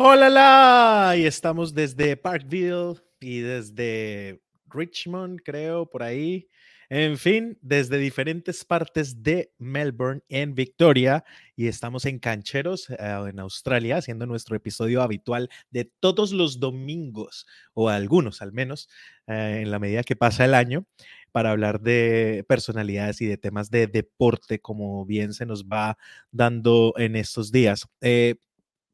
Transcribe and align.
Hola, 0.00 1.14
y 1.16 1.24
estamos 1.26 1.74
desde 1.74 2.16
Parkville 2.16 3.02
y 3.18 3.40
desde 3.40 4.40
Richmond, 4.68 5.40
creo, 5.44 5.90
por 5.90 6.04
ahí. 6.04 6.48
En 6.88 7.18
fin, 7.18 7.58
desde 7.62 7.98
diferentes 7.98 8.64
partes 8.64 9.24
de 9.24 9.52
Melbourne 9.58 10.22
en 10.28 10.54
Victoria 10.54 11.24
y 11.56 11.66
estamos 11.66 12.04
en 12.06 12.20
Cancheros, 12.20 12.88
eh, 12.90 12.96
en 13.28 13.40
Australia, 13.40 13.96
haciendo 13.96 14.24
nuestro 14.26 14.54
episodio 14.54 15.02
habitual 15.02 15.50
de 15.70 15.90
todos 15.98 16.30
los 16.30 16.60
domingos, 16.60 17.44
o 17.74 17.88
algunos 17.88 18.40
al 18.40 18.52
menos, 18.52 18.88
eh, 19.26 19.62
en 19.62 19.72
la 19.72 19.80
medida 19.80 20.04
que 20.04 20.14
pasa 20.14 20.44
el 20.44 20.54
año, 20.54 20.86
para 21.32 21.50
hablar 21.50 21.80
de 21.80 22.44
personalidades 22.48 23.20
y 23.20 23.26
de 23.26 23.36
temas 23.36 23.68
de 23.68 23.88
deporte, 23.88 24.60
como 24.60 25.04
bien 25.04 25.32
se 25.32 25.44
nos 25.44 25.64
va 25.64 25.98
dando 26.30 26.94
en 26.98 27.16
estos 27.16 27.50
días. 27.50 27.88
Eh, 28.00 28.36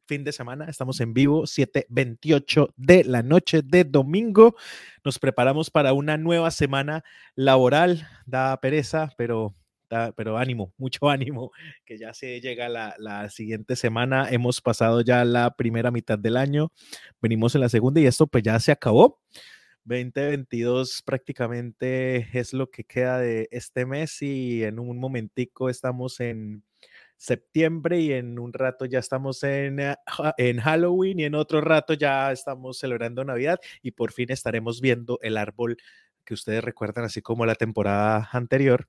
fin 0.06 0.24
de 0.24 0.32
semana. 0.32 0.66
Estamos 0.66 1.00
en 1.00 1.14
vivo, 1.14 1.46
7:28 1.46 2.72
de 2.76 3.04
la 3.04 3.22
noche 3.22 3.62
de 3.62 3.84
domingo. 3.84 4.56
Nos 5.04 5.18
preparamos 5.18 5.70
para 5.70 5.92
una 5.92 6.16
nueva 6.16 6.50
semana 6.50 7.04
laboral. 7.34 8.06
Da 8.26 8.56
pereza, 8.60 9.10
pero, 9.16 9.54
pero 10.16 10.38
ánimo, 10.38 10.72
mucho 10.78 11.08
ánimo, 11.08 11.50
que 11.84 11.98
ya 11.98 12.14
se 12.14 12.40
llega 12.40 12.68
la, 12.68 12.94
la 12.98 13.30
siguiente 13.30 13.76
semana. 13.76 14.28
Hemos 14.30 14.60
pasado 14.60 15.00
ya 15.00 15.24
la 15.24 15.56
primera 15.56 15.90
mitad 15.90 16.18
del 16.18 16.36
año, 16.36 16.72
venimos 17.20 17.54
en 17.54 17.62
la 17.62 17.68
segunda 17.68 18.00
y 18.00 18.06
esto 18.06 18.26
pues 18.26 18.42
ya 18.44 18.58
se 18.60 18.72
acabó. 18.72 19.20
2022 19.84 21.02
prácticamente 21.04 22.26
es 22.32 22.54
lo 22.54 22.70
que 22.70 22.84
queda 22.84 23.18
de 23.18 23.48
este 23.50 23.84
mes 23.84 24.22
y 24.22 24.64
en 24.64 24.78
un 24.78 24.98
momentico 24.98 25.68
estamos 25.68 26.20
en 26.20 26.62
septiembre 27.24 28.00
y 28.00 28.12
en 28.12 28.38
un 28.38 28.52
rato 28.52 28.84
ya 28.84 28.98
estamos 28.98 29.42
en, 29.44 29.80
eh, 29.80 29.96
en 30.36 30.60
Halloween 30.60 31.20
y 31.20 31.24
en 31.24 31.34
otro 31.34 31.62
rato 31.62 31.94
ya 31.94 32.30
estamos 32.30 32.78
celebrando 32.78 33.24
Navidad 33.24 33.58
y 33.82 33.92
por 33.92 34.12
fin 34.12 34.30
estaremos 34.30 34.82
viendo 34.82 35.18
el 35.22 35.38
árbol 35.38 35.78
que 36.24 36.34
ustedes 36.34 36.62
recuerdan, 36.62 37.04
así 37.04 37.22
como 37.22 37.46
la 37.46 37.54
temporada 37.54 38.28
anterior, 38.32 38.88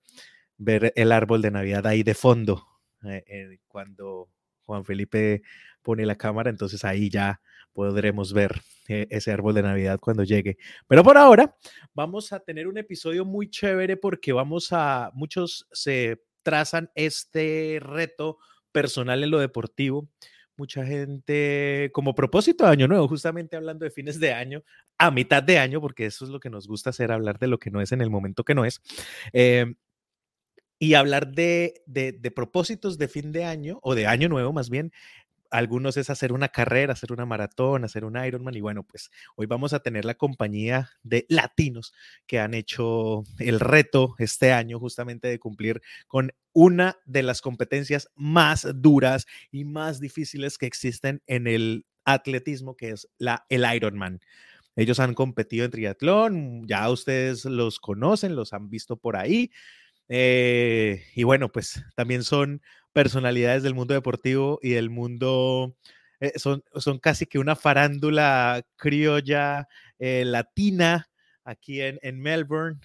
ver 0.57 0.91
el 0.95 1.13
árbol 1.13 1.41
de 1.41 1.51
Navidad 1.51 1.87
ahí 1.87 2.03
de 2.03 2.13
fondo 2.13 2.67
eh, 3.05 3.23
eh, 3.25 3.59
cuando 3.67 4.29
Juan 4.65 4.83
Felipe 4.83 5.41
pone 5.81 6.05
la 6.05 6.17
cámara, 6.17 6.49
entonces 6.49 6.83
ahí 6.83 7.09
ya 7.09 7.41
podremos 7.71 8.33
ver 8.33 8.61
ese 8.87 9.31
árbol 9.31 9.53
de 9.53 9.63
Navidad 9.63 9.99
cuando 9.99 10.23
llegue. 10.23 10.57
Pero 10.87 11.03
por 11.03 11.17
ahora 11.17 11.55
vamos 11.93 12.33
a 12.33 12.39
tener 12.39 12.67
un 12.67 12.77
episodio 12.77 13.23
muy 13.25 13.49
chévere 13.49 13.97
porque 13.97 14.33
vamos 14.33 14.69
a, 14.71 15.11
muchos 15.13 15.67
se 15.71 16.21
trazan 16.45 16.91
este 16.93 17.79
reto 17.81 18.37
personal 18.71 19.23
en 19.23 19.31
lo 19.31 19.39
deportivo. 19.39 20.07
Mucha 20.55 20.85
gente, 20.85 21.89
como 21.91 22.15
propósito 22.15 22.63
de 22.63 22.71
año 22.71 22.87
nuevo, 22.87 23.09
justamente 23.09 23.57
hablando 23.57 23.83
de 23.83 23.91
fines 23.91 24.19
de 24.21 24.31
año, 24.31 24.63
a 24.97 25.11
mitad 25.11 25.43
de 25.43 25.59
año, 25.59 25.81
porque 25.81 26.05
eso 26.05 26.23
es 26.23 26.31
lo 26.31 26.39
que 26.39 26.49
nos 26.49 26.67
gusta 26.67 26.91
hacer, 26.91 27.11
hablar 27.11 27.39
de 27.39 27.47
lo 27.47 27.57
que 27.57 27.71
no 27.71 27.81
es 27.81 27.91
en 27.91 27.99
el 27.99 28.09
momento 28.09 28.45
que 28.45 28.55
no 28.55 28.63
es. 28.63 28.81
Em, 29.33 29.75
y 30.77 30.93
hablar 30.93 31.31
de, 31.31 31.81
de, 31.87 32.11
de, 32.11 32.31
propósitos 32.31 32.97
de 32.97 33.07
fin 33.07 33.31
de 33.31 33.45
año 33.45 33.79
o 33.81 33.95
de 33.95 34.07
año 34.07 34.29
nuevo 34.29 34.53
más 34.53 34.69
bien 34.69 34.91
algunos 35.55 35.95
es 35.97 36.09
hacer 36.09 36.33
una 36.33 36.49
carrera, 36.49 36.93
hacer 36.93 37.13
una 37.13 37.25
maratón, 37.25 37.85
hacer 37.85 38.03
un 38.03 38.23
Ironman. 38.23 38.55
Y 38.55 38.61
bueno, 38.61 38.83
pues 38.83 39.09
hoy 39.35 39.45
vamos 39.45 39.73
a 39.73 39.79
tener 39.79 40.03
la 40.03 40.15
compañía 40.15 40.91
de 41.03 41.25
latinos 41.29 41.93
que 42.27 42.39
han 42.39 42.53
hecho 42.53 43.23
el 43.39 43.59
reto 43.59 44.15
este 44.19 44.51
año 44.51 44.79
justamente 44.79 45.27
de 45.29 45.39
cumplir 45.39 45.81
con 46.07 46.31
una 46.53 46.97
de 47.05 47.23
las 47.23 47.41
competencias 47.41 48.09
más 48.15 48.67
duras 48.75 49.27
y 49.51 49.63
más 49.63 49.99
difíciles 49.99 50.57
que 50.57 50.65
existen 50.65 51.21
en 51.25 51.47
el 51.47 51.85
atletismo, 52.03 52.75
que 52.75 52.89
es 52.89 53.07
la, 53.17 53.45
el 53.49 53.65
Ironman. 53.73 54.19
Ellos 54.75 54.99
han 54.99 55.13
competido 55.13 55.63
en 55.63 55.71
triatlón, 55.71 56.67
ya 56.67 56.89
ustedes 56.89 57.45
los 57.45 57.79
conocen, 57.79 58.35
los 58.35 58.51
han 58.51 58.69
visto 58.69 58.97
por 58.97 59.15
ahí. 59.15 59.51
Eh, 60.09 61.03
y 61.15 61.23
bueno, 61.23 61.51
pues 61.51 61.83
también 61.95 62.23
son 62.23 62.61
personalidades 62.95 63.61
del 63.61 63.75
mundo 63.75 63.93
deportivo 63.93 64.57
y 64.61 64.69
del 64.69 64.89
mundo, 64.89 65.75
eh, 66.21 66.31
son, 66.37 66.63
son 66.75 66.97
casi 66.97 67.25
que 67.25 67.39
una 67.39 67.57
farándula 67.57 68.65
criolla 68.77 69.67
eh, 69.99 70.23
latina 70.25 71.09
aquí 71.43 71.81
en, 71.81 71.99
en 72.01 72.21
Melbourne 72.21 72.79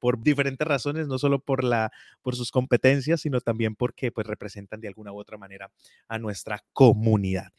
por 0.00 0.20
diferentes 0.20 0.66
razones, 0.66 1.06
no 1.06 1.18
solo 1.18 1.38
por, 1.38 1.62
la, 1.62 1.92
por 2.22 2.34
sus 2.34 2.50
competencias, 2.50 3.20
sino 3.20 3.40
también 3.40 3.76
porque 3.76 4.10
pues, 4.10 4.26
representan 4.26 4.80
de 4.80 4.88
alguna 4.88 5.12
u 5.12 5.18
otra 5.20 5.36
manera 5.36 5.70
a 6.08 6.18
nuestra 6.18 6.64
comunidad. 6.72 7.52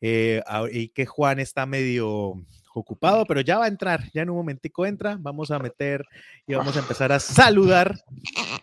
y 0.00 0.88
que 0.90 1.06
Juan 1.06 1.40
está 1.40 1.66
medio 1.66 2.36
ocupado, 2.74 3.26
pero 3.26 3.40
ya 3.40 3.58
va 3.58 3.66
a 3.66 3.68
entrar, 3.68 4.10
ya 4.12 4.22
en 4.22 4.30
un 4.30 4.36
momentico 4.36 4.86
entra, 4.86 5.16
vamos 5.20 5.50
a 5.50 5.58
meter 5.58 6.04
y 6.46 6.54
vamos 6.54 6.76
a 6.76 6.80
empezar 6.80 7.12
a 7.12 7.20
saludar. 7.20 7.98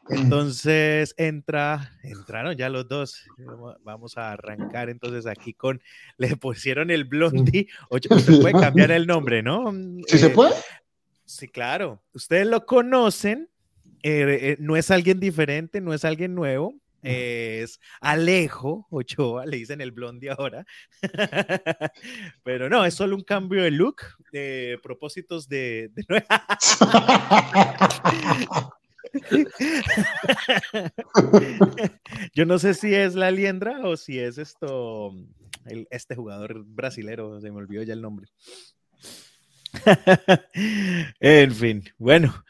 Entonces 0.09 1.13
entra, 1.17 1.91
entraron 2.03 2.55
ya 2.55 2.69
los 2.69 2.87
dos, 2.87 3.25
vamos 3.83 4.17
a 4.17 4.31
arrancar 4.31 4.89
entonces 4.89 5.25
aquí 5.25 5.53
con, 5.53 5.81
le 6.17 6.35
pusieron 6.35 6.91
el 6.91 7.05
blondie, 7.05 7.67
oye, 7.89 8.07
usted 8.09 8.41
puede 8.41 8.53
cambiar 8.59 8.91
el 8.91 9.07
nombre, 9.07 9.43
¿no? 9.43 9.71
¿Sí 10.07 10.17
se 10.17 10.27
eh, 10.27 10.31
puede? 10.31 10.55
Sí, 11.25 11.47
claro, 11.47 12.01
ustedes 12.13 12.47
lo 12.47 12.65
conocen, 12.65 13.49
eh, 14.01 14.39
eh, 14.41 14.57
no 14.59 14.75
es 14.75 14.89
alguien 14.89 15.19
diferente, 15.19 15.81
no 15.81 15.93
es 15.93 16.03
alguien 16.03 16.33
nuevo, 16.33 16.73
es 17.01 17.79
Alejo 18.01 18.87
Ochoa, 18.89 19.45
le 19.45 19.57
dicen 19.57 19.81
el 19.81 19.91
blondie 19.91 20.31
ahora. 20.31 20.65
Pero 22.43 22.69
no, 22.69 22.85
es 22.85 22.93
solo 22.93 23.15
un 23.15 23.23
cambio 23.23 23.63
de 23.63 23.71
look, 23.71 24.01
de 24.31 24.79
propósitos 24.81 25.47
de. 25.47 25.91
Yo 32.33 32.45
no 32.45 32.59
sé 32.59 32.73
si 32.73 32.93
es 32.93 33.15
la 33.15 33.31
liendra 33.31 33.79
o 33.83 33.97
si 33.97 34.19
es 34.19 34.37
esto, 34.37 35.13
este 35.89 36.15
jugador 36.15 36.63
brasilero, 36.65 37.41
se 37.41 37.51
me 37.51 37.57
olvidó 37.57 37.83
ya 37.83 37.93
el 37.93 38.01
nombre. 38.01 38.27
en 41.19 41.51
fin, 41.53 41.83
bueno, 41.97 42.43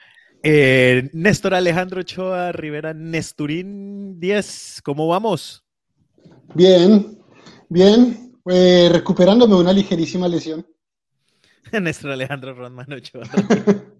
eh, 0.43 1.09
Néstor 1.13 1.53
Alejandro 1.53 2.01
Ochoa 2.01 2.51
Rivera, 2.51 2.93
Nesturín 2.93 4.19
10, 4.19 4.81
¿cómo 4.83 5.07
vamos? 5.07 5.63
Bien, 6.53 7.17
bien, 7.67 8.33
eh, 8.45 8.89
recuperándome 8.91 9.55
una 9.55 9.73
ligerísima 9.73 10.27
lesión. 10.27 10.65
Néstor 11.81 12.11
Alejandro 12.11 12.53
Rodman 12.53 12.91
Ochoa. 12.93 13.23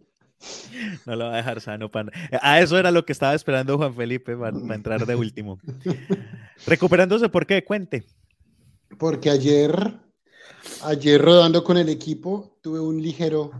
No 1.05 1.17
lo 1.17 1.25
va 1.25 1.33
a 1.33 1.37
dejar 1.37 1.59
sano. 1.59 1.91
Para... 1.91 2.11
A 2.41 2.61
eso 2.61 2.77
era 2.77 2.91
lo 2.91 3.05
que 3.05 3.11
estaba 3.11 3.33
esperando 3.33 3.77
Juan 3.77 3.93
Felipe 3.93 4.37
para, 4.37 4.57
para 4.57 4.75
entrar 4.75 5.05
de 5.05 5.13
último. 5.13 5.59
Recuperándose, 6.65 7.27
¿por 7.27 7.45
qué? 7.45 7.65
Cuente. 7.65 8.05
Porque 8.97 9.29
ayer, 9.29 9.99
ayer 10.83 11.21
rodando 11.21 11.63
con 11.63 11.77
el 11.77 11.89
equipo, 11.89 12.57
tuve 12.61 12.79
un 12.79 13.01
ligero 13.01 13.51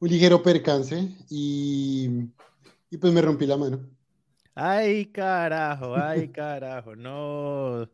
un 0.00 0.08
ligero 0.08 0.42
percance 0.42 1.08
y, 1.30 2.08
y 2.90 2.96
pues 2.98 3.12
me 3.12 3.22
rompí 3.22 3.46
la 3.46 3.56
mano. 3.56 3.80
Ay, 4.54 5.06
carajo, 5.06 5.96
ay, 5.96 6.28
carajo, 6.32 6.96
no. 6.96 7.88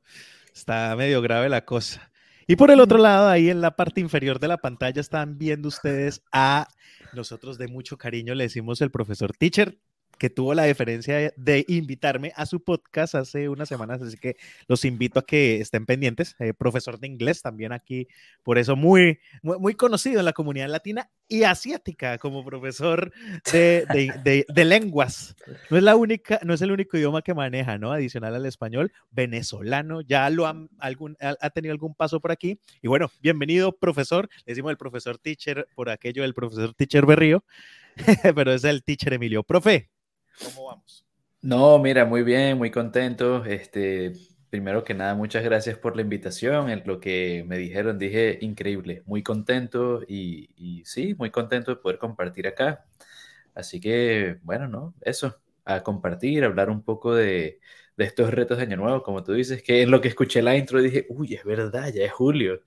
Está 0.55 0.95
medio 0.97 1.21
grave 1.23 1.49
la 1.49 1.65
cosa. 1.65 2.11
Y 2.47 2.57
por 2.57 2.71
el 2.71 2.81
otro 2.81 2.99
lado, 2.99 3.29
ahí 3.29 3.51
en 3.51 3.61
la 3.61 3.77
parte 3.77 4.01
inferior 4.01 4.39
de 4.39 4.49
la 4.49 4.59
pantalla 4.59 5.01
están 5.01 5.39
viendo 5.39 5.69
ustedes 5.69 6.23
a 6.33 6.69
nosotros 7.13 7.59
de 7.59 7.69
mucho 7.69 7.99
cariño 7.99 8.35
le 8.35 8.45
decimos 8.45 8.81
el 8.81 8.91
profesor 8.91 9.33
Teacher 9.37 9.79
que 10.23 10.31
tuvo 10.31 10.55
la 10.55 10.63
deferencia 10.63 11.35
de 11.37 11.65
invitarme 11.67 12.33
a 12.37 12.47
su 12.47 12.63
podcast 12.63 13.17
hace 13.17 13.49
unas 13.49 13.69
semanas, 13.69 14.01
así 14.01 14.17
que 14.17 14.37
los 14.69 14.85
invito 14.85 15.19
a 15.19 15.27
que 15.27 15.61
estén 15.61 15.85
pendientes. 15.85 16.37
Eh, 16.39 16.55
profesor 16.55 17.01
de 17.01 17.09
inglés 17.09 17.43
también 17.43 17.73
aquí, 17.73 18.07
por 18.45 18.57
eso 18.57 18.77
muy, 18.77 19.19
muy, 19.43 19.75
conocido 19.75 20.21
en 20.21 20.27
la 20.27 20.33
comunidad 20.33 20.69
latina 20.69 21.11
y 21.27 21.43
asiática 21.43 22.19
como 22.19 22.45
profesor 22.45 23.13
de, 23.53 23.85
de, 24.23 24.47
de, 24.49 24.65
lenguas. 24.65 25.35
No 25.71 25.77
es, 25.77 25.83
la 25.83 25.97
única, 25.97 26.39
no 26.45 26.55
es 26.55 26.63
el 26.63 26.71
único 26.71 26.97
idioma 26.97 27.23
que 27.23 27.35
maneja, 27.35 27.77
¿no? 27.79 27.91
Adicional 27.91 28.37
al 28.37 28.47
español, 28.47 28.93
venezolano, 29.11 30.03
ya 30.03 30.31
lo 30.31 30.47
han, 30.47 30.69
algún, 30.79 31.17
ha, 31.19 31.51
tenido 31.51 31.73
algún 31.73 31.97
paso 31.97 32.21
por 32.21 32.31
aquí. 32.31 32.61
Y 32.81 32.87
bueno, 32.87 33.11
bienvenido, 33.21 33.73
profesor. 33.73 34.29
Le 34.47 34.53
decimos 34.53 34.71
el 34.71 34.77
profesor 34.77 35.19
teacher 35.19 35.67
por 35.75 35.91
aquello 35.91 36.23
del 36.23 36.33
profesor 36.33 36.75
teacher 36.75 37.07
Berrío, 37.07 37.45
pero 38.37 38.53
es 38.53 38.63
el 38.63 38.85
teacher 38.85 39.15
Emilio. 39.15 39.43
Profe, 39.43 39.91
¿Cómo 40.39 40.67
vamos? 40.67 41.07
No, 41.41 41.79
mira, 41.81 42.05
muy 42.05 42.23
bien, 42.23 42.57
muy 42.59 42.71
contento. 42.71 43.45
Este, 43.45 44.13
primero 44.49 44.85
que 44.85 44.95
nada, 44.95 45.15
muchas 45.17 45.43
gracias 45.43 45.77
por 45.77 45.97
la 45.97 46.03
invitación. 46.03 46.71
En 46.71 46.83
lo 46.87 47.01
que 47.01 47.45
me 47.49 47.59
dijeron, 47.59 47.99
dije 47.99 48.39
increíble, 48.41 49.03
muy 49.07 49.23
contento 49.25 50.03
y, 50.07 50.83
sí, 50.85 51.15
muy 51.19 51.31
contento 51.31 51.73
de 51.73 51.81
poder 51.81 51.99
compartir 51.99 52.47
acá. 52.47 52.85
Así 53.55 53.81
que, 53.81 54.39
bueno, 54.43 54.69
¿no? 54.69 54.95
Eso, 55.03 55.41
a 55.65 55.83
compartir, 55.83 56.45
hablar 56.45 56.71
un 56.71 56.83
poco 56.85 57.15
de, 57.15 57.61
de 57.97 58.05
estos 58.05 58.31
retos 58.33 58.59
de 58.59 58.65
Año 58.65 58.77
Nuevo, 58.79 59.03
como 59.03 59.25
tú 59.25 59.33
dices, 59.35 59.63
que 59.63 59.83
en 59.83 59.91
lo 59.91 60.01
que 60.01 60.09
escuché 60.09 60.43
la 60.43 60.57
intro 60.57 60.81
dije, 60.83 61.07
uy, 61.11 61.35
es 61.35 61.45
verdad, 61.45 61.93
ya 61.93 62.05
es 62.05 62.13
julio. 62.13 62.63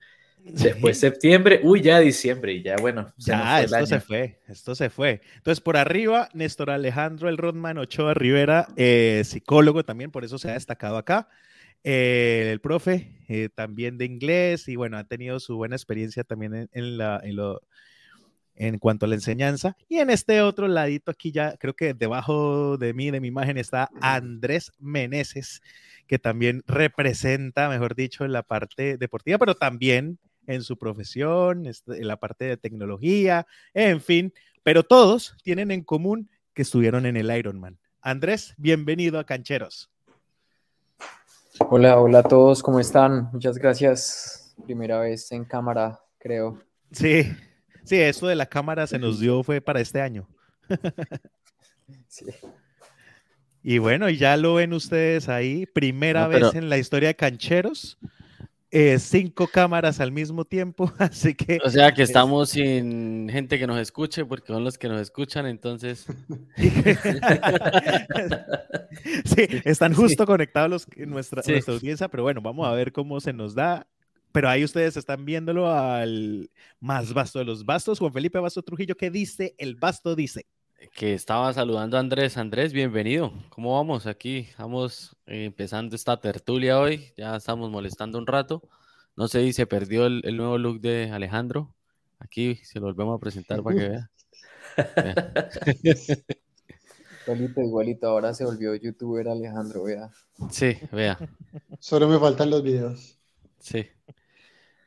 Después 0.52 1.00
septiembre, 1.00 1.60
uy, 1.64 1.82
ya 1.82 1.98
diciembre, 1.98 2.52
y 2.52 2.62
ya 2.62 2.76
bueno. 2.76 3.12
ya, 3.16 3.62
esto 3.62 3.86
se 3.86 4.00
fue, 4.00 4.40
esto 4.46 4.74
se 4.74 4.90
fue. 4.90 5.20
Entonces, 5.36 5.60
por 5.60 5.76
arriba, 5.76 6.28
Néstor 6.34 6.70
Alejandro 6.70 7.28
El 7.28 7.36
Rodman 7.36 7.78
Ochoa 7.78 8.14
Rivera, 8.14 8.68
eh, 8.76 9.22
psicólogo 9.24 9.84
también, 9.84 10.12
por 10.12 10.24
eso 10.24 10.38
se 10.38 10.50
ha 10.50 10.54
destacado 10.54 10.98
acá. 10.98 11.28
Eh, 11.82 12.48
el 12.52 12.60
profe, 12.60 13.12
eh, 13.28 13.48
también 13.54 13.98
de 13.98 14.04
inglés, 14.04 14.68
y 14.68 14.76
bueno, 14.76 14.98
ha 14.98 15.04
tenido 15.04 15.40
su 15.40 15.56
buena 15.56 15.74
experiencia 15.74 16.22
también 16.22 16.68
en, 16.72 16.98
la, 16.98 17.20
en, 17.22 17.36
lo, 17.36 17.62
en 18.54 18.78
cuanto 18.78 19.06
a 19.06 19.08
la 19.08 19.16
enseñanza. 19.16 19.76
Y 19.88 19.98
en 19.98 20.10
este 20.10 20.42
otro 20.42 20.68
ladito 20.68 21.10
aquí 21.10 21.32
ya, 21.32 21.56
creo 21.56 21.74
que 21.74 21.92
debajo 21.92 22.76
de 22.76 22.94
mí, 22.94 23.10
de 23.10 23.20
mi 23.20 23.28
imagen, 23.28 23.58
está 23.58 23.90
Andrés 24.00 24.72
Meneses, 24.78 25.60
que 26.06 26.20
también 26.20 26.62
representa, 26.66 27.68
mejor 27.68 27.96
dicho, 27.96 28.26
la 28.28 28.44
parte 28.44 28.96
deportiva, 28.96 29.38
pero 29.38 29.56
también 29.56 30.18
en 30.46 30.62
su 30.62 30.76
profesión, 30.76 31.66
este, 31.66 31.98
en 31.98 32.08
la 32.08 32.16
parte 32.16 32.44
de 32.44 32.56
tecnología, 32.56 33.46
en 33.74 34.00
fin, 34.00 34.32
pero 34.62 34.82
todos 34.82 35.36
tienen 35.42 35.70
en 35.70 35.82
común 35.82 36.30
que 36.54 36.62
estuvieron 36.62 37.06
en 37.06 37.16
el 37.16 37.30
Ironman. 37.36 37.78
Andrés, 38.00 38.54
bienvenido 38.56 39.18
a 39.18 39.24
Cancheros. 39.24 39.90
Hola, 41.58 41.98
hola 41.98 42.20
a 42.20 42.22
todos, 42.22 42.62
¿cómo 42.62 42.80
están? 42.80 43.30
Muchas 43.32 43.58
gracias. 43.58 44.54
Primera 44.64 45.00
vez 45.00 45.30
en 45.32 45.44
cámara, 45.44 46.00
creo. 46.18 46.62
Sí, 46.92 47.24
sí, 47.84 47.96
esto 47.96 48.26
de 48.26 48.36
la 48.36 48.46
cámara 48.46 48.86
se 48.86 48.98
nos 48.98 49.20
dio 49.20 49.42
fue 49.42 49.60
para 49.60 49.80
este 49.80 50.00
año. 50.00 50.28
sí. 52.08 52.26
Y 53.62 53.78
bueno, 53.78 54.08
ya 54.10 54.36
lo 54.36 54.54
ven 54.54 54.72
ustedes 54.72 55.28
ahí, 55.28 55.66
primera 55.66 56.28
vez 56.28 56.54
en 56.54 56.68
la 56.68 56.78
historia 56.78 57.08
de 57.08 57.16
Cancheros 57.16 57.98
eh, 58.70 58.98
cinco 58.98 59.46
cámaras 59.46 60.00
al 60.00 60.10
mismo 60.12 60.44
tiempo, 60.44 60.92
así 60.98 61.34
que... 61.34 61.58
O 61.64 61.70
sea 61.70 61.94
que 61.94 62.02
estamos 62.02 62.50
sin 62.50 63.28
gente 63.30 63.58
que 63.58 63.66
nos 63.66 63.78
escuche 63.78 64.24
porque 64.24 64.48
son 64.52 64.64
los 64.64 64.76
que 64.78 64.88
nos 64.88 65.00
escuchan, 65.00 65.46
entonces... 65.46 66.06
sí, 69.24 69.48
están 69.64 69.94
justo 69.94 70.26
conectados 70.26 70.70
los, 70.70 70.86
nuestra, 71.06 71.42
nuestra 71.46 71.74
audiencia, 71.74 72.08
pero 72.08 72.24
bueno, 72.24 72.40
vamos 72.40 72.66
a 72.66 72.72
ver 72.72 72.92
cómo 72.92 73.20
se 73.20 73.32
nos 73.32 73.54
da. 73.54 73.86
Pero 74.32 74.50
ahí 74.50 74.64
ustedes 74.64 74.96
están 74.98 75.24
viéndolo 75.24 75.72
al 75.72 76.50
más 76.78 77.14
vasto 77.14 77.38
de 77.38 77.46
los 77.46 77.64
bastos, 77.64 77.98
Juan 77.98 78.12
Felipe 78.12 78.38
Basto 78.38 78.62
Trujillo, 78.62 78.94
¿qué 78.96 79.10
dice? 79.10 79.54
El 79.56 79.76
basto 79.76 80.14
dice 80.14 80.46
que 80.94 81.14
estaba 81.14 81.52
saludando 81.52 81.96
a 81.96 82.00
Andrés. 82.00 82.36
Andrés, 82.36 82.72
bienvenido. 82.72 83.32
¿Cómo 83.50 83.74
vamos 83.74 84.06
aquí? 84.06 84.46
Estamos 84.50 85.16
eh, 85.26 85.44
empezando 85.44 85.96
esta 85.96 86.20
tertulia 86.20 86.78
hoy. 86.78 87.12
Ya 87.16 87.36
estamos 87.36 87.70
molestando 87.70 88.18
un 88.18 88.26
rato. 88.26 88.62
No 89.16 89.28
sé 89.28 89.42
si 89.44 89.52
se 89.52 89.66
perdió 89.66 90.06
el, 90.06 90.36
nuevo 90.36 90.58
look 90.58 90.80
de 90.80 91.10
Alejandro. 91.10 91.74
Aquí 92.18 92.56
se 92.56 92.80
lo 92.80 92.86
volvemos 92.86 93.16
a 93.16 93.20
presentar 93.20 93.62
para 93.62 93.76
que 93.76 93.88
vea. 93.88 94.10
igualito, 97.26 97.60
igualito. 97.60 98.08
Ahora 98.08 98.34
se 98.34 98.44
volvió 98.44 98.74
youtuber 98.74 99.28
Alejandro, 99.28 99.84
vea. 99.84 100.10
Sí, 100.50 100.76
vea. 100.92 101.18
Solo 101.78 102.08
me 102.08 102.18
faltan 102.18 102.50
los 102.50 102.62
videos. 102.62 103.18
Sí. 103.58 103.86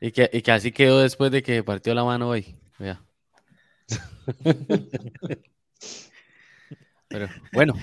Y 0.00 0.12
que, 0.12 0.30
y 0.32 0.42
que 0.42 0.52
así 0.52 0.72
quedó 0.72 1.00
después 1.00 1.30
de 1.30 1.42
que 1.42 1.62
partió 1.62 1.94
la 1.94 2.04
mano 2.04 2.28
hoy. 2.30 2.56
Vea. 2.78 3.02
Pero 7.10 7.26
bueno, 7.52 7.74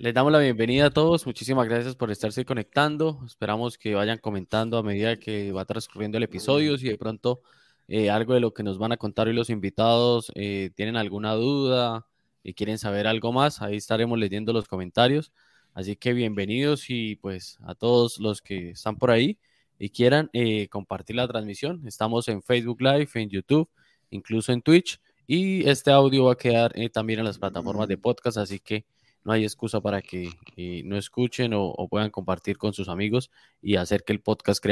les 0.00 0.12
damos 0.12 0.32
la 0.32 0.40
bienvenida 0.40 0.86
a 0.86 0.90
todos. 0.90 1.26
Muchísimas 1.26 1.68
gracias 1.68 1.94
por 1.94 2.10
estarse 2.10 2.44
conectando. 2.44 3.22
Esperamos 3.24 3.78
que 3.78 3.94
vayan 3.94 4.18
comentando 4.18 4.78
a 4.78 4.82
medida 4.82 5.16
que 5.16 5.52
va 5.52 5.64
transcurriendo 5.64 6.18
el 6.18 6.24
episodio. 6.24 6.76
Si 6.76 6.88
de 6.88 6.98
pronto 6.98 7.42
eh, 7.86 8.10
algo 8.10 8.34
de 8.34 8.40
lo 8.40 8.52
que 8.52 8.64
nos 8.64 8.78
van 8.78 8.90
a 8.90 8.96
contar 8.96 9.28
hoy 9.28 9.32
los 9.32 9.48
invitados 9.48 10.32
eh, 10.34 10.70
tienen 10.74 10.96
alguna 10.96 11.34
duda 11.34 12.08
y 12.42 12.54
quieren 12.54 12.78
saber 12.78 13.06
algo 13.06 13.32
más, 13.32 13.62
ahí 13.62 13.76
estaremos 13.76 14.18
leyendo 14.18 14.52
los 14.52 14.66
comentarios. 14.66 15.30
Así 15.72 15.94
que 15.94 16.12
bienvenidos 16.12 16.90
y 16.90 17.14
pues 17.14 17.58
a 17.62 17.76
todos 17.76 18.18
los 18.18 18.42
que 18.42 18.70
están 18.70 18.96
por 18.96 19.12
ahí 19.12 19.38
y 19.78 19.90
quieran 19.90 20.30
eh, 20.32 20.66
compartir 20.66 21.14
la 21.14 21.28
transmisión. 21.28 21.86
Estamos 21.86 22.26
en 22.26 22.42
Facebook 22.42 22.82
Live, 22.82 23.08
en 23.14 23.30
YouTube, 23.30 23.70
incluso 24.10 24.52
en 24.52 24.62
Twitch. 24.62 25.00
Y 25.26 25.68
este 25.68 25.90
audio 25.90 26.24
va 26.24 26.32
a 26.32 26.36
quedar 26.36 26.72
eh, 26.74 26.88
también 26.88 27.20
en 27.20 27.24
las 27.24 27.38
plataformas 27.38 27.88
de 27.88 27.96
podcast, 27.96 28.38
así 28.38 28.58
que 28.58 28.84
no 29.24 29.32
hay 29.32 29.44
excusa 29.44 29.80
para 29.80 30.02
que 30.02 30.30
eh, 30.56 30.82
no 30.84 30.96
escuchen 30.96 31.52
o, 31.54 31.88
puedan 31.88 32.10
compartir 32.10 32.58
con 32.58 32.72
sus 32.72 32.88
amigos 32.88 33.30
y 33.60 33.76
hacer 33.76 34.02
que 34.02 34.12
el 34.12 34.20
podcast 34.20 34.64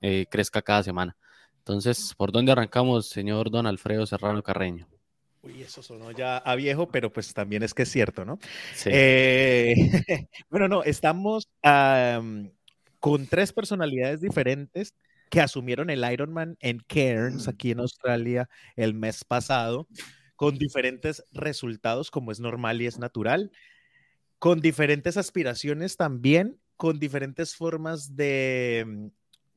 eh, 0.00 0.26
crezca 0.30 0.62
cada 0.62 0.82
semana. 0.82 1.16
Entonces, 1.58 2.14
¿por 2.16 2.32
dónde 2.32 2.52
arrancamos, 2.52 3.08
señor 3.08 3.50
don 3.50 3.66
Alfredo 3.66 4.06
Serrano 4.06 4.42
Carreño? 4.42 4.88
Uy, 5.42 5.62
eso 5.62 5.82
sonó 5.82 6.10
ya 6.10 6.38
a 6.38 6.54
viejo, 6.54 6.88
pero 6.88 7.12
pues 7.12 7.32
también 7.32 7.62
es 7.62 7.74
que 7.74 7.82
es 7.82 7.90
cierto, 7.90 8.24
¿no? 8.24 8.38
Sí. 8.74 8.90
bueno, 10.50 10.68
no, 10.68 10.82
estamos 10.82 11.48
con 11.62 13.26
tres 13.26 13.52
personalidades 13.52 14.20
diferentes 14.20 14.94
que 15.30 15.40
asumieron 15.40 15.90
el 15.90 16.04
Ironman 16.12 16.56
en 16.60 16.80
Cairns, 16.80 17.48
aquí 17.48 17.70
en 17.70 17.80
Australia, 17.80 18.48
el 18.76 18.94
mes 18.94 19.24
pasado, 19.24 19.88
con 20.36 20.58
diferentes 20.58 21.24
resultados, 21.32 22.10
como 22.10 22.32
es 22.32 22.40
normal 22.40 22.82
y 22.82 22.86
es 22.86 22.98
natural, 22.98 23.52
con 24.38 24.60
diferentes 24.60 25.16
aspiraciones 25.16 25.96
también, 25.96 26.58
con 26.76 26.98
diferentes 26.98 27.54
formas 27.54 28.16
de, 28.16 29.10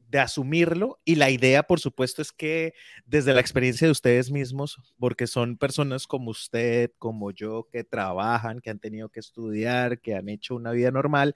de 0.10 0.20
asumirlo. 0.20 1.00
Y 1.06 1.16
la 1.16 1.32
idea, 1.32 1.64
por 1.64 1.80
supuesto, 1.80 2.22
es 2.22 2.32
que 2.32 2.74
desde 3.06 3.34
la 3.34 3.42
experiencia 3.42 3.88
de 3.88 3.92
ustedes 3.92 4.30
mismos, 4.30 4.78
porque 5.00 5.26
son 5.26 5.58
personas 5.58 6.06
como 6.06 6.30
usted, 6.30 6.92
como 7.00 7.32
yo, 7.32 7.68
que 7.72 7.84
trabajan, 7.84 8.60
que 8.60 8.70
han 8.70 8.80
tenido 8.80 9.10
que 9.10 9.22
estudiar, 9.22 10.02
que 10.02 10.16
han 10.16 10.30
hecho 10.30 10.54
una 10.54 10.72
vida 10.72 10.92
normal 10.92 11.34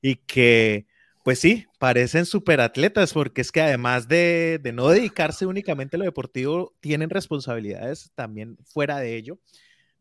y 0.00 0.16
que 0.16 0.86
pues 1.24 1.38
sí, 1.40 1.66
parecen 1.78 2.26
superatletas 2.26 3.14
porque 3.14 3.40
es 3.40 3.50
que 3.50 3.62
además 3.62 4.08
de, 4.08 4.60
no 4.74 4.88
dedicarse 4.90 5.46
únicamente 5.46 5.96
a 5.96 5.98
lo 5.98 6.04
deportivo, 6.04 6.74
tienen 6.80 7.08
responsabilidades 7.08 8.12
también 8.14 8.58
fuera 8.62 8.98
de 8.98 9.16
ello, 9.16 9.40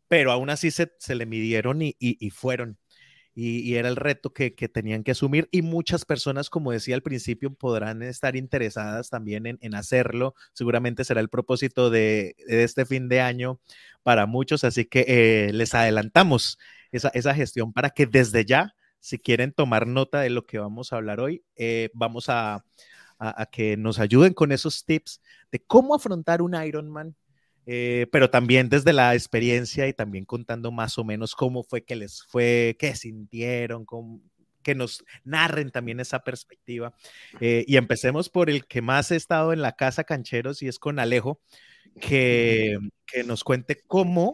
pero 0.10 0.34
aún 0.34 0.50
así 0.50 0.70
se, 0.70 0.90
le 1.16 1.26
midieron 1.26 1.80
y, 1.82 2.30
fueron. 2.32 2.78
Y, 3.34 3.76
era 3.76 3.88
el 3.88 3.96
reto 3.96 4.34
que, 4.34 4.52
tenían 4.52 5.04
que 5.06 5.12
asumir 5.12 5.48
y 5.52 5.62
muchas 5.62 6.04
personas, 6.04 6.50
como 6.50 6.74
decía 6.74 6.96
al 6.96 7.04
principio, 7.04 7.54
podrán 7.54 8.04
estar 8.04 8.36
interesadas 8.36 9.10
también 9.10 9.46
en, 9.62 9.76
hacerlo. 9.76 10.36
Seguramente 10.54 11.06
será 11.06 11.22
el 11.22 11.30
propósito 11.30 11.90
de, 11.90 12.36
este 12.48 12.86
fin 12.86 13.08
de 13.08 13.22
año 13.22 13.62
para 14.04 14.26
muchos, 14.26 14.66
así 14.66 14.86
que 14.86 15.06
eh, 15.08 15.54
les 15.54 15.74
adelantamos 15.74 16.60
esa, 16.92 17.10
esa 17.14 17.34
gestión 17.34 17.72
para 17.72 17.92
que 17.92 18.08
desde 18.08 18.44
ya 18.44 18.76
si 19.04 19.20
quieren 19.20 19.52
tomar 19.52 19.86
nota 19.86 20.22
de 20.22 20.30
lo 20.30 20.46
que 20.46 20.60
vamos 20.60 20.94
a 20.94 20.96
hablar 20.96 21.20
hoy, 21.20 21.44
eh, 21.58 21.90
vamos 21.94 22.30
a, 22.30 22.64
que 23.52 23.76
nos 23.76 24.00
ayuden 24.00 24.34
con 24.34 24.54
esos 24.54 24.86
tips 24.86 25.22
de 25.52 25.60
cómo 25.60 25.94
afrontar 25.94 26.42
un 26.42 26.56
Ironman, 26.56 27.14
eh, 27.66 28.08
pero 28.14 28.30
también 28.30 28.70
desde 28.70 28.94
la 28.94 29.14
experiencia 29.14 29.90
y 29.90 29.94
también 29.94 30.24
contando 30.24 30.72
más 30.72 30.98
o 30.98 31.04
menos 31.04 31.36
cómo 31.36 31.64
fue 31.64 31.84
que 31.84 31.98
les 31.98 32.24
fue, 32.24 32.78
qué 32.80 32.96
sintieron, 32.96 33.86
que 34.62 34.74
nos 34.74 35.04
narren 35.26 35.70
también 35.70 36.00
esa 36.00 36.20
perspectiva. 36.24 36.94
Eh, 37.42 37.66
y 37.68 37.76
empecemos 37.76 38.30
por 38.30 38.50
el 38.50 38.66
que 38.66 38.82
más 38.82 39.12
he 39.12 39.18
estado 39.18 39.52
en 39.52 39.62
la 39.62 39.74
casa 39.74 40.06
Cancheros 40.06 40.62
y 40.62 40.70
es 40.70 40.80
con 40.80 40.98
Alejo, 40.98 41.42
que, 42.00 42.78
que 43.06 43.26
nos 43.26 43.44
cuente 43.44 43.82
cómo, 43.86 44.34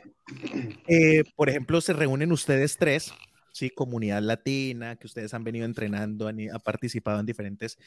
por 1.36 1.50
ejemplo, 1.50 1.82
se 1.82 1.94
reúnen 1.94 2.32
ustedes 2.32 2.78
tres 2.78 3.16
¿sí? 3.52 3.70
Comunidad 3.70 4.22
latina, 4.22 4.96
que 4.96 5.08
ustedes 5.08 5.34
han 5.34 5.44
venido 5.44 5.66
entrenando, 5.66 6.28
han, 6.28 6.38
ha 6.52 6.60
participado 6.60 7.20
en 7.20 7.26
diferentes, 7.26 7.78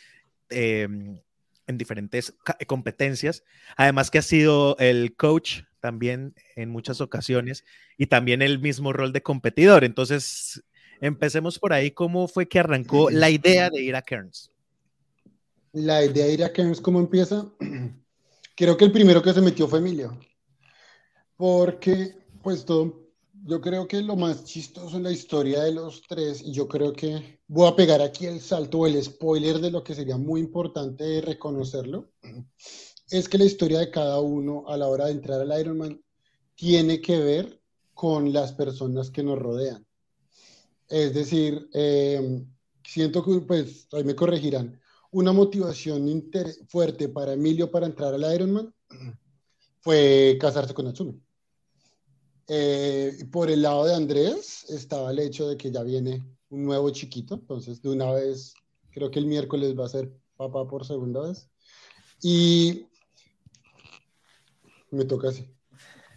em, 0.50 1.18
en 1.66 1.78
diferentes 1.78 2.34
competencias. 2.66 3.44
Además 3.76 4.10
que 4.10 4.18
ha 4.18 4.22
sido 4.22 4.76
el 4.78 5.14
coach 5.16 5.62
también 5.80 6.34
en 6.56 6.70
muchas 6.70 7.00
ocasiones 7.00 7.64
y 7.98 8.06
también 8.06 8.42
el 8.42 8.60
mismo 8.60 8.92
rol 8.92 9.12
de 9.12 9.22
competidor. 9.22 9.84
Entonces, 9.84 10.62
empecemos 11.00 11.58
por 11.58 11.72
ahí. 11.72 11.90
¿Cómo 11.90 12.28
fue 12.28 12.48
que 12.48 12.60
arrancó 12.60 13.10
la 13.10 13.28
idea 13.28 13.68
de 13.68 13.82
ir 13.82 13.96
a 13.96 14.02
Cairns? 14.02 14.50
La 15.72 16.04
idea 16.04 16.26
de 16.26 16.32
ir 16.34 16.44
a 16.44 16.52
Cairns, 16.52 16.80
¿cómo 16.80 17.00
empieza? 17.00 17.50
Creo 18.56 18.76
que 18.76 18.84
el 18.84 18.92
primero 18.92 19.22
que 19.22 19.32
se 19.32 19.40
metió 19.40 19.66
fue 19.66 19.80
Emilio. 19.80 20.18
Porque, 21.36 22.14
pues, 22.42 22.64
todo 22.64 23.01
yo 23.44 23.60
creo 23.60 23.88
que 23.88 24.00
lo 24.02 24.16
más 24.16 24.44
chistoso 24.44 24.96
en 24.96 25.02
la 25.02 25.12
historia 25.12 25.62
de 25.62 25.72
los 25.72 26.02
tres, 26.02 26.42
y 26.42 26.52
yo 26.52 26.68
creo 26.68 26.92
que 26.92 27.40
voy 27.48 27.68
a 27.68 27.74
pegar 27.76 28.00
aquí 28.00 28.26
el 28.26 28.40
salto 28.40 28.80
o 28.80 28.86
el 28.86 29.02
spoiler 29.02 29.58
de 29.58 29.70
lo 29.70 29.82
que 29.82 29.94
sería 29.94 30.16
muy 30.16 30.40
importante 30.40 31.20
reconocerlo, 31.20 32.10
es 33.10 33.28
que 33.28 33.38
la 33.38 33.44
historia 33.44 33.80
de 33.80 33.90
cada 33.90 34.20
uno 34.20 34.64
a 34.68 34.76
la 34.76 34.86
hora 34.86 35.06
de 35.06 35.12
entrar 35.12 35.40
al 35.40 35.60
Ironman 35.60 36.00
tiene 36.54 37.00
que 37.00 37.18
ver 37.18 37.60
con 37.94 38.32
las 38.32 38.52
personas 38.52 39.10
que 39.10 39.22
nos 39.22 39.38
rodean. 39.38 39.84
Es 40.88 41.14
decir, 41.14 41.68
em, 41.72 42.46
siento 42.84 43.24
que, 43.24 43.40
pues, 43.40 43.88
ahí 43.92 44.04
me 44.04 44.14
corregirán, 44.14 44.80
una 45.10 45.32
motivación 45.32 46.30
fuerte 46.68 47.08
para 47.08 47.32
Emilio 47.34 47.70
para 47.70 47.86
entrar 47.86 48.14
al 48.14 48.34
Ironman 48.34 48.72
fue 49.80 50.38
casarse 50.40 50.72
con 50.74 50.86
Natsumi. 50.86 51.20
Eh, 52.48 53.24
por 53.30 53.50
el 53.50 53.62
lado 53.62 53.86
de 53.86 53.94
Andrés 53.94 54.66
estaba 54.68 55.10
el 55.10 55.20
hecho 55.20 55.48
de 55.48 55.56
que 55.56 55.70
ya 55.70 55.82
viene 55.82 56.22
un 56.50 56.64
nuevo 56.64 56.90
chiquito, 56.90 57.34
entonces 57.34 57.80
de 57.80 57.90
una 57.90 58.10
vez, 58.12 58.54
creo 58.90 59.10
que 59.10 59.18
el 59.18 59.26
miércoles 59.26 59.78
va 59.78 59.86
a 59.86 59.90
ser 59.90 60.12
papá 60.36 60.66
por 60.66 60.84
segunda 60.84 61.20
vez. 61.20 61.48
Y 62.22 62.86
me 64.90 65.04
toca 65.04 65.28
así. 65.28 65.48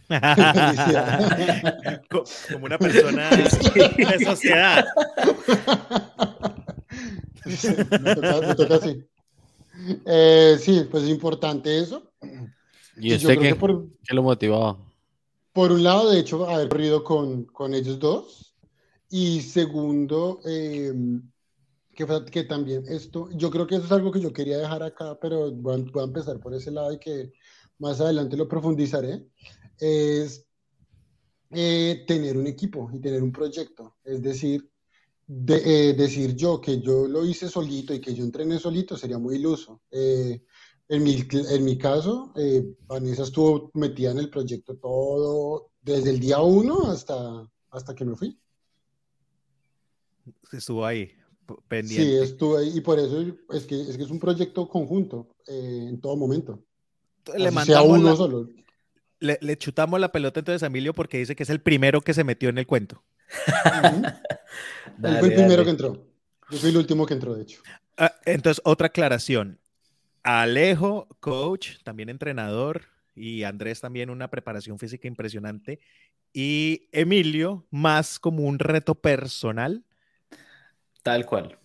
Como 2.09 2.65
una 2.65 2.77
persona 2.77 3.29
de 3.31 4.25
sociedad. 4.25 4.85
me, 7.45 8.55
toca, 8.55 8.75
así. 8.75 9.03
Eh, 10.05 10.57
sí, 10.59 10.87
pues 10.91 11.03
es 11.03 11.09
importante 11.09 11.79
eso. 11.79 12.11
¿Y 12.97 13.15
usted 13.15 13.39
qué, 13.39 13.57
qué 14.03 14.13
lo 14.13 14.23
motivaba? 14.23 14.77
Por 15.55 15.71
un 15.71 15.83
lado, 15.83 16.09
de 16.09 16.19
hecho, 16.19 16.49
haber 16.49 16.67
corrido 16.67 17.01
con, 17.01 17.45
con 17.45 17.73
ellos 17.73 17.97
dos. 17.97 18.57
Y 19.09 19.39
segundo, 19.39 20.41
eh, 20.45 20.93
que, 21.93 22.05
que, 22.29 22.43
también 22.43 22.83
esto, 22.89 23.29
yo 23.31 23.49
creo 23.49 23.65
que 23.65 23.75
eso 23.75 23.85
es 23.85 23.91
algo 23.93 24.11
que 24.11 24.19
yo 24.19 24.33
quería 24.33 24.57
dejar 24.57 24.83
acá, 24.83 25.17
pero 25.17 25.49
voy 25.53 25.81
a, 26.01 26.03
empezar 26.03 26.41
por 26.41 26.53
ese 26.53 26.71
lado 26.71 26.91
y 26.91 26.99
que 26.99 27.31
más 27.79 28.01
adelante 28.01 28.35
lo 28.35 28.49
profundizaré, 28.49 29.25
es 29.79 30.45
eh, 31.51 32.03
tener 32.05 32.35
un 32.35 32.47
equipo 32.47 32.89
y 32.91 32.99
tener 32.99 33.23
un 33.23 33.31
proyecto. 33.31 33.95
Es 34.03 34.21
decir, 34.21 34.69
de, 35.25 35.89
eh, 35.89 35.93
decir 35.93 36.35
yo 36.35 36.59
que 36.59 36.81
yo 36.81 37.07
lo 37.07 37.25
hice 37.25 37.47
solito 37.47 37.93
y 37.93 38.01
que 38.01 38.13
yo 38.13 38.25
entrené 38.25 38.59
solito 38.59 38.97
sería 38.97 39.19
muy 39.19 39.35
iluso. 39.35 39.83
Eh, 39.89 40.43
en, 40.87 41.03
mi, 41.03 41.23
en 41.31 41.65
mi 41.65 41.77
caso, 41.77 42.33
Vanessa 42.87 43.23
estuvo 43.23 43.71
metida 43.73 44.11
en 44.11 44.19
el 44.19 44.29
proyecto 44.29 44.77
todo, 44.77 45.71
desde 45.81 46.09
el 46.11 46.19
día 46.19 46.39
uno 46.39 46.89
hasta, 46.91 47.47
hasta 47.71 47.95
que 47.95 48.05
me 48.05 48.15
fui. 48.15 48.37
Estuvo 50.51 50.85
ahí, 50.85 51.11
pendiente. 51.67 52.03
Sí, 52.03 52.23
estuve 52.23 52.59
ahí 52.59 52.77
y 52.77 52.81
por 52.81 52.99
eso 52.99 53.21
es 53.51 53.65
que 53.65 53.79
es, 53.79 53.97
que 53.97 54.03
es 54.03 54.09
un 54.09 54.19
proyecto 54.19 54.67
conjunto 54.67 55.35
eh, 55.47 55.85
en 55.89 55.99
todo 55.99 56.15
momento. 56.15 56.63
Le 57.37 57.51
mandamos 57.51 57.99
uno 57.99 58.15
solo. 58.15 58.49
Le, 59.19 59.57
chutamos 59.57 59.99
la 59.99 60.11
pelota 60.11 60.39
entonces 60.39 60.61
a 60.61 60.67
Emilio 60.67 60.93
porque 60.93 61.17
dice 61.17 61.35
que 61.35 61.43
es 61.43 61.49
el 61.49 61.61
primero 61.61 62.01
que 62.01 62.13
se 62.13 62.23
metió 62.23 62.49
en 62.49 62.57
el 62.57 62.67
cuento. 62.67 63.03
Él 65.03 65.17
fue 65.19 65.29
el 65.29 65.33
primero 65.33 65.63
que 65.63 65.69
entró. 65.71 66.07
Yo 66.51 66.57
fui 66.59 66.69
el 66.69 66.77
último 66.77 67.05
que 67.07 67.15
entró, 67.15 67.33
de 67.33 67.41
hecho. 67.41 67.61
Ah, 67.97 68.13
entonces, 68.25 68.61
otra 68.65 68.87
aclaración. 68.87 69.59
Alejo, 70.25 71.07
coach, 71.19 71.83
también 71.83 72.09
entrenador, 72.09 72.83
y 73.15 73.43
Andrés 73.43 73.79
también 73.81 74.09
una 74.09 74.29
preparación 74.29 74.79
física 74.79 75.07
impresionante. 75.07 75.79
Y 76.33 76.89
Emilio, 76.91 77.65
más 77.71 78.19
como 78.19 78.43
un 78.43 78.59
reto 78.59 78.95
personal 78.95 79.85
Tal 81.05 81.23
cual. 81.27 81.59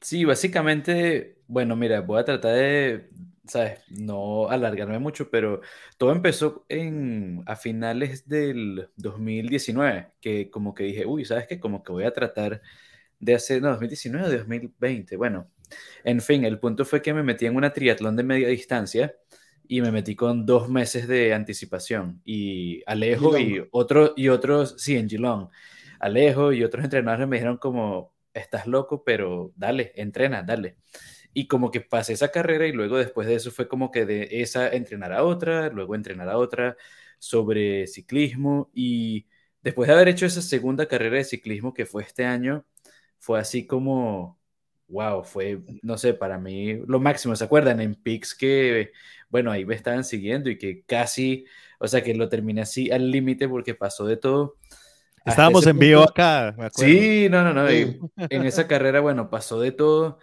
Sí, 0.00 0.24
básicamente, 0.24 1.42
bueno, 1.48 1.74
mira, 1.74 2.00
voy 2.02 2.20
a 2.20 2.24
tratar 2.24 2.54
de, 2.54 3.10
¿sabes? 3.48 3.80
No 3.90 4.48
alargarme 4.48 5.00
mucho, 5.00 5.28
pero 5.28 5.60
todo 5.98 6.12
empezó 6.12 6.64
en, 6.68 7.42
a 7.46 7.56
finales 7.56 8.28
del 8.28 8.90
2019, 8.96 10.12
que 10.20 10.50
como 10.50 10.72
que 10.72 10.84
dije, 10.84 11.04
uy, 11.04 11.24
¿sabes 11.24 11.48
qué? 11.48 11.58
Como 11.58 11.82
que 11.82 11.90
voy 11.90 12.04
a 12.04 12.12
tratar 12.12 12.62
de 13.18 13.34
hacer, 13.34 13.60
no, 13.60 13.70
2019 13.70 14.26
o 14.28 14.38
2020, 14.38 15.16
bueno, 15.16 15.50
en 16.04 16.20
fin, 16.20 16.44
el 16.44 16.58
punto 16.58 16.84
fue 16.84 17.02
que 17.02 17.14
me 17.14 17.22
metí 17.22 17.46
en 17.46 17.56
una 17.56 17.72
triatlón 17.72 18.16
de 18.16 18.22
media 18.22 18.48
distancia 18.48 19.14
y 19.68 19.80
me 19.80 19.92
metí 19.92 20.16
con 20.16 20.46
dos 20.46 20.68
meses 20.68 21.06
de 21.06 21.32
anticipación 21.32 22.20
y 22.24 22.82
Alejo 22.86 23.38
y 23.38 23.64
otros, 23.70 24.12
y 24.16 24.28
otros, 24.28 24.74
sí, 24.78 24.96
en 24.96 25.08
Geelong. 25.08 25.48
Alejo 26.00 26.52
y 26.52 26.64
otros 26.64 26.84
entrenadores 26.84 27.28
me 27.28 27.36
dijeron 27.36 27.58
como, 27.58 28.14
estás 28.34 28.66
loco, 28.66 29.04
pero 29.04 29.52
dale, 29.56 29.92
entrena, 29.96 30.42
dale. 30.42 30.76
Y 31.32 31.46
como 31.46 31.70
que 31.70 31.80
pasé 31.80 32.14
esa 32.14 32.30
carrera 32.30 32.66
y 32.66 32.72
luego 32.72 32.98
después 32.98 33.28
de 33.28 33.36
eso 33.36 33.50
fue 33.50 33.68
como 33.68 33.90
que 33.90 34.06
de 34.06 34.28
esa 34.42 34.68
entrenar 34.70 35.12
a 35.12 35.24
otra, 35.24 35.68
luego 35.68 35.94
entrenar 35.94 36.28
a 36.28 36.38
otra 36.38 36.76
sobre 37.18 37.86
ciclismo 37.86 38.70
y 38.74 39.26
después 39.62 39.88
de 39.88 39.94
haber 39.94 40.08
hecho 40.08 40.26
esa 40.26 40.42
segunda 40.42 40.86
carrera 40.88 41.18
de 41.18 41.24
ciclismo 41.24 41.74
que 41.74 41.86
fue 41.86 42.02
este 42.02 42.24
año, 42.24 42.66
fue 43.18 43.38
así 43.38 43.66
como, 43.66 44.39
wow, 44.90 45.24
fue, 45.24 45.60
no 45.82 45.96
sé, 45.96 46.14
para 46.14 46.38
mí 46.38 46.80
lo 46.86 47.00
máximo, 47.00 47.34
¿se 47.36 47.44
acuerdan? 47.44 47.80
En 47.80 47.94
Pix 47.94 48.34
que, 48.34 48.92
bueno, 49.28 49.50
ahí 49.50 49.64
me 49.64 49.74
estaban 49.74 50.04
siguiendo 50.04 50.50
y 50.50 50.58
que 50.58 50.82
casi, 50.84 51.44
o 51.78 51.88
sea, 51.88 52.02
que 52.02 52.14
lo 52.14 52.28
terminé 52.28 52.62
así 52.62 52.90
al 52.90 53.10
límite 53.10 53.48
porque 53.48 53.74
pasó 53.74 54.06
de 54.06 54.16
todo. 54.16 54.56
Estábamos 55.24 55.66
en 55.66 55.78
vivo 55.78 56.02
acá. 56.02 56.54
Me 56.56 56.70
sí, 56.70 57.28
no, 57.30 57.42
no, 57.44 57.52
no. 57.52 57.68
En 57.68 58.44
esa 58.44 58.66
carrera, 58.66 59.00
bueno, 59.00 59.30
pasó 59.30 59.60
de 59.60 59.72
todo. 59.72 60.18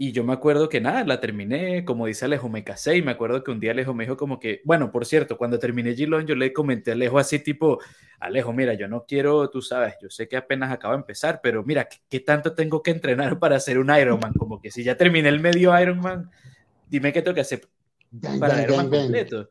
Y 0.00 0.12
yo 0.12 0.22
me 0.22 0.32
acuerdo 0.32 0.68
que 0.68 0.80
nada, 0.80 1.02
la 1.02 1.18
terminé, 1.18 1.84
como 1.84 2.06
dice 2.06 2.24
Alejo, 2.24 2.48
me 2.48 2.62
casé 2.62 2.96
y 2.96 3.02
me 3.02 3.10
acuerdo 3.10 3.42
que 3.42 3.50
un 3.50 3.58
día 3.58 3.72
Alejo 3.72 3.94
me 3.94 4.04
dijo 4.04 4.16
como 4.16 4.38
que, 4.38 4.62
bueno, 4.64 4.92
por 4.92 5.04
cierto, 5.04 5.36
cuando 5.36 5.58
terminé 5.58 5.92
Gilón, 5.96 6.24
yo 6.24 6.36
le 6.36 6.52
comenté 6.52 6.92
a 6.92 6.94
Alejo 6.94 7.18
así 7.18 7.40
tipo, 7.40 7.80
Alejo, 8.20 8.52
mira, 8.52 8.74
yo 8.74 8.86
no 8.86 9.04
quiero, 9.06 9.50
tú 9.50 9.60
sabes, 9.60 9.96
yo 10.00 10.08
sé 10.08 10.28
que 10.28 10.36
apenas 10.36 10.70
acaba 10.70 10.94
de 10.94 11.00
empezar, 11.00 11.40
pero 11.42 11.64
mira, 11.64 11.88
¿qué, 12.08 12.20
tanto 12.20 12.54
tengo 12.54 12.80
que 12.80 12.92
entrenar 12.92 13.40
para 13.40 13.56
hacer 13.56 13.76
un 13.76 13.90
Ironman? 13.90 14.34
Como 14.34 14.62
que 14.62 14.70
si 14.70 14.84
ya 14.84 14.96
terminé 14.96 15.30
el 15.30 15.40
medio 15.40 15.76
Ironman, 15.76 16.30
dime 16.86 17.12
qué 17.12 17.20
tengo 17.20 17.34
que 17.34 17.40
hacer 17.40 17.62
para 18.38 18.54
el 18.54 18.70
Ironman 18.70 18.90
completo. 18.90 19.50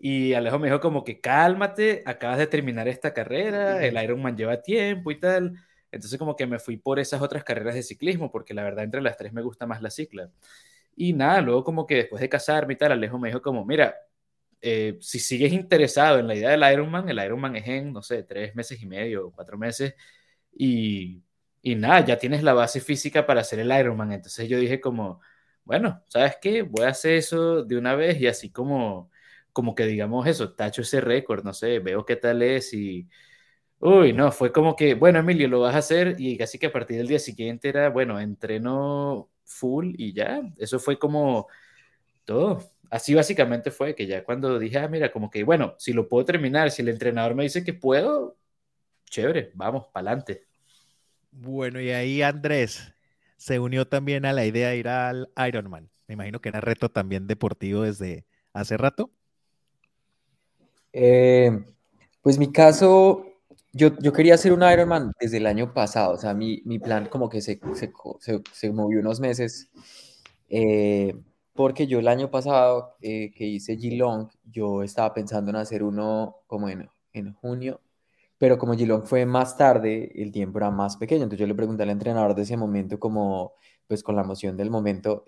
Y 0.00 0.32
Alejo 0.32 0.58
me 0.58 0.66
dijo 0.66 0.80
como 0.80 1.04
que 1.04 1.20
cálmate, 1.20 2.02
acabas 2.06 2.38
de 2.38 2.48
terminar 2.48 2.88
esta 2.88 3.14
carrera, 3.14 3.86
el 3.86 4.02
Ironman 4.02 4.36
lleva 4.36 4.62
tiempo 4.62 5.12
y 5.12 5.20
tal. 5.20 5.54
Entonces 5.92 6.18
como 6.18 6.36
que 6.36 6.46
me 6.46 6.58
fui 6.58 6.76
por 6.76 6.98
esas 6.98 7.22
otras 7.22 7.44
carreras 7.44 7.74
de 7.74 7.82
ciclismo, 7.82 8.30
porque 8.30 8.54
la 8.54 8.62
verdad 8.64 8.84
entre 8.84 9.00
las 9.02 9.16
tres 9.16 9.32
me 9.32 9.42
gusta 9.42 9.66
más 9.66 9.82
la 9.82 9.90
cicla. 9.90 10.30
Y 10.96 11.12
nada, 11.14 11.40
luego 11.40 11.64
como 11.64 11.86
que 11.86 11.96
después 11.96 12.20
de 12.20 12.28
casarme 12.28 12.74
y 12.74 12.76
tal, 12.76 12.92
Alejo 12.92 13.18
me 13.18 13.28
dijo 13.28 13.42
como, 13.42 13.64
mira, 13.64 13.96
eh, 14.60 14.98
si 15.00 15.18
sigues 15.20 15.52
interesado 15.52 16.18
en 16.18 16.26
la 16.28 16.34
idea 16.34 16.50
del 16.50 16.72
Ironman, 16.72 17.08
el 17.08 17.18
Ironman 17.24 17.56
es 17.56 17.66
en, 17.68 17.92
no 17.92 18.02
sé, 18.02 18.22
tres 18.24 18.54
meses 18.54 18.82
y 18.82 18.86
medio 18.86 19.30
cuatro 19.32 19.56
meses. 19.58 19.94
Y, 20.52 21.22
y 21.62 21.74
nada, 21.76 22.04
ya 22.04 22.18
tienes 22.18 22.42
la 22.42 22.52
base 22.54 22.80
física 22.80 23.26
para 23.26 23.40
hacer 23.42 23.60
el 23.60 23.70
Ironman. 23.72 24.12
Entonces 24.12 24.48
yo 24.48 24.58
dije 24.58 24.80
como, 24.80 25.20
bueno, 25.64 26.02
¿sabes 26.08 26.36
qué? 26.40 26.62
Voy 26.62 26.84
a 26.84 26.88
hacer 26.90 27.14
eso 27.14 27.64
de 27.64 27.76
una 27.78 27.94
vez 27.94 28.20
y 28.20 28.26
así 28.26 28.50
como 28.50 29.10
como 29.52 29.74
que 29.74 29.84
digamos 29.86 30.26
eso, 30.26 30.54
tacho 30.54 30.82
ese 30.82 31.00
récord, 31.00 31.44
no 31.44 31.52
sé, 31.52 31.80
veo 31.80 32.04
qué 32.04 32.16
tal 32.16 32.42
es 32.42 32.72
y... 32.72 33.08
Uy, 33.80 34.12
no, 34.12 34.30
fue 34.30 34.52
como 34.52 34.76
que, 34.76 34.94
bueno, 34.94 35.20
Emilio, 35.20 35.48
lo 35.48 35.60
vas 35.60 35.74
a 35.74 35.78
hacer 35.78 36.16
y 36.18 36.36
casi 36.36 36.58
que 36.58 36.66
a 36.66 36.72
partir 36.72 36.98
del 36.98 37.08
día 37.08 37.18
siguiente 37.18 37.68
era, 37.70 37.88
bueno, 37.88 38.20
entreno 38.20 39.30
full 39.44 39.94
y 39.96 40.12
ya, 40.12 40.42
eso 40.58 40.78
fue 40.78 40.98
como 40.98 41.48
todo. 42.24 42.58
Así 42.90 43.14
básicamente 43.14 43.70
fue 43.70 43.94
que 43.94 44.06
ya 44.06 44.24
cuando 44.24 44.58
dije, 44.58 44.78
ah, 44.78 44.88
mira, 44.88 45.12
como 45.12 45.30
que, 45.30 45.44
bueno, 45.44 45.74
si 45.78 45.92
lo 45.94 46.08
puedo 46.08 46.24
terminar, 46.26 46.70
si 46.70 46.82
el 46.82 46.90
entrenador 46.90 47.34
me 47.34 47.44
dice 47.44 47.64
que 47.64 47.72
puedo, 47.74 48.36
chévere, 49.06 49.52
vamos, 49.54 49.86
para 49.92 50.10
adelante. 50.10 50.46
Bueno, 51.32 51.80
y 51.80 51.90
ahí 51.90 52.22
Andrés 52.22 52.92
se 53.36 53.58
unió 53.58 53.86
también 53.88 54.26
a 54.26 54.32
la 54.34 54.44
idea 54.44 54.70
de 54.70 54.76
ir 54.76 54.88
al 54.88 55.30
Ironman. 55.48 55.90
Me 56.06 56.14
imagino 56.14 56.40
que 56.40 56.50
era 56.50 56.60
reto 56.60 56.90
también 56.90 57.26
deportivo 57.26 57.82
desde 57.82 58.26
hace 58.52 58.76
rato. 58.76 59.10
Eh, 60.92 61.64
pues 62.20 62.36
mi 62.36 62.52
caso, 62.52 63.29
yo, 63.72 63.96
yo, 63.98 64.12
quería 64.12 64.34
hacer 64.34 64.52
un 64.52 64.62
Ironman 64.62 65.12
desde 65.20 65.38
el 65.38 65.46
año 65.46 65.72
pasado, 65.74 66.14
o 66.14 66.16
sea, 66.16 66.34
mi, 66.34 66.62
mi 66.64 66.78
plan 66.78 67.06
como 67.06 67.28
que 67.28 67.40
se, 67.40 67.60
se, 67.74 67.92
se, 68.52 68.72
movió 68.72 69.00
unos 69.00 69.20
meses, 69.20 69.70
eh, 70.48 71.14
porque 71.54 71.86
yo 71.86 71.98
el 71.98 72.08
año 72.08 72.30
pasado 72.30 72.96
eh, 73.00 73.32
que 73.34 73.44
hice 73.44 73.76
Geelong, 73.76 74.28
yo 74.44 74.82
estaba 74.82 75.14
pensando 75.14 75.50
en 75.50 75.56
hacer 75.56 75.82
uno 75.82 76.36
como 76.46 76.68
en, 76.68 76.88
en 77.12 77.34
junio, 77.34 77.80
pero 78.38 78.58
como 78.58 78.74
Geelong 78.74 79.04
fue 79.04 79.26
más 79.26 79.56
tarde, 79.56 80.10
el 80.14 80.32
tiempo 80.32 80.58
era 80.58 80.70
más 80.70 80.96
pequeño, 80.96 81.24
entonces 81.24 81.40
yo 81.40 81.46
le 81.46 81.54
pregunté 81.54 81.82
al 81.84 81.90
entrenador 81.90 82.34
de 82.34 82.42
ese 82.42 82.56
momento 82.56 82.98
como, 82.98 83.54
pues 83.86 84.02
con 84.02 84.16
la 84.16 84.22
emoción 84.22 84.56
del 84.56 84.70
momento, 84.70 85.24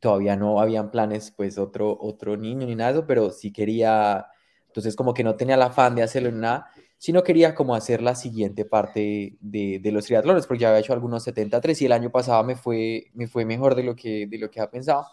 todavía 0.00 0.36
no 0.36 0.60
habían 0.60 0.90
planes, 0.90 1.32
pues 1.36 1.58
otro, 1.58 1.96
otro 2.00 2.36
niño 2.36 2.66
ni 2.66 2.74
nada, 2.74 3.06
pero 3.06 3.30
sí 3.30 3.52
quería, 3.52 4.26
entonces 4.68 4.96
como 4.96 5.14
que 5.14 5.24
no 5.24 5.36
tenía 5.36 5.56
el 5.56 5.62
afán 5.62 5.94
de 5.94 6.02
hacerlo 6.02 6.28
en 6.28 6.40
nada, 6.40 6.70
sino 6.98 7.22
quería 7.22 7.54
como 7.54 7.74
hacer 7.74 8.02
la 8.02 8.14
siguiente 8.14 8.64
parte 8.64 9.36
de, 9.40 9.78
de 9.80 9.92
los 9.92 10.06
triatlones, 10.06 10.46
porque 10.46 10.62
ya 10.62 10.68
había 10.68 10.80
hecho 10.80 10.92
algunos 10.92 11.22
73 11.24 11.82
y 11.82 11.86
el 11.86 11.92
año 11.92 12.10
pasado 12.10 12.42
me 12.44 12.56
fue, 12.56 13.06
me 13.14 13.28
fue 13.28 13.44
mejor 13.44 13.74
de 13.74 13.84
lo 13.84 13.94
que, 13.94 14.26
de 14.26 14.38
lo 14.38 14.50
que 14.50 14.60
había 14.60 14.70
pensado. 14.70 15.06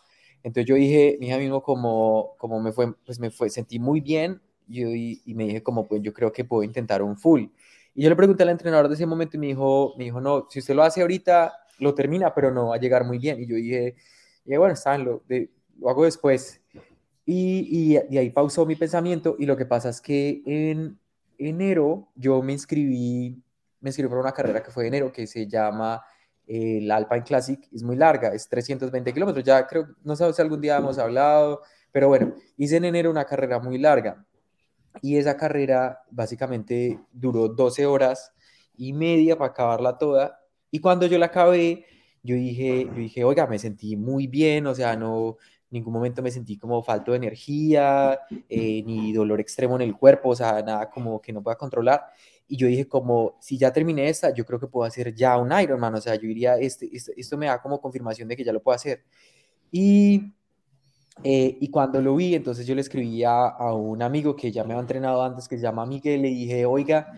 Entonces 0.43 0.67
yo 0.67 0.75
dije, 0.75 1.17
mi 1.19 1.31
mismo 1.33 1.61
como, 1.63 2.35
como 2.37 2.59
me 2.59 2.71
fue, 2.71 2.93
pues 3.05 3.19
me 3.19 3.31
fue, 3.31 3.49
sentí 3.49 3.79
muy 3.79 4.01
bien 4.01 4.41
y, 4.67 5.21
y 5.25 5.33
me 5.35 5.45
dije 5.45 5.63
como, 5.63 5.87
pues 5.87 6.01
yo 6.01 6.13
creo 6.13 6.31
que 6.31 6.45
puedo 6.45 6.63
intentar 6.63 7.01
un 7.01 7.17
full. 7.17 7.45
Y 7.93 8.03
yo 8.03 8.09
le 8.09 8.15
pregunté 8.15 8.43
al 8.43 8.49
entrenador 8.49 8.87
de 8.89 8.95
ese 8.95 9.05
momento 9.05 9.37
y 9.37 9.39
me 9.39 9.47
dijo, 9.47 9.93
me 9.97 10.03
dijo, 10.05 10.19
no, 10.21 10.47
si 10.49 10.59
usted 10.59 10.75
lo 10.75 10.83
hace 10.83 11.01
ahorita, 11.01 11.53
lo 11.79 11.95
termina, 11.95 12.33
pero 12.33 12.51
no 12.51 12.67
va 12.69 12.75
a 12.75 12.79
llegar 12.79 13.05
muy 13.05 13.17
bien. 13.17 13.41
Y 13.41 13.47
yo 13.47 13.55
dije, 13.55 13.95
bueno, 14.45 14.73
está 14.73 14.97
lo, 14.97 15.23
lo 15.79 15.89
hago 15.89 16.05
después. 16.05 16.61
Y, 17.25 17.95
y, 17.95 18.17
ahí 18.17 18.29
pausó 18.29 18.65
mi 18.65 18.75
pensamiento 18.75 19.35
y 19.39 19.45
lo 19.45 19.57
que 19.57 19.65
pasa 19.65 19.89
es 19.89 19.99
que 19.99 20.43
en 20.45 20.99
enero 21.39 22.09
yo 22.15 22.41
me 22.43 22.53
inscribí, 22.53 23.41
me 23.79 23.89
inscribí 23.89 24.09
para 24.09 24.21
una 24.21 24.31
carrera 24.31 24.61
que 24.61 24.71
fue 24.71 24.87
enero 24.87 25.11
que 25.11 25.25
se 25.25 25.47
llama 25.47 26.03
eh, 26.47 26.77
el 26.77 26.91
Alpine 26.91 27.23
Classic, 27.23 27.59
es 27.71 27.81
muy 27.81 27.95
larga, 27.95 28.29
es 28.33 28.47
320 28.47 29.11
kilómetros, 29.11 29.43
ya 29.43 29.65
creo, 29.65 29.87
no 30.03 30.15
sé 30.15 30.31
si 30.33 30.41
algún 30.41 30.61
día 30.61 30.77
hemos 30.77 30.99
hablado, 30.99 31.61
pero 31.91 32.07
bueno, 32.09 32.35
hice 32.57 32.77
en 32.77 32.85
enero 32.85 33.09
una 33.09 33.25
carrera 33.25 33.59
muy 33.59 33.79
larga 33.79 34.23
y 35.01 35.17
esa 35.17 35.35
carrera 35.35 36.01
básicamente 36.11 36.99
duró 37.11 37.47
12 37.49 37.85
horas 37.87 38.33
y 38.77 38.93
media 38.93 39.37
para 39.37 39.51
acabarla 39.51 39.97
toda 39.97 40.39
y 40.69 40.79
cuando 40.79 41.07
yo 41.07 41.17
la 41.17 41.27
acabé, 41.27 41.85
yo 42.21 42.35
dije, 42.35 42.85
yo 42.85 42.95
dije, 42.95 43.23
oiga, 43.23 43.47
me 43.47 43.57
sentí 43.59 43.95
muy 43.95 44.27
bien, 44.27 44.67
o 44.67 44.75
sea, 44.75 44.95
no, 44.95 45.37
ningún 45.71 45.93
momento 45.93 46.21
me 46.21 46.31
sentí 46.31 46.57
como 46.57 46.81
falto 46.83 47.11
de 47.11 47.17
energía, 47.17 48.19
eh, 48.49 48.83
ni 48.83 49.13
dolor 49.13 49.39
extremo 49.39 49.75
en 49.75 49.81
el 49.81 49.95
cuerpo, 49.95 50.29
o 50.29 50.35
sea, 50.35 50.61
nada 50.61 50.89
como 50.89 51.21
que 51.21 51.33
no 51.33 51.41
pueda 51.41 51.57
controlar. 51.57 52.05
Y 52.47 52.57
yo 52.57 52.67
dije 52.67 52.87
como, 52.87 53.37
si 53.41 53.57
ya 53.57 53.73
terminé 53.73 54.07
esta, 54.09 54.33
yo 54.33 54.45
creo 54.45 54.59
que 54.59 54.67
puedo 54.67 54.85
hacer 54.85 55.13
ya 55.15 55.37
un 55.37 55.51
Ironman, 55.51 55.95
o 55.95 56.01
sea, 56.01 56.15
yo 56.15 56.27
diría, 56.27 56.57
este, 56.57 56.89
este 56.95 57.13
esto 57.19 57.37
me 57.37 57.47
da 57.47 57.61
como 57.61 57.81
confirmación 57.81 58.27
de 58.27 58.35
que 58.35 58.43
ya 58.43 58.53
lo 58.53 58.61
puedo 58.61 58.75
hacer. 58.75 59.03
Y, 59.71 60.33
eh, 61.23 61.57
y 61.59 61.69
cuando 61.69 62.01
lo 62.01 62.15
vi, 62.15 62.35
entonces 62.35 62.67
yo 62.67 62.75
le 62.75 62.81
escribí 62.81 63.23
a, 63.23 63.47
a, 63.47 63.73
un 63.73 64.01
amigo 64.01 64.35
que 64.35 64.51
ya 64.51 64.63
me 64.63 64.73
había 64.73 64.81
entrenado 64.81 65.23
antes, 65.23 65.47
que 65.47 65.57
se 65.57 65.63
llama 65.63 65.85
Miguel, 65.85 66.21
le 66.21 66.29
dije, 66.29 66.65
oiga, 66.65 67.11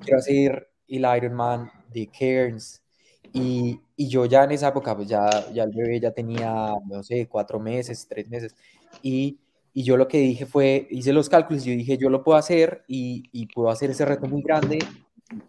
quiero 0.00 0.18
hacer 0.18 0.70
el 0.88 1.06
Ironman 1.16 1.70
de 1.92 2.08
Cairns, 2.08 2.82
y, 3.32 3.80
y, 4.04 4.08
yo 4.08 4.26
ya 4.26 4.44
en 4.44 4.52
esa 4.52 4.68
época, 4.68 4.96
pues 4.96 5.08
ya, 5.08 5.28
ya 5.52 5.64
el 5.64 5.70
bebé 5.72 6.00
ya 6.00 6.12
tenía, 6.12 6.74
no 6.86 7.02
sé, 7.02 7.28
cuatro 7.28 7.60
meses, 7.60 8.06
tres 8.08 8.28
meses. 8.28 8.54
Y, 9.02 9.38
y 9.72 9.82
yo 9.84 9.96
lo 9.96 10.08
que 10.08 10.18
dije 10.18 10.46
fue, 10.46 10.86
hice 10.90 11.12
los 11.12 11.28
cálculos 11.28 11.66
y 11.66 11.76
dije, 11.76 11.96
yo 11.98 12.10
lo 12.10 12.22
puedo 12.22 12.38
hacer 12.38 12.84
y, 12.88 13.24
y, 13.32 13.46
puedo 13.46 13.70
hacer 13.70 13.90
ese 13.90 14.04
reto 14.04 14.26
muy 14.26 14.42
grande 14.42 14.78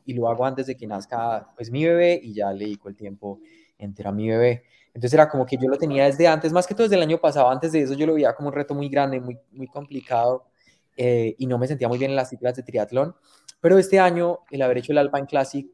y 0.05 0.13
lo 0.13 0.29
hago 0.29 0.45
antes 0.45 0.67
de 0.67 0.77
que 0.77 0.88
nazca 0.88 1.51
pues 1.55 1.69
mi 1.72 1.86
bebé 1.86 2.19
y 2.24 2.33
ya 2.33 2.51
le 2.53 2.65
dedico 2.65 2.89
el 2.89 2.95
tiempo 2.95 3.39
entero 3.77 4.10
a 4.10 4.13
mi 4.13 4.29
bebé. 4.29 4.63
Entonces 4.93 5.13
era 5.13 5.27
como 5.29 5.45
que 5.45 5.57
yo 5.57 5.67
lo 5.67 5.77
tenía 5.77 6.05
desde 6.05 6.27
antes, 6.27 6.53
más 6.53 6.67
que 6.67 6.74
todo 6.75 6.83
desde 6.83 6.98
el 6.98 7.01
año 7.01 7.19
pasado, 7.19 7.50
antes 7.50 7.72
de 7.72 7.81
eso 7.81 7.93
yo 7.95 8.05
lo 8.05 8.13
veía 8.13 8.36
como 8.36 8.50
un 8.50 8.53
reto 8.53 8.75
muy 8.75 8.89
grande, 8.89 9.19
muy, 9.19 9.38
muy 9.51 9.67
complicado 9.67 10.45
eh, 10.95 11.36
y 11.38 11.48
no 11.48 11.57
me 11.57 11.67
sentía 11.67 11.88
muy 11.88 11.98
bien 11.98 12.12
en 12.12 12.15
las 12.15 12.29
ciclas 12.29 12.55
de 12.55 12.63
triatlón. 12.63 13.15
Pero 13.60 13.77
este 13.77 14.00
año 14.00 14.39
el 14.51 14.62
haber 14.62 14.79
hecho 14.79 14.91
el 14.91 15.00
Alpine 15.00 15.25
Classic 15.25 15.67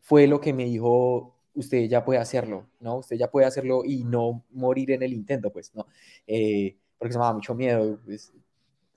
fue 0.00 0.26
lo 0.26 0.40
que 0.40 0.52
me 0.52 0.64
dijo, 0.64 1.36
usted 1.54 1.88
ya 1.88 2.04
puede 2.04 2.20
hacerlo, 2.20 2.68
¿no? 2.80 2.98
Usted 2.98 3.16
ya 3.16 3.30
puede 3.30 3.46
hacerlo 3.46 3.82
y 3.84 4.04
no 4.04 4.44
morir 4.50 4.90
en 4.92 5.02
el 5.02 5.12
intento, 5.12 5.52
pues, 5.52 5.74
¿no? 5.74 5.86
Eh, 6.26 6.76
porque 6.98 7.12
se 7.12 7.18
me 7.18 7.24
da 7.24 7.32
mucho 7.32 7.54
miedo 7.54 7.98
pues, 8.04 8.32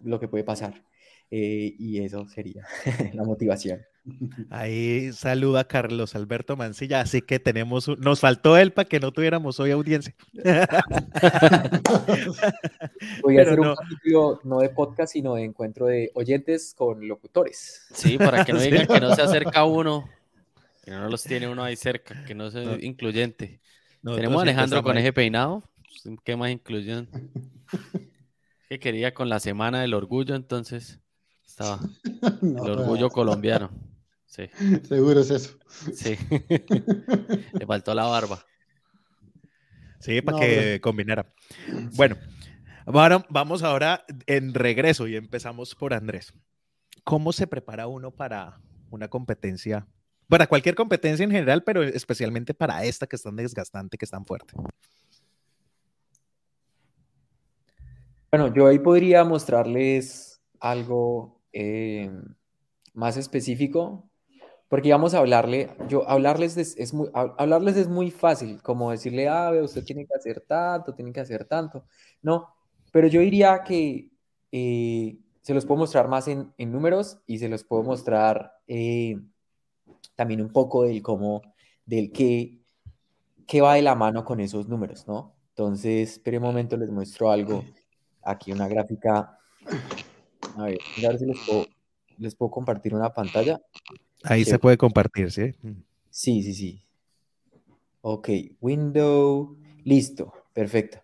lo 0.01 0.19
que 0.19 0.27
puede 0.27 0.43
pasar. 0.43 0.83
Eh, 1.31 1.75
y 1.79 2.03
eso 2.03 2.27
sería 2.27 2.65
la 3.13 3.23
motivación. 3.23 3.81
Ahí 4.49 5.11
saluda 5.13 5.63
Carlos 5.63 6.15
Alberto 6.15 6.57
Mancilla, 6.57 7.01
así 7.01 7.21
que 7.21 7.39
tenemos, 7.39 7.87
nos 7.99 8.19
faltó 8.19 8.57
él 8.57 8.73
para 8.73 8.87
que 8.87 8.99
no 8.99 9.11
tuviéramos 9.11 9.59
hoy 9.59 9.71
audiencia. 9.71 10.13
Voy 13.23 13.37
a 13.37 13.41
hacer 13.41 13.59
un 13.59 13.75
capítulo 13.75 14.39
no 14.43 14.59
de 14.59 14.69
podcast, 14.69 15.13
sino 15.13 15.33
de 15.35 15.45
encuentro 15.45 15.87
de 15.87 16.11
oyentes 16.15 16.75
con 16.77 17.07
locutores. 17.07 17.87
Sí, 17.93 18.17
para 18.17 18.45
que 18.45 18.53
no 18.53 18.59
digan 18.59 18.87
que 18.87 18.99
no 18.99 19.15
se 19.15 19.21
acerca 19.21 19.63
uno. 19.63 20.05
Que 20.83 20.91
no 20.91 21.07
los 21.07 21.23
tiene 21.23 21.47
uno 21.47 21.63
ahí 21.63 21.77
cerca, 21.77 22.25
que 22.25 22.35
no 22.35 22.47
es 22.47 22.83
incluyente. 22.83 23.61
Tenemos 24.03 24.39
a 24.39 24.41
Alejandro 24.41 24.83
con 24.83 24.97
eje 24.97 25.13
peinado. 25.13 25.63
Pues, 25.77 26.17
¿Qué 26.25 26.35
más 26.35 26.51
inclusión? 26.51 27.09
que 28.69 28.79
quería 28.79 29.13
con 29.13 29.29
la 29.29 29.39
semana 29.39 29.81
del 29.81 29.93
orgullo, 29.93 30.35
entonces 30.35 30.99
estaba 31.45 31.79
el 32.41 32.69
orgullo 32.69 33.09
colombiano. 33.09 33.71
Sí. 34.25 34.49
Seguro 34.83 35.21
es 35.21 35.29
eso. 35.29 35.57
Sí. 35.93 36.17
Le 37.53 37.65
faltó 37.65 37.93
la 37.93 38.03
barba. 38.03 38.43
Sí, 39.99 40.21
para 40.21 40.37
que 40.37 40.81
combinara. 40.81 41.33
Bueno, 41.93 42.17
bueno, 42.85 43.23
vamos 43.29 43.63
ahora 43.63 44.03
en 44.25 44.53
regreso 44.53 45.07
y 45.07 45.15
empezamos 45.15 45.75
por 45.75 45.93
Andrés. 45.93 46.33
¿Cómo 47.05 47.31
se 47.31 47.47
prepara 47.47 47.87
uno 47.87 48.11
para 48.11 48.59
una 48.89 49.07
competencia 49.07 49.87
para 50.33 50.47
cualquier 50.47 50.73
competencia 50.73 51.23
en 51.23 51.29
general, 51.29 51.63
pero 51.63 51.83
especialmente 51.83 52.55
para 52.55 52.83
esta 52.85 53.05
que 53.05 53.17
es 53.17 53.21
tan 53.21 53.35
desgastante, 53.35 53.99
que 53.99 54.05
es 54.05 54.09
tan 54.09 54.25
fuerte. 54.25 54.55
Bueno, 58.31 58.51
yo 58.51 58.65
ahí 58.65 58.79
podría 58.79 59.23
mostrarles 59.25 60.41
algo 60.59 61.39
eh, 61.51 62.09
más 62.95 63.15
específico, 63.15 64.09
porque 64.69 64.91
vamos 64.91 65.13
a 65.13 65.19
hablarle, 65.19 65.69
yo 65.87 66.09
hablarles 66.09 66.57
es, 66.57 66.93
muy, 66.95 67.11
hablarles 67.13 67.77
es 67.77 67.87
muy 67.87 68.09
fácil, 68.09 68.59
como 68.63 68.89
decirle, 68.89 69.29
ah, 69.29 69.51
usted 69.61 69.83
tiene 69.83 70.03
que 70.07 70.15
hacer 70.15 70.41
tanto, 70.41 70.95
tiene 70.95 71.13
que 71.13 71.19
hacer 71.19 71.45
tanto, 71.45 71.85
no, 72.23 72.55
pero 72.91 73.07
yo 73.07 73.21
diría 73.21 73.61
que 73.63 74.09
eh, 74.51 75.15
se 75.43 75.53
los 75.53 75.67
puedo 75.67 75.81
mostrar 75.81 76.07
más 76.07 76.27
en, 76.27 76.55
números 76.57 77.19
y 77.27 77.37
se 77.37 77.49
los 77.49 77.63
puedo 77.63 77.83
mostrar 77.83 78.53
eh, 78.65 79.19
también 80.15 80.41
un 80.41 80.49
poco 80.49 80.83
del 80.83 81.01
cómo, 81.01 81.41
del 81.85 82.11
qué, 82.11 82.59
qué 83.47 83.61
va 83.61 83.75
de 83.75 83.81
la 83.81 83.95
mano 83.95 84.23
con 84.23 84.39
esos 84.39 84.67
números, 84.67 85.07
¿no? 85.07 85.35
Entonces, 85.49 86.13
espere 86.13 86.37
un 86.37 86.43
momento, 86.43 86.77
les 86.77 86.89
muestro 86.89 87.29
algo. 87.29 87.63
Aquí 88.23 88.51
una 88.51 88.67
gráfica. 88.67 89.37
A 90.57 90.63
ver, 90.63 90.79
a 90.97 91.07
ver 91.09 91.19
si 91.19 91.25
les 91.25 91.37
puedo, 91.45 91.65
les 92.17 92.35
puedo 92.35 92.49
compartir 92.49 92.95
una 92.95 93.13
pantalla. 93.13 93.61
Ahí 94.23 94.45
se 94.45 94.57
puede 94.57 94.77
compartir, 94.77 95.31
¿sí? 95.31 95.53
Sí, 96.09 96.41
sí, 96.41 96.53
sí. 96.53 96.83
Ok, 98.01 98.29
window, 98.61 99.57
listo, 99.83 100.33
perfecto. 100.53 100.99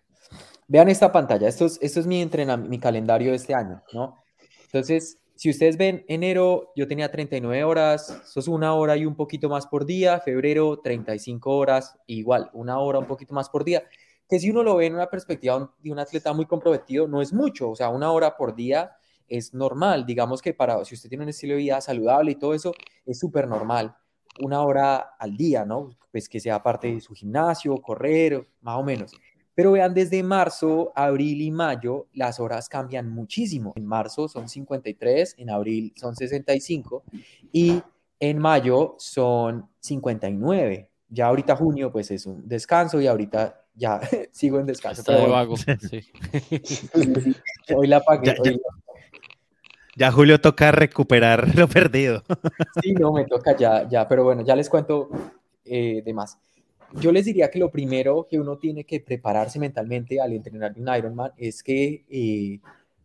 Vean 0.66 0.88
esta 0.88 1.12
pantalla, 1.12 1.48
esto 1.48 1.66
es, 1.66 1.78
esto 1.80 2.00
es 2.00 2.06
mi, 2.06 2.28
mi 2.68 2.78
calendario 2.78 3.30
de 3.30 3.36
este 3.36 3.54
año, 3.54 3.82
¿no? 3.92 4.16
Entonces, 4.64 5.19
si 5.40 5.48
ustedes 5.48 5.78
ven, 5.78 6.04
enero 6.06 6.70
yo 6.76 6.86
tenía 6.86 7.10
39 7.10 7.64
horas, 7.64 8.10
eso 8.10 8.40
es 8.40 8.46
una 8.46 8.74
hora 8.74 8.98
y 8.98 9.06
un 9.06 9.16
poquito 9.16 9.48
más 9.48 9.66
por 9.66 9.86
día, 9.86 10.20
febrero 10.20 10.80
35 10.80 11.56
horas, 11.56 11.98
igual, 12.06 12.50
una 12.52 12.78
hora 12.78 12.98
un 12.98 13.06
poquito 13.06 13.32
más 13.32 13.48
por 13.48 13.64
día, 13.64 13.84
que 14.28 14.38
si 14.38 14.50
uno 14.50 14.62
lo 14.62 14.76
ve 14.76 14.84
en 14.84 14.96
una 14.96 15.08
perspectiva 15.08 15.74
de 15.78 15.90
un 15.90 15.98
atleta 15.98 16.34
muy 16.34 16.44
comprometido, 16.44 17.08
no 17.08 17.22
es 17.22 17.32
mucho, 17.32 17.70
o 17.70 17.74
sea, 17.74 17.88
una 17.88 18.12
hora 18.12 18.36
por 18.36 18.54
día 18.54 18.92
es 19.28 19.54
normal, 19.54 20.04
digamos 20.04 20.42
que 20.42 20.52
para, 20.52 20.84
si 20.84 20.94
usted 20.94 21.08
tiene 21.08 21.24
un 21.24 21.30
estilo 21.30 21.54
de 21.54 21.60
vida 21.60 21.80
saludable 21.80 22.32
y 22.32 22.34
todo 22.34 22.52
eso, 22.52 22.74
es 23.06 23.18
súper 23.18 23.48
normal, 23.48 23.96
una 24.40 24.60
hora 24.60 25.14
al 25.18 25.38
día, 25.38 25.64
¿no? 25.64 25.96
Pues 26.12 26.28
que 26.28 26.38
sea 26.38 26.62
parte 26.62 26.92
de 26.92 27.00
su 27.00 27.14
gimnasio, 27.14 27.80
correr, 27.80 28.46
más 28.60 28.76
o 28.76 28.82
menos. 28.82 29.12
Pero 29.60 29.72
vean, 29.72 29.92
desde 29.92 30.22
marzo, 30.22 30.90
abril 30.96 31.42
y 31.42 31.50
mayo, 31.50 32.06
las 32.14 32.40
horas 32.40 32.66
cambian 32.66 33.10
muchísimo. 33.10 33.74
En 33.76 33.84
marzo 33.84 34.26
son 34.26 34.48
53, 34.48 35.34
en 35.36 35.50
abril 35.50 35.92
son 35.96 36.16
65 36.16 37.02
y 37.52 37.82
en 38.18 38.38
mayo 38.38 38.94
son 38.96 39.68
59. 39.80 40.88
Ya 41.10 41.26
ahorita 41.26 41.56
junio, 41.56 41.92
pues 41.92 42.10
es 42.10 42.24
un 42.24 42.48
descanso 42.48 43.02
y 43.02 43.06
ahorita 43.06 43.66
ya 43.74 44.00
sigo 44.32 44.60
en 44.60 44.64
descanso. 44.64 45.02
Está 45.02 45.16
de 45.16 45.26
vago, 45.26 45.54
sí. 45.58 45.68
Hoy 47.76 47.86
la 47.86 48.00
pagué. 48.00 48.34
Ya, 49.94 50.10
Julio 50.10 50.40
toca 50.40 50.72
recuperar 50.72 51.54
lo 51.58 51.68
perdido. 51.68 52.22
Sí, 52.82 52.94
no, 52.94 53.12
me 53.12 53.26
toca 53.26 53.54
ya, 53.54 53.86
ya, 53.86 54.08
pero 54.08 54.24
bueno, 54.24 54.40
ya 54.40 54.56
les 54.56 54.70
cuento 54.70 55.10
eh, 55.66 56.00
de 56.02 56.14
más 56.14 56.38
yo 56.94 57.12
les 57.12 57.24
diría 57.24 57.50
que 57.50 57.58
lo 57.58 57.70
primero 57.70 58.26
que 58.28 58.38
uno 58.38 58.58
tiene 58.58 58.84
que 58.84 59.00
prepararse 59.00 59.58
mentalmente 59.58 60.20
al 60.20 60.32
entrenar 60.32 60.74
un 60.76 60.94
Ironman 60.94 61.32
es 61.36 61.62
que 61.62 62.04
eh, 62.08 62.60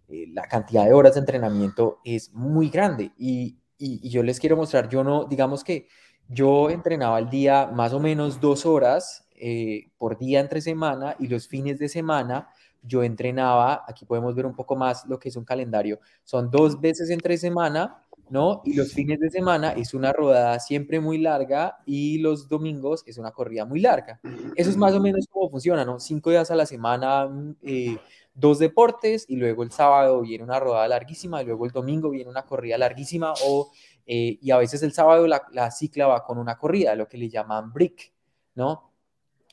eh, 0.08 0.28
la 0.32 0.44
cantidad 0.44 0.86
de 0.86 0.94
horas 0.94 1.16
de 1.16 1.20
entrenamiento 1.22 2.00
es 2.04 2.34
muy 2.34 2.70
grande 2.70 3.12
y, 3.18 3.58
y, 3.78 4.10
yo 4.10 4.24
les 4.24 4.40
quiero 4.40 4.56
mostrar, 4.56 4.90
yo 4.90 5.04
no, 5.04 5.26
digamos 5.26 5.64
que 5.64 5.88
yo 6.28 6.70
entrenaba 6.70 7.18
al 7.18 7.30
día 7.30 7.68
más 7.68 7.94
o 7.94 8.00
menos 8.00 8.40
dos 8.40 8.66
horas 8.66 9.28
eh, 9.36 9.90
por 9.98 10.18
día 10.18 10.40
entre 10.40 10.62
semana 10.62 11.16
y 11.20 11.28
los 11.28 11.48
fines 11.48 11.78
de 11.78 11.90
semana 11.90 12.50
yo 12.82 13.04
entrenaba, 13.04 13.84
aquí 13.88 14.06
podemos 14.06 14.36
ver 14.36 14.46
un 14.46 14.56
poco 14.56 14.76
más 14.76 15.06
lo 15.08 15.20
que 15.20 15.30
es 15.30 15.36
un 15.36 15.44
calendario, 15.44 16.00
son 16.24 16.52
dos 16.52 16.80
veces 16.80 17.10
entre 17.10 17.38
semana 17.38 18.05
¿no? 18.30 18.62
Y 18.66 18.74
los 18.74 18.94
fines 18.94 19.20
de 19.20 19.30
semana 19.30 19.72
es 19.74 19.94
una 19.94 20.12
rodada 20.12 20.60
siempre 20.60 21.00
muy 21.00 21.18
larga 21.18 21.78
y 21.86 22.18
los 22.20 22.50
domingos 22.50 23.04
es 23.06 23.18
una 23.18 23.32
corrida 23.32 23.66
muy 23.66 23.80
larga. 23.80 24.20
Eso 24.56 24.70
es 24.70 24.78
más 24.78 24.94
o 24.94 25.00
menos 25.00 25.28
como 25.30 25.50
funciona. 25.50 25.86
Cinco 26.00 26.30
días 26.32 26.50
a 26.52 26.56
la 26.56 26.66
semana, 26.66 27.28
mm, 27.28 27.56
eh, 27.64 27.98
dos 28.34 28.60
deportes 28.60 29.26
y 29.30 29.36
luego 29.38 29.64
el 29.64 29.72
sábado 29.72 30.22
viene 30.22 30.44
una 30.44 30.60
rodada 30.60 30.88
larguísima 30.88 31.42
y 31.42 31.46
luego 31.46 31.66
el 31.66 31.72
domingo 31.72 32.10
viene 32.10 32.30
una 32.30 32.46
corrida 32.46 32.78
larguísima 32.78 33.34
o, 33.46 33.72
eh, 34.06 34.38
y 34.42 34.52
a 34.52 34.58
veces 34.58 34.84
el 34.84 34.92
sábado 34.92 35.26
la, 35.28 35.44
la, 35.52 35.72
cicla 35.72 36.08
va 36.08 36.24
con 36.24 36.38
una 36.38 36.58
corrida, 36.58 36.96
lo 36.96 37.08
que 37.08 37.18
le 37.18 37.30
llaman 37.30 37.72
brick, 37.72 38.12
¿no? 38.56 38.92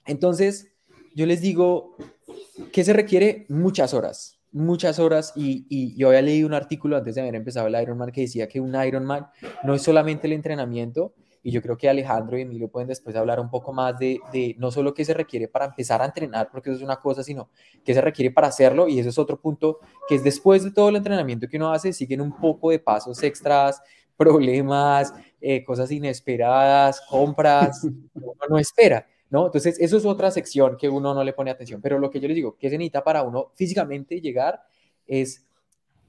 Entonces, 0.04 0.72
yo 1.14 1.26
les 1.26 1.40
digo, 1.40 1.96
¿qué 2.72 2.82
se 2.82 2.92
requiere? 2.92 3.46
Muchas 3.48 3.94
horas, 3.94 4.40
muchas 4.52 4.98
horas. 4.98 5.32
Y, 5.36 5.66
y, 5.68 5.96
yo 5.96 6.08
había 6.08 6.22
leído 6.22 6.46
un 6.46 6.54
artículo 6.54 6.96
antes 6.96 7.14
de 7.14 7.22
haber 7.22 7.34
empezado 7.34 7.66
el 7.66 7.80
Ironman 7.80 8.12
que 8.12 8.22
decía 8.22 8.48
que 8.48 8.60
un 8.60 8.74
Ironman 8.74 9.26
no 9.64 9.74
es 9.74 9.82
solamente 9.82 10.26
el 10.26 10.34
entrenamiento, 10.34 11.14
y 11.42 11.50
yo 11.50 11.60
creo 11.60 11.76
que 11.76 11.88
Alejandro 11.88 12.38
y 12.38 12.42
Emilio 12.42 12.68
pueden 12.68 12.88
después 12.88 13.16
hablar 13.16 13.40
un 13.40 13.50
poco 13.50 13.72
más 13.72 13.98
de, 13.98 14.20
de, 14.32 14.54
no 14.58 14.70
solo 14.70 14.94
qué 14.94 15.04
se 15.04 15.12
requiere 15.12 15.48
para 15.48 15.64
empezar 15.66 16.00
a 16.00 16.04
entrenar, 16.04 16.48
porque 16.52 16.70
eso 16.70 16.78
es 16.78 16.84
una 16.84 17.00
cosa, 17.00 17.24
sino 17.24 17.50
qué 17.84 17.94
se 17.94 18.00
requiere 18.00 18.30
para 18.30 18.46
hacerlo, 18.48 18.86
y 18.86 19.00
eso 19.00 19.08
es 19.08 19.18
otro 19.18 19.40
punto, 19.40 19.80
que 20.08 20.14
es 20.14 20.24
después 20.24 20.62
de 20.62 20.70
todo 20.70 20.88
el 20.88 20.96
entrenamiento 20.96 21.48
que 21.48 21.56
uno 21.56 21.72
hace, 21.72 21.92
siguen 21.92 22.20
un 22.20 22.36
poco 22.36 22.70
de 22.70 22.78
pasos 22.78 23.20
extras, 23.24 23.82
problemas, 24.16 25.12
eh, 25.40 25.64
cosas 25.64 25.90
inesperadas, 25.90 27.00
compras, 27.08 27.82
uno 28.14 28.34
no 28.48 28.58
espera. 28.58 29.06
¿No? 29.32 29.46
Entonces, 29.46 29.80
eso 29.80 29.96
es 29.96 30.04
otra 30.04 30.30
sección 30.30 30.76
que 30.76 30.90
uno 30.90 31.14
no 31.14 31.24
le 31.24 31.32
pone 31.32 31.50
atención. 31.50 31.80
Pero 31.80 31.98
lo 31.98 32.10
que 32.10 32.20
yo 32.20 32.28
les 32.28 32.34
digo, 32.34 32.54
que 32.58 32.68
se 32.68 32.76
necesita 32.76 33.02
para 33.02 33.22
uno 33.22 33.50
físicamente 33.54 34.20
llegar 34.20 34.62
es, 35.06 35.46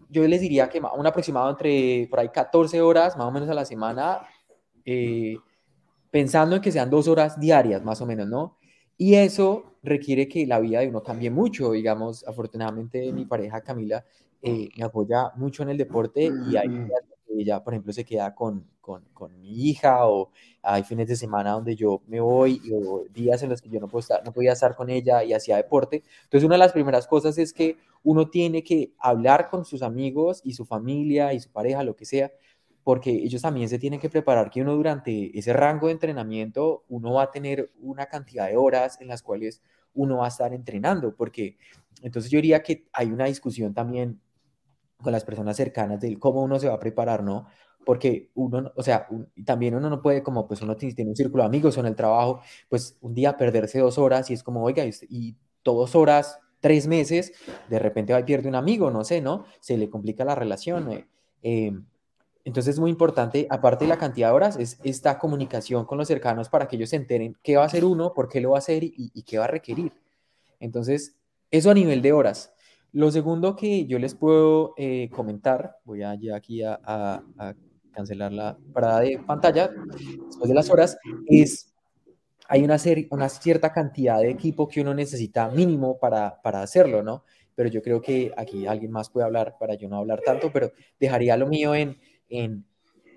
yo 0.10 0.28
les 0.28 0.42
diría 0.42 0.68
que 0.68 0.82
un 0.82 1.08
aproximado 1.08 1.50
entre 1.50 2.06
por 2.10 2.20
ahí 2.20 2.28
14 2.28 2.82
horas, 2.82 3.16
más 3.16 3.26
o 3.26 3.32
menos 3.32 3.48
a 3.48 3.54
la 3.54 3.64
semana, 3.64 4.28
eh, 4.84 5.38
pensando 6.12 6.58
en 6.58 6.62
que 6.62 6.74
sean 6.74 6.90
dos 6.90 7.08
horas 7.08 7.40
diarias, 7.40 7.82
más 7.82 8.02
o 8.02 8.06
menos, 8.06 8.28
¿no? 8.28 8.58
Y 8.98 9.16
eso 9.16 9.78
requiere 9.84 10.28
que 10.28 10.46
la 10.46 10.60
vida 10.60 10.82
de 10.82 10.90
uno 10.90 11.02
cambie 11.02 11.32
mucho. 11.32 11.72
Digamos, 11.72 12.28
afortunadamente 12.28 13.14
mi 13.14 13.24
pareja 13.24 13.62
Camila 13.62 14.04
eh, 14.42 14.68
me 14.76 14.84
apoya 14.84 15.32
mucho 15.38 15.64
en 15.64 15.70
el 15.70 15.78
deporte 15.78 16.30
y 16.50 16.58
hay 16.58 16.68
días 16.68 17.02
ella, 17.40 17.64
por 17.64 17.74
ejemplo, 17.74 17.94
se 17.94 18.06
queda 18.06 18.34
con, 18.34 18.66
con, 18.82 19.04
con, 19.14 19.40
mi 19.40 19.70
hija 19.70 20.08
o 20.08 20.32
hay 20.62 20.84
fines 20.84 21.08
de 21.08 21.16
semana 21.16 21.52
donde 21.52 21.76
yo 21.76 22.02
me 22.08 22.20
voy 22.20 22.62
o 22.74 23.06
días 23.14 23.42
en 23.44 23.50
los 23.50 23.62
que 23.62 23.70
yo 23.70 23.80
no, 23.80 23.88
puedo 23.88 24.02
estar, 24.02 24.24
no 24.26 24.32
podía 24.32 24.54
estar 24.54 24.76
con 24.76 24.90
ella 24.90 25.24
y 25.24 25.34
hacía 25.34 25.58
deporte. 25.58 26.04
Entonces, 26.24 26.46
una 26.46 26.56
de 26.56 26.60
las 26.60 26.74
primeras 26.74 27.08
cosas 27.08 27.38
es 27.38 27.54
que 27.54 27.78
uno 28.04 28.30
tiene 28.30 28.64
que 28.64 28.94
hablar 29.00 29.50
con 29.50 29.66
sus 29.66 29.82
amigos 29.82 30.42
y 30.44 30.54
su 30.54 30.66
familia 30.66 31.34
y 31.34 31.40
su 31.40 31.50
pareja, 31.52 31.84
lo 31.84 31.96
que 31.96 32.06
sea, 32.06 32.32
porque 32.84 33.12
ellos 33.12 33.42
también 33.42 33.70
se 33.70 33.80
tienen 33.80 34.00
que 34.00 34.10
preparar 34.10 34.50
que 34.50 34.62
uno 34.62 34.76
durante 34.76 35.38
ese 35.38 35.54
rango 35.54 35.88
de 35.88 35.94
entrenamiento, 35.94 36.84
uno 36.90 37.14
va 37.14 37.24
a 37.24 37.32
tener 37.32 37.72
una 37.80 38.08
cantidad 38.08 38.48
de 38.48 38.58
horas 38.58 39.00
en 39.00 39.08
las 39.08 39.24
cuales 39.24 39.62
uno 39.94 40.18
va 40.18 40.26
a 40.26 40.30
estar 40.30 40.54
entrenando, 40.54 41.16
porque 41.16 41.58
entonces 42.02 42.32
yo 42.32 42.38
diría 42.38 42.62
que 42.64 42.86
hay 42.92 43.12
una 43.12 43.26
discusión 43.26 43.74
también 43.74 44.20
con 45.04 45.14
las 45.14 45.24
personas 45.24 45.56
cercanas 45.56 46.02
de 46.02 46.18
cómo 46.18 46.42
uno 46.42 46.60
se 46.60 46.68
va 46.68 46.74
a 46.76 46.80
preparar, 46.80 47.24
¿no? 47.24 47.46
Porque 47.86 48.32
uno, 48.34 48.72
o 48.76 48.82
sea, 48.82 49.08
también 49.46 49.76
uno 49.76 49.90
no 49.90 50.02
puede, 50.02 50.24
como 50.24 50.48
pues 50.48 50.62
uno 50.62 50.76
tiene 50.76 51.10
un 51.10 51.16
círculo 51.16 51.44
de 51.44 51.48
amigos 51.48 51.78
o 51.78 51.82
en 51.82 51.88
el 51.88 51.96
trabajo, 51.96 52.42
pues 52.70 52.98
un 53.02 53.14
día 53.14 53.38
perderse 53.38 53.80
dos 53.80 53.98
horas 53.98 54.32
y 54.32 54.34
es 54.34 54.42
como, 54.42 54.64
oiga, 54.64 54.84
y, 54.86 55.36
dos 55.64 55.96
horas, 55.96 56.40
tres 56.60 56.88
meses, 56.88 57.34
de 57.70 57.80
repente 57.80 58.12
va 58.12 58.20
y 58.20 58.24
pierde 58.24 58.50
un 58.50 58.56
amigo, 58.56 58.92
no 58.92 59.06
sé, 59.06 59.22
¿no? 59.22 59.46
Se 59.62 59.78
le 59.78 59.90
complica 59.90 60.26
la 60.26 60.36
relación. 60.36 60.92
Eh, 60.92 61.08
em, 61.42 61.86
entonces 62.44 62.76
es 62.76 62.80
muy 62.80 62.92
importante, 62.92 63.48
aparte 63.50 63.86
de 63.86 63.90
la 63.90 63.98
cantidad 63.98 64.30
de 64.30 64.34
horas, 64.34 64.58
es 64.58 64.80
esta 64.84 65.20
comunicación 65.20 65.86
con 65.86 65.98
los 65.98 66.08
cercanos 66.08 66.50
para 66.50 66.68
que 66.68 66.76
ellos 66.76 66.90
se 66.90 66.98
enteren 66.98 67.38
qué 67.44 67.56
va 67.56 67.64
a 67.64 67.68
hacer 67.68 67.86
uno, 67.86 68.14
por 68.14 68.28
qué 68.28 68.42
lo 68.42 68.52
va 68.52 68.58
a 68.58 68.60
hacer 68.60 68.84
y, 68.84 68.94
y 69.14 69.24
qué 69.24 69.38
va 69.38 69.46
a 69.46 69.48
requerir. 69.48 69.94
Entonces, 70.60 71.16
eso 71.52 71.70
a 71.72 71.74
nivel 71.74 72.02
de 72.02 72.12
horas. 72.12 72.53
Lo 72.94 73.12
segundo 73.12 73.56
que 73.56 73.86
yo 73.86 74.00
les 74.00 74.16
puedo 74.16 74.74
eh, 74.78 75.10
comentar, 75.12 75.78
voy 75.84 76.04
a 76.04 76.16
ya 76.16 76.36
aquí 76.36 76.62
a, 76.64 77.24
cancelar 77.92 78.32
la 78.32 78.58
parada 78.74 79.02
de 79.02 79.20
pantalla 79.20 79.70
después 80.26 80.48
de 80.48 80.56
las 80.56 80.70
horas, 80.72 80.98
es 81.28 81.74
hay 82.48 82.64
una, 82.64 82.78
serie, 82.78 83.08
una 83.12 83.30
cierta 83.30 83.72
cantidad 83.72 84.20
de 84.20 84.30
equipo 84.30 84.68
que 84.68 84.82
uno 84.82 84.94
necesita 84.94 85.48
mínimo 85.50 85.98
para, 86.00 86.42
para 86.42 86.62
hacerlo, 86.62 87.04
¿no? 87.04 87.24
Pero 87.56 87.70
yo 87.70 87.82
creo 87.82 88.02
que 88.02 88.32
aquí 88.36 88.66
alguien 88.66 88.92
más 88.92 89.10
puede 89.10 89.26
hablar 89.26 89.58
para 89.60 89.76
yo 89.76 89.90
no 89.90 89.98
hablar 89.98 90.22
tanto, 90.26 90.52
pero 90.52 90.72
dejaría 91.00 91.38
lo 91.38 91.48
mío 91.48 91.76
en, 91.76 91.98
en 92.30 92.66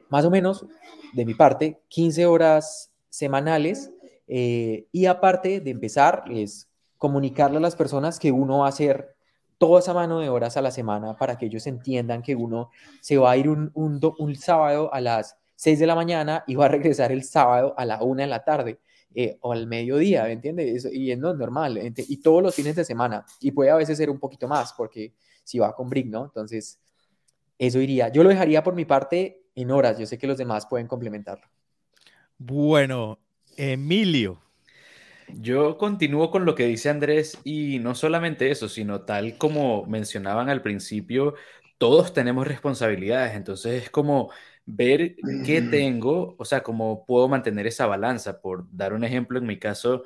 más 0.09 0.25
o 0.25 0.31
menos, 0.31 0.67
de 1.15 1.25
mi 1.25 1.35
parte, 1.35 1.81
15 1.89 2.27
horas 2.27 2.93
semanales 3.09 3.91
eh, 4.27 4.87
y 4.93 5.07
aparte 5.07 5.61
de 5.61 5.71
empezar, 5.71 6.25
es 6.31 6.69
comunicarle 6.99 7.59
a 7.59 7.61
las 7.61 7.77
personas 7.77 8.19
que 8.19 8.33
uno 8.33 8.59
va 8.59 8.67
a 8.67 8.71
hacer 8.71 9.16
toda 9.59 9.81
esa 9.81 9.95
mano 9.95 10.21
de 10.21 10.29
horas 10.29 10.57
a 10.57 10.62
la 10.62 10.71
semana 10.71 11.16
para 11.16 11.37
que 11.38 11.47
ellos 11.47 11.66
entiendan 11.66 12.23
que 12.23 12.35
uno 12.35 12.71
se 13.01 13.16
va 13.16 13.31
a 13.33 13.37
ir 13.37 13.49
un, 13.49 13.71
un, 13.75 14.01
un 14.19 14.37
sábado 14.37 14.92
a 14.92 15.01
las 15.01 15.37
6 15.57 15.79
de 15.79 15.87
la 15.87 15.95
mañana 15.95 16.45
y 16.47 16.55
va 16.55 16.66
a 16.66 16.69
regresar 16.69 17.12
el 17.12 17.25
sábado 17.25 17.75
a 17.77 17.85
la 17.85 18.03
1 18.03 18.23
de 18.23 18.27
la 18.27 18.45
tarde. 18.45 18.81
Eh, 19.19 19.38
o 19.40 19.53
al 19.53 19.66
mediodía, 19.66 20.25
¿me 20.25 20.33
entiendes? 20.33 20.87
Y 20.92 21.11
es 21.11 21.19
no 21.19 21.33
normal, 21.33 21.81
y 21.97 22.16
todos 22.19 22.42
los 22.42 22.55
fines 22.55 22.77
de 22.77 22.85
semana, 22.85 23.25
y 23.40 23.51
puede 23.51 23.71
a 23.71 23.77
veces 23.77 23.97
ser 23.97 24.11
un 24.11 24.19
poquito 24.19 24.47
más, 24.47 24.75
porque 24.75 25.14
si 25.42 25.59
va 25.59 25.75
con 25.75 25.88
Brick, 25.88 26.09
¿no? 26.09 26.27
Entonces, 26.27 26.79
eso 27.59 27.81
iría. 27.81 28.09
Yo 28.11 28.23
lo 28.23 28.29
dejaría 28.29 28.62
por 28.62 28.75
mi 28.75 28.85
parte 28.85 29.47
en 29.55 29.71
horas, 29.71 29.99
yo 29.99 30.05
sé 30.05 30.19
que 30.19 30.27
los 30.27 30.37
demás 30.37 30.66
pueden 30.66 30.87
complementarlo. 30.87 31.47
Bueno, 32.37 33.19
Emilio, 33.57 34.42
yo 35.35 35.77
continúo 35.79 36.31
con 36.31 36.45
lo 36.45 36.55
que 36.55 36.67
dice 36.67 36.89
Andrés 36.91 37.39
y 37.45 37.79
no 37.81 37.95
solamente 37.95 38.51
eso, 38.51 38.69
sino 38.69 39.03
tal 39.03 39.39
como 39.39 39.85
mencionaban 39.87 40.49
al 40.49 40.62
principio, 40.62 41.35
todos 41.79 42.12
tenemos 42.12 42.47
responsabilidades, 42.47 43.35
entonces 43.35 43.85
es 43.85 43.91
como 43.91 44.31
ver 44.67 45.17
qué 45.45 45.62
tengo, 45.62 46.35
o 46.39 46.45
sea, 46.45 46.62
cómo 46.62 47.05
puedo 47.07 47.29
mantener 47.29 47.67
esa 47.67 47.87
balanza. 47.87 48.41
Por 48.41 48.67
dar 48.73 48.93
un 48.93 49.05
ejemplo, 49.05 49.39
en 49.39 49.47
mi 49.47 49.59
caso, 49.59 50.03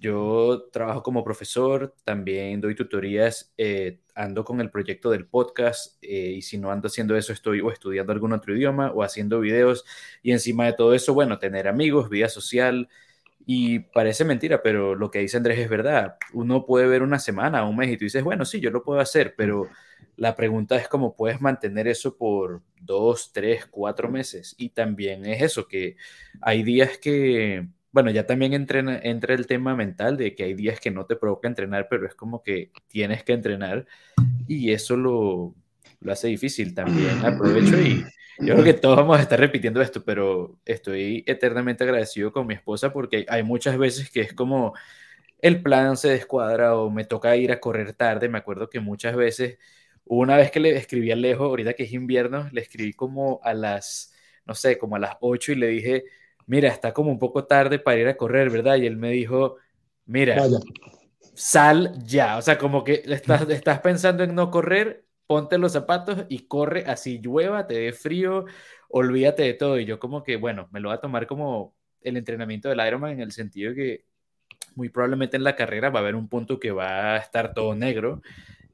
yo 0.00 0.68
trabajo 0.72 1.02
como 1.02 1.22
profesor, 1.24 1.94
también 2.04 2.60
doy 2.60 2.74
tutorías, 2.74 3.52
eh, 3.56 4.00
ando 4.14 4.44
con 4.44 4.60
el 4.60 4.70
proyecto 4.70 5.10
del 5.10 5.26
podcast 5.26 5.96
eh, 6.02 6.32
y 6.36 6.42
si 6.42 6.58
no 6.58 6.72
ando 6.72 6.88
haciendo 6.88 7.16
eso 7.16 7.32
estoy 7.32 7.60
o 7.60 7.70
estudiando 7.70 8.12
algún 8.12 8.32
otro 8.32 8.56
idioma 8.56 8.90
o 8.92 9.04
haciendo 9.04 9.40
videos. 9.40 9.84
Y 10.22 10.32
encima 10.32 10.66
de 10.66 10.72
todo 10.72 10.94
eso, 10.94 11.14
bueno, 11.14 11.38
tener 11.38 11.68
amigos, 11.68 12.10
vida 12.10 12.28
social, 12.28 12.88
y 13.46 13.80
parece 13.80 14.24
mentira, 14.24 14.62
pero 14.62 14.94
lo 14.94 15.10
que 15.10 15.20
dice 15.20 15.36
Andrés 15.36 15.58
es 15.58 15.68
verdad. 15.68 16.16
Uno 16.32 16.64
puede 16.64 16.86
ver 16.86 17.02
una 17.02 17.18
semana, 17.18 17.64
un 17.64 17.76
mes 17.76 17.90
y 17.90 17.96
tú 17.96 18.04
dices, 18.04 18.22
bueno, 18.22 18.44
sí, 18.44 18.60
yo 18.60 18.70
lo 18.70 18.82
puedo 18.82 19.00
hacer, 19.00 19.34
pero 19.36 19.68
la 20.16 20.36
pregunta 20.36 20.76
es 20.76 20.88
cómo 20.88 21.16
puedes 21.16 21.40
mantener 21.40 21.88
eso 21.88 22.16
por 22.16 22.62
dos, 22.80 23.32
tres, 23.32 23.66
cuatro 23.66 24.08
meses. 24.08 24.54
Y 24.58 24.70
también 24.70 25.26
es 25.26 25.42
eso, 25.42 25.66
que 25.66 25.96
hay 26.40 26.62
días 26.62 26.98
que, 26.98 27.66
bueno, 27.90 28.10
ya 28.10 28.26
también 28.26 28.52
entra, 28.52 29.00
entra 29.02 29.34
el 29.34 29.46
tema 29.46 29.74
mental 29.74 30.16
de 30.16 30.34
que 30.34 30.44
hay 30.44 30.54
días 30.54 30.80
que 30.80 30.90
no 30.90 31.06
te 31.06 31.16
provoca 31.16 31.48
entrenar, 31.48 31.88
pero 31.88 32.06
es 32.06 32.14
como 32.14 32.42
que 32.42 32.70
tienes 32.88 33.24
que 33.24 33.32
entrenar 33.32 33.86
y 34.46 34.72
eso 34.72 34.96
lo, 34.96 35.54
lo 36.02 36.12
hace 36.12 36.28
difícil 36.28 36.74
también. 36.74 37.18
Aprovecho 37.24 37.80
y 37.80 38.04
yo 38.38 38.54
creo 38.54 38.64
que 38.64 38.74
todos 38.74 38.96
vamos 38.96 39.18
a 39.18 39.22
estar 39.22 39.38
repitiendo 39.38 39.80
esto, 39.80 40.04
pero 40.04 40.58
estoy 40.64 41.22
eternamente 41.26 41.84
agradecido 41.84 42.32
con 42.32 42.46
mi 42.46 42.54
esposa 42.54 42.92
porque 42.92 43.26
hay 43.28 43.42
muchas 43.42 43.78
veces 43.78 44.10
que 44.10 44.22
es 44.22 44.32
como 44.32 44.74
el 45.42 45.62
plan 45.62 45.96
se 45.96 46.08
descuadra 46.08 46.76
o 46.76 46.90
me 46.90 47.04
toca 47.04 47.36
ir 47.36 47.52
a 47.52 47.60
correr 47.60 47.92
tarde. 47.92 48.28
Me 48.28 48.38
acuerdo 48.38 48.70
que 48.70 48.80
muchas 48.80 49.16
veces, 49.16 49.58
una 50.04 50.36
vez 50.36 50.50
que 50.50 50.60
le 50.60 50.76
escribí 50.76 51.10
a 51.10 51.14
Alejo, 51.14 51.44
ahorita 51.44 51.74
que 51.74 51.82
es 51.82 51.92
invierno, 51.92 52.48
le 52.52 52.62
escribí 52.62 52.92
como 52.92 53.40
a 53.42 53.52
las, 53.52 54.14
no 54.46 54.54
sé, 54.54 54.78
como 54.78 54.96
a 54.96 55.00
las 55.00 55.16
8 55.20 55.52
y 55.52 55.56
le 55.56 55.66
dije, 55.66 56.04
mira, 56.46 56.68
está 56.68 56.92
como 56.92 57.10
un 57.10 57.18
poco 57.18 57.44
tarde 57.44 57.78
para 57.80 57.98
ir 57.98 58.08
a 58.08 58.16
correr, 58.16 58.50
¿verdad? 58.50 58.76
Y 58.76 58.86
él 58.86 58.96
me 58.96 59.10
dijo, 59.10 59.56
mira, 60.06 60.40
sal 61.34 61.92
ya. 62.04 62.38
O 62.38 62.42
sea, 62.42 62.56
como 62.56 62.84
que 62.84 63.02
estás, 63.04 63.48
estás 63.50 63.80
pensando 63.80 64.22
en 64.22 64.34
no 64.34 64.50
correr, 64.50 65.04
ponte 65.32 65.56
los 65.56 65.72
zapatos 65.72 66.26
y 66.28 66.40
corre 66.40 66.84
así 66.86 67.18
llueva, 67.18 67.66
te 67.66 67.72
dé 67.72 67.94
frío, 67.94 68.44
olvídate 68.90 69.44
de 69.44 69.54
todo. 69.54 69.78
Y 69.78 69.86
yo 69.86 69.98
como 69.98 70.22
que, 70.22 70.36
bueno, 70.36 70.68
me 70.72 70.78
lo 70.78 70.90
voy 70.90 70.96
a 70.98 71.00
tomar 71.00 71.26
como 71.26 71.74
el 72.02 72.18
entrenamiento 72.18 72.68
del 72.68 72.86
Ironman 72.86 73.12
en 73.12 73.20
el 73.20 73.32
sentido 73.32 73.72
que 73.72 74.04
muy 74.74 74.90
probablemente 74.90 75.38
en 75.38 75.44
la 75.44 75.56
carrera 75.56 75.88
va 75.88 76.00
a 76.00 76.02
haber 76.02 76.16
un 76.16 76.28
punto 76.28 76.60
que 76.60 76.70
va 76.70 77.14
a 77.14 77.16
estar 77.16 77.54
todo 77.54 77.74
negro 77.74 78.20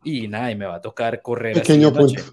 y 0.03 0.27
nada, 0.27 0.51
y 0.51 0.57
me 0.57 0.67
va 0.67 0.75
a 0.75 0.81
tocar 0.81 1.23
correr. 1.23 1.55
Pequeño 1.55 1.93
punto. 1.93 2.25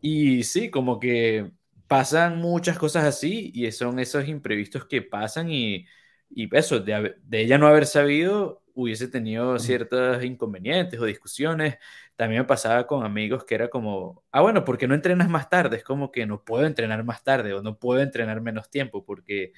Y 0.00 0.44
sí, 0.44 0.70
como 0.70 1.00
que 1.00 1.50
pasan 1.88 2.38
muchas 2.38 2.78
cosas 2.78 3.06
así 3.06 3.50
y 3.52 3.72
son 3.72 3.98
esos 3.98 4.28
imprevistos 4.28 4.86
que 4.86 5.02
pasan 5.02 5.50
y, 5.50 5.84
y 6.30 6.48
eso, 6.56 6.78
de, 6.78 7.16
de 7.24 7.40
ella 7.40 7.58
no 7.58 7.66
haber 7.66 7.86
sabido, 7.86 8.62
hubiese 8.76 9.08
tenido 9.08 9.58
ciertos 9.58 10.22
inconvenientes 10.22 11.00
o 11.00 11.06
discusiones. 11.06 11.78
También 12.14 12.42
me 12.42 12.46
pasaba 12.46 12.86
con 12.86 13.04
amigos 13.04 13.44
que 13.44 13.54
era 13.56 13.68
como, 13.70 14.22
ah, 14.30 14.42
bueno, 14.42 14.64
¿por 14.64 14.78
qué 14.78 14.86
no 14.86 14.94
entrenas 14.94 15.28
más 15.30 15.48
tarde? 15.48 15.78
Es 15.78 15.84
como 15.84 16.12
que 16.12 16.26
no 16.26 16.44
puedo 16.44 16.66
entrenar 16.66 17.02
más 17.04 17.24
tarde 17.24 17.54
o 17.54 17.62
no 17.62 17.78
puedo 17.78 18.02
entrenar 18.02 18.40
menos 18.42 18.70
tiempo 18.70 19.04
porque 19.04 19.52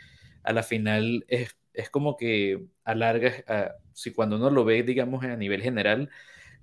a 0.45 0.53
la 0.53 0.63
final 0.63 1.25
es, 1.29 1.57
es 1.75 1.91
como 1.91 2.17
que 2.17 2.65
alarga, 2.85 3.33
ah, 3.49 3.73
si 3.93 4.13
cuando 4.13 4.37
uno 4.37 4.51
lo 4.51 4.65
ve, 4.65 4.83
digamos, 4.85 5.25
a 5.25 5.37
nivel 5.37 5.63
general, 5.63 6.11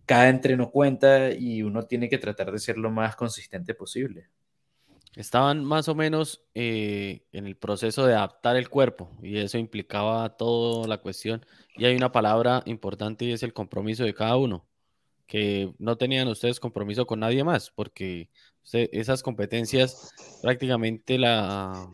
cada 0.06 0.30
entreno 0.30 0.72
cuenta 0.72 1.32
y 1.32 1.63
uno 1.63 1.84
tiene 1.84 2.10
que 2.10 2.18
tratar 2.18 2.52
de 2.52 2.60
ser 2.60 2.78
lo 2.78 2.91
más 2.91 3.15
consistente 3.15 3.74
posible. 3.76 4.30
Estaban 5.15 5.63
más 5.63 5.88
o 5.88 5.95
menos 5.95 6.43
eh, 6.54 7.25
en 7.32 7.47
el 7.47 7.56
proceso 7.56 8.06
de 8.06 8.15
adaptar 8.15 8.56
el 8.58 8.69
cuerpo 8.69 9.12
y 9.21 9.38
eso 9.38 9.58
implicaba 9.58 10.36
toda 10.38 10.88
la 10.88 10.97
cuestión. 10.97 11.45
Y 11.78 11.86
hay 11.86 11.95
una 11.95 12.12
palabra 12.12 12.63
importante 12.65 13.25
y 13.25 13.32
es 13.32 13.43
el 13.43 13.54
compromiso 13.54 14.04
de 14.04 14.13
cada 14.13 14.38
uno, 14.38 14.65
que 15.28 15.73
no 15.80 15.97
tenían 15.97 16.28
ustedes 16.28 16.60
compromiso 16.60 17.06
con 17.06 17.19
nadie 17.19 17.43
más, 17.43 17.71
porque 17.71 18.30
esas 18.71 19.23
competencias 19.23 20.13
prácticamente 20.41 21.17
la, 21.17 21.89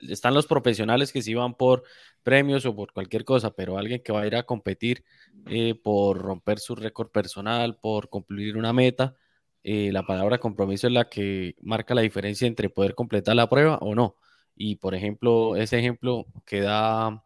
están 0.00 0.34
los 0.34 0.46
profesionales 0.46 1.12
que 1.12 1.22
se 1.22 1.32
iban 1.32 1.54
por 1.54 1.84
premios 2.22 2.66
o 2.66 2.74
por 2.74 2.92
cualquier 2.92 3.24
cosa, 3.24 3.50
pero 3.50 3.78
alguien 3.78 4.02
que 4.02 4.12
va 4.12 4.22
a 4.22 4.26
ir 4.26 4.36
a 4.36 4.44
competir 4.44 5.04
eh, 5.46 5.74
por 5.74 6.18
romper 6.18 6.58
su 6.58 6.74
récord 6.74 7.10
personal, 7.10 7.76
por 7.78 8.08
cumplir 8.08 8.56
una 8.56 8.72
meta, 8.72 9.16
eh, 9.62 9.92
la 9.92 10.04
palabra 10.04 10.38
compromiso 10.38 10.86
es 10.86 10.92
la 10.92 11.08
que 11.08 11.54
marca 11.60 11.94
la 11.94 12.02
diferencia 12.02 12.46
entre 12.46 12.70
poder 12.70 12.94
completar 12.94 13.36
la 13.36 13.48
prueba 13.48 13.78
o 13.78 13.94
no. 13.94 14.16
Y 14.56 14.76
por 14.76 14.94
ejemplo, 14.94 15.56
ese 15.56 15.78
ejemplo 15.78 16.26
que 16.46 16.60
da 16.60 17.24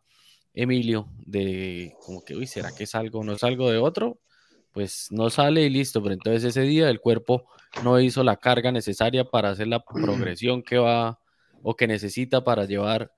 Emilio 0.52 1.08
de 1.26 1.94
como 2.04 2.24
que, 2.24 2.34
uy, 2.36 2.46
¿será 2.46 2.72
que 2.74 2.86
salgo 2.86 3.20
o 3.20 3.24
no 3.24 3.36
salgo 3.38 3.70
de 3.70 3.78
otro? 3.78 4.20
Pues 4.72 5.08
no 5.10 5.30
sale 5.30 5.62
y 5.62 5.70
listo, 5.70 6.02
pero 6.02 6.14
entonces 6.14 6.44
ese 6.44 6.62
día 6.62 6.90
el 6.90 7.00
cuerpo 7.00 7.44
no 7.84 8.00
hizo 8.00 8.24
la 8.24 8.36
carga 8.36 8.72
necesaria 8.72 9.24
para 9.24 9.50
hacer 9.50 9.68
la 9.68 9.84
progresión 9.84 10.62
que 10.62 10.78
va 10.78 11.20
o 11.62 11.76
que 11.76 11.86
necesita 11.86 12.44
para 12.44 12.64
llevar, 12.66 13.12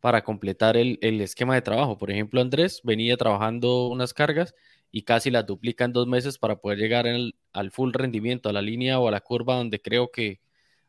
para 0.00 0.22
completar 0.24 0.76
el, 0.76 0.98
el 1.02 1.20
esquema 1.20 1.54
de 1.54 1.62
trabajo. 1.62 1.98
Por 1.98 2.10
ejemplo, 2.10 2.40
Andrés 2.40 2.80
venía 2.84 3.16
trabajando 3.16 3.88
unas 3.88 4.14
cargas 4.14 4.54
y 4.92 5.02
casi 5.02 5.30
la 5.30 5.42
duplica 5.42 5.84
en 5.84 5.92
dos 5.92 6.06
meses 6.06 6.38
para 6.38 6.56
poder 6.56 6.78
llegar 6.78 7.06
al 7.06 7.70
full 7.70 7.92
rendimiento, 7.92 8.48
a 8.48 8.52
la 8.52 8.62
línea 8.62 8.98
o 8.98 9.08
a 9.08 9.10
la 9.10 9.20
curva 9.20 9.56
donde 9.56 9.80
creo 9.80 10.10
que 10.10 10.40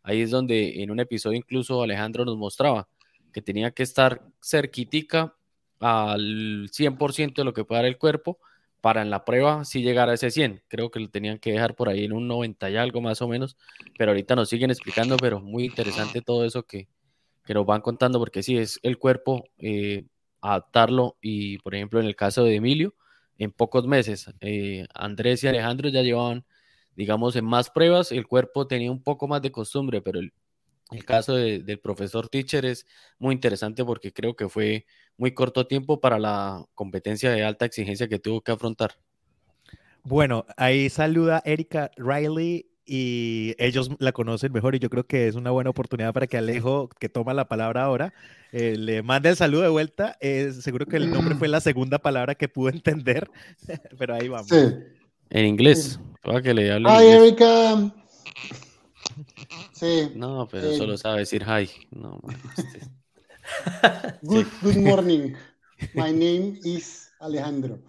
ahí 0.04 0.22
es 0.22 0.32
donde 0.32 0.82
en 0.82 0.92
un 0.92 1.00
episodio 1.00 1.38
incluso 1.38 1.84
Alejandro 1.84 2.26
nos 2.26 2.38
mostraba 2.38 2.88
que 3.32 3.42
tenía 3.42 3.72
que 3.72 3.84
estar 3.84 4.22
cerquitica 4.42 5.36
al 5.80 6.70
100% 6.72 7.42
de 7.42 7.44
lo 7.44 7.54
que 7.54 7.64
puede 7.64 7.82
dar 7.82 7.88
el 7.88 7.98
cuerpo 7.98 8.40
para 8.82 9.04
en 9.04 9.12
la 9.12 9.26
prueba 9.26 9.64
sí 9.64 9.82
llegar 9.84 10.10
a 10.10 10.16
ese 10.16 10.32
100. 10.32 10.64
Creo 10.68 10.90
que 10.90 11.00
lo 11.00 11.10
tenían 11.10 11.38
que 11.38 11.52
dejar 11.52 11.76
por 11.76 11.88
ahí 11.88 12.04
en 12.04 12.14
un 12.14 12.28
90 12.28 12.70
y 12.70 12.78
algo 12.78 13.02
más 13.02 13.22
o 13.22 13.28
menos, 13.28 13.56
pero 13.98 14.12
ahorita 14.12 14.36
nos 14.36 14.50
siguen 14.50 14.72
explicando, 14.72 15.18
pero 15.18 15.40
muy 15.40 15.66
interesante 15.66 16.22
todo 16.22 16.46
eso 16.46 16.64
que, 16.64 16.88
que 17.46 17.54
nos 17.54 17.66
van 17.66 17.82
contando 17.82 18.20
porque 18.20 18.44
sí, 18.44 18.58
es 18.58 18.80
el 18.84 18.98
cuerpo, 18.98 19.46
eh, 19.60 20.06
adaptarlo 20.42 21.18
y 21.22 21.60
por 21.60 21.76
ejemplo 21.76 22.00
en 22.00 22.08
el 22.08 22.16
caso 22.16 22.44
de 22.44 22.56
Emilio, 22.56 22.96
en 23.42 23.52
pocos 23.52 23.88
meses. 23.88 24.32
Eh, 24.40 24.86
Andrés 24.94 25.44
y 25.44 25.48
Alejandro 25.48 25.90
ya 25.90 26.04
llevaban, 26.04 26.46
digamos, 26.96 27.36
en 27.36 27.44
más 27.44 27.72
pruebas, 27.72 28.12
el 28.12 28.28
cuerpo 28.28 28.68
tenía 28.68 28.92
un 28.92 29.02
poco 29.02 29.28
más 29.28 29.42
de 29.42 29.52
costumbre, 29.52 30.00
pero 30.02 30.20
el, 30.20 30.32
caso 31.06 31.36
del 31.36 31.80
profesor 31.80 32.30
Teacher 32.30 32.66
es 32.66 32.86
muy 33.18 33.34
interesante 33.34 33.84
porque 33.84 34.14
creo 34.14 34.36
que 34.36 34.48
fue 34.48 34.86
muy 35.18 35.34
corto 35.34 35.66
tiempo 35.66 36.00
para 36.00 36.20
la 36.20 36.66
competencia 36.76 37.32
de 37.32 37.44
alta 37.44 37.66
exigencia 37.66 38.08
que 38.08 38.20
tuvo 38.20 38.42
que 38.42 38.52
afrontar. 38.52 38.92
Bueno, 40.04 40.46
ahí 40.58 40.90
saluda 40.90 41.42
Erika 41.44 41.90
Riley 41.96 42.68
y 42.86 43.56
ellos 43.58 43.90
la 44.00 44.12
conocen 44.12 44.52
mejor 44.52 44.76
y 44.76 44.80
yo 44.80 44.90
creo 44.90 45.06
que 45.08 45.28
es 45.28 45.36
una 45.36 45.50
buena 45.50 45.70
oportunidad 45.70 46.14
para 46.14 46.28
que 46.28 46.38
Alejo, 46.38 46.90
que 46.90 47.10
toma 47.10 47.34
la 47.34 47.48
palabra 47.48 47.84
ahora, 47.84 48.14
eh, 48.52 48.76
le 48.78 49.02
mande 49.02 49.30
el 49.30 49.36
saludo 49.36 49.62
de 49.62 49.70
vuelta. 49.70 50.18
Eh, 50.20 50.52
seguro 50.60 50.86
que 50.86 50.98
el 50.98 51.10
nombre 51.10 51.36
fue 51.36 51.48
la 51.48 51.62
segunda 51.62 52.00
palabra 52.00 52.36
que 52.36 52.50
pudo 52.50 52.70
entender, 52.74 53.30
pero 53.98 54.16
ahí 54.16 54.28
vamos. 54.28 54.52
En 55.30 55.46
inglés. 55.46 56.00
Para 56.22 56.42
que 56.42 56.54
le 56.54 56.72
hable 56.72 56.90
Hi, 56.90 57.08
Erika. 57.08 57.92
Sí. 59.74 60.12
No, 60.16 60.48
pero 60.50 60.74
solo 60.76 60.98
sabe 60.98 61.20
decir 61.20 61.44
hi. 61.44 61.70
No, 61.92 62.20
este. 62.58 62.82
good, 64.22 64.46
good 64.62 64.78
morning. 64.78 65.34
My 65.96 66.12
name 66.12 66.60
is 66.64 67.12
Alejandro. 67.20 67.80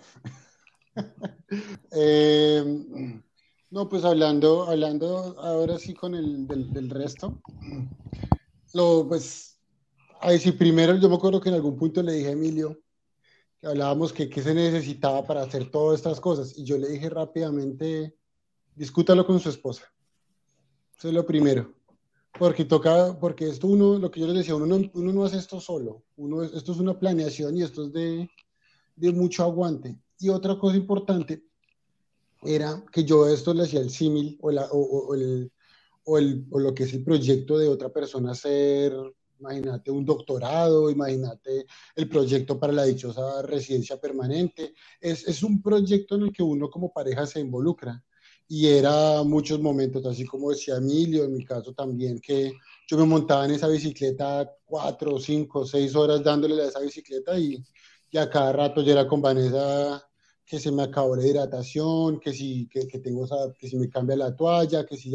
eh, 1.91 2.65
no, 3.71 3.89
pues 3.89 4.05
hablando, 4.05 4.65
hablando 4.69 5.39
ahora 5.41 5.79
sí 5.79 5.95
con 5.95 6.15
el 6.15 6.47
del, 6.47 6.91
resto. 6.91 7.41
Lo, 8.75 9.07
pues, 9.09 9.52
ahí 10.23 10.39
sí, 10.39 10.53
primero 10.53 10.97
yo 10.97 11.09
me 11.09 11.17
acuerdo 11.17 11.41
que 11.41 11.49
en 11.49 11.57
algún 11.57 11.77
punto 11.77 12.03
le 12.03 12.13
dije 12.13 12.29
a 12.29 12.33
Emilio 12.33 12.81
que 13.61 13.67
hablábamos 13.67 14.13
que 14.13 14.29
qué 14.29 14.43
se 14.43 14.55
necesitaba 14.55 15.25
para 15.25 15.43
hacer 15.43 15.71
todas 15.71 15.99
estas 15.99 16.21
cosas. 16.21 16.57
Y 16.59 16.65
yo 16.65 16.79
le 16.79 16.89
dije 16.89 17.09
rápidamente, 17.09 18.17
discútalo 18.75 19.25
con 19.25 19.39
su 19.39 19.49
esposa. 19.51 19.85
Eso 20.99 21.09
es 21.09 21.15
lo 21.15 21.25
primero. 21.25 21.73
Porque 22.39 22.65
toca, 22.65 23.17
porque 23.21 23.49
esto 23.49 23.69
uno, 23.69 23.99
lo 23.99 24.11
que 24.11 24.21
yo 24.21 24.27
les 24.27 24.37
decía, 24.37 24.57
uno 24.57 24.67
no, 24.67 24.91
uno 24.95 25.13
no 25.13 25.25
hace 25.25 25.37
esto 25.37 25.61
solo. 25.61 26.03
Uno, 26.17 26.43
esto 26.43 26.73
es 26.73 26.79
una 26.79 26.99
planeación 26.99 27.57
y 27.57 27.63
esto 27.63 27.85
es 27.85 27.93
de, 27.93 28.29
de 28.97 29.13
mucho 29.13 29.45
aguante. 29.45 29.97
Y 30.19 30.31
otra 30.31 30.59
cosa 30.59 30.77
importante, 30.77 31.45
era 32.43 32.85
que 32.91 33.05
yo 33.05 33.29
esto 33.29 33.55
le 33.55 33.63
hacía 33.65 33.81
el 33.81 33.91
símil 33.91 34.39
o, 34.41 34.49
o, 34.51 35.15
el, 35.15 35.53
o, 36.05 36.19
el, 36.19 36.47
o, 36.51 36.59
lo 36.59 36.75
que 36.75 36.85
es 36.85 36.95
el 36.95 37.05
proyecto 37.05 37.59
de 37.59 37.69
otra 37.69 37.91
persona 37.91 38.33
hacer, 38.33 38.93
imagínate 39.43 39.91
un 39.91 40.05
doctorado, 40.05 40.91
imagínate 40.91 41.67
el 41.97 42.09
proyecto 42.09 42.59
para 42.59 42.73
la 42.73 42.85
dichosa 42.85 43.43
residencia 43.43 44.01
permanente. 44.01 44.75
Es, 45.01 45.27
es 45.27 45.43
un 45.43 45.61
proyecto 45.61 46.15
en 46.17 46.23
el 46.23 46.33
que 46.33 46.43
uno 46.43 46.71
como 46.71 46.93
pareja 46.93 47.27
se 47.27 47.41
involucra. 47.41 48.03
Y 48.49 48.67
era 48.69 49.23
muchos 49.23 49.61
momentos, 49.61 50.05
así 50.07 50.25
como 50.27 50.51
decía 50.51 50.77
Emilio, 50.77 51.25
en 51.25 51.33
mi 51.33 51.45
caso 51.45 51.73
también, 51.73 52.21
que 52.21 52.53
yo 52.87 52.97
me 52.99 53.05
montaba 53.07 53.47
en 53.47 53.53
esa 53.53 53.69
bicicleta 53.69 54.51
cuatro, 54.65 55.19
cinco, 55.19 55.67
seis 55.67 55.95
horas 55.97 56.23
dándole 56.23 56.61
a 56.63 56.69
esa 56.69 56.81
bicicleta 56.81 57.39
y, 57.39 57.65
y 58.11 58.19
a 58.19 58.29
cada 58.29 58.53
rato 58.53 58.83
yo 58.83 58.93
era 58.93 59.09
con 59.09 59.23
Vanessa 59.23 60.03
que 60.45 60.59
se 60.59 60.71
me 60.71 60.83
acabó 60.83 61.17
la 61.17 61.27
hidratación, 61.27 62.21
que 62.21 62.33
si, 62.33 62.69
que, 62.69 62.85
tengo, 62.99 63.27
que 63.59 63.69
si 63.69 63.77
me 63.77 63.89
cambia 63.89 64.17
la 64.17 64.37
toalla, 64.37 64.85
que 64.85 64.97
si 64.97 65.13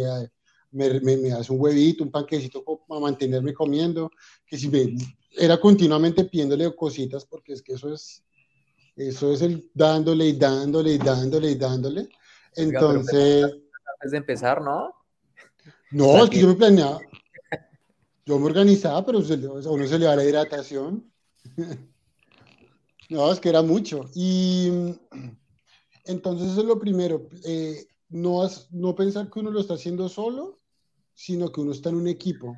me, 0.72 1.00
me, 1.00 1.18
me, 1.18 1.32
hace 1.32 1.52
un 1.52 1.62
huevito, 1.62 2.04
un 2.04 2.12
panquecito 2.12 2.64
para 2.88 3.02
mantenerme 3.02 3.54
comiendo, 3.54 4.12
que 4.46 4.58
si 4.58 4.70
me, 4.70 4.96
era 5.32 5.60
continuamente 5.60 6.26
pidiéndole 6.26 6.76
cositas, 6.76 7.26
porque 7.26 7.54
es 7.54 7.62
que 7.62 7.74
eso 7.74 7.94
es, 7.94 8.24
eso 8.96 9.34
es 9.34 9.42
el 9.42 9.70
dándole 9.74 10.26
y 10.26 10.34
dándole 10.34 10.94
y 10.94 10.98
dándole 10.98 11.52
y 11.52 11.56
dándole. 11.56 12.10
Entonces... 12.56 13.44
Antes 13.44 14.12
de 14.12 14.18
empezar, 14.18 14.62
¿no? 14.62 14.94
No, 15.92 16.24
es 16.24 16.30
que 16.30 16.40
yo 16.40 16.48
me 16.48 16.56
planeaba, 16.56 17.00
yo 18.26 18.40
me 18.40 18.46
organizaba, 18.46 19.06
pero 19.06 19.20
a 19.20 19.72
uno 19.72 19.88
se 19.88 20.00
le 20.00 20.06
da 20.06 20.16
la 20.16 20.24
hidratación. 20.24 21.12
No, 23.10 23.32
es 23.32 23.40
que 23.40 23.48
era 23.48 23.62
mucho. 23.62 24.10
Y 24.16 24.70
entonces 26.04 26.52
eso 26.52 26.62
es 26.62 26.68
lo 26.68 26.80
primero, 26.80 27.30
eh, 27.46 27.86
no, 28.10 28.48
no 28.72 28.96
pensar 28.96 29.30
que 29.30 29.40
uno 29.40 29.52
lo 29.52 29.60
está 29.60 29.76
haciendo 29.76 30.10
solo, 30.10 30.57
sino 31.18 31.52
que 31.52 31.62
uno 31.62 31.72
está 31.72 31.90
en 31.90 31.96
un 31.96 32.08
equipo. 32.08 32.56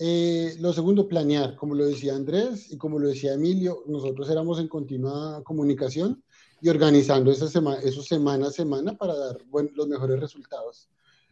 Eh, 0.00 0.56
lo 0.58 0.72
segundo, 0.72 1.06
planear, 1.06 1.54
como 1.54 1.76
lo 1.76 1.86
decía 1.86 2.16
Andrés 2.16 2.72
y 2.72 2.76
como 2.76 2.98
lo 2.98 3.06
decía 3.06 3.34
Emilio, 3.34 3.84
nosotros 3.86 4.28
éramos 4.28 4.58
en 4.58 4.66
continua 4.66 5.42
comunicación 5.44 6.22
y 6.60 6.68
organizando 6.68 7.30
esas 7.30 7.52
sema 7.52 7.76
esos 7.76 8.06
semana 8.06 8.48
a 8.48 8.50
semana 8.50 8.98
para 8.98 9.14
dar 9.14 9.38
los 9.52 9.86
mejores 9.86 10.18
resultados. 10.18 10.88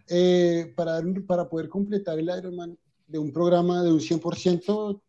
Eh, 0.09 0.72
para, 0.77 1.03
para 1.27 1.48
poder 1.48 1.68
completar 1.68 2.20
el 2.20 2.31
Ironman 2.38 2.79
de 3.09 3.18
un 3.18 3.33
programa 3.33 3.83
de 3.83 3.92
un 3.92 3.98
100%, 3.98 5.01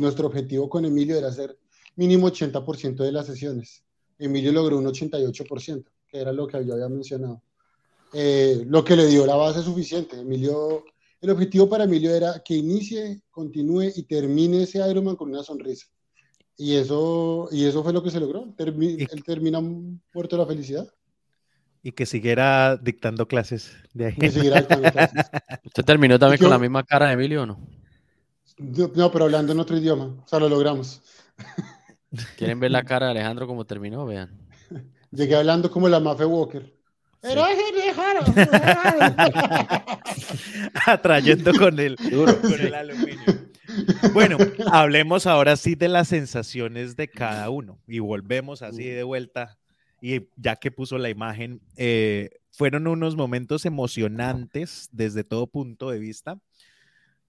nuestro 0.00 0.28
objetivo 0.28 0.68
con 0.70 0.86
Emilio 0.86 1.16
era 1.16 1.28
hacer 1.28 1.58
mínimo 1.96 2.28
80% 2.28 2.96
de 2.96 3.12
las 3.12 3.26
sesiones. 3.26 3.84
Emilio 4.18 4.52
logró 4.52 4.78
un 4.78 4.86
88%, 4.86 5.84
que 6.08 6.18
era 6.18 6.32
lo 6.32 6.46
que 6.46 6.64
yo 6.64 6.72
había 6.72 6.88
mencionado. 6.88 7.42
Eh, 8.18 8.64
lo 8.66 8.82
que 8.82 8.96
le 8.96 9.06
dio 9.08 9.26
la 9.26 9.36
base 9.36 9.62
suficiente. 9.62 10.18
Emilio, 10.18 10.86
el 11.20 11.28
objetivo 11.28 11.68
para 11.68 11.84
Emilio 11.84 12.14
era 12.14 12.42
que 12.42 12.54
inicie, 12.54 13.20
continúe 13.30 13.92
y 13.94 14.04
termine 14.04 14.62
ese 14.62 14.78
Ironman 14.78 15.16
con 15.16 15.28
una 15.28 15.42
sonrisa. 15.42 15.86
Y 16.56 16.76
eso, 16.76 17.50
y 17.52 17.66
eso 17.66 17.82
fue 17.82 17.92
lo 17.92 18.02
que 18.02 18.10
se 18.10 18.18
logró. 18.18 18.54
él 18.56 19.22
termina 19.22 19.60
muerto 19.60 20.34
de 20.34 20.42
la 20.42 20.46
felicidad. 20.46 20.88
Y 21.82 21.92
que 21.92 22.06
siguiera 22.06 22.78
dictando 22.78 23.28
clases 23.28 23.76
de 23.92 24.06
ahí. 24.06 24.14
Que 24.14 24.30
siguiera 24.30 24.60
dictando 24.60 24.90
clases. 24.90 25.26
¿Usted 25.66 25.84
terminó 25.84 26.18
también 26.18 26.40
con 26.40 26.48
la 26.48 26.58
misma 26.58 26.84
cara 26.84 27.08
de 27.08 27.12
Emilio 27.12 27.42
o 27.42 27.46
no? 27.46 27.60
No, 28.56 29.12
pero 29.12 29.26
hablando 29.26 29.52
en 29.52 29.60
otro 29.60 29.76
idioma. 29.76 30.06
O 30.24 30.26
sea, 30.26 30.38
lo 30.38 30.48
logramos. 30.48 31.02
¿Quieren 32.38 32.60
ver 32.60 32.70
la 32.70 32.82
cara 32.82 33.04
de 33.06 33.12
Alejandro 33.12 33.46
como 33.46 33.66
terminó? 33.66 34.06
Vean. 34.06 34.30
Llegué 35.10 35.36
hablando 35.36 35.70
como 35.70 35.86
la 35.86 36.00
Mafe 36.00 36.24
Walker. 36.24 36.75
Atrayendo 40.86 41.52
con 41.54 41.78
el, 41.78 41.96
con 41.96 42.60
el 42.60 42.74
aluminio. 42.74 43.46
Bueno, 44.12 44.38
hablemos 44.70 45.26
ahora 45.26 45.56
sí 45.56 45.74
de 45.74 45.88
las 45.88 46.08
sensaciones 46.08 46.96
de 46.96 47.08
cada 47.08 47.50
uno 47.50 47.78
y 47.86 47.98
volvemos 47.98 48.62
así 48.62 48.84
de 48.84 49.02
vuelta. 49.02 49.58
Y 50.00 50.28
ya 50.36 50.56
que 50.56 50.70
puso 50.70 50.98
la 50.98 51.08
imagen, 51.08 51.60
eh, 51.76 52.30
fueron 52.52 52.86
unos 52.86 53.16
momentos 53.16 53.64
emocionantes 53.64 54.88
desde 54.92 55.24
todo 55.24 55.46
punto 55.46 55.90
de 55.90 55.98
vista. 55.98 56.38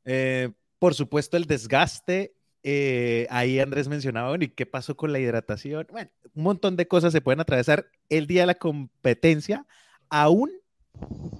Eh, 0.05 0.51
por 0.79 0.93
supuesto, 0.93 1.37
el 1.37 1.45
desgaste. 1.45 2.36
Eh, 2.69 3.27
ahí 3.29 3.61
Andrés 3.61 3.87
mencionaba, 3.87 4.27
bueno, 4.27 4.43
¿y 4.43 4.49
qué 4.49 4.65
pasó 4.65 4.97
con 4.97 5.13
la 5.13 5.19
hidratación? 5.19 5.87
Bueno, 5.89 6.11
un 6.33 6.43
montón 6.43 6.75
de 6.75 6.85
cosas 6.85 7.13
se 7.13 7.21
pueden 7.21 7.39
atravesar 7.39 7.89
el 8.09 8.27
día 8.27 8.41
de 8.41 8.47
la 8.47 8.55
competencia, 8.55 9.65
aún 10.09 10.51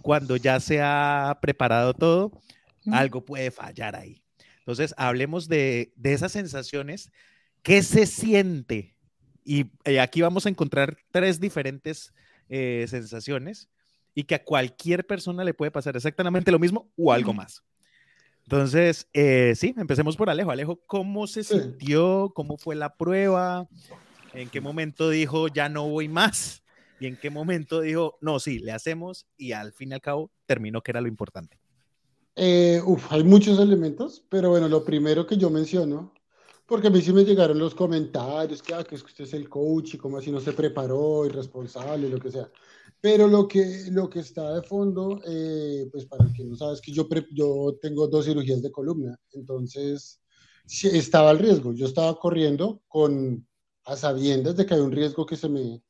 cuando 0.02 0.38
ya 0.38 0.62
se 0.62 0.80
ha 0.82 1.38
preparado 1.42 1.94
todo, 1.94 2.32
algo 2.94 3.26
puede 3.26 3.52
fallar 3.52 3.98
ahí. 3.98 4.24
Entonces, 4.60 4.96
hablemos 4.96 5.50
de, 5.50 5.92
de 5.98 6.14
esas 6.14 6.32
sensaciones. 6.32 7.12
¿Qué 7.62 7.84
se 7.84 8.06
siente? 8.06 8.96
Y 9.44 9.66
eh, 9.84 10.00
aquí 10.00 10.22
vamos 10.22 10.46
a 10.46 10.50
encontrar 10.50 10.96
tres 11.12 11.42
diferentes 11.42 12.14
eh, 12.48 12.86
sensaciones 12.88 13.68
y 14.16 14.24
que 14.24 14.36
a 14.36 14.46
cualquier 14.46 15.06
persona 15.06 15.44
le 15.44 15.54
puede 15.54 15.72
pasar 15.72 15.98
exactamente 15.98 16.54
lo 16.54 16.60
mismo 16.60 16.90
o 16.96 17.12
algo 17.12 17.34
más. 17.34 17.64
Entonces, 18.50 19.10
eh, 19.12 19.56
sí, 19.58 19.76
empecemos 19.78 20.16
por 20.16 20.30
Alejo. 20.30 20.52
Alejo, 20.52 20.80
¿cómo 20.88 21.28
se 21.28 21.44
sintió? 21.44 22.32
¿Cómo 22.34 22.58
fue 22.58 22.78
la 22.78 22.96
prueba? 22.96 23.68
¿En 24.34 24.48
qué 24.48 24.62
momento 24.62 25.10
dijo 25.10 25.50
ya 25.50 25.68
no 25.68 25.90
voy 25.90 26.08
más? 26.08 26.64
¿Y 27.02 27.08
en 27.08 27.18
qué 27.18 27.30
momento 27.30 27.82
dijo 27.82 28.18
no, 28.22 28.40
sí, 28.40 28.60
le 28.60 28.72
hacemos? 28.72 29.28
Y 29.36 29.52
al 29.52 29.74
fin 29.74 29.92
y 29.92 29.96
al 29.96 30.02
cabo 30.02 30.32
terminó 30.46 30.82
que 30.82 30.92
era 30.92 31.02
lo 31.02 31.10
importante. 31.10 31.60
Eh, 32.38 32.82
uf, 32.86 33.12
hay 33.12 33.26
muchos 33.26 33.60
elementos, 33.60 34.24
pero 34.30 34.50
bueno, 34.50 34.70
lo 34.70 34.86
primero 34.86 35.28
que 35.28 35.36
yo 35.36 35.50
menciono, 35.50 36.14
porque 36.68 36.88
a 36.88 36.90
mí 36.90 37.02
sí 37.02 37.14
me 37.14 37.24
llegaron 37.24 37.58
los 37.58 37.74
comentarios, 37.74 38.62
que, 38.62 38.74
ah, 38.74 38.84
que 38.84 38.96
usted 38.96 39.24
es 39.24 39.34
el 39.34 39.50
coach 39.50 39.96
y 39.96 39.98
como 39.98 40.18
así 40.18 40.32
no 40.32 40.42
se 40.42 40.52
preparó, 40.54 41.26
irresponsable, 41.26 42.10
lo 42.10 42.20
que 42.20 42.32
sea. 42.32 42.52
Pero 43.00 43.28
lo 43.28 43.48
que, 43.48 43.86
lo 43.92 44.10
que 44.10 44.20
está 44.20 44.54
de 44.54 44.64
fondo, 44.64 45.22
eh, 45.26 45.88
pues 45.92 46.06
para 46.06 46.26
el 46.26 46.34
que 46.34 46.44
no 46.44 46.56
sabe, 46.56 46.74
es 46.74 46.82
que 46.82 46.92
yo, 46.92 47.08
yo 47.32 47.78
tengo 47.82 48.08
dos 48.08 48.26
cirugías 48.26 48.62
de 48.62 48.72
columna, 48.72 49.18
entonces 49.32 50.20
estaba 50.68 51.30
al 51.30 51.40
riesgo. 51.40 51.74
Yo 51.74 51.86
estaba 51.86 52.20
corriendo 52.20 52.82
con, 52.88 53.48
a 53.86 53.96
sabiendas 53.96 54.56
de 54.58 54.66
que 54.66 54.74
hay 54.74 54.82
un 54.82 54.92
riesgo 54.92 55.26
que 55.26 55.38
se 55.38 55.50
me, 55.50 55.82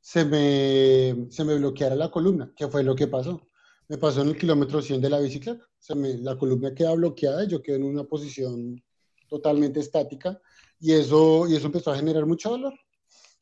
se 0.00 0.24
me, 0.24 1.30
se 1.30 1.44
me 1.44 1.56
bloqueara 1.56 1.94
la 1.96 2.10
columna, 2.10 2.52
que 2.56 2.68
fue 2.68 2.82
lo 2.82 2.94
que 2.94 3.08
pasó. 3.08 3.48
Me 3.88 3.98
pasó 3.98 4.22
en 4.22 4.28
el 4.28 4.38
kilómetro 4.38 4.80
100 4.80 5.00
de 5.00 5.10
la 5.10 5.20
bicicleta. 5.20 5.66
Se 5.78 5.94
me, 5.94 6.16
la 6.18 6.38
columna 6.38 6.74
queda 6.74 6.94
bloqueada 6.94 7.44
y 7.44 7.48
yo 7.48 7.62
quedo 7.62 7.76
en 7.76 7.84
una 7.84 8.04
posición 8.04 8.82
totalmente 9.34 9.80
estática 9.80 10.40
y 10.78 10.92
eso, 10.92 11.48
y 11.48 11.56
eso 11.56 11.66
empezó 11.66 11.90
a 11.90 11.96
generar 11.96 12.24
mucho 12.24 12.50
dolor. 12.50 12.74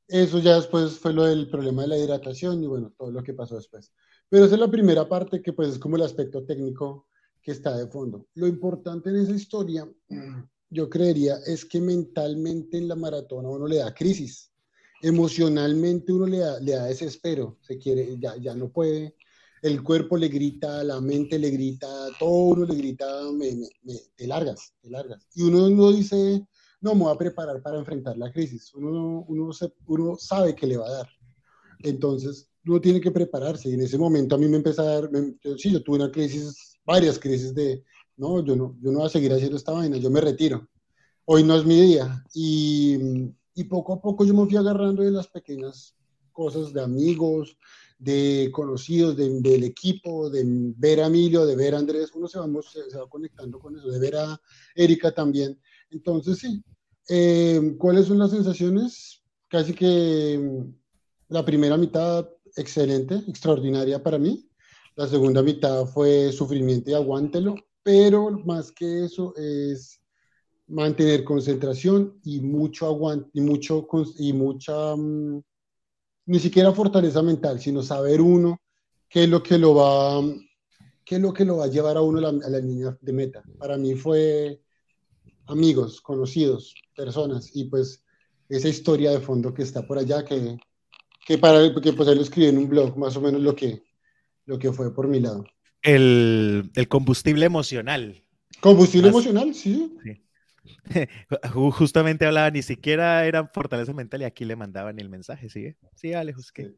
Eso 0.09 0.39
ya 0.39 0.57
después 0.57 0.99
fue 0.99 1.13
lo 1.13 1.25
del 1.25 1.51
problema 1.51 1.83
de 1.83 1.89
la 1.89 1.99
hidratación 1.99 2.63
y 2.63 2.67
bueno, 2.67 2.93
todo 2.97 3.11
lo 3.11 3.23
que 3.23 3.35
pasó 3.35 3.57
después. 3.57 3.93
Pero 4.29 4.47
esa 4.47 4.55
es 4.55 4.61
la 4.61 4.71
primera 4.71 5.07
parte 5.07 5.43
que 5.43 5.53
pues 5.53 5.69
es 5.69 5.79
como 5.79 5.97
el 5.97 6.03
aspecto 6.03 6.45
técnico 6.45 7.09
que 7.43 7.53
está 7.53 7.77
de 7.77 7.89
fondo. 7.89 8.27
Lo 8.35 8.47
importante 8.47 9.11
en 9.11 9.17
esa 9.17 9.35
historia, 9.35 9.87
yo 10.71 10.89
creería, 10.89 11.37
es 11.47 11.65
que 11.67 11.81
mentalmente 11.81 12.79
en 12.79 12.89
la 12.89 12.97
maratona 12.97 13.51
uno 13.51 13.67
le 13.67 13.77
da 13.77 13.93
crisis. 13.93 14.51
Emocionalmente 15.03 16.13
uno 16.13 16.27
le 16.27 16.39
da, 16.39 16.59
le 16.61 16.73
da 16.73 16.85
desespero, 16.87 17.59
se 17.61 17.77
quiere, 17.77 18.17
ya, 18.19 18.37
ya 18.37 18.55
no 18.55 18.71
puede, 18.71 19.17
el 19.63 19.83
cuerpo 19.83 20.17
le 20.17 20.29
grita, 20.29 20.83
la 20.83 21.01
mente 21.01 21.39
le 21.39 21.51
grita, 21.51 21.89
todo 22.19 22.31
uno 22.31 22.67
le 22.67 22.75
grita, 22.75 23.07
me, 23.33 23.53
me, 23.53 23.69
me, 23.85 23.95
te 24.17 24.27
largas, 24.27 24.75
te 24.83 24.91
largas. 24.91 25.25
Y 25.35 25.43
uno 25.43 25.71
no 25.71 25.93
dice, 25.93 26.45
no, 26.81 26.97
me 26.97 27.05
voy 27.05 27.15
a 27.15 27.19
preparar 27.19 27.63
para 27.63 27.79
enfrentar 27.79 28.19
la 28.19 28.33
crisis. 28.33 28.75
Uno, 28.75 29.25
uno, 29.29 30.19
sabe 30.19 30.55
que 30.57 30.67
le 30.67 30.77
va 30.77 30.89
a 30.89 30.93
dar. 30.93 31.09
Entonces, 31.79 32.51
uno 32.67 32.81
tiene 32.81 33.01
que 33.01 33.13
prepararse. 33.13 33.69
Y 33.69 33.75
en 33.75 33.83
ese 33.83 33.97
momento 33.97 34.35
a 34.35 34.39
mí 34.39 34.49
me 34.49 34.57
empezó 34.57 34.83
a 34.83 35.01
dar, 35.01 35.11
sí, 35.57 35.71
yo 35.71 35.81
tuve 35.81 35.97
una 35.97 36.11
crisis, 36.11 36.81
varias 36.85 37.21
crisis 37.21 37.55
de, 37.55 37.85
no, 38.17 38.45
yo 38.45 38.57
no, 38.57 38.77
yo 38.83 38.91
no 38.91 38.99
voy 38.99 39.07
a 39.07 39.11
seguir 39.11 39.33
haciendo 39.33 39.57
esta 39.57 39.71
vaina, 39.71 39.97
yo 39.97 40.11
me 40.11 40.21
retiro. 40.21 40.69
Hoy 41.25 41.45
no 41.45 41.55
es 41.57 41.65
mi 41.65 41.81
día. 41.81 42.25
Y, 42.35 42.99
y 43.55 43.65
poco 43.65 43.93
a 43.93 44.03
poco 44.03 44.25
yo 44.25 44.35
me 44.35 44.45
fui 44.47 44.57
agarrando 44.57 45.05
de 45.05 45.13
las 45.13 45.29
pequeñas 45.29 45.95
cosas 46.33 46.73
de 46.73 46.83
amigos, 46.83 47.57
de 48.03 48.51
conocidos, 48.53 49.17
de, 49.17 49.41
del 49.41 49.63
equipo, 49.63 50.29
de 50.29 50.43
ver 50.77 51.01
a 51.01 51.07
Emilio, 51.07 51.47
de 51.47 51.55
ver 51.55 51.75
a 51.75 51.79
Andrés, 51.79 52.11
uno 52.15 52.27
se 52.27 52.39
va, 52.39 52.49
se, 52.63 52.99
va 52.99 53.09
conectando 53.09 53.61
con 53.61 53.77
eso, 53.77 53.89
de 53.89 54.01
ver 54.01 54.17
a 54.17 54.41
Erika 54.75 55.13
también. 55.13 55.59
Entonces, 55.91 56.39
sí. 56.39 56.63
Eh, 57.09 57.77
¿Cuáles 57.79 58.07
son 58.07 58.19
las 58.19 58.33
sensaciones? 58.33 59.23
Casi 59.49 59.73
que 59.73 60.65
la 61.29 61.45
primera 61.45 61.77
mitad, 61.77 62.29
excelente, 62.57 63.23
extraordinaria 63.29 64.03
para 64.03 64.19
mí. 64.19 64.49
La 64.97 65.07
segunda 65.07 65.43
mitad 65.43 65.87
fue 65.87 66.33
sufrimiento 66.33 66.91
y 66.91 66.95
aguántelo, 66.95 67.55
pero 67.85 68.31
más 68.31 68.73
que 68.73 69.05
eso 69.05 69.33
es 69.37 70.01
mantener 70.67 71.23
concentración 71.23 72.19
y 72.25 72.41
mucho 72.41 72.87
aguante 72.87 73.31
y 73.35 73.41
mucho 73.43 73.87
y 74.19 74.33
mucha 74.33 74.95
um, 74.95 75.41
ni 76.27 76.39
siquiera 76.39 76.73
fortaleza 76.73 77.23
mental, 77.23 77.61
sino 77.61 77.83
saber 77.83 78.21
uno 78.21 78.61
qué 79.09 79.25
es 79.25 79.29
lo 79.29 79.43
que 79.43 79.59
lo 79.59 79.75
va 79.75 80.23
qué 81.05 81.17
es 81.17 81.21
lo 81.21 81.33
que 81.33 81.45
lo 81.45 81.59
va 81.59 81.65
a 81.65 81.69
llevar 81.69 81.97
a 81.97 82.03
uno 82.03 82.19
a 82.19 82.33
la, 82.33 82.47
a 82.47 82.51
la 82.51 82.59
línea 82.59 82.97
de 83.01 83.13
meta. 83.13 83.43
Para 83.59 83.77
mí 83.77 83.95
fue 83.95 84.61
amigos, 85.47 86.01
conocidos, 86.01 86.75
personas 86.95 87.51
y 87.55 87.65
pues 87.65 88.05
esa 88.49 88.69
historia 88.69 89.11
de 89.11 89.21
fondo 89.21 89.53
que 89.53 89.63
está 89.63 89.87
por 89.87 89.99
allá 89.99 90.25
que, 90.25 90.57
que 91.27 91.39
para 91.39 91.75
que 91.81 91.93
pues 91.93 92.09
él 92.09 92.17
lo 92.17 92.23
escribió 92.23 92.51
en 92.51 92.59
un 92.59 92.69
blog 92.69 92.97
más 92.97 93.17
o 93.17 93.21
menos 93.21 93.41
lo 93.41 93.55
que 93.55 93.83
lo 94.45 94.59
que 94.59 94.73
fue 94.73 94.95
por 94.95 95.09
mi 95.09 95.21
lado. 95.21 95.45
El, 95.83 96.71
el 96.75 96.89
combustible 96.89 97.47
emocional. 97.47 98.23
Combustible 98.61 99.09
emocional, 99.09 99.55
sí. 99.55 99.97
sí. 100.03 100.23
Justamente 101.53 102.27
hablaba, 102.27 102.51
ni 102.51 102.63
siquiera 102.63 103.27
era 103.27 103.47
fortaleza 103.49 103.93
mental 103.93 104.23
y 104.23 104.25
aquí 104.25 104.45
le 104.45 104.57
mandaban 104.57 104.99
el 104.99 105.09
mensaje, 105.09 105.49
¿sigue? 105.49 105.77
Sí, 105.95 106.15
Alejos, 106.15 106.53
¿qué? 106.53 106.73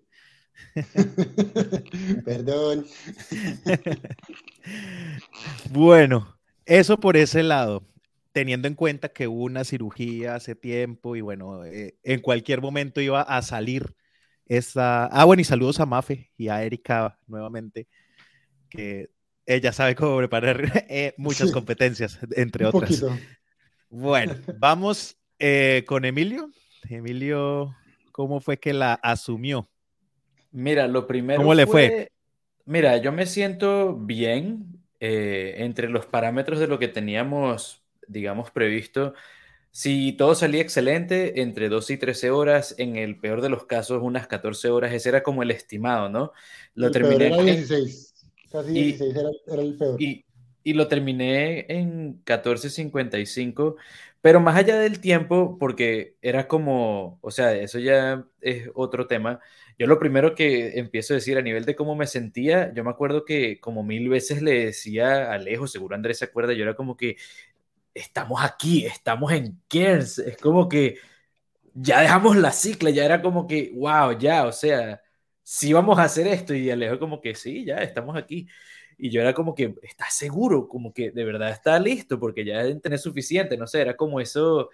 Perdón. 2.24 2.86
bueno, 5.70 6.38
eso 6.64 6.98
por 6.98 7.16
ese 7.16 7.42
lado, 7.42 7.86
teniendo 8.32 8.68
en 8.68 8.74
cuenta 8.74 9.10
que 9.10 9.28
hubo 9.28 9.44
una 9.44 9.64
cirugía 9.64 10.36
hace 10.36 10.54
tiempo 10.54 11.16
y 11.16 11.20
bueno, 11.20 11.64
eh, 11.64 11.96
en 12.02 12.20
cualquier 12.20 12.60
momento 12.60 13.00
iba 13.00 13.22
a 13.22 13.42
salir 13.42 13.94
esa... 14.46 15.06
Ah, 15.06 15.24
bueno, 15.24 15.40
y 15.40 15.44
saludos 15.44 15.80
a 15.80 15.86
Mafe 15.86 16.30
y 16.36 16.48
a 16.48 16.62
Erika 16.62 17.18
nuevamente, 17.26 17.88
que 18.68 19.10
ella 19.46 19.72
sabe 19.72 19.94
cómo 19.94 20.16
preparar 20.16 20.86
eh, 20.88 21.14
muchas 21.16 21.48
sí. 21.48 21.52
competencias, 21.52 22.18
entre 22.36 22.66
Un 22.66 22.74
otras. 22.74 23.00
Poquito. 23.00 23.18
Bueno, 23.96 24.34
vamos 24.58 25.16
eh, 25.38 25.84
con 25.86 26.04
Emilio. 26.04 26.50
Emilio, 26.90 27.76
¿cómo 28.10 28.40
fue 28.40 28.58
que 28.58 28.72
la 28.72 28.94
asumió? 28.94 29.68
Mira, 30.50 30.88
lo 30.88 31.06
primero. 31.06 31.40
¿Cómo 31.40 31.54
le 31.54 31.64
fue? 31.64 31.88
fue? 31.88 32.12
Mira, 32.64 32.96
yo 32.96 33.12
me 33.12 33.24
siento 33.26 33.94
bien 33.94 34.80
eh, 34.98 35.54
entre 35.58 35.88
los 35.88 36.06
parámetros 36.06 36.58
de 36.58 36.66
lo 36.66 36.80
que 36.80 36.88
teníamos, 36.88 37.84
digamos, 38.08 38.50
previsto. 38.50 39.14
Si 39.70 40.12
todo 40.14 40.34
salía 40.34 40.60
excelente, 40.60 41.40
entre 41.40 41.68
12 41.68 41.92
y 41.92 41.96
13 41.96 42.30
horas, 42.32 42.74
en 42.78 42.96
el 42.96 43.20
peor 43.20 43.42
de 43.42 43.48
los 43.48 43.64
casos, 43.64 44.02
unas 44.02 44.26
14 44.26 44.70
horas, 44.70 44.92
ese 44.92 45.08
era 45.08 45.22
como 45.22 45.44
el 45.44 45.52
estimado, 45.52 46.08
¿no? 46.08 46.32
Lo 46.74 46.88
el 46.88 46.92
terminé. 46.92 47.26
Era 47.28 47.42
16, 47.42 48.14
casi 48.50 48.72
16 48.72 49.14
y, 49.14 49.18
era, 49.18 49.30
era, 49.46 49.62
el 49.62 49.76
peor. 49.76 50.02
Y, 50.02 50.23
y 50.64 50.72
lo 50.74 50.88
terminé 50.88 51.66
en 51.68 52.24
14.55, 52.24 53.76
pero 54.20 54.40
más 54.40 54.56
allá 54.56 54.78
del 54.78 55.00
tiempo, 55.00 55.58
porque 55.58 56.16
era 56.22 56.48
como, 56.48 57.18
o 57.22 57.30
sea, 57.30 57.54
eso 57.54 57.78
ya 57.78 58.26
es 58.40 58.70
otro 58.74 59.06
tema. 59.06 59.40
Yo 59.78 59.86
lo 59.86 59.98
primero 59.98 60.34
que 60.34 60.78
empiezo 60.78 61.14
a 61.14 61.16
decir 61.16 61.36
a 61.38 61.42
nivel 61.42 61.64
de 61.66 61.76
cómo 61.76 61.94
me 61.96 62.06
sentía, 62.06 62.72
yo 62.74 62.84
me 62.84 62.90
acuerdo 62.90 63.24
que 63.24 63.60
como 63.60 63.82
mil 63.84 64.08
veces 64.08 64.42
le 64.42 64.66
decía 64.66 65.30
a 65.30 65.34
Alejo, 65.34 65.66
seguro 65.66 65.94
Andrés 65.96 66.18
se 66.18 66.24
acuerda, 66.26 66.54
yo 66.54 66.62
era 66.64 66.74
como 66.74 66.96
que 66.96 67.16
estamos 67.94 68.42
aquí, 68.44 68.86
estamos 68.86 69.32
en 69.32 69.60
Cairns, 69.68 70.18
es 70.18 70.36
como 70.38 70.68
que 70.68 70.98
ya 71.74 72.00
dejamos 72.00 72.36
la 72.36 72.52
cicla, 72.52 72.90
ya 72.90 73.04
era 73.04 73.22
como 73.22 73.46
que, 73.46 73.72
wow, 73.74 74.18
ya, 74.18 74.46
o 74.46 74.52
sea, 74.52 75.02
sí 75.42 75.72
vamos 75.72 75.98
a 75.98 76.04
hacer 76.04 76.26
esto, 76.26 76.54
y 76.54 76.70
Alejo 76.70 76.98
como 76.98 77.20
que 77.20 77.34
sí, 77.34 77.64
ya, 77.64 77.78
estamos 77.78 78.16
aquí. 78.16 78.48
Y 79.04 79.10
yo 79.10 79.20
era 79.20 79.34
como 79.34 79.54
que, 79.54 79.74
¿estás 79.82 80.14
seguro? 80.14 80.66
Como 80.66 80.94
que 80.94 81.10
de 81.10 81.24
verdad 81.26 81.50
está 81.50 81.78
listo, 81.78 82.18
porque 82.18 82.42
ya 82.42 82.62
tener 82.80 82.98
suficiente, 82.98 83.54
no 83.58 83.66
sé, 83.66 83.82
era 83.82 83.98
como 83.98 84.18
eso 84.18 84.70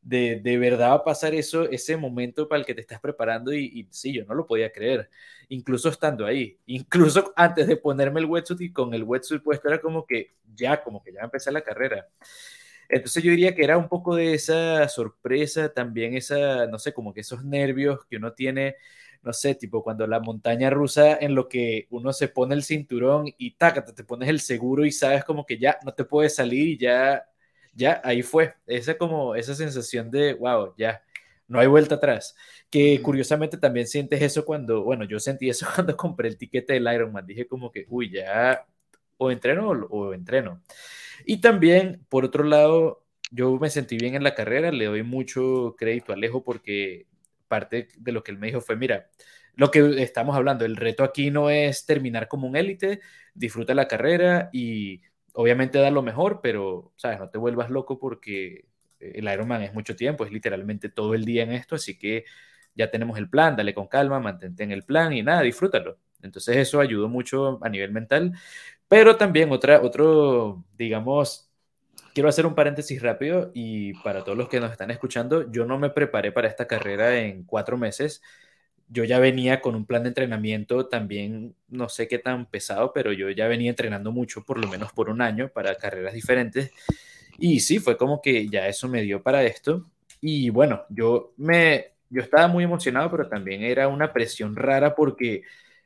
de, 0.00 0.40
de 0.40 0.56
verdad 0.56 0.88
va 0.92 0.94
a 0.94 1.04
pasar 1.04 1.34
eso, 1.34 1.68
ese 1.68 1.98
momento 1.98 2.48
para 2.48 2.60
el 2.60 2.64
que 2.64 2.74
te 2.74 2.80
estás 2.80 2.98
preparando 2.98 3.52
y, 3.52 3.66
y, 3.66 3.88
sí, 3.90 4.14
yo 4.14 4.24
no 4.24 4.32
lo 4.32 4.46
podía 4.46 4.72
creer, 4.72 5.10
incluso 5.50 5.90
estando 5.90 6.24
ahí, 6.24 6.58
incluso 6.64 7.30
antes 7.36 7.66
de 7.66 7.76
ponerme 7.76 8.20
el 8.20 8.26
wetsuit 8.26 8.62
y 8.62 8.72
con 8.72 8.94
el 8.94 9.04
wetsuit 9.04 9.42
puesto 9.42 9.68
era 9.68 9.78
como 9.78 10.06
que 10.06 10.32
ya, 10.54 10.82
como 10.82 11.02
que 11.02 11.12
ya 11.12 11.20
empecé 11.20 11.52
la 11.52 11.60
carrera. 11.60 12.08
Entonces 12.88 13.22
yo 13.22 13.30
diría 13.32 13.54
que 13.54 13.64
era 13.64 13.76
un 13.78 13.88
poco 13.88 14.14
de 14.16 14.34
esa 14.34 14.88
sorpresa, 14.88 15.72
también 15.72 16.14
esa, 16.14 16.66
no 16.66 16.78
sé, 16.78 16.94
como 16.94 17.12
que 17.12 17.20
esos 17.20 17.44
nervios 17.44 18.04
que 18.06 18.16
uno 18.16 18.32
tiene 18.32 18.76
no 19.24 19.32
sé, 19.32 19.54
tipo 19.54 19.82
cuando 19.82 20.06
la 20.06 20.20
montaña 20.20 20.70
rusa 20.70 21.16
en 21.20 21.34
lo 21.34 21.48
que 21.48 21.86
uno 21.90 22.12
se 22.12 22.28
pone 22.28 22.54
el 22.54 22.62
cinturón 22.64 23.26
y 23.38 23.52
taca, 23.52 23.84
te 23.84 24.04
pones 24.04 24.28
el 24.28 24.40
seguro 24.40 24.84
y 24.84 24.92
sabes 24.92 25.24
como 25.24 25.46
que 25.46 25.58
ya 25.58 25.78
no 25.84 25.92
te 25.94 26.04
puedes 26.04 26.34
salir 26.34 26.68
y 26.68 26.78
ya, 26.78 27.24
ya, 27.74 28.00
ahí 28.04 28.22
fue. 28.22 28.54
Esa 28.66 28.96
como, 28.98 29.34
esa 29.34 29.54
sensación 29.54 30.10
de, 30.10 30.34
wow, 30.34 30.74
ya, 30.76 31.02
no 31.48 31.58
hay 31.60 31.66
vuelta 31.66 31.96
atrás. 31.96 32.34
Que 32.70 33.00
curiosamente 33.02 33.58
también 33.58 33.86
sientes 33.86 34.20
eso 34.22 34.44
cuando, 34.44 34.82
bueno, 34.84 35.04
yo 35.04 35.18
sentí 35.20 35.48
eso 35.48 35.66
cuando 35.74 35.96
compré 35.96 36.28
el 36.28 36.38
tiquete 36.38 36.74
del 36.74 36.92
Ironman. 36.92 37.26
Dije 37.26 37.46
como 37.46 37.70
que, 37.70 37.86
uy, 37.88 38.10
ya, 38.10 38.66
o 39.16 39.30
entreno 39.30 39.70
o, 39.70 40.14
entreno. 40.14 40.62
Y 41.26 41.40
también, 41.40 42.04
por 42.08 42.24
otro 42.24 42.44
lado, 42.44 43.04
yo 43.30 43.56
me 43.58 43.70
sentí 43.70 43.96
bien 43.96 44.14
en 44.14 44.22
la 44.24 44.34
carrera, 44.34 44.72
le 44.72 44.86
doy 44.86 45.02
mucho 45.02 45.74
crédito 45.78 46.12
a 46.12 46.16
Alejo 46.16 46.44
porque 46.44 47.06
parte 47.48 47.88
de 47.96 48.12
lo 48.12 48.22
que 48.24 48.32
él 48.32 48.38
me 48.38 48.48
dijo 48.48 48.60
fue, 48.60 48.76
mira, 48.76 49.08
lo 49.54 49.70
que 49.70 50.02
estamos 50.02 50.36
hablando, 50.36 50.64
el 50.64 50.76
reto 50.76 51.04
aquí 51.04 51.30
no 51.30 51.50
es 51.50 51.86
terminar 51.86 52.28
como 52.28 52.46
un 52.48 52.56
élite, 52.56 53.00
disfruta 53.34 53.74
la 53.74 53.88
carrera 53.88 54.50
y 54.52 55.02
obviamente 55.34 55.78
da 55.78 55.90
lo 55.90 56.02
mejor, 56.02 56.40
pero, 56.42 56.92
¿sabes? 56.96 57.18
No 57.18 57.28
te 57.30 57.38
vuelvas 57.38 57.70
loco 57.70 57.98
porque 57.98 58.66
el 59.00 59.28
Ironman 59.32 59.62
es 59.62 59.74
mucho 59.74 59.96
tiempo, 59.96 60.24
es 60.24 60.32
literalmente 60.32 60.88
todo 60.88 61.14
el 61.14 61.24
día 61.24 61.42
en 61.42 61.52
esto, 61.52 61.76
así 61.76 61.98
que 61.98 62.24
ya 62.74 62.90
tenemos 62.90 63.18
el 63.18 63.28
plan, 63.30 63.56
dale 63.56 63.74
con 63.74 63.86
calma, 63.86 64.18
mantente 64.20 64.64
en 64.64 64.72
el 64.72 64.82
plan 64.84 65.12
y 65.12 65.22
nada, 65.22 65.42
disfrútalo. 65.42 65.98
Entonces 66.22 66.56
eso 66.56 66.80
ayudó 66.80 67.08
mucho 67.08 67.58
a 67.62 67.68
nivel 67.68 67.92
mental, 67.92 68.32
pero 68.88 69.16
también 69.16 69.52
otra, 69.52 69.82
otro, 69.82 70.64
digamos, 70.76 71.43
quiero 72.14 72.28
hacer 72.28 72.46
un 72.46 72.54
paréntesis 72.54 73.02
rápido 73.02 73.50
y 73.54 73.92
para 74.02 74.22
todos 74.24 74.38
los 74.38 74.48
que 74.48 74.60
nos 74.60 74.72
están 74.72 74.90
escuchando, 74.90 75.50
yo 75.50 75.66
no 75.66 75.78
me 75.78 75.90
preparé 75.90 76.32
para 76.32 76.48
esta 76.48 76.66
carrera 76.66 77.18
en 77.20 77.44
cuatro 77.44 77.76
meses. 77.76 78.22
Yo 78.88 79.04
ya 79.04 79.18
venía 79.18 79.60
con 79.60 79.74
un 79.74 79.86
plan 79.86 80.04
de 80.04 80.10
entrenamiento 80.10 80.86
también, 80.86 81.56
no 81.68 81.88
sé 81.88 82.06
qué 82.06 82.18
tan 82.18 82.46
pesado, 82.46 82.92
pero 82.94 83.12
yo 83.12 83.30
ya 83.30 83.48
venía 83.48 83.70
entrenando 83.70 84.12
mucho, 84.12 84.44
por 84.44 84.58
lo 84.58 84.68
menos 84.68 84.92
por 84.92 85.10
un 85.10 85.20
año, 85.22 85.48
para 85.48 85.74
carreras 85.74 86.14
diferentes. 86.14 86.70
Y 87.38 87.60
sí, 87.60 87.78
fue 87.80 87.96
como 87.96 88.22
que 88.22 88.48
ya 88.48 88.68
eso 88.68 88.88
me 88.88 89.02
dio 89.02 89.22
para 89.22 89.42
esto. 89.42 89.90
Y 90.20 90.50
bueno, 90.50 90.84
yo 90.90 91.34
me, 91.36 91.94
yo 92.10 92.22
estaba 92.22 92.46
muy 92.48 92.64
emocionado, 92.64 93.10
pero 93.10 93.28
también 93.28 93.62
era 93.62 93.88
una 93.88 94.12
presión 94.12 94.54
rara 94.54 94.94
porque 94.94 95.42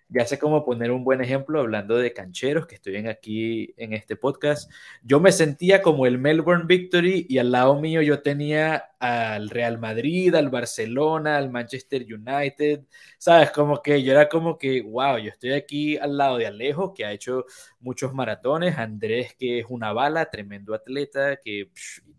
ya 0.08 0.24
sé 0.24 0.38
cómo 0.38 0.64
poner 0.64 0.90
un 0.90 1.04
buen 1.04 1.20
ejemplo 1.20 1.60
hablando 1.60 1.96
de 1.96 2.12
cancheros 2.12 2.66
que 2.66 2.76
estoy 2.76 2.96
aquí 3.06 3.74
en 3.76 3.92
este 3.92 4.16
podcast. 4.16 4.70
Yo 5.02 5.20
me 5.20 5.32
sentía 5.32 5.82
como 5.82 6.06
el 6.06 6.18
Melbourne 6.18 6.64
Victory 6.66 7.26
y 7.28 7.38
al 7.38 7.52
lado 7.52 7.78
mío 7.80 8.00
yo 8.00 8.22
tenía 8.22 8.90
al 8.98 9.50
Real 9.50 9.78
Madrid, 9.78 10.34
al 10.34 10.48
Barcelona, 10.50 11.36
al 11.36 11.50
Manchester 11.50 12.02
United, 12.02 12.80
¿sabes? 13.18 13.50
Como 13.52 13.80
que 13.82 14.02
yo 14.02 14.12
era 14.12 14.28
como 14.28 14.58
que, 14.58 14.82
wow, 14.82 15.18
yo 15.18 15.30
estoy 15.30 15.52
aquí 15.52 15.96
al 15.96 16.16
lado 16.16 16.36
de 16.38 16.46
Alejo, 16.46 16.92
que 16.94 17.04
ha 17.04 17.12
hecho 17.12 17.44
muchos 17.80 18.12
maratones, 18.12 18.76
Andrés, 18.78 19.34
que 19.38 19.60
es 19.60 19.66
una 19.68 19.92
bala, 19.92 20.30
tremendo 20.30 20.74
atleta, 20.74 21.36
que 21.36 21.70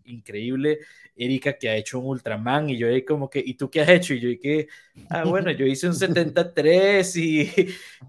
increíble, 0.04 0.80
Erika, 1.16 1.52
que 1.58 1.68
ha 1.68 1.76
hecho 1.76 1.98
un 1.98 2.06
Ultraman, 2.06 2.70
y 2.70 2.78
yo 2.78 2.88
ahí 2.88 3.04
como 3.04 3.28
que, 3.28 3.42
¿y 3.44 3.54
tú 3.54 3.70
qué 3.70 3.80
has 3.82 3.88
hecho? 3.90 4.14
Y 4.14 4.20
yo 4.20 4.40
que, 4.40 4.68
ah, 5.10 5.24
bueno, 5.24 5.50
yo 5.50 5.66
hice 5.66 5.86
un 5.86 5.94
73 5.94 7.16
y, 7.16 7.50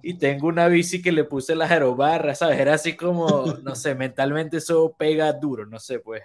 y 0.02 0.14
tengo 0.16 0.48
una 0.48 0.68
bici 0.68 1.02
que 1.02 1.12
le 1.12 1.24
puse 1.26 1.56
las 1.56 1.72
aerobarras, 1.72 2.40
¿sabes? 2.40 2.60
Era 2.60 2.74
así 2.76 2.96
como, 2.96 3.46
no 3.64 3.76
sé, 3.76 3.96
mentalmente 3.96 4.58
eso 4.58 4.96
pega 4.98 5.32
duro, 5.34 5.66
no 5.66 5.80
sé, 5.80 6.00
pues 6.00 6.24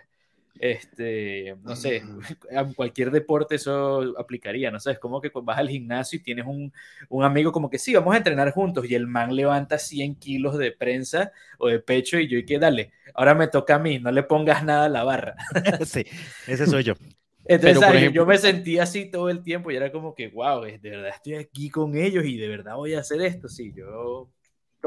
este, 0.58 1.56
no 1.62 1.76
sé, 1.76 2.02
en 2.50 2.74
cualquier 2.74 3.10
deporte 3.10 3.56
eso 3.56 4.14
aplicaría, 4.18 4.70
no 4.70 4.80
sé, 4.80 4.92
es 4.92 4.98
como 4.98 5.20
que 5.20 5.30
vas 5.42 5.58
al 5.58 5.68
gimnasio 5.68 6.18
y 6.18 6.22
tienes 6.22 6.46
un, 6.46 6.72
un, 7.08 7.24
amigo 7.24 7.52
como 7.52 7.70
que 7.70 7.78
sí, 7.78 7.94
vamos 7.94 8.14
a 8.14 8.18
entrenar 8.18 8.52
juntos 8.52 8.88
y 8.88 8.94
el 8.94 9.06
man 9.06 9.34
levanta 9.34 9.78
100 9.78 10.16
kilos 10.16 10.58
de 10.58 10.72
prensa 10.72 11.32
o 11.58 11.68
de 11.68 11.80
pecho 11.80 12.18
y 12.18 12.28
yo 12.28 12.38
y 12.38 12.44
que 12.44 12.58
dale, 12.58 12.92
ahora 13.14 13.34
me 13.34 13.48
toca 13.48 13.76
a 13.76 13.78
mí, 13.78 13.98
no 13.98 14.10
le 14.10 14.22
pongas 14.22 14.64
nada 14.64 14.86
a 14.86 14.88
la 14.88 15.04
barra. 15.04 15.36
sí, 15.84 16.04
ese 16.46 16.66
soy 16.66 16.84
yo. 16.84 16.94
Entonces, 17.48 17.78
Pero, 17.78 17.92
ejemplo... 17.92 18.22
yo 18.22 18.26
me 18.26 18.38
sentía 18.38 18.82
así 18.82 19.08
todo 19.08 19.30
el 19.30 19.42
tiempo 19.42 19.70
y 19.70 19.76
era 19.76 19.92
como 19.92 20.14
que, 20.14 20.28
wow, 20.28 20.62
de 20.62 20.78
verdad 20.78 21.10
estoy 21.14 21.34
aquí 21.34 21.70
con 21.70 21.96
ellos 21.96 22.24
y 22.24 22.36
de 22.36 22.48
verdad 22.48 22.74
voy 22.74 22.94
a 22.94 23.00
hacer 23.00 23.22
esto, 23.22 23.48
sí, 23.48 23.72
yo 23.74 24.28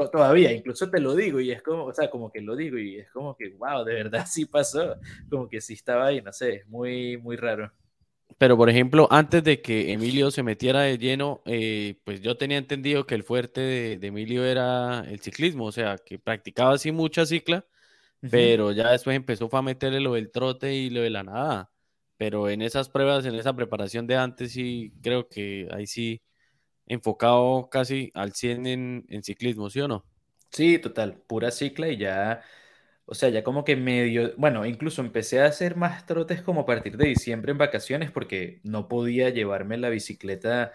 todavía, 0.08 0.52
incluso 0.52 0.88
te 0.88 1.00
lo 1.00 1.14
digo 1.14 1.40
y 1.40 1.50
es 1.50 1.62
como, 1.62 1.84
o 1.84 1.92
sea, 1.92 2.08
como 2.08 2.30
que 2.30 2.40
lo 2.40 2.56
digo 2.56 2.78
y 2.78 2.98
es 2.98 3.10
como 3.10 3.36
que, 3.36 3.50
wow, 3.50 3.84
de 3.84 3.94
verdad 3.94 4.24
sí 4.30 4.46
pasó, 4.46 4.96
como 5.28 5.48
que 5.48 5.60
sí 5.60 5.74
estaba 5.74 6.06
ahí, 6.06 6.22
no 6.22 6.32
sé, 6.32 6.56
es 6.56 6.68
muy, 6.68 7.16
muy 7.18 7.36
raro. 7.36 7.70
Pero, 8.38 8.56
por 8.56 8.70
ejemplo, 8.70 9.08
antes 9.10 9.44
de 9.44 9.60
que 9.60 9.92
Emilio 9.92 10.30
se 10.30 10.42
metiera 10.42 10.82
de 10.82 10.96
lleno, 10.96 11.42
eh, 11.44 11.96
pues 12.04 12.22
yo 12.22 12.36
tenía 12.36 12.58
entendido 12.58 13.06
que 13.06 13.14
el 13.14 13.24
fuerte 13.24 13.60
de, 13.60 14.06
Emilio 14.06 14.44
era 14.44 15.00
el 15.00 15.20
ciclismo, 15.20 15.66
o 15.66 15.72
sea, 15.72 15.98
que 15.98 16.18
practicaba 16.18 16.74
así 16.74 16.92
mucha 16.92 17.26
cicla, 17.26 17.66
pero 18.30 18.72
ya 18.72 18.92
después 18.92 19.16
empezó 19.16 19.48
a 19.54 19.62
meterle 19.62 20.00
lo 20.00 20.14
del 20.14 20.30
trote 20.30 20.74
y 20.74 20.90
lo 20.90 21.02
de 21.02 21.10
la 21.10 21.22
nada. 21.22 21.70
Pero 22.16 22.48
en 22.48 22.62
esas 22.62 22.88
pruebas, 22.88 23.24
en 23.26 23.34
esa 23.34 23.54
preparación 23.54 24.06
de 24.06 24.16
antes, 24.16 24.52
sí 24.52 24.92
creo 25.02 25.28
que 25.28 25.68
ahí 25.72 25.86
sí 25.86 26.22
enfocado 26.90 27.70
casi 27.70 28.12
al 28.14 28.34
100 28.34 28.66
en, 28.66 29.06
en 29.08 29.22
ciclismo, 29.24 29.70
¿sí 29.70 29.80
o 29.80 29.88
no? 29.88 30.04
Sí, 30.52 30.78
total, 30.80 31.22
pura 31.28 31.50
cicla 31.52 31.88
y 31.88 31.96
ya, 31.96 32.42
o 33.04 33.14
sea, 33.14 33.28
ya 33.28 33.44
como 33.44 33.64
que 33.64 33.76
medio, 33.76 34.34
bueno, 34.36 34.66
incluso 34.66 35.00
empecé 35.00 35.40
a 35.40 35.46
hacer 35.46 35.76
más 35.76 36.06
trotes 36.06 36.42
como 36.42 36.62
a 36.62 36.66
partir 36.66 36.96
de 36.96 37.06
diciembre 37.08 37.52
en 37.52 37.58
vacaciones 37.58 38.10
porque 38.10 38.60
no 38.64 38.88
podía 38.88 39.30
llevarme 39.30 39.78
la 39.78 39.90
bicicleta, 39.90 40.72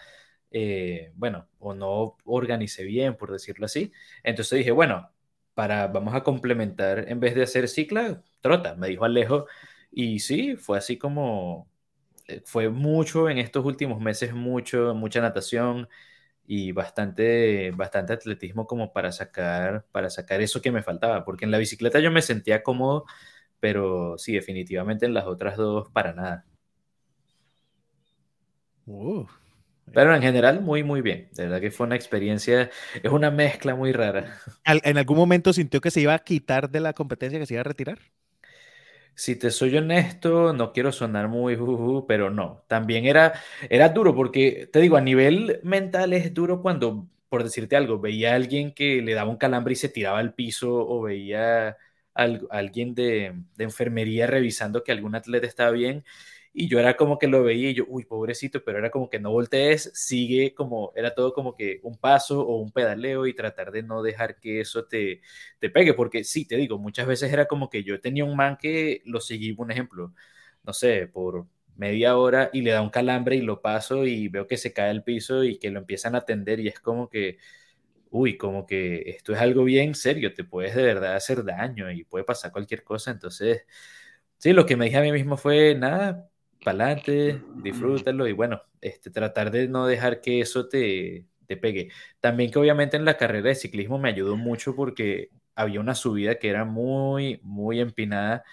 eh, 0.52 1.12
bueno, 1.16 1.50
o 1.60 1.74
no 1.76 2.18
organicé 2.26 2.86
bien, 2.86 3.18
por 3.18 3.32
decirlo 3.34 3.66
así. 3.66 3.92
Entonces 4.24 4.60
dije, 4.60 4.72
bueno, 4.72 5.12
para, 5.54 5.88
vamos 5.88 6.16
a 6.16 6.24
complementar, 6.24 7.06
en 7.10 7.20
vez 7.20 7.36
de 7.36 7.44
hacer 7.44 7.68
cicla, 7.68 8.24
trota, 8.42 8.76
me 8.76 8.88
dijo 8.88 9.04
Alejo. 9.06 9.48
Y 9.92 10.20
sí, 10.20 10.56
fue 10.56 10.78
así 10.78 10.98
como, 10.98 11.70
fue 12.46 12.70
mucho 12.70 13.30
en 13.30 13.38
estos 13.38 13.66
últimos 13.66 14.00
meses, 14.02 14.34
mucho, 14.34 14.94
mucha 14.96 15.22
natación 15.22 15.88
y 16.48 16.72
bastante, 16.72 17.72
bastante 17.72 18.14
atletismo 18.14 18.68
como 18.68 18.94
para 18.94 19.12
sacar, 19.12 19.86
para 19.92 20.10
sacar 20.10 20.42
eso 20.42 20.62
que 20.62 20.72
me 20.72 20.84
faltaba, 20.84 21.26
porque 21.26 21.46
en 21.46 21.52
la 21.52 21.58
bicicleta 21.58 22.00
yo 22.00 22.12
me 22.12 22.22
sentía 22.22 22.64
cómodo, 22.64 23.06
pero 23.60 24.18
sí, 24.18 24.34
definitivamente 24.34 25.06
en 25.06 25.14
las 25.14 25.26
otras 25.26 25.58
dos 25.58 25.90
para 25.92 26.14
nada. 26.14 26.46
Uh, 28.86 29.26
pero 29.94 30.16
en 30.16 30.22
general, 30.22 30.62
muy, 30.62 30.84
muy 30.84 31.02
bien. 31.02 31.30
De 31.34 31.44
verdad 31.44 31.62
que 31.62 31.72
fue 31.72 31.86
una 31.88 31.96
experiencia, 31.96 32.70
es 33.02 33.12
una 33.12 33.32
mezcla 33.32 33.76
muy 33.76 33.92
rara. 33.92 34.38
¿En 34.66 34.98
algún 34.98 35.18
momento 35.18 35.54
sintió 35.54 35.80
que 35.82 35.92
se 35.92 36.02
iba 36.02 36.14
a 36.14 36.20
quitar 36.20 36.70
de 36.70 36.80
la 36.80 36.94
competencia, 36.94 37.40
que 37.40 37.46
se 37.46 37.54
iba 37.54 37.62
a 37.62 37.66
retirar? 37.66 38.00
Si 39.18 39.38
te 39.38 39.50
soy 39.50 39.78
honesto, 39.78 40.52
no 40.54 40.74
quiero 40.74 40.92
sonar 40.92 41.30
muy 41.30 41.56
pero 42.08 42.30
no. 42.30 42.66
También 42.68 43.06
era, 43.06 43.34
era 43.70 43.90
duro 43.90 44.14
porque, 44.14 44.68
te 44.72 44.82
digo, 44.82 44.98
a 44.98 45.02
nivel 45.02 45.60
mental 45.64 46.12
es 46.14 46.34
duro 46.34 46.62
cuando, 46.62 47.08
por 47.30 47.44
decirte 47.44 47.78
algo, 47.78 48.00
veía 48.00 48.34
a 48.34 48.36
alguien 48.36 48.74
que 48.74 49.02
le 49.02 49.14
daba 49.14 49.30
un 49.30 49.38
calambre 49.38 49.74
y 49.74 49.76
se 49.78 49.88
tiraba 49.90 50.20
al 50.20 50.34
piso 50.34 50.74
o 50.74 51.02
veía 51.02 51.70
a, 51.70 51.78
alguien 52.50 52.94
de, 52.94 53.34
de 53.56 53.64
enfermería 53.64 54.28
revisando 54.28 54.84
que 54.84 54.92
algún 54.92 55.16
atleta 55.16 55.48
estaba 55.48 55.72
bien 55.72 56.04
y 56.56 56.70
yo 56.70 56.80
era 56.80 56.96
como 56.98 57.20
que 57.20 57.28
lo 57.28 57.44
veía 57.44 57.72
y 57.72 57.76
yo, 57.76 57.86
uy, 57.90 58.06
pobrecito, 58.06 58.64
pero 58.64 58.80
era 58.80 58.90
como 58.92 59.10
que 59.10 59.20
no 59.20 59.32
voltees, 59.32 59.92
sigue 59.94 60.56
como, 60.56 60.94
era 60.96 61.14
todo 61.16 61.34
como 61.34 61.56
que 61.56 61.82
un 61.84 61.98
paso 61.98 62.42
o 62.42 62.58
un 62.62 62.72
pedaleo 62.72 63.28
y 63.28 63.36
tratar 63.36 63.72
de 63.72 63.84
no 63.84 64.02
dejar 64.04 64.40
que 64.40 64.62
eso 64.62 64.86
te, 64.86 65.22
te 65.60 65.70
pegue, 65.70 65.94
porque 65.94 66.24
sí, 66.24 66.48
te 66.48 66.56
digo, 66.58 66.80
muchas 66.80 67.08
veces 67.08 67.34
era 67.34 67.48
como 67.48 67.70
que 67.70 67.84
yo 67.84 68.00
tenía 68.02 68.26
un 68.26 68.38
man 68.38 68.58
que 68.62 69.02
lo 69.06 69.20
seguí, 69.22 69.54
un 69.58 69.72
ejemplo, 69.72 70.14
no 70.64 70.74
sé, 70.74 71.08
por 71.08 71.48
media 71.76 72.18
hora 72.18 72.50
y 72.54 72.62
le 72.62 72.72
da 72.72 72.82
un 72.82 72.90
calambre 72.90 73.36
y 73.36 73.42
lo 73.42 73.62
paso 73.62 74.06
y 74.06 74.30
veo 74.30 74.48
que 74.48 74.58
se 74.58 74.72
cae 74.74 74.90
al 74.92 75.04
piso 75.04 75.44
y 75.44 75.60
que 75.60 75.72
lo 75.72 75.80
empiezan 75.80 76.16
a 76.16 76.20
atender 76.20 76.60
y 76.62 76.70
es 76.70 76.80
como 76.80 77.10
que, 77.10 77.38
uy, 78.12 78.38
como 78.38 78.66
que 78.66 79.04
esto 79.10 79.34
es 79.34 79.40
algo 79.40 79.64
bien 79.66 79.96
serio, 79.96 80.34
te 80.34 80.44
puedes 80.44 80.76
de 80.76 80.84
verdad 80.84 81.16
hacer 81.16 81.44
daño 81.44 81.92
y 81.92 82.04
puede 82.06 82.26
pasar 82.26 82.52
cualquier 82.52 82.84
cosa, 82.84 83.12
entonces... 83.12 83.64
Sí, 84.38 84.54
lo 84.54 84.66
que 84.66 84.76
me 84.76 84.86
dije 84.86 84.98
a 84.98 85.02
mí 85.02 85.12
mismo 85.12 85.38
fue, 85.38 85.76
nada, 85.76 86.30
para 86.66 86.86
adelante, 86.86 87.44
disfrútalo 87.64 88.28
y 88.28 88.34
bueno, 88.34 88.62
este, 88.82 89.12
tratar 89.12 89.52
de 89.52 89.68
no 89.68 89.86
dejar 89.88 90.20
que 90.20 90.42
eso 90.42 90.68
te, 90.68 91.28
te 91.46 91.58
pegue. 91.58 91.92
También 92.20 92.52
que 92.52 92.60
obviamente 92.60 92.98
en 92.98 93.06
la 93.06 93.18
carrera 93.18 93.50
de 93.50 93.56
ciclismo 93.56 94.00
me 94.00 94.10
ayudó 94.10 94.36
mucho 94.36 94.76
porque 94.76 95.30
había 95.56 95.80
una 95.80 95.96
subida 95.96 96.40
que 96.40 96.50
era 96.50 96.66
muy, 96.66 97.40
muy 97.44 97.80
empinada 97.80 98.44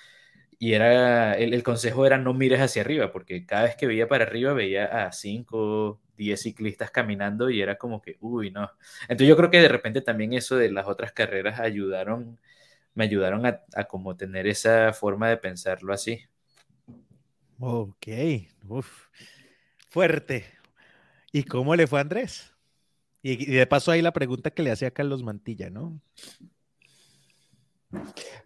y 0.58 0.74
era, 0.74 1.34
el, 1.34 1.54
el, 1.54 1.62
consejo 1.64 2.06
era 2.06 2.18
no 2.18 2.34
mires 2.34 2.60
hacia 2.60 2.82
arriba, 2.82 3.12
porque 3.12 3.46
cada 3.46 3.64
vez 3.64 3.76
que 3.76 3.86
veía 3.86 4.08
para 4.08 4.24
arriba 4.24 4.52
veía 4.54 5.06
a 5.06 5.12
5, 5.12 6.00
10 6.16 6.42
ciclistas 6.42 6.90
caminando 6.90 7.50
y 7.50 7.62
era 7.62 7.78
como 7.78 8.02
que, 8.02 8.16
uy, 8.20 8.50
no. 8.50 8.70
Entonces 9.02 9.28
yo 9.28 9.36
creo 9.36 9.50
que 9.50 9.60
de 9.62 9.68
repente 9.68 10.02
también 10.02 10.32
eso 10.34 10.56
de 10.56 10.70
las 10.70 10.86
otras 10.86 11.12
carreras 11.12 11.60
ayudaron, 11.60 12.38
me 12.94 13.04
ayudaron 13.04 13.46
a, 13.46 13.62
a 13.74 13.84
como 13.86 14.16
tener 14.16 14.46
esa 14.46 14.92
forma 14.92 15.28
de 15.30 15.38
pensarlo 15.38 15.92
así. 15.94 16.20
Ok, 17.64 18.08
Uf. 18.66 19.06
fuerte. 19.88 20.46
¿Y 21.30 21.44
cómo 21.44 21.76
le 21.76 21.86
fue 21.86 22.00
a 22.00 22.02
Andrés? 22.02 22.52
Y, 23.22 23.40
y 23.40 23.54
de 23.54 23.68
paso 23.68 23.92
ahí 23.92 24.02
la 24.02 24.12
pregunta 24.12 24.50
que 24.50 24.64
le 24.64 24.72
hacía 24.72 24.90
Carlos 24.90 25.22
Mantilla, 25.22 25.70
¿no? 25.70 26.00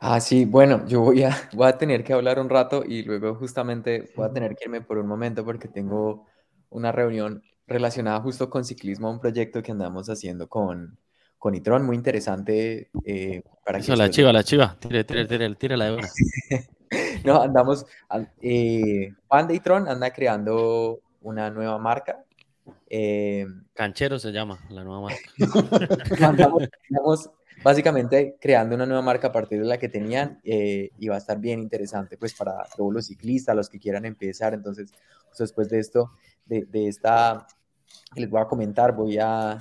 Ah, 0.00 0.20
sí, 0.20 0.44
bueno, 0.44 0.86
yo 0.86 1.00
voy 1.00 1.22
a, 1.22 1.30
voy 1.54 1.66
a 1.66 1.78
tener 1.78 2.04
que 2.04 2.12
hablar 2.12 2.38
un 2.38 2.50
rato 2.50 2.84
y 2.86 3.04
luego 3.04 3.34
justamente 3.36 4.12
voy 4.14 4.26
a 4.26 4.32
tener 4.34 4.54
que 4.54 4.64
irme 4.64 4.82
por 4.82 4.98
un 4.98 5.06
momento 5.06 5.46
porque 5.46 5.68
tengo 5.68 6.26
una 6.68 6.92
reunión 6.92 7.42
relacionada 7.66 8.20
justo 8.20 8.50
con 8.50 8.66
ciclismo, 8.66 9.10
un 9.10 9.18
proyecto 9.18 9.62
que 9.62 9.72
andamos 9.72 10.10
haciendo 10.10 10.46
con, 10.46 10.98
con 11.38 11.54
Itron, 11.54 11.86
muy 11.86 11.96
interesante. 11.96 12.90
Eh, 13.02 13.42
para 13.64 13.78
Eso, 13.78 13.92
que 13.94 13.96
la 13.96 14.10
chiva, 14.10 14.30
la 14.30 14.44
chiva. 14.44 14.76
Tire, 14.78 15.04
tire, 15.04 15.24
tire, 15.24 15.54
tire 15.54 15.76
la 15.78 15.86
de 15.86 15.92
una. 15.94 16.08
No, 17.24 17.42
andamos, 17.42 17.86
an- 18.08 18.30
eh, 18.42 19.12
de 19.48 19.54
Itron 19.54 19.88
anda 19.88 20.12
creando 20.12 21.00
una 21.22 21.50
nueva 21.50 21.78
marca. 21.78 22.24
eh, 22.88 23.46
Canchero 23.74 24.18
se 24.18 24.32
llama 24.32 24.58
la 24.70 24.84
nueva 24.84 25.00
marca. 25.02 25.30
andamos, 26.24 26.62
andamos 26.90 27.30
básicamente 27.62 28.36
creando 28.40 28.74
una 28.74 28.86
nueva 28.86 29.02
marca 29.02 29.28
a 29.28 29.32
partir 29.32 29.60
de 29.60 29.66
la 29.66 29.78
que 29.78 29.88
tenían 29.88 30.40
eh, 30.44 30.90
y 30.98 31.08
va 31.08 31.16
a 31.16 31.18
estar 31.18 31.38
bien 31.38 31.60
interesante 31.60 32.16
pues 32.16 32.34
para 32.34 32.64
todos 32.76 32.92
los 32.92 33.06
ciclistas, 33.06 33.56
los 33.56 33.68
que 33.68 33.78
quieran 33.78 34.04
empezar. 34.04 34.54
Entonces, 34.54 34.92
justo 35.28 35.42
después 35.44 35.68
de 35.68 35.78
esto, 35.80 36.12
de, 36.44 36.64
de 36.64 36.88
esta, 36.88 37.46
que 38.14 38.20
les 38.20 38.30
voy 38.30 38.40
a 38.40 38.46
comentar, 38.46 38.94
voy 38.94 39.18
a, 39.18 39.58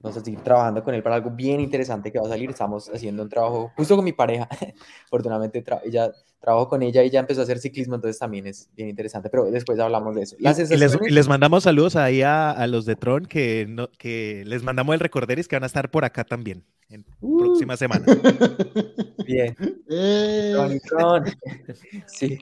vamos 0.00 0.16
a 0.18 0.24
seguir 0.24 0.40
trabajando 0.40 0.82
con 0.84 0.94
él 0.94 1.02
para 1.02 1.16
algo 1.16 1.30
bien 1.30 1.60
interesante 1.60 2.12
que 2.12 2.18
va 2.18 2.26
a 2.26 2.30
salir. 2.30 2.50
Estamos 2.50 2.88
haciendo 2.88 3.22
un 3.22 3.28
trabajo 3.28 3.72
justo 3.76 3.96
con 3.96 4.04
mi 4.04 4.12
pareja. 4.12 4.48
Afortunadamente, 5.06 5.64
tra- 5.64 5.80
ella 5.84 6.12
trabajo 6.38 6.68
con 6.68 6.82
ella 6.82 7.02
y 7.02 7.10
ya 7.10 7.18
empezó 7.18 7.40
a 7.40 7.44
hacer 7.44 7.58
ciclismo, 7.58 7.96
entonces 7.96 8.20
también 8.20 8.46
es 8.46 8.70
bien 8.76 8.88
interesante, 8.88 9.28
pero 9.30 9.50
después 9.50 9.80
hablamos 9.80 10.14
de 10.14 10.22
eso. 10.22 10.36
Y, 10.38 10.44
Las 10.44 10.58
y 10.58 10.62
les, 10.62 10.68
sensaciones- 10.70 11.10
y 11.10 11.14
les 11.14 11.26
mandamos 11.28 11.64
saludos 11.64 11.96
ahí 11.96 12.22
a, 12.22 12.50
a 12.52 12.66
los 12.68 12.84
de 12.86 12.94
Tron 12.94 13.26
que, 13.26 13.66
no, 13.68 13.88
que 13.98 14.44
les 14.46 14.62
mandamos 14.62 14.94
el 14.94 15.00
recorderis 15.00 15.48
que 15.48 15.56
van 15.56 15.64
a 15.64 15.66
estar 15.66 15.90
por 15.90 16.04
acá 16.04 16.22
también 16.24 16.62
en 16.88 17.04
Uh. 17.20 17.38
próxima 17.38 17.76
semana. 17.76 18.04
Bien. 19.26 19.56
Eh, 19.90 20.50
Tron 20.54 20.72
y 20.72 20.80
Tron. 20.80 21.24
Sí. 22.06 22.38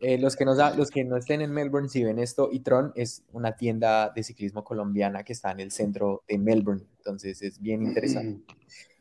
Eh, 0.00 0.18
los, 0.18 0.36
que 0.36 0.44
no, 0.44 0.54
sa- 0.54 0.74
los 0.76 0.90
que 0.90 1.04
no 1.04 1.16
estén 1.16 1.40
en 1.40 1.50
Melbourne, 1.52 1.88
si 1.88 2.04
ven 2.04 2.18
esto, 2.18 2.50
y 2.52 2.60
Tron 2.60 2.92
es 2.96 3.24
una 3.32 3.56
tienda 3.56 4.10
de 4.14 4.22
ciclismo 4.22 4.62
colombiana 4.62 5.24
que 5.24 5.32
está 5.32 5.50
en 5.52 5.60
el 5.60 5.70
centro 5.70 6.22
de 6.28 6.36
Melbourne, 6.38 6.82
entonces 6.98 7.40
es 7.42 7.60
bien 7.60 7.82
interesante. 7.82 8.42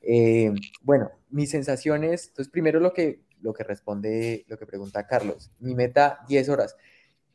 Eh, 0.01 0.53
bueno, 0.81 1.11
mis 1.29 1.49
sensaciones, 1.49 2.27
entonces 2.29 2.51
primero 2.51 2.79
lo 2.79 2.93
que, 2.93 3.21
lo 3.41 3.53
que 3.53 3.63
responde, 3.63 4.45
lo 4.47 4.57
que 4.57 4.65
pregunta 4.65 5.05
Carlos, 5.05 5.51
mi 5.59 5.75
meta 5.75 6.19
10 6.27 6.47
horas. 6.47 6.75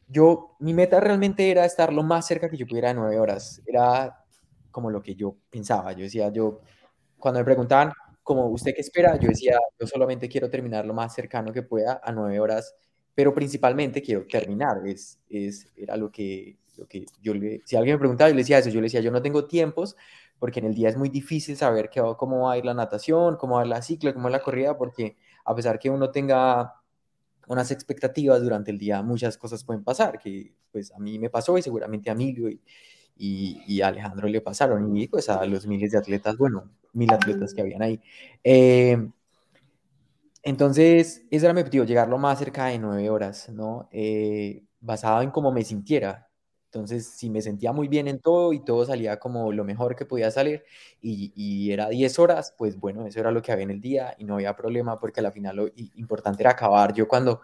Yo, 0.09 0.57
mi 0.59 0.73
meta 0.75 0.99
realmente 1.01 1.51
era 1.51 1.65
estar 1.65 1.93
lo 1.93 2.03
más 2.03 2.27
cerca 2.27 2.49
que 2.51 2.57
yo 2.57 2.67
pudiera 2.67 2.89
de 2.89 2.95
9 2.95 3.19
horas, 3.19 3.61
era 3.67 4.25
como 4.71 4.91
lo 4.91 5.03
que 5.03 5.15
yo 5.15 5.37
pensaba, 5.51 5.93
yo 5.93 6.03
decía, 6.05 6.31
yo, 6.33 6.61
cuando 7.19 7.41
me 7.41 7.45
preguntaban, 7.45 7.93
como 8.23 8.47
usted 8.49 8.73
qué 8.75 8.81
espera, 8.81 9.17
yo 9.19 9.29
decía, 9.29 9.59
yo 9.79 9.87
solamente 9.87 10.29
quiero 10.29 10.49
terminar 10.49 10.87
lo 10.87 10.95
más 10.95 11.15
cercano 11.15 11.53
que 11.53 11.63
pueda 11.63 12.01
a 12.03 12.13
9 12.13 12.41
horas, 12.41 12.75
pero 13.21 13.35
principalmente 13.35 14.01
quiero 14.01 14.27
terminar, 14.27 14.81
es, 14.87 15.19
es, 15.29 15.71
era 15.77 15.95
lo 15.99 16.11
que, 16.11 16.57
lo 16.79 16.87
que 16.87 17.05
yo 17.21 17.35
le, 17.35 17.61
si 17.67 17.77
alguien 17.77 17.97
me 17.97 17.99
preguntaba, 17.99 18.31
yo 18.31 18.35
le 18.35 18.41
decía 18.41 18.57
eso, 18.57 18.71
yo 18.71 18.81
le 18.81 18.87
decía, 18.87 19.03
yo 19.03 19.11
no 19.11 19.21
tengo 19.21 19.45
tiempos, 19.45 19.95
porque 20.39 20.61
en 20.61 20.65
el 20.65 20.75
día 20.75 20.89
es 20.89 20.97
muy 20.97 21.11
difícil 21.11 21.55
saber 21.55 21.91
qué 21.91 22.01
cómo 22.17 22.47
va 22.47 22.53
a 22.55 22.57
ir 22.57 22.65
la 22.65 22.73
natación, 22.73 23.37
cómo 23.37 23.57
va 23.57 23.61
a 23.61 23.65
ir 23.67 23.69
la 23.69 23.83
cicla, 23.83 24.15
cómo 24.15 24.25
va 24.25 24.31
la 24.31 24.41
corrida, 24.41 24.79
porque 24.79 25.19
a 25.45 25.55
pesar 25.55 25.79
que 25.79 25.91
uno 25.91 26.11
tenga 26.11 26.77
unas 27.47 27.71
expectativas 27.71 28.41
durante 28.43 28.71
el 28.71 28.79
día, 28.79 29.03
muchas 29.03 29.37
cosas 29.37 29.65
pueden 29.65 29.85
pasar, 29.85 30.19
que 30.19 30.55
pues 30.73 30.91
a 30.93 30.99
mí 30.99 31.19
me 31.19 31.29
pasó 31.29 31.59
y 31.59 31.63
seguramente 31.63 32.09
a 32.09 32.15
Emilio 32.15 32.49
y, 32.49 32.59
y, 33.19 33.61
y 33.67 33.83
a 33.83 33.89
Alejandro 33.89 34.29
le 34.29 34.41
pasaron, 34.41 34.97
y 34.97 35.09
pues 35.09 35.29
a 35.29 35.45
los 35.45 35.67
miles 35.67 35.93
de 35.93 35.99
atletas, 35.99 36.39
bueno, 36.39 36.71
mil 36.95 37.13
atletas 37.13 37.53
que 37.53 37.61
habían 37.61 37.83
ahí. 37.83 38.01
Eh, 38.43 38.97
entonces, 40.43 41.27
ese 41.31 41.47
era 41.47 41.53
mi 41.55 41.61
objetivo, 41.61 41.85
llegar 41.85 42.09
lo 42.09 42.19
más 42.19 42.39
cerca 42.39 42.67
de 42.67 42.79
nueve 42.79 43.11
horas, 43.11 43.49
¿no? 43.51 43.89
Eh, 43.93 44.65
basado 44.81 45.23
en 45.23 45.31
cómo 45.31 45.53
me 45.53 45.65
sintiera. 45.65 46.29
Entonces, 46.67 47.07
si 47.09 47.29
me 47.31 47.43
sentía 47.43 47.73
muy 47.73 47.89
bien 47.89 48.07
en 48.09 48.21
todo 48.21 48.53
y 48.53 48.65
todo 48.65 48.85
salía 48.87 49.19
como 49.19 49.53
lo 49.53 49.65
mejor 49.65 49.97
que 49.97 50.07
podía 50.07 50.31
salir 50.31 50.63
y, 51.03 51.73
era 51.73 51.89
10 51.89 52.19
horas, 52.21 52.55
pues 52.57 52.79
bueno, 52.79 53.07
eso 53.07 53.19
era 53.21 53.33
lo 53.33 53.43
que 53.43 53.51
había 53.53 53.65
en 53.65 53.71
el 53.73 53.81
día 53.81 54.15
y 54.19 54.25
no 54.25 54.35
había 54.35 54.55
problema 54.57 54.99
porque 55.01 55.21
al 55.21 55.33
final 55.33 55.57
lo 55.57 55.69
importante 55.97 56.43
era 56.43 56.53
acabar. 56.53 56.95
Yo 56.95 57.09
cuando 57.09 57.41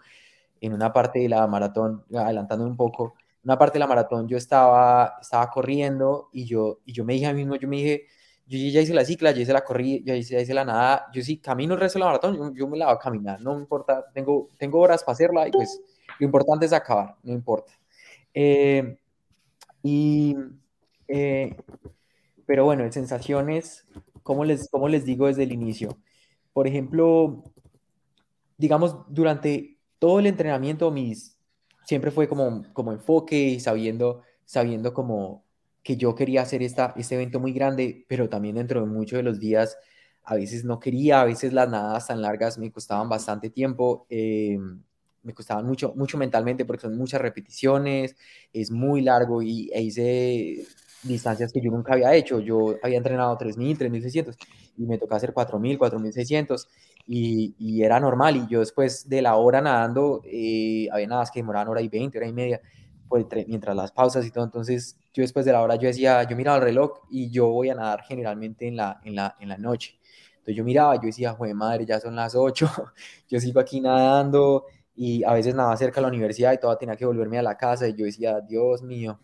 en 0.61 0.73
una 0.73 0.93
parte 0.93 1.19
de 1.19 1.29
la 1.29 1.47
maratón, 1.47 2.05
adelantando 2.15 2.65
un 2.65 2.77
poco, 2.77 3.15
una 3.43 3.57
parte 3.57 3.75
de 3.75 3.79
la 3.81 3.87
maratón 3.87 4.27
yo 4.27 4.37
estaba, 4.37 5.17
estaba 5.21 5.49
corriendo 5.49 6.29
y 6.33 6.45
yo, 6.45 6.79
y 6.85 6.93
yo 6.93 7.05
me 7.05 7.13
dije 7.13 7.27
a 7.27 7.33
mí 7.33 7.39
mismo, 7.41 7.55
yo 7.55 7.67
me 7.67 7.77
dije, 7.77 8.07
yo 8.47 8.57
ya 8.57 8.81
hice 8.81 8.93
la 8.93 9.03
cicla, 9.03 9.31
ya 9.31 9.41
hice 9.41 9.53
la 9.53 9.63
corrida, 9.63 10.01
ya 10.05 10.15
hice, 10.15 10.35
ya 10.35 10.41
hice 10.41 10.53
la 10.53 10.63
nada, 10.63 11.07
yo 11.13 11.21
sí 11.21 11.37
camino 11.37 11.73
el 11.73 11.79
resto 11.79 11.99
de 11.99 12.01
la 12.01 12.05
maratón, 12.07 12.35
yo, 12.35 12.53
yo 12.53 12.67
me 12.67 12.77
la 12.77 12.85
voy 12.85 12.95
a 12.95 12.99
caminar, 12.99 13.41
no 13.41 13.55
me 13.55 13.61
importa, 13.61 14.05
tengo, 14.13 14.49
tengo 14.57 14.79
horas 14.79 15.03
para 15.03 15.13
hacerla 15.13 15.47
y 15.47 15.51
pues 15.51 15.81
lo 16.19 16.25
importante 16.25 16.65
es 16.65 16.73
acabar, 16.73 17.15
no 17.23 17.33
importa. 17.33 17.73
Eh, 18.33 18.97
y, 19.83 20.35
eh, 21.07 21.55
pero 22.45 22.65
bueno, 22.65 22.83
en 22.83 22.93
sensaciones, 22.93 23.85
¿cómo 24.23 24.45
les, 24.45 24.69
cómo 24.69 24.87
les 24.87 25.05
digo 25.05 25.27
desde 25.27 25.43
el 25.43 25.51
inicio? 25.51 25.97
Por 26.53 26.67
ejemplo, 26.67 27.43
digamos, 28.57 28.95
durante 29.09 29.77
todo 29.99 30.19
el 30.19 30.27
entrenamiento, 30.27 30.91
mis, 30.91 31.37
siempre 31.85 32.11
fue 32.11 32.27
como, 32.27 32.63
como 32.73 32.91
enfoque 32.91 33.37
y 33.37 33.59
sabiendo, 33.59 34.21
sabiendo 34.45 34.93
como 34.93 35.46
que 35.87 35.95
yo 35.95 36.13
quería 36.15 36.41
hacer 36.41 36.61
esta, 36.63 36.93
este 36.97 37.15
evento 37.15 37.39
muy 37.39 37.53
grande, 37.53 38.03
pero 38.09 38.27
también 38.27 38.55
dentro 38.55 38.81
de 38.81 38.87
muchos 38.87 39.15
de 39.15 39.23
los 39.23 39.39
días, 39.39 39.77
a 40.25 40.35
veces 40.35 40.65
no 40.65 40.81
quería, 40.81 41.21
a 41.21 41.23
veces 41.23 41.53
las 41.53 41.69
nadadas 41.69 42.07
tan 42.07 42.21
largas 42.21 42.57
me 42.57 42.69
costaban 42.73 43.07
bastante 43.07 43.49
tiempo, 43.49 44.05
eh, 44.09 44.57
me 45.23 45.33
costaban 45.33 45.65
mucho, 45.65 45.93
mucho 45.95 46.17
mentalmente 46.17 46.65
porque 46.65 46.81
son 46.81 46.97
muchas 46.97 47.21
repeticiones, 47.21 48.17
es 48.51 48.69
muy 48.69 48.99
largo 48.99 49.41
y 49.41 49.69
e 49.73 49.81
hice 49.81 50.67
distancias 51.03 51.53
que 51.53 51.61
yo 51.61 51.71
nunca 51.71 51.93
había 51.93 52.13
hecho. 52.13 52.41
Yo 52.41 52.75
había 52.83 52.97
entrenado 52.97 53.37
3.000, 53.37 53.77
3.600 53.77 54.35
y 54.77 54.85
me 54.85 54.97
tocaba 54.97 55.15
hacer 55.15 55.33
4.000, 55.33 55.77
4.600 55.77 56.67
y, 57.07 57.55
y 57.57 57.83
era 57.83 58.01
normal. 58.01 58.35
Y 58.35 58.47
yo 58.47 58.59
después 58.59 59.07
de 59.07 59.21
la 59.21 59.37
hora 59.37 59.61
nadando, 59.61 60.21
eh, 60.25 60.89
había 60.91 61.07
nadadas 61.07 61.31
que 61.31 61.39
demoraban 61.39 61.69
hora 61.69 61.81
y 61.81 61.87
20, 61.87 62.17
hora 62.17 62.27
y 62.27 62.33
media, 62.33 62.61
mientras 63.47 63.75
las 63.75 63.91
pausas 63.91 64.25
y 64.25 64.31
todo. 64.31 64.43
Entonces 64.43 64.97
yo 65.13 65.21
después 65.21 65.45
de 65.45 65.51
la 65.51 65.61
hora 65.61 65.75
yo 65.75 65.87
decía, 65.87 66.23
yo 66.23 66.35
miraba 66.35 66.57
el 66.57 66.63
reloj 66.63 67.01
y 67.09 67.29
yo 67.29 67.47
voy 67.49 67.69
a 67.69 67.75
nadar 67.75 68.03
generalmente 68.03 68.67
en 68.67 68.77
la, 68.77 68.99
en 69.03 69.15
la, 69.15 69.35
en 69.39 69.49
la 69.49 69.57
noche. 69.57 69.99
Entonces 70.31 70.55
yo 70.55 70.63
miraba, 70.63 70.95
yo 70.95 71.01
decía, 71.03 71.33
joder 71.33 71.55
madre, 71.55 71.85
ya 71.85 71.99
son 71.99 72.15
las 72.15 72.35
8, 72.35 72.69
yo 73.29 73.39
sigo 73.39 73.59
aquí 73.59 73.81
nadando 73.81 74.65
y 74.95 75.23
a 75.23 75.33
veces 75.33 75.53
nadaba 75.55 75.77
cerca 75.77 75.97
de 75.97 76.03
la 76.03 76.07
universidad 76.09 76.53
y 76.53 76.57
todavía 76.57 76.79
tenía 76.79 76.95
que 76.95 77.05
volverme 77.05 77.37
a 77.37 77.43
la 77.43 77.57
casa 77.57 77.87
y 77.87 77.93
yo 77.93 78.05
decía, 78.05 78.41
Dios 78.41 78.81
mío, 78.81 79.19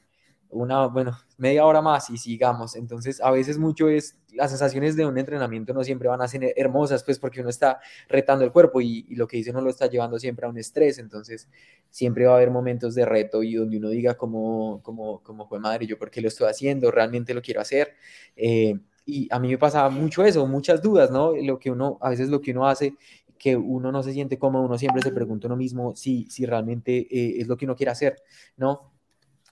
una, 0.54 0.88
bueno, 0.88 1.18
media 1.38 1.66
hora 1.66 1.82
más 1.82 2.10
y 2.10 2.18
sigamos. 2.18 2.76
Entonces, 2.76 3.20
a 3.22 3.32
veces 3.32 3.58
mucho 3.58 3.89
es, 3.89 4.18
las 4.34 4.51
sensaciones 4.51 4.95
de 4.95 5.06
un 5.06 5.18
entrenamiento 5.18 5.74
no 5.74 5.84
siempre 5.84 6.08
van 6.08 6.22
a 6.22 6.28
ser 6.28 6.54
hermosas, 6.56 7.04
pues 7.04 7.20
porque 7.20 7.41
uno 7.41 7.49
está 7.49 7.80
retando 8.08 8.45
el 8.45 8.51
cuerpo 8.51 8.82
y, 8.82 9.04
lo 9.16 9.28
que 9.28 9.38
dice 9.38 9.51
uno 9.51 9.62
lo 9.62 9.70
está 9.70 9.88
llevando 9.88 10.20
siempre 10.20 10.45
a 10.45 10.49
un 10.49 10.58
estrés. 10.58 10.99
Entonces, 10.99 11.49
siempre 11.89 12.26
va 12.26 12.34
a 12.34 12.36
haber 12.36 12.51
momentos 12.51 12.95
de 12.95 13.06
reto 13.06 13.43
y 13.43 13.56
donde 13.56 13.78
uno 13.78 13.89
diga 13.89 14.16
como, 14.16 14.82
como, 14.84 15.22
como 15.24 15.47
fue 15.47 15.60
madre, 15.60 15.86
yo 15.86 15.97
por 15.97 16.10
qué 16.10 16.22
lo 16.22 16.28
estoy 16.28 16.49
haciendo, 16.49 16.91
realmente 16.91 17.34
lo 17.34 17.41
quiero 17.41 17.62
hacer. 17.62 17.95
Eh, 18.36 18.80
y 19.06 19.28
a 19.32 19.39
mí 19.39 19.49
me 19.49 19.58
pasaba 19.58 19.89
mucho 19.89 20.24
eso, 20.24 20.47
muchas 20.47 20.82
dudas, 20.82 21.12
¿no? 21.12 21.36
Lo 21.36 21.60
que 21.60 21.70
uno, 21.70 21.97
a 21.99 22.10
veces 22.10 22.30
lo 22.30 22.39
que 22.39 22.51
uno 22.51 22.68
hace 22.68 22.95
que 23.43 23.58
uno 23.58 23.91
no 23.91 24.01
se 24.04 24.14
siente 24.14 24.39
cómodo, 24.39 24.64
uno 24.64 24.78
siempre 24.78 25.01
se 25.01 25.12
pregunta 25.12 25.47
uno 25.47 25.58
mismo 25.58 25.97
si, 25.97 26.30
si 26.30 26.45
realmente 26.45 26.99
eh, 27.12 27.41
es 27.41 27.47
lo 27.47 27.58
que 27.58 27.66
uno 27.66 27.76
quiere 27.76 27.91
hacer, 27.91 28.16
¿no? 28.56 28.93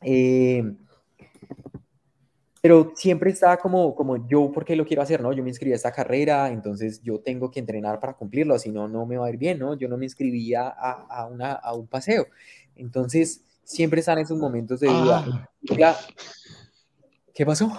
Eh, 0.01 0.63
pero 2.61 2.93
siempre 2.95 3.31
está 3.31 3.57
como, 3.57 3.95
como 3.95 4.27
yo, 4.27 4.51
¿por 4.51 4.63
qué 4.63 4.75
lo 4.75 4.85
quiero 4.85 5.01
hacer? 5.01 5.19
¿no? 5.19 5.33
Yo 5.33 5.41
me 5.41 5.49
inscribí 5.49 5.73
a 5.73 5.75
esta 5.75 5.91
carrera, 5.91 6.49
entonces 6.49 7.01
yo 7.01 7.19
tengo 7.19 7.49
que 7.49 7.59
entrenar 7.59 7.99
para 7.99 8.13
cumplirlo, 8.13 8.59
si 8.59 8.71
no, 8.71 8.87
no 8.87 9.07
me 9.07 9.17
va 9.17 9.25
a 9.25 9.29
ir 9.31 9.37
bien, 9.37 9.57
¿no? 9.57 9.73
Yo 9.75 9.87
no 9.87 9.97
me 9.97 10.05
inscribí 10.05 10.53
a, 10.53 10.67
a, 10.69 11.25
una, 11.25 11.53
a 11.53 11.73
un 11.73 11.87
paseo. 11.87 12.27
Entonces, 12.75 13.43
siempre 13.63 14.01
están 14.01 14.19
esos 14.19 14.37
momentos 14.37 14.79
de 14.79 14.87
duda. 14.87 15.49
Ah. 15.83 15.97
¿Qué 17.33 17.45
pasó? 17.45 17.71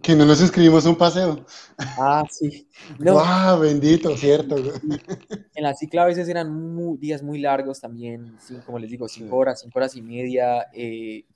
Que 0.00 0.14
no 0.14 0.24
nos 0.24 0.40
inscribimos 0.40 0.86
a 0.86 0.88
un 0.88 0.96
paseo. 0.96 1.44
Ah, 1.76 2.24
sí. 2.30 2.66
No, 2.98 3.14
¡Wow! 3.14 3.60
Bendito, 3.60 4.16
cierto. 4.16 4.56
en 4.56 5.62
la 5.62 5.74
cicla 5.74 6.04
a 6.04 6.06
veces 6.06 6.26
eran 6.28 6.50
muy, 6.50 6.96
días 6.96 7.22
muy 7.22 7.38
largos 7.38 7.78
también, 7.80 8.38
como 8.64 8.78
les 8.78 8.90
digo, 8.90 9.06
cinco 9.08 9.36
horas, 9.36 9.60
cinco 9.60 9.78
horas 9.78 9.94
y 9.96 10.00
media. 10.00 10.66
Eh, 10.72 11.26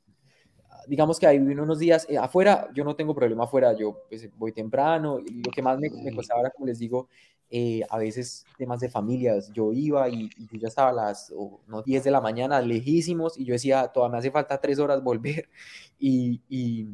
digamos 0.87 1.19
que 1.19 1.27
hay 1.27 1.39
unos 1.39 1.79
días 1.79 2.07
eh, 2.09 2.19
afuera, 2.19 2.69
yo 2.75 2.85
no 2.85 2.97
tengo 2.97 3.15
problema 3.15 3.45
afuera, 3.45 3.73
yo 3.77 4.03
pues, 4.09 4.29
voy 4.37 4.53
temprano. 4.53 5.19
Y 5.21 5.43
lo 5.43 5.51
que 5.51 5.63
más 5.63 5.79
me, 5.79 5.91
me 5.91 6.15
costaba 6.15 6.41
era, 6.41 6.51
como 6.51 6.67
les 6.67 6.79
digo, 6.79 7.09
eh, 7.51 7.83
a 7.89 7.99
veces 7.99 8.45
temas 8.59 8.81
de 8.81 8.89
familias. 8.89 9.51
Yo 9.53 9.73
iba 9.73 10.09
y, 10.09 10.31
y 10.37 10.47
yo 10.47 10.59
ya 10.59 10.69
estaba 10.69 10.91
a 10.91 10.93
las 10.93 11.33
oh, 11.37 11.61
no, 11.67 11.83
10 11.83 12.05
de 12.05 12.11
la 12.11 12.21
mañana, 12.21 12.61
lejísimos, 12.61 13.39
y 13.39 13.45
yo 13.45 13.53
decía, 13.55 13.89
todavía 13.89 14.13
me 14.15 14.19
hace 14.19 14.31
falta 14.31 14.61
tres 14.61 14.79
horas 14.79 15.03
volver. 15.03 15.49
Y, 15.99 16.43
y, 16.49 16.89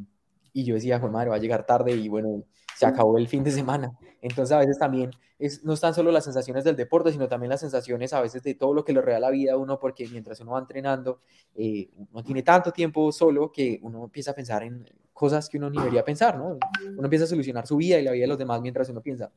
y 0.52 0.64
yo 0.64 0.74
decía, 0.74 0.98
madre, 0.98 1.30
va 1.30 1.36
a 1.36 1.38
llegar 1.38 1.66
tarde 1.66 1.92
y 1.92 2.08
bueno, 2.08 2.44
se 2.80 2.86
acabó 2.86 3.18
el 3.18 3.28
fin 3.28 3.44
de 3.44 3.50
semana. 3.50 3.92
Entonces 4.22 4.56
a 4.56 4.58
veces 4.58 4.78
también 4.78 5.10
es, 5.38 5.62
no 5.64 5.74
están 5.74 5.92
solo 5.92 6.10
las 6.10 6.24
sensaciones 6.24 6.64
del 6.64 6.76
deporte, 6.76 7.12
sino 7.12 7.28
también 7.28 7.50
las 7.50 7.60
sensaciones 7.60 8.14
a 8.14 8.22
veces 8.22 8.42
de 8.42 8.54
todo 8.54 8.72
lo 8.72 8.86
que 8.86 8.94
le 8.94 9.02
regala 9.02 9.26
la 9.26 9.30
vida 9.30 9.52
a 9.52 9.58
uno, 9.58 9.78
porque 9.78 10.08
mientras 10.08 10.40
uno 10.40 10.52
va 10.52 10.60
entrenando, 10.60 11.20
eh, 11.54 11.90
uno 12.10 12.24
tiene 12.24 12.42
tanto 12.42 12.72
tiempo 12.72 13.12
solo 13.12 13.52
que 13.52 13.78
uno 13.82 14.04
empieza 14.04 14.30
a 14.30 14.34
pensar 14.34 14.62
en 14.62 14.88
cosas 15.12 15.50
que 15.50 15.58
uno 15.58 15.68
ni 15.68 15.76
debería 15.76 16.02
pensar, 16.02 16.38
¿no? 16.38 16.56
Uno 16.96 17.04
empieza 17.04 17.26
a 17.26 17.28
solucionar 17.28 17.66
su 17.66 17.76
vida 17.76 17.98
y 17.98 18.02
la 18.02 18.12
vida 18.12 18.22
de 18.22 18.28
los 18.28 18.38
demás 18.38 18.62
mientras 18.62 18.88
uno 18.88 19.02
piensa, 19.02 19.30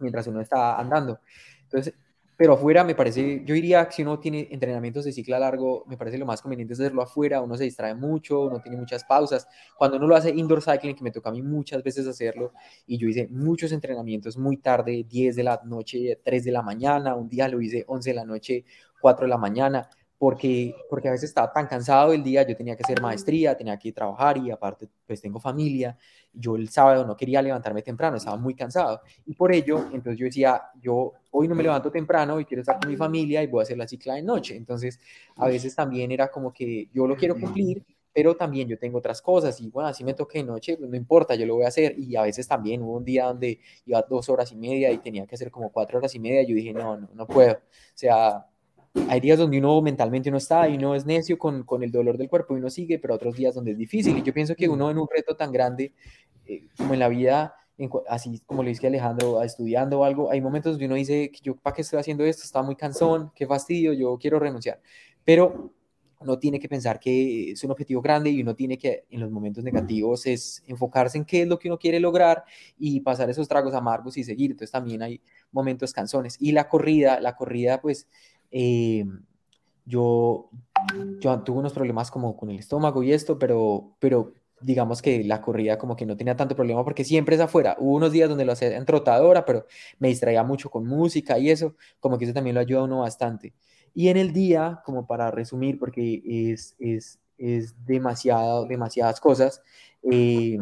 mientras 0.00 0.26
uno 0.26 0.40
está 0.40 0.76
andando. 0.76 1.20
Entonces, 1.62 1.94
pero 2.42 2.54
afuera 2.54 2.82
me 2.82 2.96
parece, 2.96 3.44
yo 3.44 3.54
diría 3.54 3.86
que 3.86 3.92
si 3.92 4.02
uno 4.02 4.18
tiene 4.18 4.48
entrenamientos 4.50 5.04
de 5.04 5.12
cicla 5.12 5.38
largo, 5.38 5.84
me 5.86 5.96
parece 5.96 6.18
lo 6.18 6.26
más 6.26 6.42
conveniente 6.42 6.74
es 6.74 6.80
hacerlo 6.80 7.00
afuera, 7.00 7.40
uno 7.40 7.56
se 7.56 7.62
distrae 7.62 7.94
mucho, 7.94 8.40
uno 8.40 8.60
tiene 8.60 8.76
muchas 8.76 9.04
pausas. 9.04 9.46
Cuando 9.78 9.96
uno 9.96 10.08
lo 10.08 10.16
hace 10.16 10.30
indoor 10.30 10.60
cycling, 10.60 10.96
que 10.96 11.04
me 11.04 11.12
toca 11.12 11.30
a 11.30 11.32
mí 11.32 11.40
muchas 11.40 11.84
veces 11.84 12.04
hacerlo, 12.04 12.52
y 12.84 12.98
yo 12.98 13.06
hice 13.06 13.28
muchos 13.28 13.70
entrenamientos 13.70 14.36
muy 14.36 14.56
tarde, 14.56 15.06
10 15.08 15.36
de 15.36 15.44
la 15.44 15.60
noche, 15.64 16.18
3 16.24 16.42
de 16.42 16.50
la 16.50 16.62
mañana, 16.62 17.14
un 17.14 17.28
día 17.28 17.46
lo 17.46 17.60
hice 17.60 17.84
11 17.86 18.10
de 18.10 18.16
la 18.16 18.24
noche, 18.24 18.64
4 19.00 19.26
de 19.26 19.30
la 19.30 19.38
mañana, 19.38 19.88
porque, 20.22 20.76
porque 20.88 21.08
a 21.08 21.10
veces 21.10 21.30
estaba 21.30 21.52
tan 21.52 21.66
cansado 21.66 22.12
el 22.12 22.22
día, 22.22 22.46
yo 22.46 22.56
tenía 22.56 22.76
que 22.76 22.84
hacer 22.84 23.02
maestría, 23.02 23.56
tenía 23.56 23.76
que 23.76 23.90
trabajar 23.90 24.38
y 24.38 24.52
aparte 24.52 24.88
pues 25.04 25.20
tengo 25.20 25.40
familia, 25.40 25.98
yo 26.32 26.54
el 26.54 26.68
sábado 26.68 27.04
no 27.04 27.16
quería 27.16 27.42
levantarme 27.42 27.82
temprano, 27.82 28.18
estaba 28.18 28.36
muy 28.36 28.54
cansado. 28.54 29.00
Y 29.26 29.34
por 29.34 29.50
ello, 29.52 29.78
entonces 29.92 30.16
yo 30.16 30.26
decía, 30.26 30.62
yo 30.80 31.12
hoy 31.32 31.48
no 31.48 31.56
me 31.56 31.64
levanto 31.64 31.90
temprano 31.90 32.38
y 32.38 32.44
quiero 32.44 32.60
estar 32.60 32.78
con 32.78 32.88
mi 32.88 32.96
familia 32.96 33.42
y 33.42 33.48
voy 33.48 33.58
a 33.58 33.64
hacer 33.64 33.76
la 33.76 33.88
cicla 33.88 34.14
de 34.14 34.22
noche, 34.22 34.54
entonces 34.54 35.00
a 35.34 35.48
veces 35.48 35.74
también 35.74 36.12
era 36.12 36.30
como 36.30 36.52
que 36.52 36.88
yo 36.94 37.08
lo 37.08 37.16
quiero 37.16 37.34
cumplir, 37.34 37.84
pero 38.12 38.36
también 38.36 38.68
yo 38.68 38.78
tengo 38.78 38.98
otras 38.98 39.20
cosas 39.20 39.60
y 39.60 39.70
bueno, 39.70 39.88
así 39.88 40.04
me 40.04 40.14
toque 40.14 40.38
de 40.38 40.44
noche, 40.44 40.76
pues 40.76 40.88
no 40.88 40.96
importa, 40.96 41.34
yo 41.34 41.46
lo 41.46 41.56
voy 41.56 41.64
a 41.64 41.68
hacer. 41.68 41.98
Y 41.98 42.14
a 42.14 42.22
veces 42.22 42.46
también 42.46 42.80
hubo 42.82 42.96
un 42.96 43.04
día 43.04 43.24
donde 43.24 43.58
iba 43.86 44.00
dos 44.02 44.28
horas 44.28 44.52
y 44.52 44.56
media 44.56 44.92
y 44.92 44.98
tenía 44.98 45.26
que 45.26 45.34
hacer 45.34 45.50
como 45.50 45.72
cuatro 45.72 45.98
horas 45.98 46.14
y 46.14 46.20
media 46.20 46.42
y 46.42 46.46
yo 46.46 46.54
dije, 46.54 46.72
no, 46.72 46.96
no, 46.96 47.08
no 47.12 47.26
puedo, 47.26 47.54
o 47.54 47.58
sea, 47.96 48.46
hay 49.08 49.20
días 49.20 49.38
donde 49.38 49.58
uno 49.58 49.80
mentalmente 49.80 50.30
no 50.30 50.36
está 50.36 50.68
y 50.68 50.76
uno 50.76 50.94
es 50.94 51.06
necio 51.06 51.38
con, 51.38 51.64
con, 51.64 51.82
el 51.82 51.90
dolor 51.90 52.18
del 52.18 52.28
cuerpo 52.28 52.54
y 52.54 52.60
uno 52.60 52.70
sigue, 52.70 52.98
pero 52.98 53.14
otros 53.14 53.36
días 53.36 53.54
donde 53.54 53.72
es 53.72 53.78
difícil. 53.78 54.18
Y 54.18 54.22
yo 54.22 54.34
pienso 54.34 54.54
que 54.54 54.68
uno 54.68 54.90
en 54.90 54.98
un 54.98 55.08
reto 55.10 55.34
tan 55.34 55.50
grande 55.52 55.92
eh, 56.46 56.68
como 56.76 56.94
en 56.94 57.00
la 57.00 57.08
vida, 57.08 57.54
así 58.08 58.40
como 58.46 58.62
le 58.62 58.70
dije 58.70 58.86
a 58.86 58.90
Alejandro, 58.90 59.42
estudiando 59.42 60.00
o 60.00 60.04
algo, 60.04 60.30
hay 60.30 60.40
momentos 60.40 60.72
donde 60.72 60.86
uno 60.86 60.94
dice, 60.96 61.30
yo 61.42 61.56
para 61.56 61.74
qué 61.74 61.82
estoy 61.82 61.98
haciendo 61.98 62.24
esto, 62.24 62.42
está 62.44 62.62
muy 62.62 62.76
cansón, 62.76 63.32
qué 63.34 63.46
fastidio, 63.46 63.92
yo 63.92 64.18
quiero 64.18 64.38
renunciar. 64.38 64.80
Pero 65.24 65.72
uno 66.22 66.38
tiene 66.38 66.58
que 66.60 66.68
pensar 66.68 67.00
que 67.00 67.52
es 67.52 67.64
un 67.64 67.70
objetivo 67.70 68.00
grande 68.00 68.30
y 68.30 68.42
uno 68.42 68.54
tiene 68.54 68.78
que 68.78 69.04
en 69.10 69.20
los 69.20 69.30
momentos 69.30 69.64
negativos 69.64 70.26
es 70.26 70.62
enfocarse 70.66 71.18
en 71.18 71.24
qué 71.24 71.42
es 71.42 71.48
lo 71.48 71.58
que 71.58 71.68
uno 71.68 71.78
quiere 71.78 72.00
lograr 72.00 72.44
y 72.78 73.00
pasar 73.00 73.28
esos 73.30 73.48
tragos 73.48 73.74
amargos 73.74 74.16
y 74.16 74.24
seguir. 74.24 74.52
Entonces 74.52 74.70
también 74.70 75.02
hay 75.02 75.20
momentos 75.50 75.92
cansones. 75.92 76.36
Y 76.40 76.52
la 76.52 76.68
corrida, 76.68 77.20
la 77.20 77.36
corrida 77.36 77.80
pues 77.80 78.08
eh, 78.52 79.04
yo, 79.84 80.50
tuve 81.44 81.58
unos 81.58 81.72
problemas 81.72 82.10
como 82.10 82.36
con 82.36 82.50
el 82.50 82.58
estómago 82.58 83.02
y 83.02 83.12
esto, 83.12 83.38
pero, 83.38 83.96
pero 83.98 84.34
digamos 84.60 85.02
que 85.02 85.24
la 85.24 85.40
corrida 85.40 85.78
como 85.78 85.96
que 85.96 86.06
no 86.06 86.16
tenía 86.16 86.36
tanto 86.36 86.54
problema 86.54 86.84
porque 86.84 87.04
siempre 87.04 87.34
es 87.34 87.40
afuera. 87.40 87.76
Hubo 87.78 87.96
unos 87.96 88.12
días 88.12 88.28
donde 88.28 88.44
lo 88.44 88.52
hacía 88.52 88.76
en 88.76 88.84
trotadora, 88.84 89.44
pero 89.44 89.66
me 89.98 90.08
distraía 90.08 90.44
mucho 90.44 90.70
con 90.70 90.86
música 90.86 91.38
y 91.38 91.50
eso, 91.50 91.74
como 91.98 92.18
que 92.18 92.26
eso 92.26 92.34
también 92.34 92.54
lo 92.54 92.60
ayuda 92.60 92.80
a 92.80 92.84
uno 92.84 93.00
bastante. 93.00 93.54
Y 93.94 94.08
en 94.08 94.16
el 94.16 94.32
día, 94.32 94.80
como 94.84 95.06
para 95.06 95.30
resumir, 95.30 95.78
porque 95.78 96.22
es, 96.24 96.76
es, 96.78 97.18
es 97.36 97.74
demasiado, 97.84 98.66
demasiadas 98.66 99.20
cosas, 99.20 99.62
eh, 100.10 100.58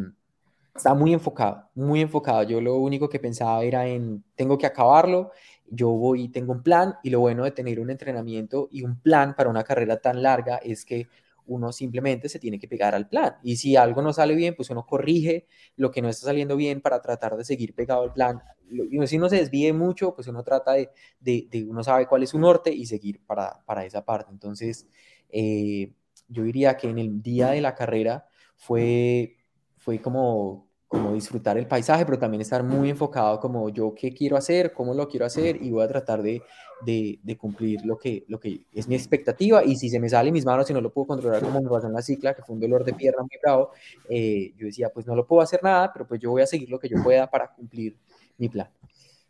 está 0.75 0.95
muy 0.95 1.13
enfocado, 1.13 1.69
muy 1.75 2.01
enfocado. 2.01 2.43
Yo 2.43 2.61
lo 2.61 2.77
único 2.77 3.09
que 3.09 3.19
pensaba 3.19 3.63
era 3.63 3.87
en, 3.87 4.25
tengo 4.35 4.59
que 4.59 4.67
acabarlo 4.67 5.31
yo 5.71 5.91
voy 5.91 6.25
y 6.25 6.29
tengo 6.29 6.53
un 6.53 6.63
plan 6.63 6.97
y 7.03 7.11
lo 7.11 7.21
bueno 7.21 7.45
de 7.45 7.53
tener 7.53 7.81
un 7.81 7.91
entrenamiento 7.91 8.69
y 8.71 8.83
un 8.83 9.01
plan 9.01 9.35
para 9.37 9.49
una 9.49 9.65
carrera 9.65 9.99
tan 9.99 10.23
larga 10.23 10.57
es 10.57 10.85
que 10.85 11.09
uno 11.47 11.73
simplemente 11.73 12.29
se 12.29 12.39
tiene 12.39 12.59
que 12.59 12.69
pegar 12.69 12.95
al 12.95 13.09
plan. 13.09 13.37
Y 13.43 13.57
si 13.57 13.75
algo 13.77 14.03
no 14.03 14.13
sale 14.13 14.35
bien, 14.35 14.55
pues 14.55 14.71
uno 14.71 14.87
corrige 14.87 15.47
lo 15.77 15.91
que 15.91 16.01
no 16.01 16.09
está 16.09 16.27
saliendo 16.27 16.57
bien 16.57 16.81
para 16.81 17.01
tratar 17.01 17.37
de 17.37 17.45
seguir 17.45 17.75
pegado 17.75 18.03
al 18.03 18.13
plan. 18.13 18.41
Y 18.71 19.05
si 19.09 19.19
uno 19.19 19.29
se 19.29 19.37
desvíe 19.37 19.73
mucho, 19.73 20.15
pues 20.15 20.29
uno 20.29 20.45
trata 20.45 20.75
de, 20.75 20.91
de, 21.19 21.67
uno 21.69 21.83
sabe 21.83 22.07
cuál 22.07 22.23
es 22.23 22.31
su 22.31 22.39
norte 22.39 22.73
y 22.73 22.87
seguir 22.87 23.21
para, 23.27 23.65
para 23.65 23.85
esa 23.85 24.05
parte. 24.05 24.31
Entonces, 24.31 24.87
eh, 25.29 25.93
yo 26.29 26.45
diría 26.45 26.77
que 26.77 26.89
en 26.89 26.99
el 26.99 27.21
día 27.21 27.51
de 27.51 27.61
la 27.61 27.75
carrera 27.75 28.29
fue, 28.55 29.37
fue 29.77 30.01
como 30.01 30.70
como 30.91 31.15
disfrutar 31.15 31.57
el 31.57 31.69
paisaje, 31.69 32.05
pero 32.05 32.19
también 32.19 32.41
estar 32.41 32.65
muy 32.65 32.91
enfocado 32.91 33.39
como 33.39 33.69
yo 33.69 33.95
qué 33.95 34.13
quiero 34.13 34.37
hacer, 34.37 34.73
cómo 34.73 34.93
lo 34.93 35.07
quiero 35.07 35.25
hacer 35.25 35.63
y 35.63 35.71
voy 35.71 35.85
a 35.85 35.89
tratar 35.89 36.21
de, 36.21 36.43
de, 36.85 37.39
cumplir 37.39 37.87
lo 37.87 37.97
que, 37.97 38.25
lo 38.27 38.41
que 38.41 38.67
es 38.73 38.89
mi 38.89 38.97
expectativa 38.97 39.63
y 39.63 39.77
si 39.77 39.89
se 39.89 40.01
me 40.01 40.09
sale 40.09 40.33
mis 40.33 40.45
manos 40.45 40.69
y 40.69 40.73
no 40.73 40.81
lo 40.81 40.93
puedo 40.93 41.07
controlar 41.07 41.43
como 41.45 41.61
me 41.61 41.71
pasó 41.71 41.87
en 41.87 41.93
la 41.93 42.03
cicla, 42.03 42.35
que 42.35 42.43
fue 42.43 42.57
un 42.57 42.61
dolor 42.61 42.83
de 42.83 42.93
pierna 42.95 43.23
muy 43.23 43.39
bravo, 43.41 43.71
eh, 44.09 44.53
yo 44.57 44.67
decía 44.67 44.91
pues 44.93 45.07
no 45.07 45.15
lo 45.15 45.29
puedo 45.29 45.43
hacer 45.43 45.63
nada, 45.63 45.93
pero 45.93 46.09
pues 46.09 46.21
yo 46.21 46.33
voy 46.33 46.43
a 46.43 46.47
seguir 46.49 46.69
lo 46.69 46.81
que 46.81 46.89
yo 46.89 47.01
pueda 47.05 47.31
para 47.31 47.55
cumplir 47.55 47.97
mi 48.37 48.49
plan. 48.49 48.69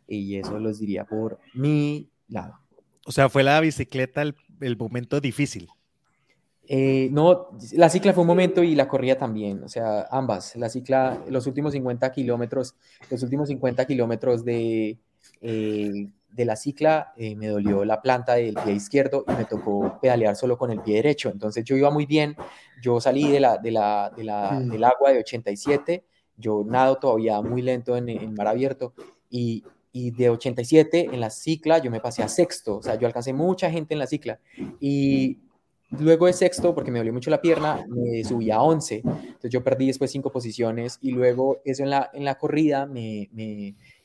Y 0.07 0.37
eso 0.37 0.57
los 0.57 0.79
diría 0.79 1.05
por 1.05 1.37
mi 1.53 2.09
lado. 2.27 2.55
O 3.05 3.11
sea, 3.11 3.29
fue 3.29 3.43
la 3.43 3.59
bicicleta 3.59 4.23
el, 4.23 4.35
el 4.61 4.77
momento 4.77 5.21
difícil. 5.21 5.69
Eh, 6.73 7.09
no, 7.11 7.49
la 7.73 7.89
cicla 7.89 8.13
fue 8.13 8.21
un 8.21 8.27
momento 8.27 8.63
y 8.63 8.75
la 8.75 8.87
corrida 8.87 9.15
también, 9.15 9.61
o 9.61 9.67
sea, 9.67 10.07
ambas. 10.09 10.55
La 10.55 10.69
cicla, 10.69 11.21
los 11.27 11.45
últimos 11.45 11.73
50 11.73 12.09
kilómetros, 12.13 12.75
los 13.09 13.21
últimos 13.23 13.49
50 13.49 13.83
kilómetros 13.85 14.45
de, 14.45 14.97
eh, 15.41 16.07
de 16.29 16.45
la 16.45 16.55
cicla 16.55 17.11
eh, 17.17 17.35
me 17.35 17.47
dolió 17.47 17.83
la 17.83 18.01
planta 18.01 18.35
del 18.35 18.55
pie 18.55 18.71
izquierdo 18.71 19.25
y 19.27 19.33
me 19.33 19.43
tocó 19.43 19.99
pedalear 20.01 20.37
solo 20.37 20.57
con 20.57 20.71
el 20.71 20.79
pie 20.79 20.95
derecho. 20.95 21.29
Entonces 21.29 21.65
yo 21.65 21.75
iba 21.75 21.91
muy 21.91 22.05
bien, 22.05 22.37
yo 22.81 23.01
salí 23.01 23.29
de 23.29 23.41
la, 23.41 23.57
de 23.57 23.71
la, 23.71 24.09
de 24.15 24.23
la, 24.23 24.51
mm. 24.51 24.69
del 24.69 24.83
agua 24.85 25.11
de 25.11 25.19
87, 25.19 26.05
yo 26.37 26.63
nado 26.65 26.95
todavía 26.99 27.41
muy 27.41 27.61
lento 27.63 27.97
en, 27.97 28.07
en 28.07 28.33
mar 28.33 28.47
abierto 28.47 28.93
y, 29.29 29.65
y 29.91 30.11
de 30.11 30.29
87 30.29 31.09
en 31.11 31.19
la 31.19 31.31
cicla 31.31 31.79
yo 31.79 31.91
me 31.91 31.99
pasé 31.99 32.23
a 32.23 32.29
sexto, 32.29 32.77
o 32.77 32.81
sea, 32.81 32.95
yo 32.95 33.07
alcancé 33.07 33.33
mucha 33.33 33.69
gente 33.69 33.93
en 33.93 33.99
la 33.99 34.07
cicla 34.07 34.39
y 34.79 35.37
Luego 35.99 36.25
de 36.25 36.33
sexto, 36.33 36.73
porque 36.73 36.89
me 36.89 36.99
dolió 36.99 37.11
mucho 37.11 37.29
la 37.29 37.41
pierna, 37.41 37.85
me 37.87 38.23
subí 38.23 38.49
a 38.49 38.61
11. 38.61 39.01
Entonces 39.03 39.51
yo 39.51 39.63
perdí 39.63 39.87
después 39.87 40.09
cinco 40.09 40.31
posiciones 40.31 40.97
y 41.01 41.11
luego 41.11 41.61
eso 41.65 41.83
en 41.83 41.89
la, 41.89 42.09
en 42.13 42.23
la 42.23 42.35
corrida 42.35 42.85
me, 42.85 43.29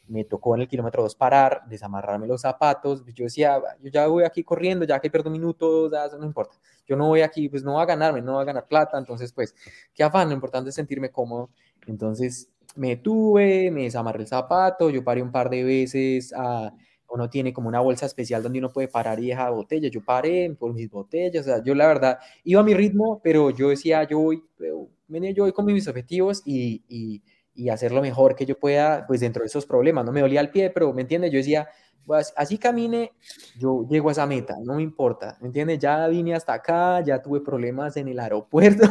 me, 0.08 0.24
tocó 0.24 0.56
en 0.56 0.62
el 0.62 0.68
kilómetro 0.68 1.02
2 1.02 1.14
parar, 1.14 1.62
desamarrarme 1.68 2.26
los 2.26 2.40
zapatos. 2.40 3.04
Yo 3.14 3.24
decía, 3.24 3.60
yo 3.80 3.90
ya 3.90 4.06
voy 4.08 4.24
aquí 4.24 4.42
corriendo, 4.42 4.84
ya 4.84 4.98
que 4.98 5.10
pierdo 5.10 5.30
minutos, 5.30 5.92
no 6.18 6.26
importa. 6.26 6.56
Yo 6.86 6.96
no 6.96 7.06
voy 7.06 7.20
aquí, 7.20 7.48
pues 7.48 7.62
no 7.62 7.74
va 7.74 7.82
a 7.82 7.86
ganarme, 7.86 8.20
no 8.20 8.34
va 8.34 8.42
a 8.42 8.44
ganar 8.44 8.66
plata. 8.66 8.98
Entonces, 8.98 9.32
pues, 9.32 9.54
qué 9.94 10.02
afán, 10.02 10.28
lo 10.28 10.34
importante 10.34 10.70
es 10.70 10.74
sentirme 10.74 11.10
cómodo. 11.10 11.50
Entonces 11.86 12.50
me 12.74 12.96
tuve, 12.96 13.70
me 13.70 13.82
desamarré 13.82 14.22
el 14.22 14.28
zapato, 14.28 14.90
yo 14.90 15.02
paré 15.02 15.22
un 15.22 15.32
par 15.32 15.50
de 15.50 15.64
veces 15.64 16.32
a 16.36 16.72
uno 17.08 17.30
tiene 17.30 17.52
como 17.52 17.68
una 17.68 17.80
bolsa 17.80 18.06
especial 18.06 18.42
donde 18.42 18.58
uno 18.58 18.72
puede 18.72 18.88
parar 18.88 19.20
y 19.20 19.28
dejar 19.28 19.52
botellas. 19.52 19.90
Yo 19.90 20.04
paré 20.04 20.54
por 20.58 20.72
mis 20.74 20.90
botellas, 20.90 21.46
yo 21.64 21.74
la 21.74 21.86
verdad 21.86 22.18
iba 22.44 22.60
a 22.60 22.64
mi 22.64 22.74
ritmo, 22.74 23.20
pero 23.22 23.50
yo 23.50 23.68
decía, 23.70 24.04
yo 24.04 24.18
voy, 24.18 24.42
yo 24.58 25.44
voy 25.44 25.52
con 25.52 25.64
mis 25.66 25.88
objetivos 25.88 26.42
y, 26.44 26.82
y, 26.88 27.22
y, 27.54 27.68
hacer 27.68 27.92
lo 27.92 28.02
mejor 28.02 28.34
que 28.34 28.46
yo 28.46 28.58
pueda, 28.58 29.06
pues 29.06 29.20
dentro 29.20 29.42
de 29.42 29.46
esos 29.46 29.66
problemas. 29.66 30.04
No 30.04 30.12
me 30.12 30.20
dolía 30.20 30.40
el 30.40 30.50
pie, 30.50 30.70
pero 30.70 30.92
¿me 30.92 31.02
entiendes? 31.02 31.32
Yo 31.32 31.38
decía, 31.38 31.68
pues 32.06 32.32
así 32.36 32.56
camine, 32.56 33.12
yo 33.58 33.84
llego 33.88 34.08
a 34.08 34.12
esa 34.12 34.26
meta, 34.26 34.54
no 34.64 34.74
me 34.76 34.82
importa, 34.82 35.36
¿me 35.40 35.48
entiendes? 35.48 35.80
Ya 35.80 36.06
vine 36.06 36.34
hasta 36.34 36.54
acá, 36.54 37.00
ya 37.00 37.20
tuve 37.20 37.40
problemas 37.40 37.96
en 37.96 38.08
el 38.08 38.18
aeropuerto, 38.20 38.86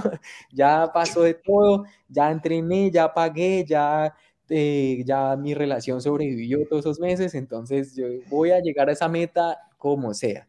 ya 0.52 0.92
pasó 0.94 1.22
de 1.24 1.36
todo, 1.36 1.86
ya 2.10 2.30
entrené, 2.30 2.92
ya 2.92 3.14
pagué, 3.14 3.64
ya 3.66 4.14
eh, 4.50 5.04
ya 5.06 5.36
mi 5.36 5.54
relación 5.54 6.02
sobrevivió 6.02 6.68
todos 6.68 6.86
esos 6.86 7.00
meses, 7.00 7.34
entonces 7.36 7.96
yo 7.96 8.06
voy 8.30 8.52
a 8.52 8.60
llegar 8.60 8.90
a 8.90 8.92
esa 8.92 9.08
meta 9.08 9.58
como 9.78 10.14
sea. 10.14 10.48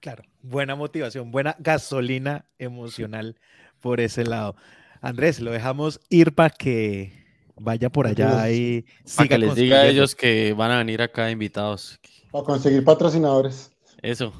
Claro, 0.00 0.24
buena 0.42 0.74
motivación, 0.74 1.30
buena 1.30 1.56
gasolina 1.58 2.46
emocional 2.58 3.36
por 3.80 4.00
ese 4.00 4.24
lado. 4.24 4.56
Andrés, 5.00 5.40
lo 5.40 5.52
dejamos 5.52 6.00
ir 6.08 6.34
para 6.34 6.50
que 6.50 7.12
vaya 7.56 7.90
por 7.90 8.06
allá 8.06 8.50
y 8.50 8.84
que 9.28 9.38
les 9.38 9.54
diga 9.54 9.80
a 9.80 9.86
ellos 9.86 10.14
que 10.14 10.52
van 10.54 10.70
a 10.70 10.78
venir 10.78 11.02
acá 11.02 11.30
invitados. 11.30 12.00
Para 12.30 12.44
conseguir 12.44 12.84
patrocinadores. 12.84 13.70
Eso. 14.00 14.32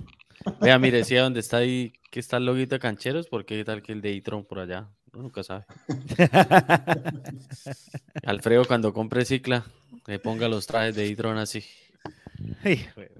Vea, 0.61 0.78
mire, 0.78 0.99
decía 0.99 1.22
dónde 1.22 1.41
está 1.41 1.59
ahí, 1.59 1.93
que 2.11 2.18
está 2.18 2.39
el 2.39 2.47
loguito 2.47 2.74
de 2.74 2.80
cancheros, 2.80 3.28
porque 3.28 3.64
tal 3.64 3.83
que 3.83 3.93
el 3.93 4.01
de 4.01 4.16
e 4.16 4.22
por 4.22 4.59
allá 4.59 4.89
nunca 5.12 5.42
sabe. 5.42 5.64
Alfredo, 8.24 8.64
cuando 8.64 8.92
compre 8.92 9.24
cicla, 9.24 9.64
le 10.06 10.18
ponga 10.18 10.48
los 10.48 10.66
trajes 10.66 10.94
de 10.94 11.06
hidrón 11.06 11.38
así. 11.38 11.64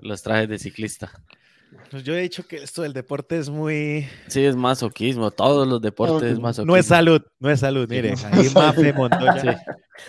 Los 0.01 0.23
trajes 0.23 0.49
de 0.49 0.59
ciclista. 0.59 1.11
Pues 1.91 2.05
yo 2.05 2.15
he 2.15 2.21
dicho 2.21 2.47
que 2.47 2.57
esto 2.57 2.83
del 2.83 2.93
deporte 2.93 3.39
es 3.39 3.49
muy... 3.49 4.07
Sí, 4.29 4.45
es 4.45 4.57
masoquismo. 4.57 5.31
Todos 5.31 5.67
los 5.67 5.81
deportes 5.81 6.33
es 6.33 6.39
masoquismo. 6.39 6.75
No 6.75 6.79
es 6.79 6.87
salud, 6.87 7.23
no 7.39 7.51
es 7.51 7.61
salud. 7.61 7.89
Mire, 7.89 8.15
ahí 8.31 8.49
Mafe 8.55 8.93
Montoya, 8.93 9.63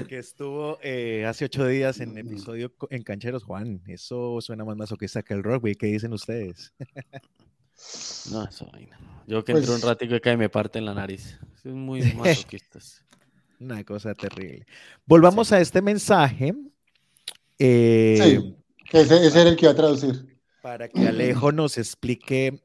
que 0.08 0.18
estuvo 0.18 0.78
eh, 0.82 1.26
hace 1.26 1.46
ocho 1.46 1.66
días 1.66 2.00
en 2.00 2.18
episodio 2.18 2.74
en 2.90 3.04
Cancheros. 3.04 3.44
Juan, 3.44 3.82
eso 3.88 4.40
suena 4.42 4.66
más 4.66 4.76
masoquista 4.76 5.24
que 5.24 5.34
el 5.34 5.44
rugby. 5.44 5.76
¿Qué 5.76 5.88
dicen 5.88 6.14
ustedes? 6.14 6.74
No, 8.32 8.44
eso 8.44 8.70
Yo 9.28 9.44
que 9.44 9.54
entro 9.54 9.74
un 9.74 9.82
pues 9.82 9.90
ratico 9.90 10.16
y 10.30 10.38
me 10.38 10.50
parte 10.50 10.80
en 10.80 10.86
la 10.86 10.94
nariz. 10.94 11.40
Es 11.64 11.72
muy 11.72 12.02
masoquista. 12.14 12.80
Una 13.60 13.84
cosa 13.84 14.14
terrible. 14.14 14.66
Volvamos 15.06 15.52
a 15.52 15.62
este 15.62 15.82
mensaje. 15.82 16.54
Eh, 17.58 18.20
sí, 18.22 18.56
ese, 18.92 19.26
ese 19.26 19.42
era 19.42 19.50
el 19.50 19.56
que 19.56 19.66
iba 19.66 19.72
a 19.72 19.76
traducir 19.76 20.34
para 20.64 20.88
que 20.88 21.06
Alejo 21.06 21.52
nos 21.52 21.78
explique 21.78 22.64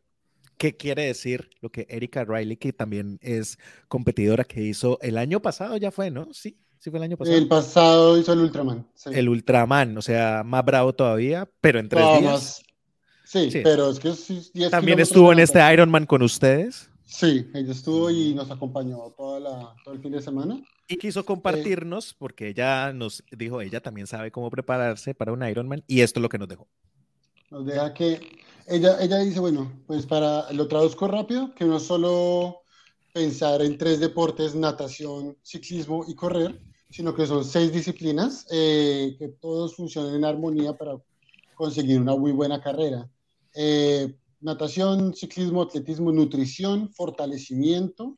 qué 0.57 0.77
quiere 0.77 1.07
decir 1.07 1.51
lo 1.61 1.71
que 1.71 1.85
Erika 1.91 2.25
Riley, 2.25 2.57
que 2.57 2.73
también 2.73 3.19
es 3.21 3.59
competidora 3.89 4.45
que 4.45 4.63
hizo 4.63 5.01
el 5.03 5.19
año 5.19 5.43
pasado, 5.43 5.77
ya 5.77 5.91
fue, 5.91 6.09
¿no? 6.09 6.33
Sí, 6.33 6.57
sí 6.79 6.91
fue 6.91 7.01
el 7.01 7.03
año 7.03 7.17
pasado. 7.17 7.37
El 7.37 7.49
pasado 7.49 8.17
hizo 8.17 8.33
el 8.33 8.39
Ultraman. 8.39 8.87
El 9.07 9.29
Ultraman, 9.29 9.99
o 9.99 10.03
sea, 10.03 10.45
más 10.47 10.65
bravo 10.65 10.95
todavía, 10.95 11.51
pero 11.61 11.81
en 11.81 11.89
tres 11.89 12.05
días. 12.21 12.63
Sí, 13.29 13.51
pero 13.63 13.91
es 13.91 14.01
que 14.01 14.71
También 14.71 15.01
estuvo 15.01 15.31
en 15.35 15.41
este 15.41 15.61
Ironman 15.71 16.07
con 16.07 16.23
ustedes. 16.23 16.89
Sí, 17.05 17.47
ella 17.53 17.73
estuvo 17.73 18.11
y 18.11 18.33
nos 18.33 18.51
acompañó 18.51 18.97
toda 19.19 19.39
la, 19.39 19.75
todo 19.85 19.93
el 19.93 20.01
fin 20.01 20.13
de 20.13 20.23
semana. 20.23 20.59
Y 20.89 20.97
quiso 20.97 21.27
compartirnos, 21.27 22.15
porque 22.15 22.49
ella 22.49 22.91
nos 22.95 23.23
dijo, 23.31 23.61
ella 23.61 23.83
también 23.83 24.07
sabe 24.07 24.31
cómo 24.31 24.49
prepararse 24.49 25.15
para 25.15 25.35
un 25.35 25.47
Ironman, 25.47 25.85
y 25.87 26.01
esto 26.01 26.21
es 26.21 26.23
lo 26.23 26.31
que 26.31 26.39
nos 26.39 26.49
dejó. 26.49 26.69
Nos 27.51 27.67
deja 27.67 27.93
que 27.93 28.19
ella, 28.67 28.97
ella 28.99 29.19
dice, 29.19 29.41
bueno, 29.41 29.71
pues 29.87 30.07
para, 30.07 30.51
lo 30.55 30.67
traduzco 30.67 31.07
rápido, 31.07 31.55
que 31.55 31.67
no 31.67 31.81
solo 31.81 32.63
pensar 33.13 33.61
en 33.61 33.77
tres 33.77 34.01
deportes, 34.01 34.55
natación, 34.55 35.37
ciclismo 35.43 36.07
y 36.09 36.15
correr, 36.15 36.59
sino 36.89 37.15
que 37.15 37.27
son 37.27 37.45
seis 37.45 37.75
disciplinas 37.75 38.47
eh, 38.51 39.17
que 39.19 39.29
todos 39.29 39.77
funcionan 39.77 40.15
en 40.15 40.25
armonía 40.25 40.73
para 40.73 40.97
conseguir 41.55 42.01
una 42.01 42.17
muy 42.17 42.33
buena 42.33 42.63
carrera. 42.63 43.07
Eh, 43.61 44.15
natación, 44.41 45.15
ciclismo, 45.15 45.63
atletismo, 45.63 46.13
nutrición, 46.13 46.93
fortalecimiento, 46.93 48.15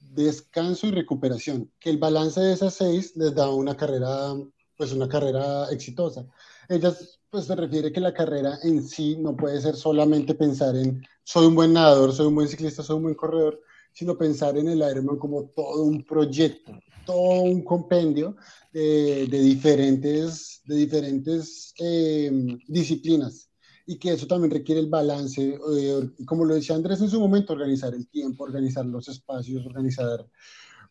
descanso 0.00 0.86
y 0.86 0.92
recuperación. 0.92 1.70
Que 1.78 1.90
el 1.90 1.98
balance 1.98 2.40
de 2.40 2.54
esas 2.54 2.72
seis 2.72 3.14
les 3.14 3.34
da 3.34 3.50
una 3.50 3.76
carrera, 3.76 4.32
pues 4.78 4.92
una 4.94 5.06
carrera 5.06 5.70
exitosa. 5.70 6.26
Ellas 6.70 7.20
pues 7.28 7.44
se 7.44 7.54
refiere 7.54 7.92
que 7.92 8.00
la 8.00 8.14
carrera 8.14 8.58
en 8.62 8.82
sí 8.82 9.18
no 9.18 9.36
puede 9.36 9.60
ser 9.60 9.76
solamente 9.76 10.34
pensar 10.34 10.74
en 10.74 11.04
soy 11.22 11.48
un 11.48 11.54
buen 11.54 11.74
nadador, 11.74 12.14
soy 12.14 12.28
un 12.28 12.36
buen 12.36 12.48
ciclista, 12.48 12.82
soy 12.82 12.96
un 12.96 13.02
buen 13.02 13.14
corredor, 13.14 13.60
sino 13.92 14.16
pensar 14.16 14.56
en 14.56 14.68
el 14.68 14.78
Ironman 14.78 15.18
como 15.18 15.50
todo 15.54 15.82
un 15.82 16.02
proyecto, 16.02 16.72
todo 17.04 17.42
un 17.42 17.62
compendio 17.62 18.36
de, 18.72 19.26
diferentes, 19.26 20.62
de 20.64 20.76
diferentes 20.76 21.74
eh, 21.78 22.32
disciplinas 22.66 23.47
y 23.88 23.96
que 23.96 24.12
eso 24.12 24.26
también 24.26 24.50
requiere 24.50 24.82
el 24.82 24.88
balance, 24.90 25.58
eh, 25.72 26.10
como 26.26 26.44
lo 26.44 26.54
decía 26.54 26.76
Andrés 26.76 27.00
en 27.00 27.08
su 27.08 27.18
momento, 27.18 27.54
organizar 27.54 27.94
el 27.94 28.06
tiempo, 28.06 28.44
organizar 28.44 28.84
los 28.84 29.08
espacios, 29.08 29.64
organizar 29.64 30.26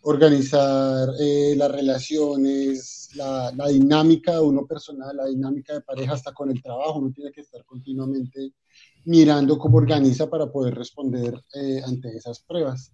organizar 0.02 1.10
eh, 1.20 1.54
las 1.56 1.72
relaciones, 1.72 3.10
la, 3.16 3.52
la, 3.56 3.68
dinámica 3.68 4.34
de 4.34 4.42
uno 4.42 4.66
personal, 4.66 5.16
la 5.16 5.26
dinámica 5.26 5.74
de 5.74 5.82
pareja 5.82 6.14
hasta 6.14 6.34
con 6.34 6.50
el 6.50 6.62
trabajo. 6.62 6.98
Uno 6.98 7.12
tiene 7.14 7.32
que 7.32 7.42
estar 7.42 7.64
continuamente 7.66 8.54
mirando 9.06 9.60
cómo 9.60 9.78
organiza 9.78 10.28
para 10.28 10.52
poder 10.52 10.74
responder 10.74 11.40
eh, 11.54 11.82
ante 11.86 12.16
esas 12.16 12.40
pruebas. 12.40 12.94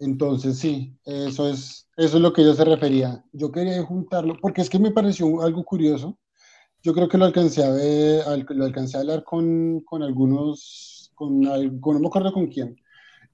Entonces, 0.00 0.58
sí, 0.58 0.98
eso 1.04 1.48
es, 1.48 1.88
eso 1.96 2.16
es 2.16 2.22
lo 2.22 2.32
que 2.32 2.42
yo 2.42 2.54
se 2.54 2.64
refería. 2.64 3.24
Yo 3.32 3.52
quería 3.52 3.80
juntarlo 3.84 4.36
porque 4.40 4.62
es 4.62 4.70
que 4.70 4.80
me 4.80 4.90
pareció 4.90 5.42
algo 5.42 5.64
curioso. 5.64 6.18
Yo 6.82 6.94
creo 6.94 7.08
que 7.08 7.18
lo 7.18 7.24
alcancé 7.24 7.64
a 7.64 7.70
ver, 7.70 8.24
lo 8.50 8.64
alcancé 8.64 8.96
a 8.96 9.00
hablar 9.00 9.24
con, 9.24 9.80
con 9.80 10.02
algunos, 10.02 11.10
con, 11.14 11.42
con, 11.80 11.94
no 11.94 12.00
me 12.00 12.06
acuerdo 12.06 12.32
con 12.32 12.46
quién, 12.46 12.76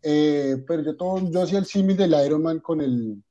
eh, 0.03 0.63
pero 0.67 0.83
yo, 0.83 0.97
todo, 0.97 1.31
yo 1.31 1.43
hacía 1.43 1.59
el 1.59 1.67
símil 1.67 1.97
del 1.97 2.15
Ironman 2.25 2.61
con 2.61 2.81
el, 2.81 3.23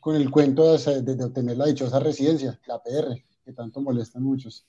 con 0.00 0.16
el 0.16 0.30
cuento 0.30 0.76
de, 0.76 1.02
de, 1.02 1.24
obtener 1.24 1.56
la 1.56 1.66
dichosa 1.66 1.98
residencia, 1.98 2.60
la 2.66 2.82
PR, 2.82 3.24
que 3.44 3.52
tanto 3.52 3.80
molestan 3.80 4.22
muchos. 4.22 4.66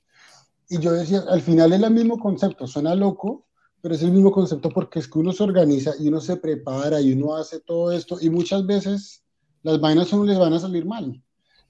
Y 0.69 0.79
yo 0.79 0.93
decía, 0.93 1.23
al 1.27 1.41
final 1.41 1.73
es 1.73 1.81
el 1.81 1.91
mismo 1.91 2.17
concepto, 2.17 2.65
suena 2.65 2.95
loco, 2.95 3.45
pero 3.81 3.95
es 3.95 4.03
el 4.03 4.11
mismo 4.11 4.31
concepto 4.31 4.69
porque 4.69 4.99
es 4.99 5.07
que 5.07 5.19
uno 5.19 5.33
se 5.33 5.43
organiza 5.43 5.93
y 5.99 6.07
uno 6.07 6.21
se 6.21 6.37
prepara 6.37 7.01
y 7.01 7.13
uno 7.13 7.35
hace 7.35 7.59
todo 7.59 7.91
esto 7.91 8.17
y 8.21 8.29
muchas 8.29 8.65
veces 8.65 9.23
las 9.63 9.79
vainas 9.81 10.11
a 10.11 10.15
uno 10.15 10.25
les 10.25 10.39
van 10.39 10.53
a 10.53 10.59
salir 10.59 10.85
mal. 10.85 11.21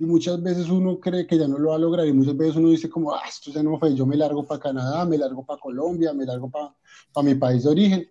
Y 0.02 0.06
muchas 0.06 0.41
veces 0.41 0.68
uno 0.70 0.99
cree 0.99 1.28
que 1.28 1.38
ya 1.38 1.47
no 1.47 1.58
lo 1.58 1.70
va 1.70 1.76
a 1.76 1.80
lograr 1.80 2.08
y 2.08 2.14
muchas 2.14 2.36
veces 2.36 2.56
uno 2.56 2.70
dice 2.70 2.89
como, 2.89 3.14
ah, 3.14 3.22
esto 3.30 3.52
ya 3.52 3.62
no 3.62 3.78
fue, 3.78 3.95
yo 3.95 4.06
me 4.06 4.18
largo 4.18 4.43
para 4.45 4.60
Canadá, 4.60 5.06
me 5.06 5.18
largo 5.18 5.45
para 5.45 5.60
Colombia, 5.60 6.12
me 6.14 6.26
largo 6.26 6.49
para 6.49 7.24
mi 7.24 7.36
país 7.36 7.64
de 7.64 7.70
origen 7.70 8.08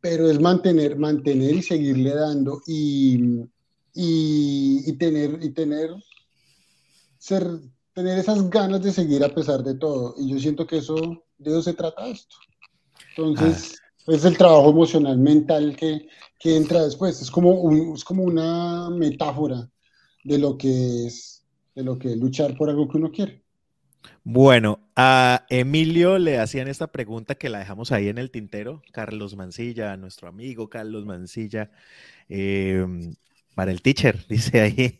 pero 0.00 0.30
es 0.30 0.40
mantener, 0.40 0.96
mantener 0.96 1.56
y 1.56 1.62
seguirle 1.62 2.14
dando 2.14 2.62
y, 2.66 3.42
y, 3.94 4.92
tener, 4.94 5.38
y 5.42 5.50
tener, 5.50 5.90
ser, 7.18 7.44
tener 7.92 8.18
esas 8.18 8.48
ganas 8.48 8.82
de 8.82 8.92
seguir 8.92 9.24
a 9.24 9.34
pesar 9.34 9.62
de 9.62 9.74
todo. 9.74 10.14
Y 10.18 10.30
yo 10.30 10.38
siento 10.38 10.66
que 10.66 10.78
eso, 10.78 10.96
de 11.38 11.50
eso 11.50 11.62
se 11.62 11.74
trata 11.74 12.06
esto. 12.06 12.36
Entonces, 13.16 13.76
ah. 14.06 14.12
es 14.12 14.24
el 14.24 14.38
trabajo 14.38 14.70
emocional, 14.70 15.18
mental 15.18 15.74
que, 15.76 16.06
que 16.38 16.56
entra 16.56 16.84
después. 16.84 17.20
Es 17.20 17.30
como, 17.30 17.94
es 17.94 18.04
como 18.04 18.22
una 18.22 18.90
metáfora 18.90 19.68
de 20.28 20.38
lo 20.38 20.56
que 20.58 21.06
es, 21.06 21.44
de 21.74 21.82
lo 21.82 21.98
que 21.98 22.12
es 22.12 22.16
luchar 22.18 22.56
por 22.56 22.68
algo 22.68 22.88
que 22.88 22.98
uno 22.98 23.10
quiere. 23.10 23.42
Bueno, 24.24 24.80
a 24.94 25.46
Emilio 25.48 26.18
le 26.18 26.38
hacían 26.38 26.68
esta 26.68 26.92
pregunta 26.92 27.34
que 27.36 27.48
la 27.48 27.58
dejamos 27.60 27.92
ahí 27.92 28.08
en 28.08 28.18
el 28.18 28.30
tintero. 28.30 28.82
Carlos 28.92 29.36
Mancilla, 29.36 29.96
nuestro 29.96 30.28
amigo 30.28 30.68
Carlos 30.68 31.06
Mancilla, 31.06 31.70
em, 32.28 33.14
para 33.54 33.70
el 33.72 33.82
teacher, 33.82 34.24
dice 34.28 34.60
ahí. 34.60 34.98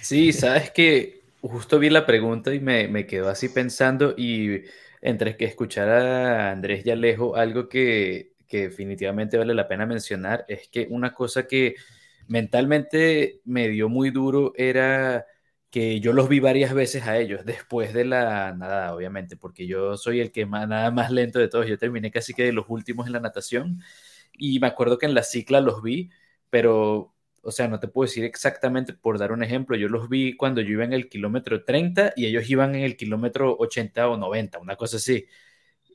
Sí, 0.00 0.32
sabes 0.32 0.70
que 0.70 1.22
justo 1.40 1.78
vi 1.78 1.90
la 1.90 2.06
pregunta 2.06 2.54
y 2.54 2.60
me, 2.60 2.88
me 2.88 3.06
quedó 3.06 3.28
así 3.28 3.48
pensando 3.48 4.14
y 4.16 4.62
entre 5.00 5.36
que 5.36 5.44
escuchar 5.44 5.88
a 5.88 6.50
Andrés 6.52 6.84
y 6.84 6.90
Alejo, 6.90 7.36
algo 7.36 7.68
que, 7.68 8.32
que 8.48 8.68
definitivamente 8.68 9.38
vale 9.38 9.54
la 9.54 9.68
pena 9.68 9.86
mencionar 9.86 10.44
es 10.48 10.68
que 10.68 10.86
una 10.90 11.12
cosa 11.12 11.46
que 11.46 11.76
mentalmente 12.28 13.40
me 13.44 13.68
dio 13.68 13.88
muy 13.88 14.10
duro 14.10 14.52
era 14.56 15.26
que 15.70 16.00
yo 16.00 16.12
los 16.12 16.28
vi 16.28 16.40
varias 16.40 16.72
veces 16.74 17.06
a 17.06 17.18
ellos 17.18 17.44
después 17.44 17.92
de 17.92 18.04
la 18.04 18.54
nada, 18.54 18.94
obviamente, 18.94 19.36
porque 19.36 19.66
yo 19.66 19.96
soy 19.96 20.20
el 20.20 20.32
que 20.32 20.46
más, 20.46 20.66
nada 20.68 20.90
más 20.90 21.10
lento 21.10 21.38
de 21.38 21.48
todos. 21.48 21.66
Yo 21.66 21.78
terminé 21.78 22.10
casi 22.10 22.34
que 22.34 22.44
de 22.44 22.52
los 22.52 22.66
últimos 22.68 23.06
en 23.06 23.12
la 23.12 23.20
natación 23.20 23.82
y 24.32 24.58
me 24.60 24.68
acuerdo 24.68 24.98
que 24.98 25.06
en 25.06 25.14
la 25.14 25.22
cicla 25.22 25.60
los 25.60 25.82
vi, 25.82 26.10
pero, 26.50 27.14
o 27.42 27.50
sea, 27.52 27.68
no 27.68 27.80
te 27.80 27.88
puedo 27.88 28.06
decir 28.06 28.24
exactamente 28.24 28.92
por 28.94 29.18
dar 29.18 29.32
un 29.32 29.42
ejemplo. 29.42 29.76
Yo 29.76 29.88
los 29.88 30.08
vi 30.08 30.36
cuando 30.36 30.60
yo 30.60 30.70
iba 30.70 30.84
en 30.84 30.92
el 30.92 31.08
kilómetro 31.08 31.64
30 31.64 32.12
y 32.16 32.26
ellos 32.26 32.48
iban 32.48 32.74
en 32.74 32.82
el 32.84 32.96
kilómetro 32.96 33.56
80 33.58 34.08
o 34.08 34.16
90, 34.16 34.58
una 34.58 34.76
cosa 34.76 34.96
así. 34.98 35.26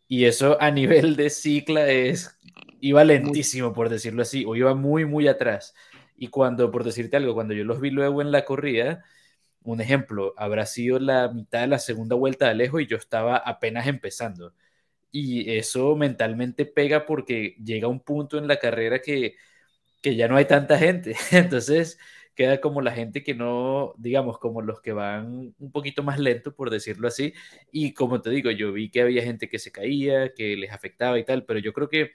Y 0.07 0.25
eso 0.25 0.61
a 0.61 0.71
nivel 0.71 1.15
de 1.15 1.29
cicla 1.29 1.89
es, 1.89 2.37
iba 2.81 3.03
lentísimo, 3.03 3.73
por 3.73 3.89
decirlo 3.89 4.23
así, 4.23 4.43
o 4.45 4.55
iba 4.55 4.75
muy, 4.75 5.05
muy 5.05 5.27
atrás. 5.27 5.73
Y 6.21 6.27
cuando, 6.27 6.69
por 6.71 6.83
decirte 6.83 7.17
algo, 7.17 7.33
cuando 7.33 7.55
yo 7.55 7.63
los 7.63 7.81
vi 7.81 7.89
luego 7.89 8.21
en 8.21 8.31
la 8.31 8.45
corrida, 8.45 9.03
un 9.63 9.81
ejemplo, 9.81 10.35
habrá 10.37 10.67
sido 10.67 10.99
la 10.99 11.29
mitad 11.29 11.61
de 11.61 11.67
la 11.67 11.79
segunda 11.79 12.15
vuelta 12.15 12.45
de 12.45 12.51
Alejo 12.51 12.79
y 12.79 12.85
yo 12.87 12.97
estaba 12.97 13.37
apenas 13.37 13.87
empezando. 13.87 14.53
Y 15.11 15.51
eso 15.51 15.95
mentalmente 15.95 16.65
pega 16.67 17.07
porque 17.07 17.55
llega 17.63 17.87
un 17.87 18.01
punto 18.01 18.37
en 18.37 18.47
la 18.47 18.59
carrera 18.59 18.99
que, 19.01 19.35
que 20.01 20.15
ya 20.15 20.27
no 20.27 20.37
hay 20.37 20.45
tanta 20.45 20.77
gente. 20.77 21.15
Entonces 21.31 21.99
queda 22.35 22.61
como 22.61 22.81
la 22.81 22.91
gente 22.91 23.23
que 23.23 23.35
no, 23.35 23.93
digamos, 23.97 24.39
como 24.39 24.61
los 24.61 24.81
que 24.81 24.93
van 24.93 25.55
un 25.59 25.71
poquito 25.71 26.03
más 26.03 26.19
lento, 26.19 26.55
por 26.55 26.69
decirlo 26.69 27.07
así. 27.07 27.33
Y 27.71 27.93
como 27.93 28.21
te 28.21 28.29
digo, 28.31 28.51
yo 28.51 28.73
vi 28.73 28.91
que 28.91 29.01
había 29.01 29.23
gente 29.23 29.49
que 29.49 29.59
se 29.59 29.71
caía, 29.71 30.33
que 30.35 30.55
les 30.57 30.71
afectaba 30.71 31.19
y 31.19 31.25
tal, 31.25 31.45
pero 31.45 31.59
yo 31.59 31.73
creo 31.73 31.89
que 31.89 32.11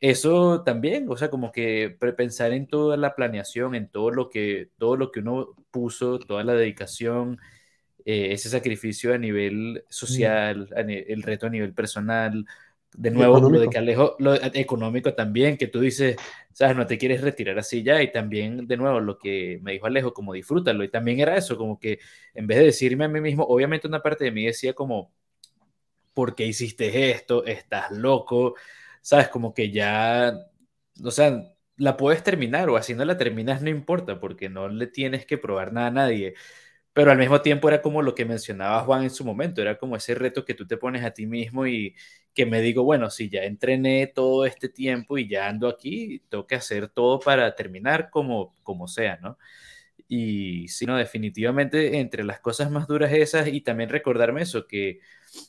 eso 0.00 0.62
también, 0.62 1.06
o 1.08 1.16
sea, 1.16 1.30
como 1.30 1.50
que 1.52 1.96
pensar 2.16 2.52
en 2.52 2.66
toda 2.68 2.96
la 2.96 3.14
planeación, 3.14 3.74
en 3.74 3.88
todo 3.88 4.10
lo 4.10 4.28
que, 4.28 4.70
todo 4.78 4.96
lo 4.96 5.10
que 5.10 5.20
uno 5.20 5.56
puso, 5.70 6.18
toda 6.18 6.44
la 6.44 6.54
dedicación, 6.54 7.38
eh, 8.04 8.32
ese 8.32 8.48
sacrificio 8.48 9.12
a 9.14 9.18
nivel 9.18 9.84
social, 9.88 10.68
el 10.76 11.22
reto 11.22 11.46
a 11.46 11.50
nivel 11.50 11.74
personal, 11.74 12.46
de 12.96 13.10
nuevo, 13.10 13.38
lo 13.40 13.60
de 13.60 13.68
que 13.68 13.78
Alejo, 13.78 14.16
lo 14.18 14.34
económico 14.34 15.14
también, 15.14 15.56
que 15.58 15.66
tú 15.66 15.80
dices, 15.80 16.16
sabes, 16.52 16.76
no 16.76 16.86
te 16.86 16.96
quieres 16.98 17.20
retirar 17.20 17.58
así 17.58 17.82
ya, 17.82 18.02
y 18.02 18.10
también, 18.12 18.66
de 18.66 18.76
nuevo, 18.76 19.00
lo 19.00 19.18
que 19.18 19.58
me 19.62 19.72
dijo 19.72 19.86
Alejo, 19.86 20.14
como 20.14 20.32
disfrútalo, 20.32 20.84
y 20.84 20.88
también 20.90 21.20
era 21.20 21.36
eso, 21.36 21.56
como 21.56 21.78
que 21.78 21.98
en 22.34 22.46
vez 22.46 22.58
de 22.58 22.64
decirme 22.66 23.04
a 23.04 23.08
mí 23.08 23.20
mismo, 23.20 23.44
obviamente 23.44 23.86
una 23.88 24.02
parte 24.02 24.24
de 24.24 24.32
mí 24.32 24.46
decía 24.46 24.74
como, 24.74 25.12
¿por 26.14 26.34
qué 26.34 26.46
hiciste 26.46 27.10
esto? 27.10 27.44
Estás 27.44 27.90
loco, 27.90 28.54
sabes, 29.02 29.28
como 29.28 29.54
que 29.54 29.70
ya, 29.70 30.34
o 31.04 31.10
sea, 31.10 31.42
la 31.76 31.96
puedes 31.96 32.22
terminar 32.24 32.68
o 32.70 32.76
así 32.76 32.94
no 32.94 33.04
la 33.04 33.16
terminas, 33.18 33.62
no 33.62 33.70
importa, 33.70 34.20
porque 34.20 34.48
no 34.48 34.68
le 34.68 34.86
tienes 34.86 35.26
que 35.26 35.38
probar 35.38 35.72
nada 35.72 35.88
a 35.88 35.90
nadie. 35.90 36.34
Pero 36.92 37.10
al 37.12 37.18
mismo 37.18 37.40
tiempo 37.42 37.68
era 37.68 37.82
como 37.82 38.02
lo 38.02 38.14
que 38.14 38.24
mencionaba 38.24 38.82
Juan 38.84 39.04
en 39.04 39.10
su 39.10 39.24
momento, 39.24 39.62
era 39.62 39.78
como 39.78 39.96
ese 39.96 40.14
reto 40.14 40.44
que 40.44 40.54
tú 40.54 40.66
te 40.66 40.76
pones 40.76 41.04
a 41.04 41.12
ti 41.12 41.26
mismo 41.26 41.66
y 41.66 41.94
que 42.34 42.46
me 42.46 42.60
digo, 42.60 42.84
bueno, 42.84 43.10
si 43.10 43.28
ya 43.30 43.44
entrené 43.44 44.08
todo 44.08 44.46
este 44.46 44.68
tiempo 44.68 45.18
y 45.18 45.28
ya 45.28 45.48
ando 45.48 45.68
aquí, 45.68 46.20
tengo 46.28 46.46
que 46.46 46.56
hacer 46.56 46.88
todo 46.88 47.20
para 47.20 47.54
terminar 47.54 48.10
como, 48.10 48.54
como 48.64 48.88
sea, 48.88 49.18
¿no? 49.22 49.38
Y 50.08 50.68
sí, 50.68 50.86
no, 50.86 50.96
definitivamente 50.96 51.98
entre 51.98 52.24
las 52.24 52.40
cosas 52.40 52.70
más 52.70 52.88
duras 52.88 53.12
esas 53.12 53.48
y 53.48 53.60
también 53.60 53.90
recordarme 53.90 54.42
eso, 54.42 54.66
que 54.66 55.00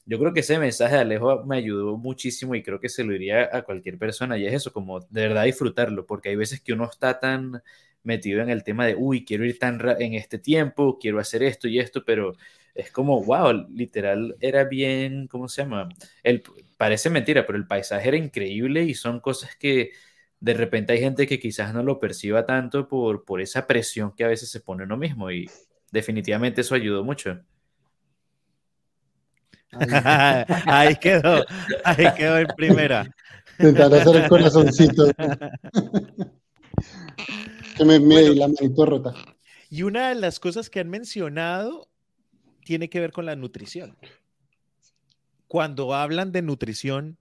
yo 0.05 0.19
creo 0.19 0.33
que 0.33 0.41
ese 0.41 0.59
mensaje 0.59 0.95
de 0.95 1.01
Alejo 1.01 1.45
me 1.45 1.57
ayudó 1.57 1.97
muchísimo 1.97 2.55
y 2.55 2.63
creo 2.63 2.79
que 2.79 2.89
se 2.89 3.03
lo 3.05 3.13
diría 3.13 3.49
a 3.53 3.61
cualquier 3.63 3.97
persona 3.97 4.37
y 4.37 4.45
es 4.45 4.53
eso, 4.53 4.73
como 4.73 4.99
de 4.99 5.21
verdad 5.27 5.45
disfrutarlo, 5.45 6.05
porque 6.05 6.29
hay 6.29 6.35
veces 6.35 6.61
que 6.61 6.73
uno 6.73 6.85
está 6.85 7.19
tan 7.19 7.63
metido 8.03 8.41
en 8.41 8.49
el 8.49 8.63
tema 8.63 8.85
de, 8.85 8.95
uy, 8.95 9.23
quiero 9.25 9.45
ir 9.45 9.59
tan 9.59 9.79
en 9.99 10.13
este 10.13 10.39
tiempo, 10.39 10.97
quiero 10.99 11.19
hacer 11.19 11.43
esto 11.43 11.67
y 11.67 11.79
esto, 11.79 12.03
pero 12.05 12.33
es 12.75 12.91
como, 12.91 13.23
wow, 13.23 13.67
literal, 13.73 14.35
era 14.41 14.65
bien, 14.65 15.27
¿cómo 15.27 15.47
se 15.47 15.61
llama? 15.63 15.89
El, 16.23 16.43
parece 16.77 17.09
mentira, 17.09 17.45
pero 17.45 17.57
el 17.57 17.67
paisaje 17.67 18.07
era 18.09 18.17
increíble 18.17 18.83
y 18.83 18.93
son 18.93 19.19
cosas 19.19 19.55
que 19.55 19.91
de 20.39 20.53
repente 20.53 20.93
hay 20.93 20.99
gente 20.99 21.27
que 21.27 21.39
quizás 21.39 21.73
no 21.73 21.83
lo 21.83 21.99
perciba 21.99 22.45
tanto 22.45 22.87
por, 22.87 23.25
por 23.25 23.41
esa 23.41 23.67
presión 23.67 24.13
que 24.15 24.23
a 24.23 24.29
veces 24.29 24.49
se 24.49 24.61
pone 24.61 24.83
uno 24.83 24.95
mismo 24.97 25.29
y 25.31 25.49
definitivamente 25.91 26.61
eso 26.61 26.75
ayudó 26.75 27.03
mucho. 27.03 27.39
Ahí 29.71 30.95
quedó, 30.95 31.45
ahí 31.83 32.07
quedó 32.17 32.39
en 32.39 32.47
primera. 32.55 33.15
Intentar 33.59 33.93
hacer 33.93 34.15
el 34.15 34.29
corazoncito. 34.29 35.11
que 37.77 37.85
me, 37.85 37.99
me 37.99 38.29
la 38.33 38.47
manito 38.47 38.85
rota. 38.85 39.13
Y 39.69 39.83
una 39.83 40.09
de 40.09 40.15
las 40.15 40.39
cosas 40.39 40.69
que 40.69 40.79
han 40.79 40.89
mencionado 40.89 41.87
tiene 42.63 42.89
que 42.89 42.99
ver 42.99 43.11
con 43.11 43.25
la 43.25 43.35
nutrición. 43.35 43.95
Cuando 45.47 45.93
hablan 45.93 46.31
de 46.31 46.41
nutrición, 46.41 47.17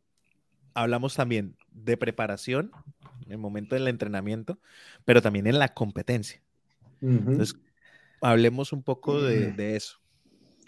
hablamos 0.75 1.15
también 1.15 1.57
de 1.71 1.97
preparación 1.97 2.73
en 3.27 3.33
el 3.33 3.39
momento 3.39 3.75
del 3.75 3.89
entrenamiento, 3.89 4.59
pero 5.05 5.23
también 5.23 5.47
en 5.47 5.59
la 5.59 5.69
competencia. 5.75 6.41
Entonces, 7.01 7.57
hablemos 8.21 8.73
un 8.73 8.83
poco 8.83 9.21
de, 9.23 9.53
de 9.53 9.77
eso. 9.77 9.99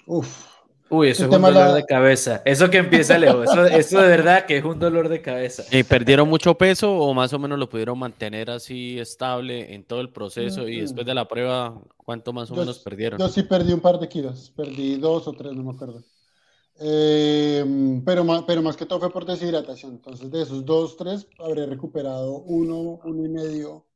Uf, 0.06 0.60
Uy, 0.92 1.10
eso 1.10 1.26
es 1.26 1.32
un 1.32 1.40
dolor 1.40 1.72
de 1.72 1.84
cabeza. 1.84 2.42
Eso 2.44 2.68
que 2.68 2.78
empieza 2.78 3.16
Leo, 3.16 3.44
eso, 3.44 3.64
eso, 3.66 4.00
de 4.00 4.08
verdad 4.08 4.44
que 4.44 4.56
es 4.56 4.64
un 4.64 4.80
dolor 4.80 5.08
de 5.08 5.22
cabeza. 5.22 5.62
¿Y 5.70 5.84
perdieron 5.84 6.28
mucho 6.28 6.58
peso 6.58 6.92
o 6.92 7.14
más 7.14 7.32
o 7.32 7.38
menos 7.38 7.60
lo 7.60 7.68
pudieron 7.68 7.96
mantener 7.96 8.50
así 8.50 8.98
estable 8.98 9.72
en 9.72 9.84
todo 9.84 10.00
el 10.00 10.10
proceso? 10.10 10.66
Y 10.66 10.80
después 10.80 11.06
de 11.06 11.14
la 11.14 11.28
prueba, 11.28 11.80
¿cuánto 11.96 12.32
más 12.32 12.50
o 12.50 12.56
menos 12.56 12.80
perdieron? 12.80 13.20
Yo 13.20 13.28
sí 13.28 13.44
perdí 13.44 13.72
un 13.72 13.80
par 13.80 14.00
de 14.00 14.08
kilos, 14.08 14.52
perdí 14.56 14.96
dos 14.96 15.28
o 15.28 15.32
tres, 15.32 15.52
no 15.52 15.62
me 15.62 15.70
acuerdo. 15.70 16.02
Eh, 16.82 18.00
pero, 18.06 18.24
más, 18.24 18.44
pero 18.46 18.62
más 18.62 18.76
que 18.76 18.86
todo 18.86 19.00
fue 19.00 19.12
por 19.12 19.26
deshidratación. 19.26 19.92
Entonces, 19.92 20.30
de 20.30 20.42
esos 20.42 20.64
dos, 20.64 20.96
tres, 20.96 21.26
habré 21.38 21.66
recuperado 21.66 22.40
uno, 22.40 23.00
uno 23.04 23.24
y 23.24 23.28
medio 23.28 23.86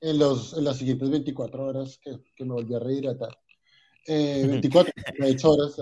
en, 0.00 0.18
los, 0.18 0.56
en 0.58 0.64
las 0.64 0.76
siguientes 0.76 1.08
24 1.08 1.64
horas 1.64 2.00
que, 2.02 2.18
que 2.34 2.44
me 2.44 2.54
volví 2.54 2.74
a 2.74 2.80
rehidratar. 2.80 3.38
Eh, 4.06 4.44
24, 4.48 4.92
8 5.22 5.50
horas. 5.50 5.76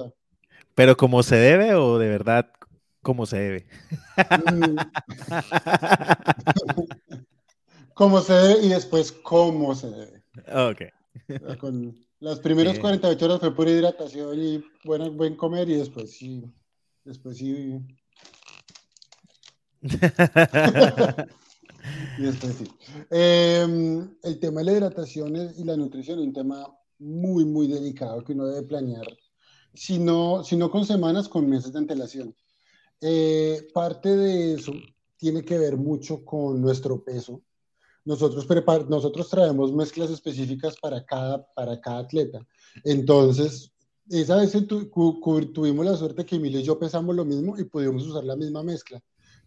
¿Pero 0.75 0.97
como 0.97 1.23
se 1.23 1.37
debe 1.37 1.75
o 1.75 1.99
de 1.99 2.09
verdad 2.09 2.51
como 3.03 3.25
se 3.25 3.39
debe? 3.39 3.67
Mm. 4.53 4.77
como 7.95 8.21
se 8.21 8.35
debe 8.35 8.67
y 8.67 8.69
después 8.69 9.13
cómo 9.13 9.75
se 9.75 9.91
debe. 9.91 10.23
Ok. 10.53 10.83
Con 11.59 11.97
las 12.21 12.41
primeras 12.41 12.79
48 12.79 13.25
horas 13.25 13.41
fue 13.41 13.55
pura 13.55 13.71
hidratación 13.71 14.43
y 14.43 14.65
buen, 14.85 15.17
buen 15.17 15.37
comer 15.37 15.69
y 15.69 15.75
después 15.75 16.13
sí. 16.13 16.45
Después 17.05 17.39
sí. 17.39 17.81
y 22.19 22.23
después 22.23 22.55
sí. 22.55 22.69
Eh, 23.11 24.07
el 24.23 24.39
tema 24.39 24.61
de 24.61 24.67
la 24.67 24.73
hidratación 24.73 25.35
y 25.57 25.65
la 25.65 25.77
nutrición 25.77 26.19
es 26.19 26.27
un 26.27 26.33
tema 26.33 26.67
muy, 26.99 27.45
muy 27.45 27.67
delicado 27.67 28.23
que 28.23 28.33
uno 28.33 28.47
debe 28.47 28.67
planear 28.67 29.07
sino, 29.75 30.43
sino 30.45 30.71
con 30.71 30.85
semanas, 30.85 31.29
con 31.29 31.49
meses 31.49 31.73
de 31.73 31.79
antelación. 31.79 32.35
Eh, 33.01 33.69
parte 33.73 34.15
de 34.15 34.55
eso 34.55 34.73
tiene 35.17 35.45
que 35.45 35.59
ver 35.59 35.77
mucho 35.77 36.25
con 36.25 36.61
nuestro 36.61 37.03
peso. 37.03 37.43
Nosotros, 38.05 38.47
nosotros 38.89 39.29
traemos 39.29 39.73
mezclas 39.73 40.11
específicas 40.11 40.77
para 40.81 41.05
cada, 41.05 41.47
para 41.55 41.81
cada 41.81 42.01
atleta. 42.01 42.47
Entonces, 42.85 43.73
esa 44.09 44.37
vez 44.37 44.53
tu 44.67 44.91
tuvimos 45.53 45.85
la 45.85 45.97
suerte 45.97 46.25
que 46.25 46.37
Emilio 46.37 46.61
y 46.61 46.65
yo 46.65 46.79
pesamos 46.79 47.15
lo 47.15 47.25
mismo 47.25 47.59
y 47.59 47.65
pudimos 47.65 48.07
usar 48.07 48.25
la 48.25 48.37
misma 48.37 48.63
mezcla. 48.63 49.01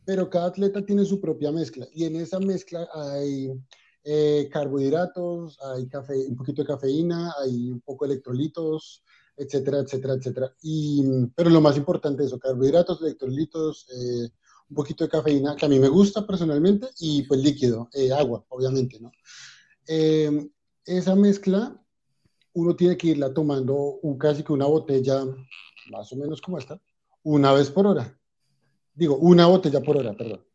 Pero 0.06 0.30
cada 0.30 0.48
atleta 0.48 0.86
tiene 0.86 1.06
su 1.06 1.20
propia 1.20 1.52
mezcla 1.52 1.88
y 1.94 2.06
en 2.06 2.16
esa 2.16 2.40
mezcla 2.40 2.88
hay 2.94 3.52
eh, 4.04 4.50
carbohidratos, 4.52 5.58
hay 5.62 5.88
un 6.28 6.36
poquito 6.36 6.62
de 6.62 6.68
cafeína, 6.68 7.34
hay 7.42 7.72
un 7.72 7.82
poco 7.82 8.06
de 8.06 8.14
electrolitos, 8.14 9.04
etcétera, 9.36 9.80
etcétera, 9.80 10.14
etcétera. 10.14 10.56
Y, 10.62 11.04
pero 11.36 11.50
lo 11.50 11.62
más 11.62 11.78
importante 11.78 12.24
es 12.24 12.28
eso, 12.28 12.40
carbohidratos, 12.40 13.02
electrolitos, 13.02 13.88
eh, 13.92 14.30
poquito 14.74 15.04
de 15.04 15.10
cafeína, 15.10 15.56
que 15.56 15.66
a 15.66 15.70
mí 15.70 15.80
me 15.80 15.88
gusta 15.88 16.26
personalmente, 16.26 16.88
y 17.00 17.24
pues 17.24 17.42
líquido, 17.42 17.90
eh, 17.94 18.12
agua, 18.12 18.46
obviamente, 18.50 19.00
¿no? 19.00 19.12
Eh, 19.88 20.50
esa 20.86 21.16
mezcla, 21.16 21.80
uno 22.54 22.76
tiene 22.76 22.98
que 22.98 23.08
irla 23.08 23.34
tomando 23.34 23.76
un, 24.02 24.18
casi 24.18 24.44
que 24.44 24.54
una 24.54 24.66
botella, 24.66 25.24
más 25.90 26.12
o 26.12 26.16
menos 26.16 26.42
como 26.42 26.58
esta, 26.58 26.80
una 27.24 27.54
vez 27.54 27.70
por 27.70 27.88
hora. 27.88 28.18
Digo, 28.94 29.18
una 29.18 29.48
botella 29.48 29.82
por 29.82 29.98
hora, 29.98 30.14
perdón. 30.16 30.46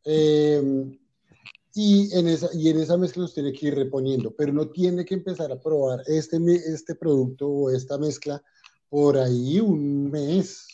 y, 1.74 2.14
en 2.16 2.28
esa, 2.28 2.48
y 2.54 2.68
en 2.68 2.80
esa 2.80 2.96
mezcla 2.96 3.22
los 3.22 3.34
tiene 3.34 3.52
que 3.52 3.66
ir 3.66 3.74
reponiendo, 3.74 4.34
pero 4.36 4.52
no 4.52 4.68
tiene 4.68 5.04
que 5.04 5.14
empezar 5.14 5.50
a 5.50 5.60
probar 5.60 6.02
este, 6.06 6.38
este 6.66 6.94
producto 6.94 7.48
o 7.48 7.70
esta 7.70 7.98
mezcla 7.98 8.42
por 8.88 9.18
ahí 9.18 9.60
un 9.60 10.10
mes 10.10 10.66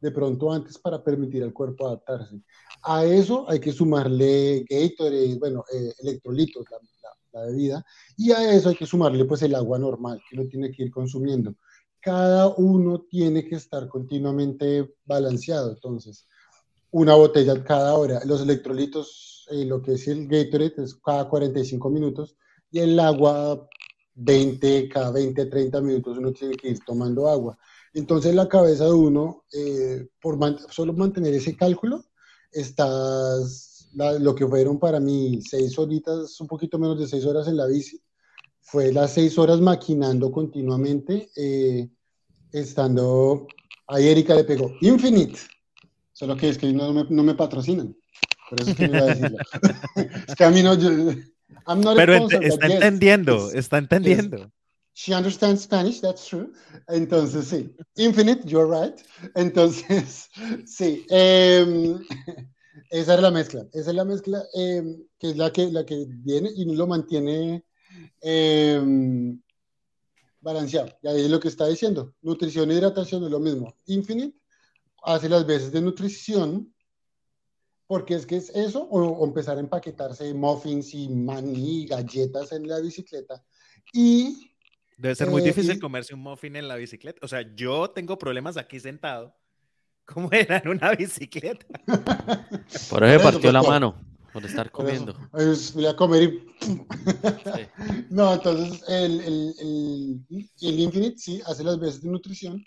de 0.00 0.10
pronto 0.10 0.52
antes 0.52 0.78
para 0.78 1.02
permitir 1.02 1.42
al 1.42 1.52
cuerpo 1.52 1.86
adaptarse. 1.86 2.40
A 2.82 3.04
eso 3.04 3.48
hay 3.48 3.60
que 3.60 3.72
sumarle 3.72 4.64
Gatorade, 4.68 5.38
bueno, 5.38 5.64
eh, 5.72 5.92
electrolitos, 6.00 6.64
la, 7.32 7.44
bebida, 7.44 7.84
y 8.16 8.32
a 8.32 8.52
eso 8.52 8.70
hay 8.70 8.74
que 8.74 8.86
sumarle 8.86 9.24
pues 9.24 9.42
el 9.42 9.54
agua 9.54 9.78
normal 9.78 10.20
que 10.28 10.36
uno 10.36 10.48
tiene 10.48 10.70
que 10.72 10.84
ir 10.84 10.90
consumiendo. 10.90 11.54
Cada 12.00 12.48
uno 12.48 13.02
tiene 13.08 13.44
que 13.44 13.56
estar 13.56 13.86
continuamente 13.88 14.94
balanceado, 15.04 15.70
entonces, 15.70 16.26
una 16.90 17.14
botella 17.14 17.62
cada 17.62 17.94
hora. 17.94 18.20
Los 18.24 18.40
electrolitos, 18.40 19.46
eh, 19.50 19.64
lo 19.64 19.82
que 19.82 19.92
es 19.92 20.08
el 20.08 20.26
Gatorade, 20.26 20.74
es 20.78 20.94
cada 20.94 21.28
45 21.28 21.90
minutos, 21.90 22.36
y 22.70 22.80
el 22.80 22.98
agua 22.98 23.68
20, 24.14 24.88
cada 24.88 25.12
20, 25.12 25.46
30 25.46 25.80
minutos 25.80 26.18
uno 26.18 26.32
tiene 26.32 26.56
que 26.56 26.70
ir 26.70 26.80
tomando 26.84 27.28
agua. 27.28 27.58
Entonces 27.92 28.34
la 28.34 28.48
cabeza 28.48 28.84
de 28.84 28.92
uno, 28.92 29.44
eh, 29.52 30.08
por 30.20 30.38
solo 30.70 30.92
mantener 30.92 31.34
ese 31.34 31.56
cálculo, 31.56 32.04
estás, 32.52 33.88
lo 33.94 34.34
que 34.34 34.46
fueron 34.46 34.78
para 34.78 35.00
mí 35.00 35.40
seis 35.42 35.78
horitas, 35.78 36.40
un 36.40 36.46
poquito 36.46 36.78
menos 36.78 36.98
de 36.98 37.08
seis 37.08 37.24
horas 37.24 37.48
en 37.48 37.56
la 37.56 37.66
bici, 37.66 38.00
fue 38.60 38.92
las 38.92 39.12
seis 39.12 39.36
horas 39.38 39.60
maquinando 39.60 40.30
continuamente, 40.30 41.30
eh, 41.36 41.88
estando, 42.52 43.46
ahí 43.88 44.08
Erika 44.08 44.34
le 44.34 44.44
pegó, 44.44 44.72
Infinite, 44.80 45.38
solo 46.12 46.36
que 46.36 46.48
es 46.48 46.58
que 46.58 46.72
no 46.72 46.92
me, 46.92 47.04
no 47.08 47.22
me 47.22 47.34
patrocinan, 47.34 47.96
por 48.48 48.60
eso 48.60 48.70
es 48.70 48.76
que 48.76 48.88
me 48.88 48.98
iba 48.98 49.06
a 49.06 49.14
decirlo. 49.14 49.38
es 50.28 50.34
que 50.34 50.44
a 50.44 50.50
mí 50.50 50.62
no, 50.62 50.74
yo, 50.74 50.90
pero 51.96 52.28
está 52.40 52.66
entendiendo, 52.66 53.50
está 53.52 53.78
entendiendo. 53.78 54.50
She 54.94 55.14
understands 55.14 55.62
Spanish, 55.62 56.00
that's 56.00 56.26
true. 56.26 56.52
Entonces, 56.88 57.48
sí. 57.48 57.74
Infinite, 57.96 58.44
you're 58.46 58.66
right. 58.66 59.00
Entonces, 59.34 60.28
sí. 60.66 61.06
Eh, 61.10 61.96
esa 62.90 63.14
es 63.14 63.20
la 63.20 63.30
mezcla. 63.30 63.66
Esa 63.72 63.90
es 63.90 63.96
la 63.96 64.04
mezcla 64.04 64.42
eh, 64.54 64.82
que 65.18 65.30
es 65.30 65.36
la 65.36 65.52
que, 65.52 65.70
la 65.70 65.84
que 65.86 66.06
viene 66.08 66.50
y 66.54 66.64
lo 66.74 66.86
mantiene 66.86 67.64
eh, 68.20 68.82
balanceado. 70.40 70.90
Y 71.02 71.08
ahí 71.08 71.24
es 71.24 71.30
lo 71.30 71.40
que 71.40 71.48
está 71.48 71.66
diciendo. 71.66 72.14
Nutrición 72.22 72.70
e 72.70 72.74
hidratación 72.74 73.24
es 73.24 73.30
lo 73.30 73.40
mismo. 73.40 73.76
Infinite 73.86 74.36
hace 75.02 75.28
las 75.28 75.46
veces 75.46 75.72
de 75.72 75.80
nutrición 75.80 76.74
porque 77.90 78.14
es 78.14 78.24
que 78.24 78.36
es 78.36 78.50
eso, 78.50 78.84
o, 78.84 79.24
empezar 79.24 79.56
a 79.56 79.60
empaquetarse 79.60 80.32
muffins 80.32 80.94
y 80.94 81.08
maní, 81.08 81.86
galletas 81.86 82.52
en 82.52 82.68
la 82.68 82.78
bicicleta. 82.78 83.44
Y. 83.92 84.49
Debe 85.00 85.14
ser 85.14 85.30
muy 85.30 85.40
eh, 85.40 85.46
difícil 85.46 85.80
comerse 85.80 86.12
un 86.12 86.20
muffin 86.20 86.56
en 86.56 86.68
la 86.68 86.76
bicicleta. 86.76 87.20
O 87.24 87.28
sea, 87.28 87.40
yo 87.56 87.88
tengo 87.88 88.18
problemas 88.18 88.58
aquí 88.58 88.78
sentado. 88.78 89.34
¿Cómo 90.04 90.28
era 90.30 90.58
en 90.58 90.68
una 90.68 90.90
bicicleta? 90.94 91.66
Por 92.90 93.04
eso 93.04 93.22
partió 93.22 93.50
la 93.50 93.62
mano. 93.62 93.94
por 94.30 94.44
estar 94.44 94.70
Por 94.70 94.90
eso, 94.90 95.06
comiendo. 95.06 95.28
pues, 95.30 95.72
voy 95.72 95.86
a 95.86 95.96
comer 95.96 96.22
y... 96.24 96.54
Sí. 96.60 96.86
No, 98.10 98.34
entonces 98.34 98.82
el, 98.88 99.20
el, 99.22 99.54
el, 99.58 100.50
el 100.60 100.80
Infinite 100.80 101.16
sí 101.16 101.40
hace 101.46 101.64
las 101.64 101.80
veces 101.80 102.02
de 102.02 102.10
nutrición 102.10 102.62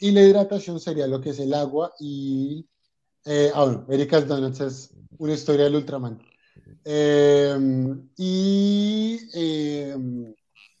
y 0.00 0.10
la 0.10 0.22
hidratación 0.22 0.80
sería 0.80 1.06
lo 1.06 1.20
que 1.20 1.30
es 1.30 1.38
el 1.38 1.54
agua 1.54 1.92
y... 2.00 2.66
Eh, 3.26 3.52
ah, 3.54 3.64
bueno, 3.64 3.86
Erika's 3.90 4.26
Donuts 4.26 4.60
es 4.60 4.94
una 5.18 5.34
historia 5.34 5.66
del 5.66 5.76
Ultraman. 5.76 6.20
Eh, 6.84 7.56
y 8.16 9.20
eh, 9.34 9.96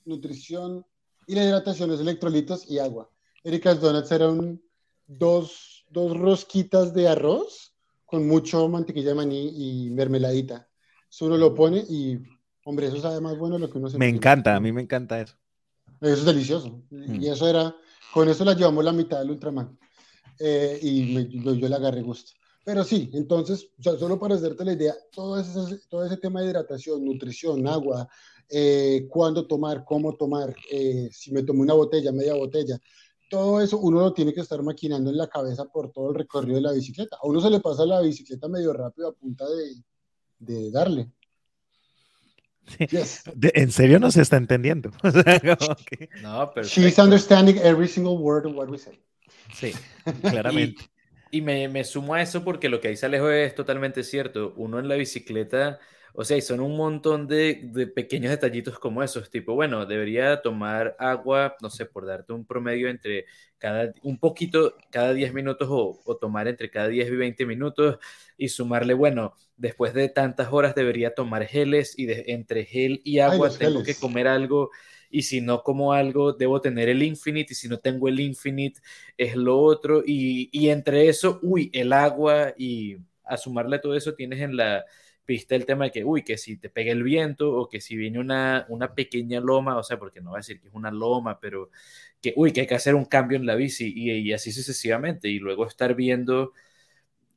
nutrición 0.04 0.84
y 1.26 1.34
la 1.34 1.44
hidratación 1.44 1.90
es 1.92 2.00
electrolitos 2.00 2.70
y 2.70 2.78
agua. 2.78 3.10
Erika's 3.44 3.80
Donuts 3.80 4.10
eran 4.12 4.60
dos, 5.06 5.84
dos 5.90 6.16
rosquitas 6.16 6.92
de 6.94 7.08
arroz 7.08 7.74
con 8.04 8.26
mucho 8.26 8.68
mantequilla 8.68 9.08
de 9.10 9.14
maní 9.14 9.52
y 9.86 9.90
mermeladita. 9.90 10.68
Eso 11.10 11.26
uno 11.26 11.36
lo 11.36 11.54
pone 11.54 11.78
y, 11.88 12.18
hombre, 12.64 12.86
eso 12.88 13.00
sabe 13.00 13.20
más 13.20 13.36
bueno 13.38 13.58
lo 13.58 13.70
que 13.70 13.78
uno 13.78 13.88
se 13.88 13.98
Me 13.98 14.06
imagina. 14.06 14.16
encanta, 14.18 14.56
a 14.56 14.60
mí 14.60 14.72
me 14.72 14.82
encanta 14.82 15.20
eso. 15.20 15.34
Eso 16.00 16.12
es 16.14 16.24
delicioso. 16.24 16.82
Mm. 16.90 17.22
Y 17.22 17.28
eso 17.28 17.48
era, 17.48 17.74
con 18.12 18.28
eso 18.28 18.44
la 18.44 18.54
llevamos 18.54 18.84
la 18.84 18.92
mitad 18.92 19.18
del 19.18 19.30
Ultraman. 19.30 19.78
Eh, 20.38 20.78
y 20.82 21.14
me- 21.14 21.28
yo, 21.28 21.54
yo 21.54 21.68
le 21.68 21.74
agarré 21.74 22.02
gusto. 22.02 22.32
Pero 22.64 22.82
sí, 22.82 23.10
entonces, 23.14 23.68
o 23.78 23.82
sea, 23.82 23.96
solo 23.96 24.18
para 24.18 24.34
hacerte 24.34 24.64
la 24.64 24.72
idea, 24.72 24.94
todo 25.12 25.38
ese, 25.38 25.78
todo 25.88 26.04
ese 26.04 26.16
tema 26.16 26.40
de 26.40 26.48
hidratación, 26.48 27.04
nutrición, 27.04 27.66
agua, 27.68 28.08
eh, 28.48 29.06
cuándo 29.08 29.46
tomar, 29.46 29.84
cómo 29.84 30.16
tomar, 30.16 30.54
eh, 30.70 31.08
si 31.12 31.32
me 31.32 31.42
tomo 31.42 31.62
una 31.62 31.74
botella, 31.74 32.12
media 32.12 32.34
botella, 32.34 32.78
todo 33.28 33.60
eso 33.60 33.78
uno 33.78 34.00
lo 34.00 34.12
tiene 34.12 34.32
que 34.32 34.40
estar 34.40 34.62
maquinando 34.62 35.10
en 35.10 35.16
la 35.16 35.26
cabeza 35.28 35.64
por 35.64 35.90
todo 35.92 36.10
el 36.10 36.14
recorrido 36.16 36.56
de 36.56 36.62
la 36.62 36.72
bicicleta. 36.72 37.16
A 37.20 37.26
uno 37.26 37.40
se 37.40 37.50
le 37.50 37.60
pasa 37.60 37.84
la 37.84 38.00
bicicleta 38.00 38.48
medio 38.48 38.72
rápido 38.72 39.08
a 39.08 39.12
punta 39.14 39.44
de, 39.48 39.74
de 40.38 40.70
darle. 40.70 41.10
Yes. 42.90 43.22
En 43.54 43.70
serio 43.70 43.98
no 44.00 44.10
se 44.10 44.22
está 44.22 44.36
entendiendo. 44.36 44.90
O 45.02 45.10
sea, 45.10 45.40
como 45.56 45.76
que- 45.76 46.08
No, 46.22 46.52
She's 46.62 46.98
understanding 46.98 47.58
every 47.58 47.88
single 47.88 48.16
word 48.18 48.46
of 48.46 48.54
what 48.56 48.68
we 48.68 48.78
say. 48.78 49.00
sí, 49.54 49.72
claramente. 50.22 50.82
Y 51.30 51.40
me, 51.42 51.68
me 51.68 51.84
sumo 51.84 52.14
a 52.14 52.22
eso 52.22 52.44
porque 52.44 52.68
lo 52.68 52.80
que 52.80 52.88
dice 52.88 53.06
Alejo 53.06 53.28
es 53.30 53.54
totalmente 53.54 54.02
cierto. 54.04 54.54
Uno 54.56 54.78
en 54.78 54.88
la 54.88 54.94
bicicleta, 54.94 55.78
o 56.18 56.24
sea, 56.24 56.36
y 56.36 56.40
son 56.40 56.60
un 56.60 56.76
montón 56.76 57.28
de, 57.28 57.60
de 57.72 57.86
pequeños 57.86 58.30
detallitos 58.30 58.78
como 58.78 59.02
esos, 59.02 59.30
tipo, 59.30 59.54
bueno, 59.54 59.84
debería 59.86 60.40
tomar 60.42 60.96
agua, 60.98 61.56
no 61.60 61.68
sé, 61.70 61.86
por 61.86 62.06
darte 62.06 62.32
un 62.32 62.46
promedio 62.46 62.88
entre 62.88 63.26
cada, 63.58 63.92
un 64.02 64.18
poquito 64.18 64.74
cada 64.90 65.12
10 65.12 65.34
minutos 65.34 65.68
o, 65.70 66.00
o 66.04 66.16
tomar 66.16 66.48
entre 66.48 66.70
cada 66.70 66.88
10 66.88 67.08
y 67.08 67.16
20 67.16 67.44
minutos 67.46 67.98
y 68.36 68.48
sumarle, 68.48 68.94
bueno, 68.94 69.34
después 69.56 69.94
de 69.94 70.08
tantas 70.08 70.52
horas 70.52 70.74
debería 70.74 71.14
tomar 71.14 71.46
geles 71.46 71.94
y 71.98 72.06
de, 72.06 72.24
entre 72.28 72.64
gel 72.64 73.00
y 73.04 73.18
agua 73.20 73.56
tengo 73.58 73.82
geles. 73.82 73.84
que 73.84 73.94
comer 73.98 74.28
algo. 74.28 74.70
Y 75.10 75.22
si 75.22 75.40
no 75.40 75.62
como 75.62 75.92
algo, 75.92 76.32
debo 76.32 76.60
tener 76.60 76.88
el 76.88 77.02
Infinite. 77.02 77.52
Y 77.52 77.56
si 77.56 77.68
no 77.68 77.78
tengo 77.78 78.08
el 78.08 78.20
Infinite, 78.20 78.80
es 79.16 79.36
lo 79.36 79.58
otro, 79.60 80.02
y, 80.04 80.48
y 80.52 80.68
entre 80.70 81.08
eso, 81.08 81.38
uy, 81.42 81.70
el 81.72 81.92
agua, 81.92 82.54
y 82.56 82.96
a 83.24 83.36
sumarle 83.36 83.78
todo 83.78 83.96
eso 83.96 84.14
tienes 84.14 84.40
en 84.40 84.56
la 84.56 84.84
pista 85.26 85.56
el 85.56 85.66
tema 85.66 85.86
de 85.86 85.92
que, 85.92 86.04
uy, 86.04 86.22
que 86.24 86.38
si 86.38 86.56
te 86.58 86.70
pega 86.70 86.92
el 86.92 87.02
viento, 87.02 87.52
o 87.54 87.68
que 87.68 87.80
si 87.82 87.96
viene 87.96 88.18
una, 88.20 88.66
una 88.70 88.94
pequeña 88.94 89.40
loma, 89.40 89.76
o 89.78 89.82
sea, 89.82 89.98
porque 89.98 90.20
no 90.22 90.30
va 90.32 90.38
a 90.38 90.40
decir 90.40 90.60
que 90.60 90.68
es 90.68 90.74
una 90.74 90.90
loma, 90.90 91.40
pero 91.40 91.70
que, 92.22 92.32
uy, 92.36 92.52
que 92.52 92.62
hay 92.62 92.66
que 92.66 92.74
hacer 92.76 92.94
un 92.94 93.04
cambio 93.06 93.36
en 93.38 93.46
la 93.46 93.56
bici, 93.56 93.92
y, 93.94 94.12
y 94.12 94.32
así 94.32 94.52
sucesivamente, 94.52 95.28
y 95.28 95.38
luego 95.40 95.66
estar 95.66 95.94
viendo, 95.94 96.52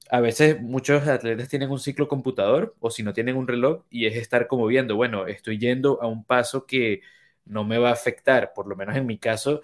a 0.09 0.21
veces 0.21 0.61
muchos 0.61 1.07
atletas 1.07 1.49
tienen 1.49 1.69
un 1.71 1.79
ciclo 1.79 2.07
computador, 2.07 2.75
o 2.79 2.89
si 2.91 3.03
no 3.03 3.13
tienen 3.13 3.35
un 3.37 3.47
reloj, 3.47 3.83
y 3.89 4.05
es 4.07 4.15
estar 4.15 4.47
como 4.47 4.65
viendo, 4.67 4.95
bueno, 4.95 5.27
estoy 5.27 5.59
yendo 5.59 6.01
a 6.01 6.07
un 6.07 6.23
paso 6.25 6.65
que 6.65 7.01
no 7.45 7.63
me 7.63 7.77
va 7.77 7.89
a 7.89 7.93
afectar, 7.93 8.53
por 8.55 8.67
lo 8.67 8.75
menos 8.75 8.95
en 8.95 9.05
mi 9.05 9.17
caso, 9.19 9.61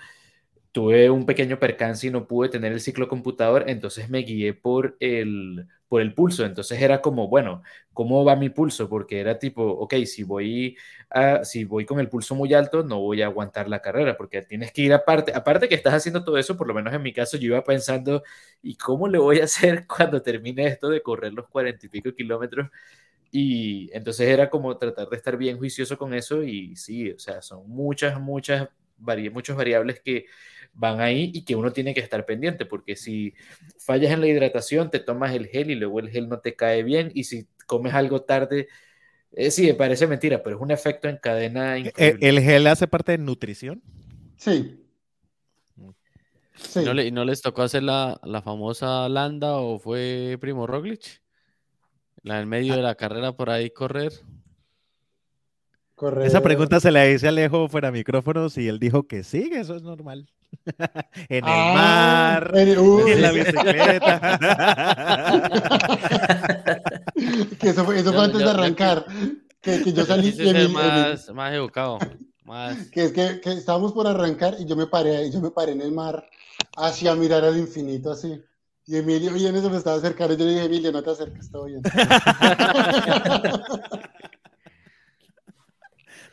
tuve 0.71 1.09
un 1.09 1.25
pequeño 1.25 1.59
percance 1.59 2.07
y 2.07 2.11
no 2.11 2.27
pude 2.27 2.49
tener 2.49 2.73
el 2.73 2.81
ciclo 2.81 3.07
computador, 3.07 3.65
entonces 3.67 4.09
me 4.09 4.19
guié 4.19 4.53
por 4.53 4.97
el, 4.99 5.67
por 5.87 6.01
el 6.01 6.13
pulso. 6.13 6.45
Entonces 6.45 6.81
era 6.81 7.01
como, 7.01 7.27
bueno, 7.27 7.61
¿cómo 7.93 8.23
va 8.25 8.35
mi 8.35 8.49
pulso? 8.49 8.89
Porque 8.89 9.19
era 9.19 9.39
tipo, 9.39 9.63
ok, 9.63 9.95
si 10.05 10.23
voy, 10.23 10.77
a, 11.09 11.43
si 11.45 11.63
voy 11.65 11.85
con 11.85 11.99
el 11.99 12.09
pulso 12.09 12.35
muy 12.35 12.53
alto, 12.53 12.83
no 12.83 12.99
voy 13.01 13.21
a 13.21 13.27
aguantar 13.27 13.69
la 13.69 13.81
carrera, 13.81 14.17
porque 14.17 14.41
tienes 14.41 14.71
que 14.71 14.81
ir 14.83 14.93
aparte. 14.93 15.33
Aparte 15.33 15.69
que 15.69 15.75
estás 15.75 15.93
haciendo 15.93 16.23
todo 16.23 16.37
eso, 16.37 16.57
por 16.57 16.67
lo 16.67 16.73
menos 16.73 16.93
en 16.93 17.01
mi 17.03 17.13
caso, 17.13 17.37
yo 17.37 17.47
iba 17.47 17.63
pensando, 17.63 18.23
¿y 18.61 18.75
cómo 18.77 19.07
le 19.07 19.17
voy 19.19 19.39
a 19.39 19.45
hacer 19.45 19.85
cuando 19.87 20.21
termine 20.21 20.67
esto 20.67 20.89
de 20.89 21.01
correr 21.01 21.33
los 21.33 21.47
cuarenta 21.47 21.85
y 21.85 21.89
pico 21.89 22.13
kilómetros? 22.13 22.69
Y 23.31 23.89
entonces 23.93 24.27
era 24.29 24.49
como 24.49 24.77
tratar 24.77 25.09
de 25.09 25.17
estar 25.17 25.37
bien 25.37 25.57
juicioso 25.57 25.97
con 25.97 26.13
eso 26.13 26.43
y 26.43 26.75
sí, 26.77 27.11
o 27.11 27.19
sea, 27.19 27.41
son 27.41 27.69
muchas, 27.69 28.19
muchas, 28.19 28.69
vari 28.97 29.29
muchas 29.29 29.57
variables 29.57 29.99
que 30.01 30.25
van 30.75 31.01
ahí 31.01 31.31
y 31.33 31.45
que 31.45 31.55
uno 31.55 31.71
tiene 31.73 31.93
que 31.93 32.01
estar 32.01 32.25
pendiente, 32.25 32.65
porque 32.65 32.95
si 32.95 33.33
fallas 33.79 34.11
en 34.11 34.21
la 34.21 34.27
hidratación, 34.27 34.91
te 34.91 34.99
tomas 34.99 35.33
el 35.33 35.47
gel 35.47 35.71
y 35.71 35.75
luego 35.75 35.99
el 35.99 36.09
gel 36.09 36.29
no 36.29 36.39
te 36.39 36.55
cae 36.55 36.83
bien 36.83 37.11
y 37.15 37.23
si 37.25 37.47
comes 37.67 37.93
algo 37.93 38.21
tarde, 38.23 38.67
eh, 39.33 39.51
sí, 39.51 39.67
me 39.67 39.73
parece 39.75 40.07
mentira, 40.07 40.43
pero 40.43 40.57
es 40.57 40.61
un 40.61 40.71
efecto 40.71 41.09
en 41.09 41.17
cadena 41.17 41.77
¿El, 41.77 41.87
increíble. 41.87 42.29
el 42.29 42.39
gel 42.41 42.67
hace 42.67 42.87
parte 42.87 43.13
de 43.13 43.17
nutrición? 43.19 43.81
Sí. 44.37 44.81
Sí. 46.55 46.79
¿Y 46.81 46.85
no, 46.85 46.93
le- 46.93 47.05
y 47.05 47.11
no 47.11 47.25
les 47.25 47.41
tocó 47.41 47.63
hacer 47.63 47.83
la, 47.83 48.19
la 48.23 48.41
famosa 48.41 49.09
landa 49.09 49.57
o 49.57 49.77
fue 49.79 50.37
Primo 50.39 50.65
Roglic? 50.67 51.21
La 52.23 52.37
del 52.37 52.47
medio 52.47 52.75
de 52.75 52.81
la 52.81 52.95
carrera 52.95 53.33
por 53.33 53.49
ahí 53.49 53.69
correr. 53.69 54.11
Esa 56.23 56.41
pregunta 56.41 56.79
se 56.81 56.91
la 56.91 57.07
hice 57.09 57.25
a 57.27 57.29
Alejo 57.29 57.69
fuera 57.69 57.87
de 57.89 57.93
micrófonos 57.99 58.57
y 58.57 58.67
él 58.67 58.79
dijo 58.79 59.07
que 59.07 59.23
sí, 59.23 59.49
que 59.49 59.61
eso 59.61 59.75
es 59.75 59.81
normal. 59.81 60.27
en 61.29 61.37
el 61.37 61.43
Ah, 61.45 62.39
mar, 62.41 62.51
en- 62.57 63.07
en 63.07 63.21
la 63.21 63.31
bicicleta. 63.31 64.39
que 67.59 67.69
eso 67.69 67.85
fue, 67.85 67.99
eso 67.99 68.11
fue 68.11 68.13
Yo- 68.13 68.21
antes 68.21 68.39
yo- 68.41 68.45
de 68.45 68.51
arrancar. 68.51 69.05
Que, 69.61 69.81
que 69.83 69.93
yo 69.93 70.05
salí 70.07 70.29
y 70.29 70.49
Emil- 70.49 70.69
más, 71.33 71.53
educado. 71.53 71.97
Más. 72.43 72.77
que 72.91 73.05
es 73.05 73.11
que, 73.13 73.39
que 73.41 73.53
estábamos 73.53 73.93
por 73.93 74.05
arrancar 74.05 74.55
y 74.59 74.65
yo 74.65 74.75
me 74.75 74.85
paré 74.87 75.31
yo 75.31 75.39
me 75.41 75.49
paré 75.49 75.71
en 75.71 75.81
el 75.81 75.91
mar 75.91 76.27
hacia 76.77 77.15
mirar 77.15 77.43
al 77.45 77.57
infinito 77.57 78.11
así. 78.11 78.39
Y 78.87 78.97
Emilio 78.97 79.33
viene, 79.33 79.61
se 79.61 79.69
me 79.69 79.77
estaba 79.77 79.95
acercando 79.97 80.35
y 80.35 80.37
yo 80.37 80.45
le 80.45 80.51
dije, 80.51 80.65
Emilio, 80.65 80.91
no 80.91 81.01
te 81.01 81.09
acerques, 81.09 81.49
todo 81.49 81.65
bien. 81.65 81.81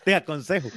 Te 0.05 0.15
aconsejo. 0.15 0.69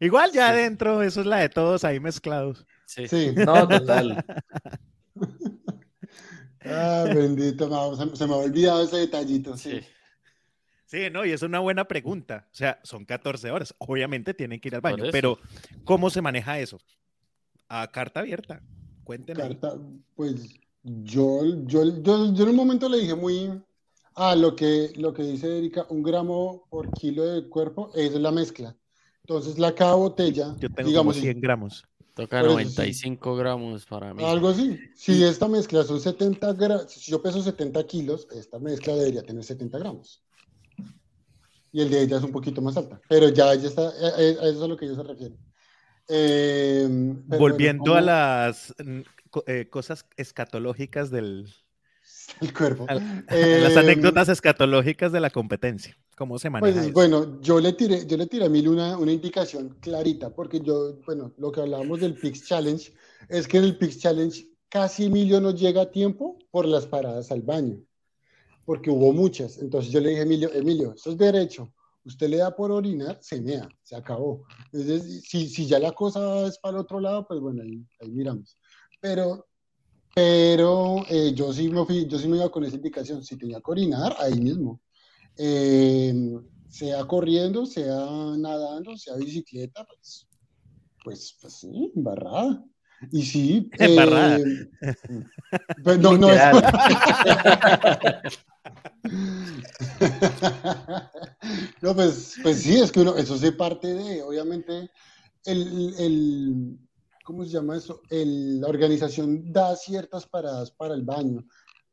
Igual 0.00 0.32
ya 0.32 0.50
adentro, 0.50 1.02
eso 1.02 1.20
es 1.20 1.26
la 1.26 1.38
de 1.38 1.48
todos 1.48 1.84
ahí 1.84 2.00
mezclados. 2.00 2.66
Sí. 2.86 3.08
Sí. 3.08 3.32
No, 3.34 3.66
total. 3.68 4.24
Ah, 6.70 7.04
bendito, 7.06 7.66
no, 7.66 7.96
se, 7.96 8.14
se 8.14 8.26
me 8.26 8.34
ha 8.34 8.36
olvidado 8.36 8.82
ese 8.82 8.96
detallito, 8.96 9.56
sí. 9.56 9.80
Sí. 9.80 9.86
Sí, 10.88 11.10
no, 11.12 11.22
y 11.26 11.32
es 11.32 11.42
una 11.42 11.58
buena 11.58 11.84
pregunta. 11.86 12.48
O 12.50 12.54
sea, 12.54 12.80
son 12.82 13.04
14 13.04 13.50
horas. 13.50 13.74
Obviamente 13.76 14.32
tienen 14.32 14.58
que 14.58 14.68
ir 14.68 14.74
al 14.74 14.80
baño, 14.80 15.04
pero 15.12 15.38
¿cómo 15.84 16.08
se 16.08 16.22
maneja 16.22 16.58
eso? 16.58 16.80
A 17.68 17.88
carta 17.88 18.20
abierta. 18.20 18.62
Cuéntenme. 19.04 19.42
Carta, 19.42 19.74
pues 20.14 20.58
yo, 20.82 21.42
yo, 21.66 21.84
yo, 22.00 22.32
yo 22.32 22.44
en 22.44 22.48
un 22.48 22.56
momento 22.56 22.88
le 22.88 23.00
dije 23.00 23.14
muy, 23.14 23.62
ah, 24.18 24.36
lo 24.36 24.54
que, 24.54 24.92
lo 24.96 25.14
que 25.14 25.22
dice 25.22 25.58
Erika, 25.58 25.86
un 25.88 26.02
gramo 26.02 26.66
por 26.70 26.90
kilo 26.92 27.24
de 27.24 27.48
cuerpo, 27.48 27.90
esa 27.94 28.16
es 28.16 28.20
la 28.20 28.32
mezcla. 28.32 28.76
Entonces, 29.22 29.58
la 29.58 29.74
cada 29.74 29.94
botella, 29.94 30.54
Yo 30.58 30.70
tengo 30.70 30.88
digamos, 30.88 31.16
como 31.16 31.22
100 31.22 31.40
gramos. 31.40 31.84
Toca 32.14 32.40
Por 32.40 32.48
eso 32.48 32.58
sí. 32.58 32.64
95 32.64 33.36
gramos 33.36 33.86
para 33.86 34.12
mí. 34.12 34.24
algo 34.24 34.48
así. 34.48 34.78
Si 34.96 35.22
esta 35.22 35.46
mezcla 35.48 35.84
son 35.84 36.00
70 36.00 36.52
gramos, 36.54 36.92
si 36.92 37.10
yo 37.10 37.22
peso 37.22 37.42
70 37.42 37.86
kilos, 37.86 38.26
esta 38.32 38.58
mezcla 38.58 38.94
debería 38.94 39.22
tener 39.22 39.44
70 39.44 39.78
gramos. 39.78 40.24
Y 41.70 41.82
el 41.82 41.90
de 41.90 42.02
ella 42.02 42.16
es 42.16 42.24
un 42.24 42.32
poquito 42.32 42.60
más 42.62 42.76
alta, 42.76 43.00
pero 43.08 43.28
ya 43.28 43.52
ella 43.52 43.68
está, 43.68 43.82
a, 43.82 44.16
a 44.16 44.20
eso 44.22 44.42
es 44.42 44.62
a 44.62 44.66
lo 44.66 44.76
que 44.76 44.86
ellos 44.86 44.96
se 44.96 45.02
refieren. 45.02 45.38
Eh, 46.08 46.88
Volviendo 46.88 47.92
bueno, 47.92 47.96
a 47.98 48.46
las 48.46 48.74
eh, 49.46 49.68
cosas 49.68 50.06
escatológicas 50.16 51.10
del... 51.10 51.52
el 52.40 52.52
cuerpo. 52.52 52.86
a- 52.88 52.94
las 52.94 53.76
Eh, 53.76 53.78
anécdotas 53.78 54.28
escatológicas 54.28 55.12
de 55.12 55.20
la 55.20 55.30
competencia. 55.30 55.96
¿Cómo 56.16 56.38
se 56.38 56.50
maneja 56.50 56.72
Pues 56.72 56.84
eso? 56.84 56.92
bueno, 56.92 57.40
yo 57.40 57.60
le 57.60 57.72
tiré, 57.72 58.06
yo 58.06 58.16
le 58.16 58.26
tiré 58.26 58.44
a 58.44 58.46
Emilio 58.46 58.72
una, 58.72 58.98
una 58.98 59.12
indicación 59.12 59.76
clarita, 59.80 60.30
porque 60.34 60.60
yo, 60.60 60.98
bueno, 61.06 61.32
lo 61.38 61.52
que 61.52 61.60
hablábamos 61.60 62.00
del 62.00 62.14
Pix 62.14 62.46
Challenge 62.46 62.92
es 63.28 63.46
que 63.46 63.58
en 63.58 63.64
el 63.64 63.78
Pix 63.78 63.98
Challenge 64.00 64.48
casi 64.68 65.04
Emilio 65.06 65.40
no 65.40 65.52
llega 65.52 65.82
a 65.82 65.90
tiempo 65.90 66.36
por 66.50 66.66
las 66.66 66.86
paradas 66.86 67.30
al 67.30 67.42
baño, 67.42 67.78
porque 68.64 68.90
hubo 68.90 69.12
muchas. 69.12 69.58
Entonces 69.58 69.92
yo 69.92 70.00
le 70.00 70.10
dije 70.10 70.20
a 70.20 70.24
Emilio, 70.24 70.52
Emilio, 70.52 70.94
eso 70.94 71.10
es 71.10 71.18
derecho. 71.18 71.72
Usted 72.04 72.28
le 72.28 72.38
da 72.38 72.54
por 72.54 72.70
orinar, 72.70 73.18
se 73.20 73.40
mea, 73.40 73.68
se 73.82 73.94
acabó. 73.94 74.44
Entonces, 74.72 75.22
si, 75.24 75.48
si 75.48 75.66
ya 75.66 75.78
la 75.78 75.92
cosa 75.92 76.46
es 76.46 76.58
para 76.58 76.76
el 76.76 76.80
otro 76.80 77.00
lado, 77.00 77.26
pues 77.26 77.38
bueno, 77.40 77.62
ahí, 77.62 77.84
ahí 78.00 78.10
miramos. 78.10 78.58
Pero, 79.00 79.46
pero 80.14 81.04
eh, 81.08 81.32
yo 81.34 81.52
sí 81.52 81.68
me 81.68 81.84
fui, 81.84 82.06
yo 82.06 82.18
sí 82.18 82.28
me 82.28 82.36
iba 82.36 82.50
con 82.50 82.64
esa 82.64 82.76
indicación. 82.76 83.24
Si 83.24 83.36
tenía 83.36 83.58
que 83.58 83.70
orinar, 83.70 84.14
ahí 84.18 84.40
mismo. 84.40 84.80
eh, 85.36 86.14
sea 86.68 87.04
corriendo, 87.06 87.66
sea 87.66 88.06
nadando, 88.36 88.96
sea 88.96 89.16
bicicleta, 89.16 89.84
pues, 89.84 90.28
pues, 91.02 91.36
pues 91.40 91.54
sí, 91.54 91.90
embarrada. 91.94 92.64
Y 93.12 93.22
sí. 93.22 93.70
Embarrada. 93.78 94.38
eh, 94.38 94.70
pues 95.82 95.98
no, 95.98 96.18
no 96.18 96.30
es. 96.30 96.40
no, 101.82 101.94
pues, 101.94 102.36
pues 102.42 102.58
sí, 102.58 102.80
es 102.80 102.92
que 102.92 103.00
uno, 103.00 103.16
eso 103.16 103.38
se 103.38 103.52
parte 103.52 103.94
de, 103.94 104.22
obviamente, 104.22 104.90
el, 105.44 105.94
el 105.98 106.78
¿cómo 107.28 107.44
se 107.44 107.50
llama 107.50 107.76
eso? 107.76 108.00
El- 108.08 108.58
la 108.58 108.68
organización 108.68 109.52
da 109.52 109.76
ciertas 109.76 110.26
paradas 110.26 110.70
para 110.70 110.94
el 110.94 111.02
baño. 111.02 111.44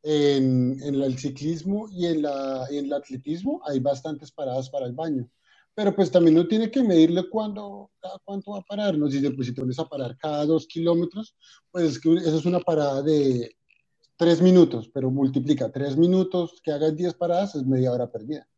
En, 0.02 0.80
en 0.82 0.94
el 0.94 1.18
ciclismo 1.18 1.88
y 1.90 2.06
en, 2.06 2.22
la, 2.22 2.66
en 2.70 2.86
el 2.86 2.92
atletismo 2.94 3.60
hay 3.66 3.78
bastantes 3.80 4.32
paradas 4.32 4.70
para 4.70 4.86
el 4.86 4.94
baño. 4.94 5.28
Pero 5.74 5.94
pues 5.94 6.10
también 6.10 6.38
uno 6.38 6.48
tiene 6.48 6.70
que 6.70 6.82
medirle 6.82 7.28
cuándo, 7.28 7.90
cuánto 8.24 8.52
va 8.52 8.60
a 8.60 8.62
parar. 8.62 8.96
No 8.96 9.10
si 9.10 9.20
te, 9.20 9.30
pues, 9.30 9.48
si 9.48 9.52
te 9.54 9.60
pones 9.60 9.78
a 9.78 9.86
parar 9.86 10.16
cada 10.16 10.46
dos 10.46 10.66
kilómetros, 10.66 11.36
pues 11.70 11.84
es 11.84 12.00
que 12.00 12.14
eso 12.14 12.38
es 12.38 12.46
una 12.46 12.60
parada 12.60 13.02
de 13.02 13.54
tres 14.16 14.40
minutos, 14.40 14.88
pero 14.88 15.10
multiplica 15.10 15.70
tres 15.70 15.98
minutos, 15.98 16.62
que 16.62 16.72
hagas 16.72 16.96
10 16.96 17.12
paradas, 17.12 17.56
es 17.56 17.66
media 17.66 17.92
hora 17.92 18.10
perdida. 18.10 18.48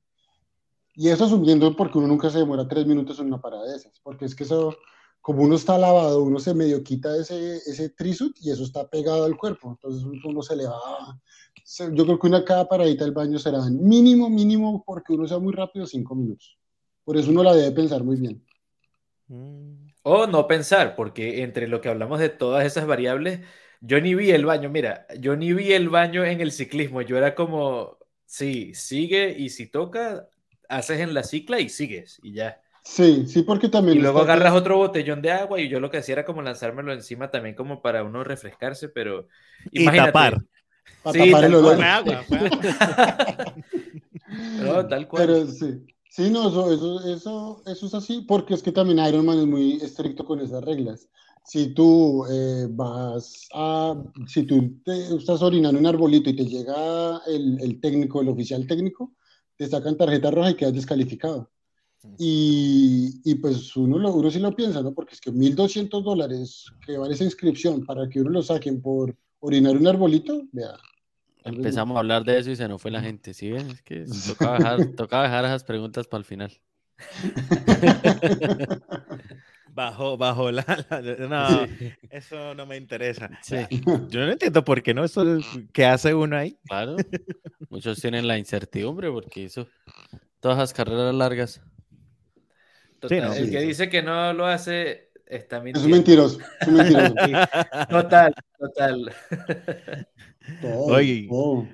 Y 0.94 1.08
eso 1.08 1.24
asumiendo 1.24 1.74
porque 1.74 1.98
uno 1.98 2.06
nunca 2.06 2.30
se 2.30 2.38
demora 2.38 2.68
tres 2.68 2.86
minutos 2.86 3.18
en 3.18 3.26
una 3.26 3.40
parada 3.40 3.64
de 3.68 3.76
esas, 3.76 3.98
porque 4.04 4.26
es 4.26 4.36
que 4.36 4.44
eso, 4.44 4.76
como 5.20 5.42
uno 5.42 5.56
está 5.56 5.78
lavado, 5.78 6.22
uno 6.22 6.38
se 6.40 6.54
medio 6.54 6.82
quita 6.82 7.16
ese, 7.16 7.56
ese 7.56 7.90
trisut 7.90 8.36
y 8.40 8.50
eso 8.50 8.64
está 8.64 8.88
pegado 8.88 9.24
al 9.24 9.36
cuerpo, 9.36 9.70
entonces 9.70 10.04
uno 10.24 10.42
se 10.42 10.56
le 10.56 10.66
va. 10.66 11.20
Yo 11.94 12.04
creo 12.04 12.18
que 12.18 12.26
una 12.26 12.44
cada 12.44 12.68
paradita 12.68 13.04
del 13.04 13.12
baño 13.14 13.38
será 13.38 13.60
mínimo, 13.70 14.30
mínimo, 14.30 14.82
porque 14.86 15.12
uno 15.12 15.28
sea 15.28 15.38
muy 15.38 15.52
rápido, 15.52 15.86
cinco 15.86 16.14
minutos. 16.14 16.58
Por 17.04 17.16
eso 17.16 17.30
uno 17.30 17.42
la 17.42 17.54
debe 17.54 17.72
pensar 17.72 18.02
muy 18.04 18.16
bien. 18.16 18.42
Mm, 19.28 19.88
O 20.02 20.26
no 20.26 20.46
pensar, 20.46 20.96
porque 20.96 21.42
entre 21.42 21.68
lo 21.68 21.80
que 21.80 21.88
hablamos 21.88 22.18
de 22.20 22.28
todas 22.30 22.64
esas 22.64 22.86
variables, 22.86 23.40
yo 23.80 24.00
ni 24.00 24.14
vi 24.14 24.30
el 24.30 24.46
baño, 24.46 24.70
mira, 24.70 25.06
yo 25.18 25.36
ni 25.36 25.52
vi 25.52 25.72
el 25.72 25.88
baño 25.88 26.24
en 26.24 26.40
el 26.40 26.52
ciclismo, 26.52 27.02
yo 27.02 27.16
era 27.18 27.34
como, 27.34 27.98
sí, 28.24 28.74
sigue 28.74 29.34
y 29.38 29.50
si 29.50 29.66
toca, 29.70 30.28
haces 30.68 31.00
en 31.00 31.14
la 31.14 31.22
cicla 31.24 31.60
y 31.60 31.68
sigues 31.68 32.18
y 32.22 32.32
ya. 32.34 32.62
Sí, 32.84 33.26
sí, 33.26 33.42
porque 33.42 33.68
también. 33.68 33.98
Y 33.98 34.00
luego 34.00 34.20
agarras 34.20 34.54
otro 34.54 34.76
botellón 34.78 35.20
de 35.22 35.30
agua 35.30 35.60
y 35.60 35.68
yo 35.68 35.80
lo 35.80 35.90
que 35.90 35.98
hacía 35.98 36.14
era 36.14 36.24
como 36.24 36.42
lanzármelo 36.42 36.92
encima 36.92 37.30
también 37.30 37.54
como 37.54 37.82
para 37.82 38.02
uno 38.02 38.24
refrescarse, 38.24 38.88
pero 38.88 39.28
Y 39.70 39.82
imagínate. 39.82 40.12
tapar. 40.12 40.42
para 41.02 41.12
Sí, 41.24 41.30
tapar 41.30 41.44
el 41.44 41.54
olor. 41.54 41.82
Agua. 41.82 42.24
No, 44.62 44.86
tal 44.86 45.08
cual. 45.08 45.26
Pero 45.26 45.46
sí, 45.46 45.86
sí, 46.10 46.30
no, 46.30 46.48
eso, 46.48 46.72
eso, 46.72 47.00
eso, 47.14 47.62
eso 47.66 47.86
es 47.86 47.94
así, 47.94 48.24
porque 48.28 48.54
es 48.54 48.62
que 48.62 48.72
también 48.72 48.98
Iron 49.06 49.24
Man 49.24 49.38
es 49.38 49.46
muy 49.46 49.72
estricto 49.80 50.24
con 50.24 50.40
esas 50.40 50.62
reglas. 50.64 51.08
Si 51.44 51.72
tú 51.72 52.26
eh, 52.30 52.66
vas 52.70 53.48
a, 53.54 53.94
si 54.26 54.42
tú 54.42 54.80
te, 54.84 55.16
estás 55.16 55.40
orinando 55.40 55.80
un 55.80 55.86
arbolito 55.86 56.28
y 56.28 56.36
te 56.36 56.44
llega 56.44 57.22
el, 57.26 57.58
el 57.62 57.80
técnico, 57.80 58.20
el 58.20 58.28
oficial 58.28 58.66
técnico, 58.66 59.14
te 59.56 59.66
sacan 59.66 59.96
tarjeta 59.96 60.30
roja 60.30 60.50
y 60.50 60.54
quedas 60.56 60.74
descalificado. 60.74 61.50
Y, 62.18 63.20
y 63.24 63.34
pues 63.36 63.76
uno, 63.76 63.98
lo, 63.98 64.12
uno 64.14 64.30
sí 64.30 64.38
lo 64.38 64.54
piensa, 64.54 64.82
¿no? 64.82 64.92
Porque 64.92 65.14
es 65.14 65.20
que 65.20 65.30
1.200 65.32 66.02
dólares 66.04 66.66
que 66.84 66.96
vale 66.96 67.14
esa 67.14 67.24
inscripción 67.24 67.84
para 67.84 68.08
que 68.08 68.20
uno 68.20 68.30
lo 68.30 68.42
saquen 68.42 68.80
por 68.80 69.16
orinar 69.40 69.76
un 69.76 69.86
arbolito, 69.86 70.42
vea. 70.52 70.74
Empezamos 71.44 71.96
a 71.96 72.00
hablar 72.00 72.24
de 72.24 72.38
eso 72.38 72.50
y 72.50 72.56
se 72.56 72.68
nos 72.68 72.80
fue 72.82 72.90
la 72.90 73.00
gente. 73.00 73.32
¿Sí 73.34 73.50
ven? 73.50 73.68
Es 73.70 73.82
que 73.82 74.04
tocaba 74.26 74.58
dejar, 74.58 74.86
tocaba 74.96 75.22
dejar 75.24 75.44
esas 75.46 75.64
preguntas 75.64 76.06
para 76.06 76.18
el 76.20 76.24
final. 76.24 76.52
Bajo, 79.74 80.16
bajo 80.16 80.50
la, 80.50 80.64
la- 80.90 81.28
No, 81.28 81.68
eso 82.10 82.54
no 82.54 82.66
me 82.66 82.76
interesa. 82.76 83.30
Sí, 83.42 83.54
Yo 84.08 84.20
no 84.26 84.32
entiendo 84.32 84.64
por 84.64 84.82
qué 84.82 84.92
no. 84.92 85.04
Eso 85.04 85.36
es- 85.38 85.46
¿Qué 85.72 85.84
hace 85.84 86.14
uno 86.14 86.36
ahí? 86.36 86.58
claro. 86.66 86.96
Muchos 87.70 88.00
tienen 88.00 88.26
la 88.26 88.38
incertidumbre 88.38 89.10
porque 89.10 89.44
eso, 89.44 89.68
todas 90.40 90.58
las 90.58 90.72
carreras 90.72 91.14
largas. 91.14 91.60
Total, 93.00 93.20
no, 93.22 93.32
el 93.34 93.44
sí, 93.46 93.50
que 93.52 93.60
sí. 93.60 93.66
dice 93.66 93.88
que 93.88 94.02
no 94.02 94.32
lo 94.32 94.46
hace 94.46 95.10
está 95.26 95.58
Es 95.58 95.62
mintiendo. 95.64 95.86
un 95.86 95.92
mentiroso, 95.92 96.40
es 96.60 96.68
un 96.68 96.74
mentiroso. 96.74 97.14
Total, 97.90 98.34
total. 98.58 99.12
Todo, 100.60 100.86
Oye. 100.86 101.26
todo. 101.28 101.68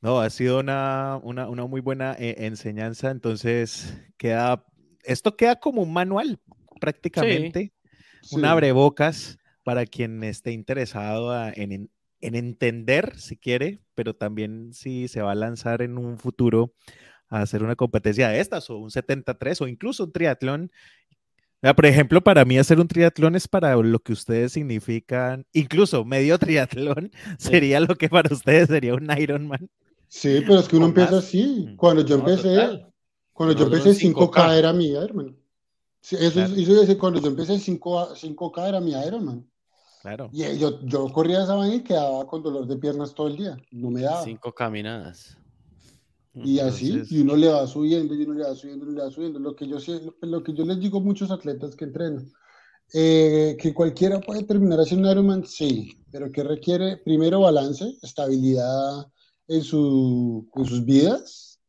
No, 0.00 0.20
ha 0.20 0.30
sido 0.30 0.58
una, 0.60 1.20
una, 1.22 1.48
una 1.48 1.66
muy 1.66 1.80
buena 1.80 2.16
eh, 2.18 2.34
enseñanza. 2.38 3.10
Entonces, 3.10 3.96
queda, 4.16 4.64
esto 5.04 5.36
queda 5.36 5.56
como 5.56 5.82
un 5.82 5.92
manual 5.92 6.40
prácticamente, 6.80 7.72
un 8.32 8.40
Sí. 8.40 8.46
abrebocas 8.46 9.38
para 9.62 9.86
quien 9.86 10.24
esté 10.24 10.50
interesado 10.52 11.30
a- 11.30 11.50
en, 11.52 11.70
en- 11.72 11.90
en 12.20 12.34
entender, 12.36 13.16
si 13.18 13.36
quiere, 13.36 13.80
pero 13.94 14.14
también 14.14 14.72
si 14.72 15.08
se 15.08 15.22
va 15.22 15.32
a 15.32 15.36
lanzar 15.36 15.82
en 15.82 15.98
un 15.98 16.18
futuro 16.18 16.72
a 17.32 17.42
hacer 17.42 17.62
una 17.62 17.74
competencia 17.76 18.28
de 18.28 18.40
estas 18.40 18.68
o 18.70 18.76
un 18.78 18.90
73 18.90 19.60
o 19.62 19.68
incluso 19.68 20.04
un 20.04 20.12
triatlón. 20.12 20.70
Ah, 21.62 21.74
Por 21.74 21.86
ejemplo, 21.86 22.20
para 22.20 22.44
mí 22.44 22.58
hacer 22.58 22.78
un 22.80 22.88
triatlón 22.88 23.34
es 23.36 23.46
para 23.48 23.74
lo 23.76 23.98
que 24.00 24.12
ustedes 24.12 24.52
significan, 24.52 25.46
incluso 25.52 26.04
medio 26.04 26.38
triatlón 26.98 27.10
sería 27.38 27.80
lo 27.80 27.94
que 27.96 28.08
para 28.08 28.32
ustedes 28.34 28.68
sería 28.68 28.94
un 28.94 29.08
Ironman. 29.18 29.68
Sí, 30.08 30.42
pero 30.46 30.58
es 30.58 30.68
que 30.68 30.76
uno 30.76 30.86
empieza 30.86 31.12
más. 31.12 31.24
así. 31.24 31.68
Mm. 31.70 31.76
Cuando 31.76 32.04
yo 32.04 32.18
No, 32.18 32.28
empecé, 32.28 32.54
total. 32.54 32.92
cuando 33.32 33.54
yo 33.56 33.64
empecé 33.64 33.90
5K, 33.94 34.30
5K. 34.30 34.58
era 34.58 34.72
mi 34.72 34.86
Ironman. 34.88 35.36
Sí, 36.00 36.16
eso, 36.16 36.26
es- 36.26 36.32
Claro. 36.50 36.54
eso 36.60 36.82
es- 36.82 36.96
cuando 36.96 37.20
yo 37.20 37.28
empecé 37.28 37.58
5, 37.58 38.14
5K 38.16 38.68
era 38.68 38.80
mi 38.80 38.90
Ironman. 38.92 39.48
Claro. 40.02 40.28
Y 40.32 40.42
eh, 40.42 40.58
yo, 40.58 40.80
yo 40.84 41.08
corría 41.12 41.44
esa 41.44 41.54
vaina 41.54 41.76
y 41.76 41.80
quedaba 41.84 42.26
con 42.26 42.42
dolor 42.42 42.66
de 42.66 42.76
piernas 42.76 43.14
todo 43.14 43.28
el 43.28 43.36
día. 43.36 43.56
No 43.70 43.88
me 43.88 44.02
daba. 44.02 44.24
Cinco 44.24 44.52
caminadas. 44.52 45.38
Y 46.34 46.58
así, 46.60 46.90
Entonces- 46.92 47.12
y 47.12 47.20
uno 47.20 47.36
le 47.36 47.48
va 47.48 47.66
subiendo, 47.66 48.14
y 48.14 48.22
uno 48.22 48.34
le 48.34 48.44
va 48.44 48.54
subiendo, 48.54 48.84
y 48.86 48.88
uno 48.88 48.98
le 48.98 49.04
va 49.04 49.10
subiendo. 49.10 49.38
Lo 49.38 49.54
que 49.54 49.68
yo, 49.68 49.78
sé- 49.78 50.00
lo, 50.22 50.42
que 50.42 50.54
yo 50.54 50.64
les 50.64 50.80
digo 50.80 50.98
a 50.98 51.02
muchos 51.02 51.30
atletas 51.30 51.76
que 51.76 51.84
entreno, 51.84 52.22
eh, 52.94 53.56
que 53.60 53.74
cualquiera 53.74 54.20
puede 54.20 54.44
terminar 54.44 54.80
haciendo 54.80 55.08
un 55.08 55.12
Ironman, 55.12 55.44
sí, 55.46 55.92
pero 56.10 56.30
que 56.32 56.42
requiere 56.42 56.96
primero 56.98 57.40
balance, 57.40 57.96
estabilidad 58.02 59.06
en, 59.48 59.62
su, 59.62 60.48
en 60.54 60.64
sus 60.64 60.84
vidas. 60.84 61.60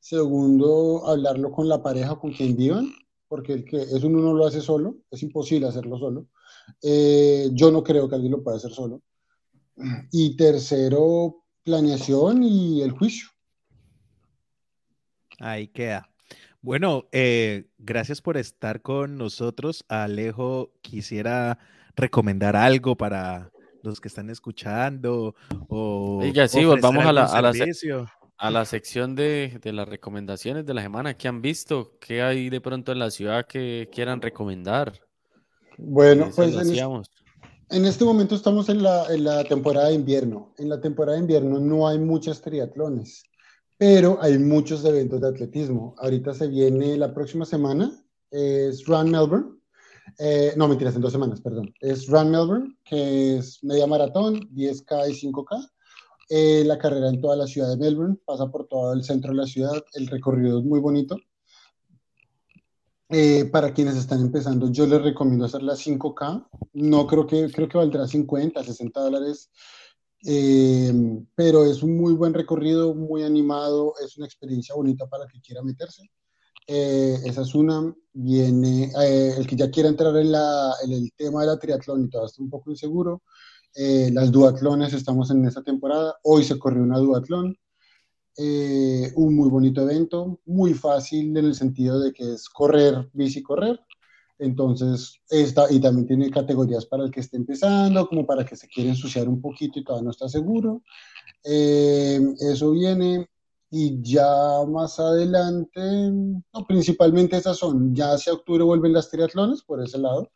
Segundo, 0.00 1.06
hablarlo 1.06 1.50
con 1.52 1.68
la 1.68 1.82
pareja 1.82 2.16
con 2.18 2.32
quien 2.32 2.56
vivan, 2.56 2.90
porque 3.28 3.52
el 3.54 3.64
que, 3.64 3.82
eso 3.82 4.06
uno 4.06 4.20
no 4.20 4.34
lo 4.34 4.46
hace 4.46 4.60
solo, 4.60 4.96
es 5.10 5.22
imposible 5.22 5.66
hacerlo 5.68 5.98
solo. 5.98 6.26
Eh, 6.82 7.50
yo 7.52 7.70
no 7.70 7.82
creo 7.82 8.08
que 8.08 8.16
alguien 8.16 8.32
lo 8.32 8.42
pueda 8.42 8.56
hacer 8.58 8.72
solo. 8.72 9.02
Y 10.12 10.36
tercero, 10.36 11.44
planeación 11.62 12.42
y 12.42 12.82
el 12.82 12.90
juicio. 12.92 13.28
Ahí 15.40 15.68
queda. 15.68 16.08
Bueno, 16.62 17.06
eh, 17.12 17.64
gracias 17.78 18.20
por 18.20 18.36
estar 18.36 18.82
con 18.82 19.16
nosotros. 19.16 19.84
Alejo, 19.88 20.70
quisiera 20.82 21.58
recomendar 21.96 22.54
algo 22.56 22.96
para 22.96 23.50
los 23.82 24.00
que 24.00 24.08
están 24.08 24.28
escuchando 24.28 25.34
o 25.68 26.18
Oiga, 26.18 26.46
sí, 26.46 26.64
volvamos 26.64 27.04
a 27.06 27.12
la- 27.12 27.22
algún 27.24 27.36
a 27.38 27.42
la 27.42 27.52
se- 27.52 27.58
servicio. 27.60 28.06
A 28.42 28.50
la 28.50 28.64
sección 28.64 29.14
de, 29.16 29.58
de 29.62 29.72
las 29.72 29.86
recomendaciones 29.88 30.64
de 30.64 30.72
la 30.72 30.80
semana. 30.82 31.14
¿Qué 31.14 31.28
han 31.28 31.42
visto? 31.42 31.98
¿Qué 32.00 32.22
hay 32.22 32.48
de 32.48 32.60
pronto 32.62 32.90
en 32.92 32.98
la 32.98 33.10
ciudad 33.10 33.46
que 33.46 33.88
quieran 33.92 34.22
recomendar? 34.22 34.92
Bueno, 35.76 36.26
Eso 36.26 36.36
pues 36.36 36.54
en, 36.54 36.60
es- 36.60 36.68
hacíamos. 36.68 37.10
en 37.70 37.84
este 37.84 38.04
momento 38.04 38.34
estamos 38.34 38.68
en 38.70 38.82
la, 38.82 39.06
en 39.12 39.24
la 39.24 39.44
temporada 39.44 39.88
de 39.88 39.94
invierno. 39.94 40.54
En 40.58 40.68
la 40.70 40.80
temporada 40.80 41.16
de 41.16 41.22
invierno 41.22 41.58
no 41.60 41.86
hay 41.86 41.98
muchas 41.98 42.40
triatlones, 42.40 43.24
pero 43.80 44.18
hay 44.20 44.38
muchos 44.38 44.84
eventos 44.84 45.22
de 45.22 45.28
atletismo. 45.28 45.94
Ahorita 45.96 46.34
se 46.34 46.48
viene 46.48 46.98
la 46.98 47.14
próxima 47.14 47.46
semana, 47.46 47.90
es 48.30 48.84
Run 48.84 49.10
Melbourne. 49.10 49.58
Eh, 50.18 50.52
no, 50.54 50.68
mentiras, 50.68 50.96
en 50.96 51.00
dos 51.00 51.12
semanas, 51.12 51.40
perdón. 51.40 51.72
Es 51.80 52.06
Run 52.06 52.30
Melbourne, 52.30 52.76
que 52.84 53.38
es 53.38 53.64
media 53.64 53.86
maratón, 53.86 54.54
10K 54.54 55.08
y 55.08 55.14
5K. 55.14 55.70
Eh, 56.28 56.62
la 56.66 56.76
carrera 56.76 57.08
en 57.08 57.22
toda 57.22 57.36
la 57.36 57.46
ciudad 57.46 57.70
de 57.70 57.78
Melbourne, 57.78 58.18
pasa 58.26 58.50
por 58.50 58.68
todo 58.68 58.92
el 58.92 59.02
centro 59.02 59.30
de 59.30 59.38
la 59.38 59.46
ciudad. 59.46 59.82
El 59.94 60.08
recorrido 60.08 60.58
es 60.58 60.64
muy 60.66 60.80
bonito. 60.80 61.16
Eh, 63.08 63.46
para 63.46 63.72
quienes 63.72 63.96
están 63.96 64.20
empezando, 64.20 64.70
yo 64.70 64.86
les 64.86 65.00
recomiendo 65.00 65.46
hacer 65.46 65.62
la 65.62 65.74
5K. 65.74 66.48
No 66.74 67.06
creo 67.06 67.26
que, 67.26 67.50
creo 67.50 67.66
que 67.66 67.78
valdrá 67.78 68.06
50, 68.06 68.62
60 68.62 69.00
dólares. 69.00 69.50
Eh, 70.26 70.92
pero 71.34 71.64
es 71.64 71.82
un 71.82 71.96
muy 71.96 72.12
buen 72.14 72.34
recorrido, 72.34 72.94
muy 72.94 73.22
animado, 73.22 73.94
es 74.04 74.16
una 74.18 74.26
experiencia 74.26 74.74
bonita 74.74 75.06
para 75.06 75.24
el 75.24 75.30
que 75.30 75.40
quiera 75.40 75.62
meterse. 75.62 76.10
Eh, 76.66 77.18
esa 77.24 77.42
es 77.42 77.54
una. 77.54 77.94
Viene 78.12 78.92
eh, 79.02 79.34
el 79.38 79.46
que 79.46 79.56
ya 79.56 79.70
quiera 79.70 79.88
entrar 79.88 80.16
en, 80.16 80.32
la, 80.32 80.74
en 80.84 80.92
el 80.92 81.12
tema 81.16 81.40
de 81.42 81.46
la 81.48 81.58
triatlón 81.58 82.04
y 82.04 82.08
todavía 82.08 82.26
está 82.30 82.42
un 82.42 82.50
poco 82.50 82.70
inseguro. 82.70 83.22
Eh, 83.74 84.10
las 84.12 84.30
duatlones, 84.32 84.92
estamos 84.92 85.30
en 85.30 85.44
esta 85.46 85.62
temporada. 85.62 86.16
Hoy 86.24 86.44
se 86.44 86.58
corrió 86.58 86.82
una 86.82 86.98
duatlón. 86.98 87.56
eh, 88.36 89.12
un 89.16 89.36
muy 89.36 89.48
bonito 89.50 89.82
evento, 89.82 90.40
muy 90.46 90.74
fácil 90.74 91.36
en 91.36 91.44
el 91.46 91.54
sentido 91.54 92.00
de 92.00 92.12
que 92.12 92.34
es 92.34 92.48
correr, 92.48 93.10
bici, 93.12 93.42
correr. 93.42 93.80
Entonces, 94.40 95.20
esta, 95.28 95.70
y 95.70 95.80
también 95.80 96.06
tiene 96.06 96.30
categorías 96.30 96.86
para 96.86 97.04
el 97.04 97.10
que 97.10 97.20
esté 97.20 97.36
empezando, 97.36 98.08
como 98.08 98.26
para 98.26 98.44
que 98.44 98.56
se 98.56 98.66
quiera 98.68 98.90
ensuciar 98.90 99.28
un 99.28 99.40
poquito 99.40 99.78
y 99.78 99.84
todavía 99.84 100.04
no 100.04 100.10
está 100.10 100.28
seguro. 100.28 100.82
Eh, 101.44 102.20
eso 102.40 102.72
viene. 102.72 103.28
Y 103.70 104.02
ya 104.02 104.26
más 104.68 104.98
adelante, 104.98 105.80
no, 106.10 106.66
principalmente 106.66 107.36
esas 107.36 107.56
son, 107.56 107.94
ya 107.94 108.14
hacia 108.14 108.32
octubre 108.32 108.64
vuelven 108.64 108.92
las 108.92 109.08
triatlones 109.10 109.62
por 109.62 109.80
ese 109.80 109.98
lado. 109.98 110.32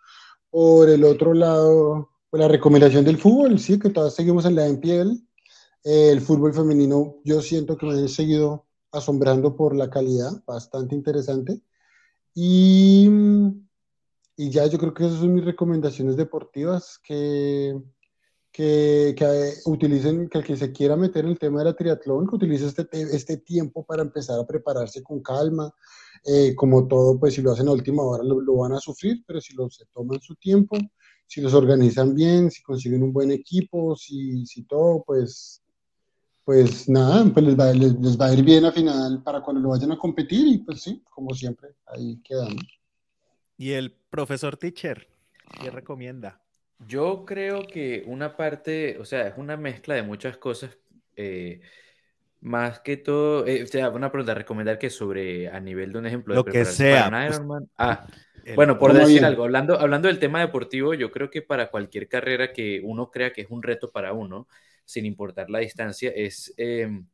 Por 0.51 0.89
el 0.89 1.03
otro 1.03 1.35
lado, 1.35 2.11
pues 2.31 2.41
la 2.41 2.47
recomendación 2.49 3.05
del 3.05 3.19
fútbol, 3.19 3.59
sí, 3.59 3.79
que 3.79 3.91
todavía 3.91 4.15
seguimos 4.15 4.45
en 4.45 4.55
la 4.55 4.69
NPL 4.69 5.25
el 5.85 6.23
fútbol 6.23 6.55
femenino 6.55 7.17
yo 7.25 7.43
siento 7.43 7.77
que 7.77 7.87
me 7.87 7.93
han 7.93 8.09
seguido 8.09 8.67
asombrando 8.91 9.55
por 9.55 9.77
la 9.77 9.91
calidad, 9.91 10.43
bastante 10.47 10.95
interesante. 10.95 11.61
Y, 12.35 13.09
y 14.36 14.51
ya 14.51 14.66
yo 14.66 14.78
creo 14.78 14.94
que 14.94 15.06
esas 15.06 15.20
son 15.20 15.35
mis 15.35 15.44
recomendaciones 15.44 16.16
deportivas, 16.16 16.98
que, 17.02 17.74
que, 18.52 19.15
que, 19.16 19.52
utilicen, 19.66 20.28
que 20.28 20.39
el 20.39 20.44
que 20.44 20.56
se 20.56 20.73
quiera 20.73 20.97
meter 20.97 21.24
en 21.24 21.32
el 21.32 21.39
tema 21.39 21.61
de 21.61 21.66
la 21.66 21.77
triatlón, 21.77 22.27
que 22.27 22.36
utilice 22.36 22.66
este, 22.66 22.86
este 22.93 23.39
tiempo 23.39 23.85
para 23.85 24.02
empezar 24.02 24.39
a 24.39 24.47
prepararse 24.47 25.02
con 25.02 25.20
calma. 25.23 25.73
Eh, 26.27 26.55
como 26.55 26.86
todo, 26.89 27.19
pues 27.19 27.35
si 27.35 27.43
lo 27.43 27.52
hacen 27.52 27.69
a 27.69 27.73
última 27.73 28.02
hora 28.02 28.24
lo, 28.24 28.40
lo 28.40 28.56
van 28.56 28.73
a 28.73 28.81
sufrir, 28.81 29.23
pero 29.27 29.43
si 29.43 29.55
lo, 29.55 29.69
se 29.69 29.85
toman 29.93 30.23
su 30.23 30.35
tiempo, 30.36 30.78
si 31.27 31.43
los 31.43 31.52
organizan 31.52 32.15
bien, 32.15 32.51
si 32.51 32.62
consiguen 32.62 33.02
un 33.02 33.12
buen 33.12 33.31
equipo, 33.31 33.94
si, 33.94 34.47
si 34.47 34.62
todo, 34.62 35.05
pues 35.06 35.61
pues 36.44 36.89
nada, 36.90 37.24
pues 37.32 37.47
les 37.47 37.59
va, 37.59 37.73
les, 37.73 38.20
va, 38.20 38.27
a 38.27 38.35
ir 38.35 38.44
bien 38.44 38.66
a 38.66 38.73
final 38.73 39.23
para 39.23 39.40
cuando 39.43 39.62
lo 39.62 39.70
vayan 39.70 39.93
a 39.93 39.98
competir 39.98 40.47
y 40.47 40.59
pues 40.59 40.82
sí, 40.82 41.02
como 41.11 41.35
siempre, 41.35 41.70
ahí 41.86 42.20
quedan. 42.23 42.55
¿Y 43.57 43.73
el 43.73 43.93
profesor 43.93 44.57
teacher 44.57 45.09
qué 45.61 45.71
recomienda? 45.71 46.41
Yo 46.87 47.25
creo 47.25 47.67
que 47.67 48.03
una 48.07 48.37
parte, 48.37 48.99
o 48.99 49.05
sea, 49.05 49.29
es 49.29 49.35
una 49.37 49.57
mezcla 49.57 49.95
de 49.95 50.03
muchas 50.03 50.37
cosas. 50.37 50.77
Eh, 51.17 51.61
más 52.41 52.81
que 52.81 52.99
todo, 52.99 53.47
eh, 53.47 53.63
o 53.63 53.67
sea, 53.67 53.89
una 53.89 54.13
pregunta, 54.13 54.35
recomendar 54.35 54.79
que 54.79 54.91
sobre 54.91 55.49
a 55.49 55.59
nivel 55.61 55.93
de 55.93 55.99
un 55.99 56.07
ejemplo 56.07 56.35
lo 56.35 56.45
que 56.45 56.65
sea. 56.67 57.09
Pues, 57.09 57.41
ah, 57.79 58.07
bueno, 58.55 58.79
por 58.79 58.93
decir 58.93 59.25
algo, 59.25 59.45
hablando, 59.45 59.81
hablando 59.81 60.09
del 60.09 60.19
tema 60.19 60.41
deportivo, 60.41 60.93
yo 60.93 61.11
creo 61.11 61.31
que 61.31 61.41
para 61.41 61.71
cualquier 61.71 62.07
carrera 62.07 62.53
que 62.53 62.83
uno 62.85 63.11
crea 63.11 63.33
que 63.33 63.41
es 63.41 63.51
un 63.51 63.63
reto 63.63 63.91
para 63.91 64.13
uno, 64.13 64.47
sin 64.85 65.07
importar 65.07 65.49
la 65.49 65.61
distancia, 65.61 66.13
es, 66.15 66.53
em, 66.59 67.07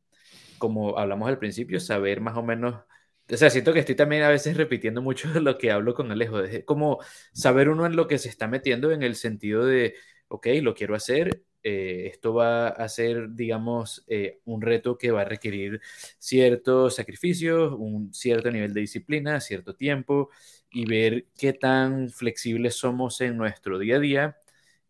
como 0.57 0.97
hablamos 0.99 1.29
al 1.29 1.39
principio, 1.39 1.79
saber 1.79 2.19
más 2.19 2.35
o 2.35 2.43
menos, 2.43 2.83
o 3.31 3.37
sea, 3.37 3.49
siento 3.49 3.73
que 3.73 3.79
estoy 3.79 3.95
también 3.95 4.23
a 4.23 4.29
veces 4.29 4.57
repitiendo 4.57 5.01
mucho 5.01 5.27
lo 5.39 5.57
que 5.57 5.71
hablo 5.71 5.93
con 5.93 6.11
Alejo, 6.11 6.39
es 6.41 6.63
como 6.65 6.99
saber 7.33 7.69
uno 7.69 7.85
en 7.85 7.95
lo 7.95 8.07
que 8.07 8.17
se 8.17 8.29
está 8.29 8.47
metiendo 8.47 8.91
en 8.91 9.03
el 9.03 9.15
sentido 9.15 9.65
de, 9.65 9.95
ok, 10.27 10.47
lo 10.61 10.73
quiero 10.75 10.95
hacer, 10.95 11.43
eh, 11.63 12.09
esto 12.11 12.33
va 12.33 12.69
a 12.69 12.89
ser, 12.89 13.29
digamos, 13.31 14.03
eh, 14.07 14.39
un 14.45 14.61
reto 14.61 14.97
que 14.97 15.11
va 15.11 15.21
a 15.21 15.25
requerir 15.25 15.79
ciertos 16.17 16.95
sacrificios, 16.95 17.73
un 17.77 18.13
cierto 18.13 18.49
nivel 18.51 18.73
de 18.73 18.81
disciplina, 18.81 19.39
cierto 19.39 19.75
tiempo 19.75 20.29
y 20.71 20.85
ver 20.85 21.27
qué 21.37 21.53
tan 21.53 22.09
flexibles 22.09 22.75
somos 22.75 23.21
en 23.21 23.37
nuestro 23.37 23.77
día 23.79 23.97
a 23.97 23.99
día. 23.99 24.37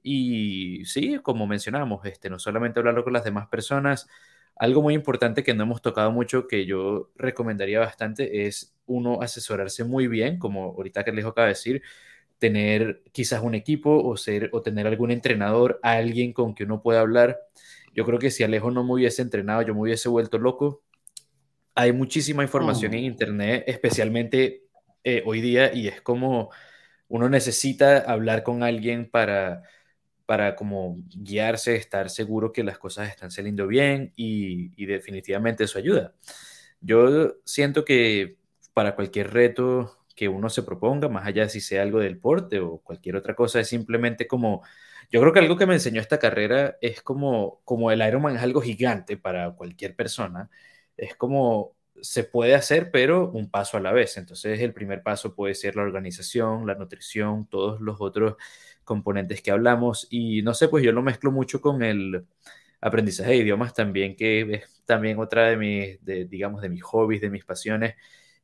Y 0.03 0.85
sí, 0.85 1.19
como 1.21 1.45
mencionamos, 1.47 2.05
este, 2.05 2.29
no 2.29 2.39
solamente 2.39 2.79
hablarlo 2.79 3.03
con 3.03 3.13
las 3.13 3.23
demás 3.23 3.47
personas, 3.47 4.07
algo 4.55 4.81
muy 4.81 4.93
importante 4.93 5.43
que 5.43 5.53
no 5.53 5.63
hemos 5.63 5.81
tocado 5.81 6.11
mucho, 6.11 6.47
que 6.47 6.65
yo 6.65 7.11
recomendaría 7.15 7.79
bastante, 7.79 8.45
es 8.45 8.75
uno 8.85 9.21
asesorarse 9.21 9.83
muy 9.83 10.07
bien, 10.07 10.37
como 10.37 10.65
ahorita 10.65 11.03
que 11.03 11.11
les 11.11 11.25
acaba 11.25 11.47
de 11.47 11.53
decir, 11.53 11.81
tener 12.39 13.03
quizás 13.11 13.41
un 13.43 13.55
equipo 13.55 14.03
o, 14.03 14.17
ser, 14.17 14.49
o 14.53 14.61
tener 14.61 14.87
algún 14.87 15.11
entrenador, 15.11 15.79
alguien 15.83 16.33
con 16.33 16.55
que 16.55 16.63
uno 16.63 16.81
pueda 16.81 17.01
hablar. 17.01 17.39
Yo 17.93 18.05
creo 18.05 18.19
que 18.19 18.31
si 18.31 18.43
Alejo 18.43 18.71
no 18.71 18.83
me 18.83 18.93
hubiese 18.93 19.21
entrenado, 19.21 19.61
yo 19.61 19.75
me 19.75 19.81
hubiese 19.81 20.09
vuelto 20.09 20.37
loco. 20.37 20.83
Hay 21.75 21.93
muchísima 21.93 22.43
información 22.43 22.93
en 22.93 23.05
Internet, 23.05 23.63
especialmente 23.67 24.63
eh, 25.03 25.23
hoy 25.25 25.41
día, 25.41 25.73
y 25.73 25.87
es 25.87 26.01
como 26.01 26.49
uno 27.07 27.29
necesita 27.29 27.99
hablar 27.99 28.43
con 28.43 28.63
alguien 28.63 29.09
para 29.09 29.63
para 30.31 30.55
como 30.55 30.97
guiarse, 31.09 31.75
estar 31.75 32.09
seguro 32.09 32.53
que 32.53 32.63
las 32.63 32.77
cosas 32.77 33.09
están 33.09 33.31
saliendo 33.31 33.67
bien 33.67 34.13
y, 34.15 34.85
definitivamente 34.85 35.65
eso 35.65 35.77
ayuda. 35.77 36.13
Yo 36.79 37.35
siento 37.43 37.83
que 37.83 38.37
para 38.73 38.95
cualquier 38.95 39.33
reto 39.33 39.97
que 40.15 40.29
uno 40.29 40.49
se 40.49 40.63
proponga, 40.63 41.09
más 41.09 41.27
allá 41.27 41.43
de 41.43 41.49
si 41.49 41.59
sea 41.59 41.81
algo 41.81 41.99
del 41.99 42.13
deporte 42.13 42.61
o 42.61 42.77
cualquier 42.77 43.17
otra 43.17 43.35
cosa, 43.35 43.59
es 43.59 43.67
simplemente 43.67 44.25
como, 44.25 44.61
yo 45.11 45.19
creo 45.19 45.33
que 45.33 45.39
algo 45.39 45.57
que 45.57 45.65
me 45.65 45.73
enseñó 45.73 45.99
esta 45.99 46.17
carrera 46.17 46.77
es 46.79 47.01
como, 47.01 47.59
como 47.65 47.91
el 47.91 48.01
Ironman 48.01 48.37
es 48.37 48.41
algo 48.41 48.61
gigante 48.61 49.17
para 49.17 49.51
cualquier 49.51 49.97
persona, 49.97 50.49
es 50.95 51.13
como 51.17 51.75
se 52.01 52.23
puede 52.23 52.55
hacer, 52.55 52.89
pero 52.89 53.29
un 53.29 53.51
paso 53.51 53.75
a 53.75 53.81
la 53.81 53.91
vez. 53.91 54.15
Entonces, 54.15 54.61
el 54.61 54.73
primer 54.73 55.03
paso 55.03 55.35
puede 55.35 55.55
ser 55.55 55.75
la 55.75 55.83
organización, 55.83 56.65
la 56.65 56.75
nutrición, 56.75 57.47
todos 57.47 57.81
los 57.81 57.97
otros 57.99 58.37
componentes 58.83 59.41
que 59.41 59.51
hablamos. 59.51 60.07
Y 60.09 60.41
no 60.43 60.53
sé, 60.53 60.67
pues 60.67 60.83
yo 60.83 60.91
lo 60.91 61.01
mezclo 61.01 61.31
mucho 61.31 61.61
con 61.61 61.83
el 61.83 62.25
aprendizaje 62.81 63.31
de 63.31 63.37
idiomas 63.37 63.73
también, 63.73 64.15
que 64.15 64.41
es 64.41 64.81
también 64.85 65.19
otra 65.19 65.47
de 65.47 65.57
mis, 65.57 66.03
de, 66.03 66.25
digamos, 66.25 66.61
de 66.61 66.69
mis 66.69 66.83
hobbies, 66.83 67.21
de 67.21 67.29
mis 67.29 67.45
pasiones. 67.45 67.95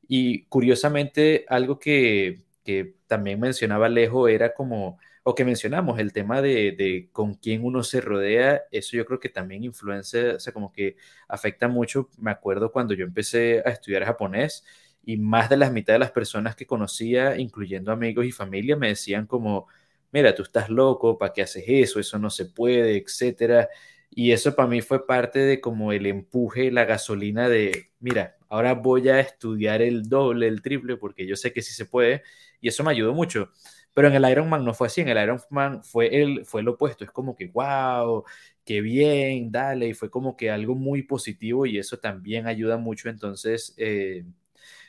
Y 0.07 0.45
curiosamente, 0.45 1.45
algo 1.49 1.79
que, 1.79 2.43
que 2.63 2.95
también 3.07 3.39
mencionaba 3.39 3.87
Alejo 3.87 4.27
era 4.27 4.53
como, 4.53 4.99
o 5.23 5.35
que 5.35 5.43
mencionamos, 5.45 5.99
el 5.99 6.13
tema 6.13 6.41
de, 6.41 6.71
de, 6.73 7.09
con 7.11 7.33
quién 7.35 7.63
uno 7.65 7.83
se 7.83 7.99
rodea, 8.01 8.63
eso 8.71 8.95
yo 8.95 9.05
creo 9.05 9.19
que 9.19 9.29
también 9.29 9.63
influencia, 9.63 10.35
o 10.35 10.39
sea, 10.39 10.53
como 10.53 10.71
que 10.71 10.95
afecta 11.27 11.67
mucho. 11.67 12.09
Me 12.17 12.31
acuerdo 12.31 12.71
cuando 12.71 12.93
yo 12.93 13.03
empecé 13.05 13.61
a 13.65 13.71
estudiar 13.71 14.05
japonés 14.05 14.63
y 15.03 15.17
más 15.17 15.49
de 15.49 15.57
las 15.57 15.71
mitad 15.71 15.93
de 15.93 15.99
las 15.99 16.11
personas 16.11 16.55
que 16.55 16.65
conocía, 16.67 17.37
incluyendo 17.37 17.91
amigos 17.91 18.25
y 18.25 18.31
familia, 18.31 18.75
me 18.75 18.89
decían 18.89 19.25
como, 19.25 19.67
mira, 20.11 20.33
tú 20.35 20.43
estás 20.43 20.69
loco, 20.69 21.17
¿para 21.17 21.33
qué 21.33 21.41
haces 21.43 21.63
eso? 21.67 21.99
Eso 21.99 22.19
no 22.19 22.29
se 22.29 22.45
puede, 22.45 22.97
etcétera. 22.97 23.69
Y 24.09 24.31
eso 24.31 24.55
para 24.55 24.67
mí 24.69 24.81
fue 24.81 25.05
parte 25.05 25.39
de 25.39 25.61
como 25.61 25.91
el 25.91 26.05
empuje, 26.05 26.71
la 26.71 26.85
gasolina 26.85 27.49
de, 27.49 27.91
mira, 27.99 28.37
ahora 28.49 28.73
voy 28.73 29.09
a 29.09 29.19
estudiar 29.19 29.81
el 29.81 30.03
doble, 30.09 30.47
el 30.47 30.61
triple, 30.61 30.97
porque 30.97 31.27
yo 31.27 31.35
sé 31.35 31.53
que 31.53 31.61
sí 31.61 31.73
se 31.73 31.85
puede, 31.85 32.23
y 32.61 32.67
eso 32.69 32.83
me 32.83 32.91
ayudó 32.91 33.13
mucho. 33.13 33.51
Pero 33.93 34.07
en 34.09 34.15
el 34.15 34.29
Ironman 34.29 34.63
no 34.63 34.73
fue 34.73 34.87
así, 34.87 35.01
en 35.01 35.09
el 35.09 35.21
Ironman 35.23 35.83
fue, 35.83 36.21
el, 36.21 36.45
fue 36.45 36.63
lo 36.63 36.71
opuesto, 36.73 37.03
es 37.03 37.11
como 37.11 37.35
que, 37.35 37.47
wow, 37.47 38.23
qué 38.63 38.81
bien, 38.81 39.51
dale, 39.51 39.87
y 39.89 39.93
fue 39.93 40.09
como 40.09 40.35
que 40.37 40.51
algo 40.51 40.75
muy 40.75 41.03
positivo 41.03 41.65
y 41.65 41.77
eso 41.77 41.97
también 41.97 42.47
ayuda 42.47 42.77
mucho. 42.77 43.09
Entonces, 43.09 43.73
eh, 43.77 44.23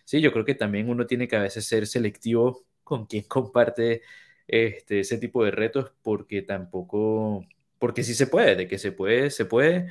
sí, 0.05 0.21
yo 0.21 0.33
creo 0.33 0.45
que 0.45 0.55
también 0.55 0.89
uno 0.91 1.07
tiene 1.07 1.29
que 1.29 1.37
a 1.37 1.41
veces 1.43 1.67
ser 1.67 1.87
selectivo 1.87 2.65
con 2.85 3.07
quien 3.07 3.25
comparte 3.25 4.03
este, 4.49 5.01
ese 5.01 5.19
tipo 5.19 5.45
de 5.45 5.53
retos 5.53 5.93
porque 6.03 6.43
tampoco, 6.43 7.47
porque 7.79 8.03
sí 8.05 8.15
se 8.15 8.27
puede, 8.27 8.57
de 8.57 8.69
que 8.69 8.79
se 8.79 8.93
puede, 8.93 9.31
se 9.31 9.45
puede, 9.47 9.89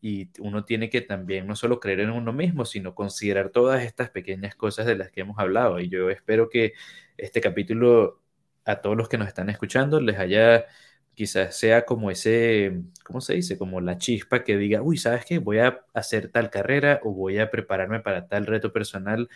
y 0.00 0.30
uno 0.40 0.64
tiene 0.64 0.90
que 0.90 1.00
también 1.00 1.46
no 1.46 1.56
solo 1.56 1.80
creer 1.80 2.00
en 2.00 2.10
uno 2.10 2.32
mismo, 2.32 2.66
sino 2.66 2.94
considerar 2.94 3.50
todas 3.50 3.82
estas 3.84 4.10
pequeñas 4.10 4.54
cosas 4.54 4.86
de 4.86 4.96
las 4.96 5.10
que 5.10 5.22
hemos 5.22 5.38
hablado. 5.38 5.80
Y 5.80 5.88
yo 5.88 6.10
espero 6.10 6.50
que 6.50 6.74
este 7.16 7.40
capítulo 7.40 8.20
a 8.64 8.80
todos 8.82 8.96
los 8.96 9.08
que 9.08 9.18
nos 9.18 9.28
están 9.28 9.50
escuchando 9.50 10.00
les 10.00 10.18
haya 10.18 10.66
quizás 11.14 11.56
sea 11.56 11.84
como 11.86 12.10
ese, 12.10 12.82
¿cómo 13.04 13.20
se 13.20 13.34
dice? 13.34 13.56
Como 13.58 13.80
la 13.80 13.98
chispa 13.98 14.44
que 14.44 14.56
diga, 14.58 14.82
uy, 14.82 14.98
¿sabes 14.98 15.24
qué? 15.24 15.38
Voy 15.38 15.58
a 15.58 15.84
hacer 15.94 16.28
tal 16.30 16.50
carrera 16.50 17.00
o 17.04 17.12
voy 17.12 17.38
a 17.38 17.50
prepararme 17.50 18.00
para 18.00 18.28
tal 18.28 18.46
reto 18.46 18.72
personal 18.72 19.28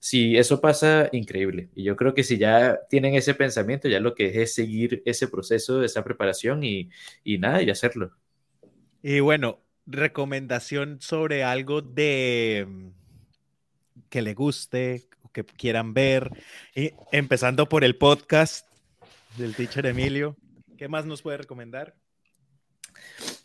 si 0.00 0.36
eso 0.36 0.60
pasa, 0.60 1.08
increíble. 1.12 1.70
Y 1.74 1.84
yo 1.84 1.96
creo 1.96 2.14
que 2.14 2.24
si 2.24 2.38
ya 2.38 2.78
tienen 2.90 3.14
ese 3.14 3.34
pensamiento, 3.34 3.88
ya 3.88 4.00
lo 4.00 4.14
que 4.14 4.26
es 4.26 4.36
es 4.36 4.54
seguir 4.54 5.02
ese 5.06 5.28
proceso, 5.28 5.82
esa 5.82 6.04
preparación 6.04 6.62
y, 6.62 6.90
y 7.22 7.38
nada, 7.38 7.62
y 7.62 7.70
hacerlo. 7.70 8.12
Y 9.02 9.20
bueno, 9.20 9.60
recomendación 9.86 11.00
sobre 11.00 11.44
algo 11.44 11.82
de 11.82 12.66
mm, 12.68 12.88
que 14.08 14.22
le 14.22 14.34
guste, 14.34 15.08
que 15.32 15.44
quieran 15.44 15.94
ver, 15.94 16.30
y 16.74 16.92
empezando 17.12 17.68
por 17.68 17.84
el 17.84 17.96
podcast 17.96 18.66
del 19.36 19.54
teacher 19.54 19.86
Emilio. 19.86 20.36
¿Qué 20.78 20.88
más 20.88 21.06
nos 21.06 21.22
puede 21.22 21.38
recomendar? 21.38 21.94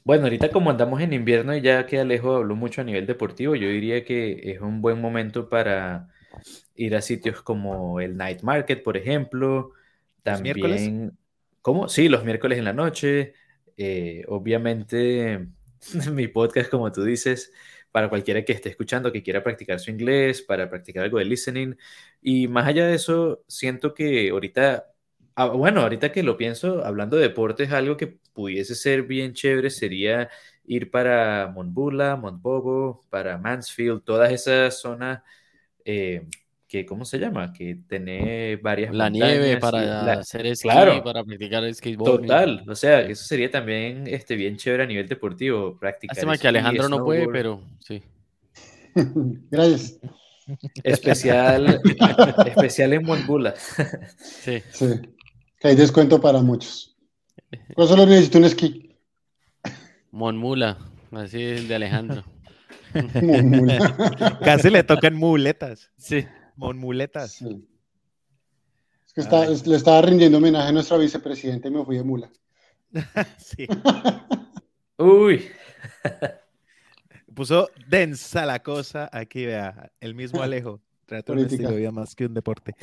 Bueno, 0.03 0.23
ahorita 0.23 0.51
como 0.51 0.69
andamos 0.69 1.01
en 1.01 1.13
invierno 1.13 1.55
y 1.55 1.61
ya 1.61 1.85
que 1.85 1.99
Alejo 1.99 2.35
habló 2.35 2.55
mucho 2.55 2.81
a 2.81 2.83
nivel 2.83 3.05
deportivo, 3.05 3.55
yo 3.55 3.67
diría 3.67 4.03
que 4.05 4.51
es 4.51 4.61
un 4.61 4.81
buen 4.81 5.01
momento 5.01 5.49
para 5.49 6.09
ir 6.75 6.95
a 6.95 7.01
sitios 7.01 7.41
como 7.41 7.99
el 7.99 8.17
Night 8.17 8.41
Market, 8.41 8.83
por 8.83 8.97
ejemplo. 8.97 9.71
También, 10.23 10.55
miércoles? 10.55 11.11
¿Cómo? 11.61 11.87
Sí, 11.89 12.09
los 12.09 12.23
miércoles 12.23 12.57
en 12.57 12.65
la 12.65 12.73
noche. 12.73 13.33
Eh, 13.77 14.23
obviamente, 14.27 15.47
mi 16.11 16.27
podcast, 16.27 16.69
como 16.69 16.91
tú 16.91 17.03
dices, 17.03 17.51
para 17.91 18.09
cualquiera 18.09 18.43
que 18.43 18.53
esté 18.53 18.69
escuchando, 18.69 19.11
que 19.11 19.23
quiera 19.23 19.43
practicar 19.43 19.79
su 19.79 19.91
inglés, 19.91 20.41
para 20.41 20.69
practicar 20.69 21.03
algo 21.03 21.17
de 21.17 21.25
listening. 21.25 21.75
Y 22.21 22.47
más 22.47 22.67
allá 22.67 22.87
de 22.87 22.95
eso, 22.95 23.43
siento 23.47 23.93
que 23.93 24.29
ahorita, 24.29 24.91
ah, 25.35 25.47
bueno, 25.47 25.81
ahorita 25.81 26.11
que 26.11 26.23
lo 26.23 26.37
pienso, 26.37 26.85
hablando 26.85 27.17
de 27.17 27.23
deportes, 27.23 27.71
algo 27.71 27.97
que 27.97 28.19
pudiese 28.33 28.75
ser 28.75 29.03
bien 29.03 29.33
chévere 29.33 29.69
sería 29.69 30.29
ir 30.65 30.91
para 30.91 31.47
Montbula, 31.53 32.15
Montbobo, 32.15 33.05
para 33.09 33.37
Mansfield, 33.37 34.03
todas 34.03 34.31
esas 34.31 34.79
zonas. 34.79 35.21
Eh, 35.85 36.25
que, 36.67 36.85
¿cómo 36.85 37.03
se 37.03 37.17
llama? 37.17 37.51
Que 37.51 37.79
tiene 37.87 38.57
varias 38.57 38.93
La 38.93 39.09
nieve 39.09 39.57
para 39.57 40.13
hacer 40.13 40.45
esquí, 40.45 40.67
para 40.67 41.23
practicar 41.23 41.63
el 41.63 41.73
skateboard. 41.73 42.21
Total, 42.21 42.63
o 42.67 42.75
sea, 42.75 43.01
eso 43.01 43.23
sería 43.23 43.49
también 43.49 44.05
este, 44.07 44.35
bien 44.35 44.55
chévere 44.55 44.83
a 44.83 44.85
nivel 44.85 45.07
deportivo, 45.07 45.77
practicar 45.79 46.15
Lástima 46.15 46.37
que 46.37 46.47
Alejandro 46.47 46.87
no 46.87 47.03
puede, 47.03 47.27
pero 47.27 47.63
sí. 47.79 48.03
Gracias. 49.51 49.99
Especial, 50.83 51.81
especial 52.45 52.93
en 52.93 53.03
Monbula. 53.03 53.55
sí. 53.55 54.61
Sí, 54.71 54.85
que 55.59 55.67
hay 55.67 55.75
descuento 55.75 56.21
para 56.21 56.41
muchos. 56.41 56.95
¿Cuál 57.73 57.87
solo 57.87 58.05
necesito 58.05 58.37
un 58.37 58.45
esquí? 58.45 58.95
Monmula, 60.11 60.77
así 61.11 61.41
es 61.41 61.61
el 61.61 61.67
de 61.67 61.75
Alejandro. 61.75 62.23
Casi 64.43 64.69
le 64.69 64.83
tocan 64.83 65.15
muletas. 65.15 65.91
Sí. 65.97 66.25
Mon 66.55 66.77
muletas. 66.77 67.41
Es 67.41 69.13
que 69.13 69.21
está, 69.21 69.47
le 69.47 69.75
estaba 69.75 70.01
rindiendo 70.01 70.37
homenaje 70.37 70.69
a 70.69 70.71
nuestra 70.71 70.97
vicepresidenta 70.97 71.67
y 71.67 71.71
me 71.71 71.85
fui 71.85 71.97
de 71.97 72.03
mula. 72.03 72.29
sí. 73.37 73.67
Uy. 74.97 75.47
Puso 77.33 77.69
densa 77.87 78.45
la 78.45 78.59
cosa. 78.61 79.09
Aquí 79.11 79.45
vea, 79.45 79.91
el 79.99 80.13
mismo 80.15 80.41
Alejo. 80.41 80.81
Trata 81.05 81.33
un 81.33 81.39
estilo 81.39 81.71
de 81.71 81.77
vida 81.77 81.91
más 81.91 82.13
que 82.13 82.25
un 82.25 82.33
deporte. 82.33 82.75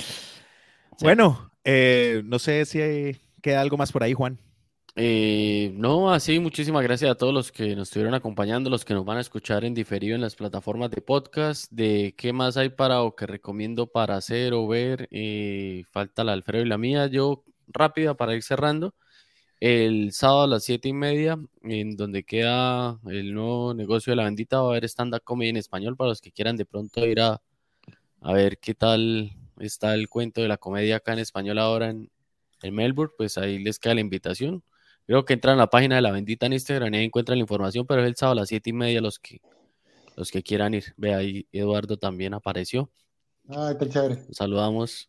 Bueno, 1.01 1.51
eh, 1.63 2.23
no 2.25 2.39
sé 2.39 2.65
si 2.65 3.17
queda 3.43 3.61
algo 3.61 3.77
más 3.77 3.93
por 3.93 4.03
ahí, 4.03 4.15
Juan. 4.15 4.39
Eh, 4.99 5.73
no, 5.75 6.11
así 6.11 6.41
muchísimas 6.41 6.83
gracias 6.83 7.11
a 7.11 7.17
todos 7.17 7.35
los 7.35 7.53
que 7.53 7.77
nos 7.77 7.89
estuvieron 7.89 8.15
acompañando, 8.15 8.71
los 8.71 8.83
que 8.87 8.95
nos 8.95 9.05
van 9.05 9.19
a 9.19 9.21
escuchar 9.21 9.63
en 9.67 9.75
diferido 9.75 10.15
en 10.15 10.23
las 10.23 10.37
plataformas 10.37 10.91
de 10.91 11.03
podcast, 11.03 11.71
de 11.71 12.15
qué 12.17 12.33
más 12.33 12.57
hay 12.57 12.71
para 12.71 13.03
o 13.03 13.15
que 13.15 13.27
recomiendo 13.27 13.87
para 13.89 14.17
hacer 14.17 14.55
o 14.55 14.67
ver. 14.67 15.07
Eh, 15.11 15.85
falta 15.91 16.25
la 16.25 16.33
Alfredo 16.33 16.65
y 16.65 16.69
la 16.69 16.79
mía. 16.79 17.09
Yo 17.09 17.45
rápida 17.69 18.15
para 18.15 18.35
ir 18.35 18.43
cerrando. 18.43 18.95
El 19.61 20.13
sábado 20.13 20.45
a 20.45 20.47
las 20.49 20.65
siete 20.65 20.89
y 20.89 20.93
media, 20.95 21.39
en 21.63 21.97
donde 21.97 22.25
queda 22.25 22.99
el 23.07 23.35
nuevo 23.35 23.75
negocio 23.75 24.13
de 24.13 24.17
la 24.17 24.25
bendita, 24.25 24.61
va 24.61 24.69
a 24.69 24.71
haber 24.71 24.85
stand-up 24.87 25.23
comedy 25.25 25.51
en 25.51 25.57
español 25.59 25.97
para 25.97 26.11
los 26.11 26.21
que 26.23 26.33
quieran 26.33 26.57
de 26.57 26.67
pronto 26.67 27.07
ir 27.07 27.21
a, 27.21 27.43
ver 28.23 28.59
qué 28.59 28.75
tal 28.75 29.33
está 29.59 29.95
el 29.95 30.09
cuento 30.09 30.43
de 30.43 30.49
la 30.49 30.59
comedia 30.59 30.97
acá 30.97 31.13
en 31.13 31.21
español 31.21 31.59
ahora 31.59 31.91
en 31.91 32.11
Melbourne. 32.75 33.15
Pues 33.17 33.39
ahí 33.39 33.59
les 33.59 33.79
queda 33.79 33.95
la 33.95 34.01
invitación. 34.01 34.63
Creo 35.07 35.25
que 35.25 35.35
entran 35.35 35.55
a 35.55 35.59
la 35.59 35.71
página 35.71 35.97
de 35.97 36.03
la 36.03 36.11
bendita 36.11 36.47
en 36.47 36.55
Instagram 36.55 36.93
y 36.93 36.97
ahí 36.99 37.05
encuentran 37.05 37.39
la 37.39 37.43
información, 37.43 37.87
pero 37.87 38.03
es 38.03 38.09
el 38.09 38.17
sábado 38.17 38.33
a 38.39 38.41
las 38.43 38.49
siete 38.49 38.71
y 38.71 38.73
media 38.73 39.01
los 39.01 39.19
que, 39.19 39.41
los 40.17 40.31
que 40.31 40.43
quieran 40.43 40.75
ir. 40.75 40.95
Ve 40.97 41.15
ahí, 41.15 41.47
Eduardo 41.53 41.97
también 41.97 42.35
apareció. 42.35 42.91
Ay, 43.49 43.77
qué 43.79 43.89
chévere. 43.89 44.19
saludamos. 44.33 45.09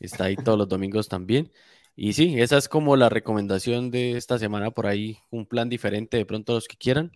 Está 0.00 0.24
ahí 0.24 0.36
todos 0.36 0.58
los 0.58 0.68
domingos 0.68 1.08
también. 1.08 1.52
Y 1.94 2.14
sí, 2.14 2.40
esa 2.40 2.56
es 2.56 2.68
como 2.68 2.96
la 2.96 3.08
recomendación 3.08 3.90
de 3.90 4.16
esta 4.16 4.38
semana 4.38 4.70
por 4.70 4.86
ahí, 4.86 5.18
un 5.30 5.46
plan 5.46 5.68
diferente 5.68 6.16
de 6.16 6.26
pronto 6.26 6.54
los 6.54 6.66
que 6.66 6.76
quieran. 6.76 7.12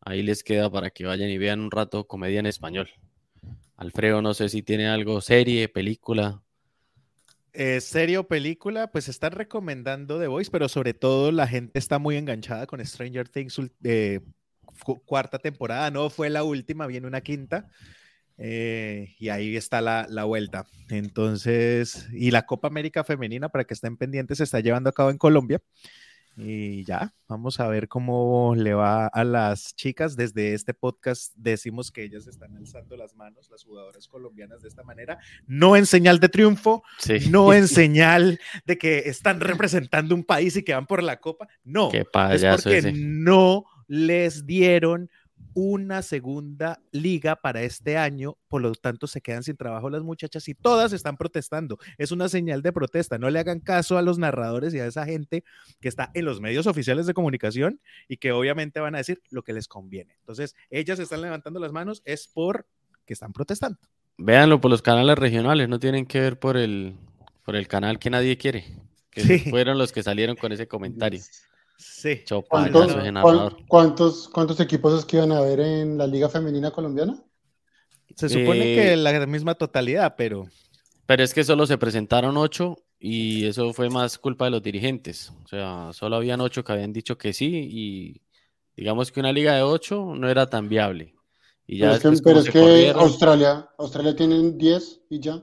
Ahí 0.00 0.22
les 0.22 0.42
queda 0.42 0.70
para 0.70 0.90
que 0.90 1.04
vayan 1.04 1.30
y 1.30 1.38
vean 1.38 1.60
un 1.60 1.70
rato 1.70 2.06
comedia 2.06 2.40
en 2.40 2.46
español. 2.46 2.88
Alfredo, 3.76 4.22
no 4.22 4.34
sé 4.34 4.48
si 4.48 4.62
tiene 4.62 4.88
algo, 4.88 5.20
serie, 5.20 5.68
película. 5.68 6.42
Eh, 7.56 7.80
serie 7.80 8.22
película, 8.24 8.90
pues 8.90 9.08
están 9.08 9.30
recomendando 9.30 10.18
The 10.18 10.26
Voice, 10.26 10.50
pero 10.50 10.68
sobre 10.68 10.92
todo 10.92 11.30
la 11.30 11.46
gente 11.46 11.78
está 11.78 12.00
muy 12.00 12.16
enganchada 12.16 12.66
con 12.66 12.84
Stranger 12.84 13.28
Things 13.28 13.60
eh, 13.84 14.20
cuarta 15.06 15.38
temporada, 15.38 15.88
no 15.92 16.10
fue 16.10 16.30
la 16.30 16.42
última, 16.42 16.88
viene 16.88 17.06
una 17.06 17.20
quinta. 17.20 17.68
Eh, 18.38 19.14
y 19.20 19.28
ahí 19.28 19.56
está 19.56 19.80
la, 19.80 20.06
la, 20.10 20.24
vuelta. 20.24 20.66
Entonces, 20.90 22.08
y 22.12 22.32
la 22.32 22.44
Copa 22.46 22.66
América 22.66 23.04
Femenina, 23.04 23.48
para 23.48 23.62
que 23.62 23.74
estén 23.74 23.96
pendientes, 23.96 24.38
se 24.38 24.44
está 24.44 24.58
llevando 24.58 24.90
a 24.90 24.92
cabo 24.92 25.10
en 25.10 25.18
Colombia. 25.18 25.60
Y 26.36 26.84
ya, 26.84 27.14
vamos 27.28 27.60
a 27.60 27.68
ver 27.68 27.86
cómo 27.86 28.54
le 28.56 28.74
va 28.74 29.06
a 29.06 29.24
las 29.24 29.74
chicas. 29.76 30.16
Desde 30.16 30.54
este 30.54 30.74
podcast 30.74 31.32
decimos 31.36 31.92
que 31.92 32.02
ellas 32.02 32.26
están 32.26 32.56
alzando 32.56 32.96
las 32.96 33.14
manos, 33.14 33.48
las 33.50 33.62
jugadoras 33.62 34.08
colombianas, 34.08 34.62
de 34.62 34.68
esta 34.68 34.82
manera, 34.82 35.18
no 35.46 35.76
en 35.76 35.86
señal 35.86 36.18
de 36.18 36.28
triunfo, 36.28 36.82
no 37.30 37.52
en 37.52 37.68
señal 37.68 38.40
de 38.66 38.78
que 38.78 38.98
están 39.06 39.40
representando 39.40 40.14
un 40.14 40.24
país 40.24 40.56
y 40.56 40.64
que 40.64 40.74
van 40.74 40.86
por 40.86 41.02
la 41.02 41.20
copa, 41.20 41.48
no, 41.62 41.90
es 41.92 42.44
porque 42.44 42.92
no 42.92 43.64
les 43.86 44.46
dieron 44.46 45.10
una 45.54 46.02
segunda 46.02 46.80
liga 46.90 47.36
para 47.36 47.62
este 47.62 47.96
año, 47.96 48.36
por 48.48 48.60
lo 48.60 48.72
tanto 48.74 49.06
se 49.06 49.20
quedan 49.20 49.42
sin 49.42 49.56
trabajo 49.56 49.88
las 49.88 50.02
muchachas 50.02 50.48
y 50.48 50.54
todas 50.54 50.92
están 50.92 51.16
protestando. 51.16 51.78
Es 51.96 52.12
una 52.12 52.28
señal 52.28 52.60
de 52.62 52.72
protesta. 52.72 53.18
No 53.18 53.30
le 53.30 53.38
hagan 53.38 53.60
caso 53.60 53.96
a 53.96 54.02
los 54.02 54.18
narradores 54.18 54.74
y 54.74 54.80
a 54.80 54.86
esa 54.86 55.04
gente 55.06 55.44
que 55.80 55.88
está 55.88 56.10
en 56.14 56.24
los 56.24 56.40
medios 56.40 56.66
oficiales 56.66 57.06
de 57.06 57.14
comunicación 57.14 57.80
y 58.08 58.16
que 58.16 58.32
obviamente 58.32 58.80
van 58.80 58.94
a 58.94 58.98
decir 58.98 59.22
lo 59.30 59.42
que 59.42 59.52
les 59.52 59.68
conviene. 59.68 60.16
Entonces, 60.20 60.54
ellas 60.70 60.98
están 60.98 61.22
levantando 61.22 61.60
las 61.60 61.72
manos 61.72 62.02
es 62.04 62.26
por 62.26 62.66
que 63.06 63.12
están 63.12 63.32
protestando. 63.32 63.78
Véanlo 64.16 64.60
por 64.60 64.70
los 64.70 64.82
canales 64.82 65.18
regionales, 65.18 65.68
no 65.68 65.78
tienen 65.78 66.06
que 66.06 66.20
ver 66.20 66.38
por 66.38 66.56
el, 66.56 66.96
por 67.44 67.56
el 67.56 67.68
canal 67.68 67.98
que 67.98 68.10
nadie 68.10 68.38
quiere, 68.38 68.64
que 69.10 69.38
fueron 69.50 69.78
los 69.78 69.92
que 69.92 70.02
salieron 70.02 70.36
con 70.36 70.52
ese 70.52 70.66
comentario. 70.68 71.20
Sí. 71.76 72.22
¿Cuántos, 73.68 74.28
¿Cuántos, 74.28 74.60
equipos 74.60 74.98
es 74.98 75.04
que 75.04 75.16
iban 75.16 75.32
a 75.32 75.38
haber 75.38 75.60
en 75.60 75.98
la 75.98 76.06
Liga 76.06 76.28
Femenina 76.28 76.70
Colombiana? 76.70 77.22
Se 78.14 78.28
supone 78.28 78.60
que 78.60 78.92
eh, 78.92 78.96
la 78.96 79.26
misma 79.26 79.54
totalidad, 79.54 80.14
pero. 80.16 80.46
Pero 81.06 81.22
es 81.22 81.34
que 81.34 81.44
solo 81.44 81.66
se 81.66 81.76
presentaron 81.76 82.36
ocho 82.36 82.76
y 82.98 83.44
eso 83.46 83.74
fue 83.74 83.90
más 83.90 84.18
culpa 84.18 84.46
de 84.46 84.52
los 84.52 84.62
dirigentes. 84.62 85.32
O 85.44 85.48
sea, 85.48 85.90
solo 85.92 86.16
habían 86.16 86.40
ocho 86.40 86.64
que 86.64 86.72
habían 86.72 86.92
dicho 86.92 87.18
que 87.18 87.34
sí 87.34 87.68
y 87.70 88.22
digamos 88.76 89.12
que 89.12 89.20
una 89.20 89.32
liga 89.32 89.54
de 89.54 89.62
ocho 89.62 90.14
no 90.14 90.30
era 90.30 90.48
tan 90.48 90.68
viable. 90.68 91.14
Y 91.66 91.78
ya 91.78 91.98
pero 92.22 92.40
es 92.40 92.50
que, 92.50 92.90
Australia, 92.90 93.68
Australia 93.78 94.16
tiene 94.16 94.52
diez 94.52 95.00
y 95.10 95.20
ya. 95.20 95.42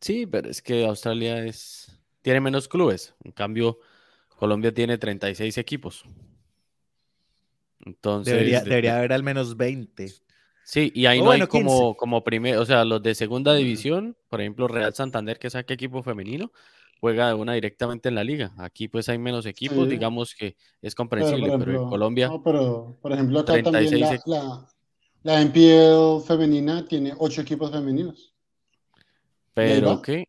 Sí, 0.00 0.26
pero 0.26 0.50
es 0.50 0.60
que 0.60 0.86
Australia 0.86 1.44
es 1.44 1.98
tiene 2.22 2.40
menos 2.40 2.68
clubes. 2.68 3.14
En 3.24 3.32
cambio, 3.32 3.78
Colombia 4.38 4.72
tiene 4.72 4.96
36 4.98 5.58
equipos. 5.58 6.04
Entonces. 7.84 8.34
Debería, 8.64 8.96
haber 8.96 9.12
al 9.12 9.24
menos 9.24 9.56
20. 9.56 10.12
Sí, 10.64 10.92
y 10.94 11.06
ahí 11.06 11.20
no 11.20 11.32
hay 11.32 11.46
como, 11.46 11.96
como 11.96 12.22
primer, 12.22 12.58
o 12.58 12.64
sea, 12.64 12.84
los 12.84 13.02
de 13.02 13.14
segunda 13.16 13.54
división, 13.54 14.16
por 14.28 14.40
ejemplo, 14.40 14.68
Real 14.68 14.94
Santander, 14.94 15.38
que 15.38 15.50
saque 15.50 15.74
equipo 15.74 16.02
femenino, 16.02 16.52
juega 17.00 17.28
de 17.28 17.34
una 17.34 17.54
directamente 17.54 18.10
en 18.10 18.14
la 18.14 18.22
liga. 18.22 18.52
Aquí 18.58 18.86
pues 18.86 19.08
hay 19.08 19.18
menos 19.18 19.44
equipos, 19.44 19.88
digamos 19.88 20.34
que 20.36 20.56
es 20.82 20.94
comprensible, 20.94 21.50
pero, 21.58 21.82
en 21.82 21.88
Colombia. 21.88 22.28
No, 22.28 22.42
pero 22.42 22.96
por 23.00 23.12
ejemplo, 23.12 23.40
acá 23.40 23.60
también 23.60 23.98
la, 24.26 24.68
la, 25.22 25.42
NPL 25.42 26.24
femenina 26.24 26.86
tiene 26.86 27.12
ocho 27.18 27.40
equipos 27.40 27.72
femeninos. 27.72 28.34
Pero 29.54 30.00
qué. 30.00 30.28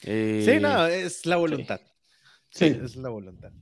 sí, 0.00 0.60
no, 0.60 0.86
es 0.86 1.26
la 1.26 1.36
voluntad. 1.36 1.80
Sí. 1.80 1.95
Es 2.60 2.96
la 2.96 3.08
voluntad. 3.08 3.52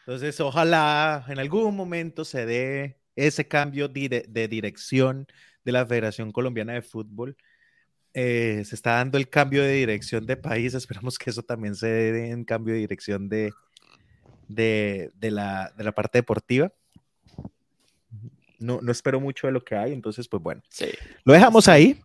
Entonces, 0.00 0.38
ojalá 0.40 1.24
en 1.28 1.38
algún 1.38 1.74
momento 1.74 2.24
se 2.24 2.44
dé 2.44 2.98
ese 3.16 3.48
cambio 3.48 3.88
de, 3.88 4.48
dirección 4.50 5.26
de 5.64 5.72
la 5.72 5.86
Federación 5.86 6.30
Colombiana 6.30 6.74
de 6.74 6.82
Fútbol. 6.82 7.36
Eh, 8.12 8.62
se 8.64 8.74
está 8.74 8.92
dando 8.96 9.18
el 9.18 9.28
cambio 9.28 9.62
de 9.62 9.72
dirección 9.72 10.26
de 10.26 10.36
país. 10.36 10.74
Esperamos 10.74 11.18
que 11.18 11.30
eso 11.30 11.42
también 11.42 11.74
se 11.74 11.86
dé 11.86 12.30
en 12.30 12.44
cambio 12.44 12.74
de 12.74 12.80
dirección 12.80 13.28
de, 13.28 13.52
de, 14.48 15.10
la, 15.20 15.72
de 15.76 15.84
la 15.84 15.92
parte 15.92 16.18
deportiva. 16.18 16.72
No, 18.58 18.80
no, 18.80 18.92
espero 18.92 19.20
mucho 19.20 19.46
de 19.46 19.52
lo 19.52 19.64
que 19.64 19.74
hay, 19.74 19.92
entonces, 19.92 20.28
pues 20.28 20.42
bueno, 20.42 20.62
sí. 20.68 20.86
lo 21.24 21.32
dejamos 21.32 21.68
ahí. 21.68 22.00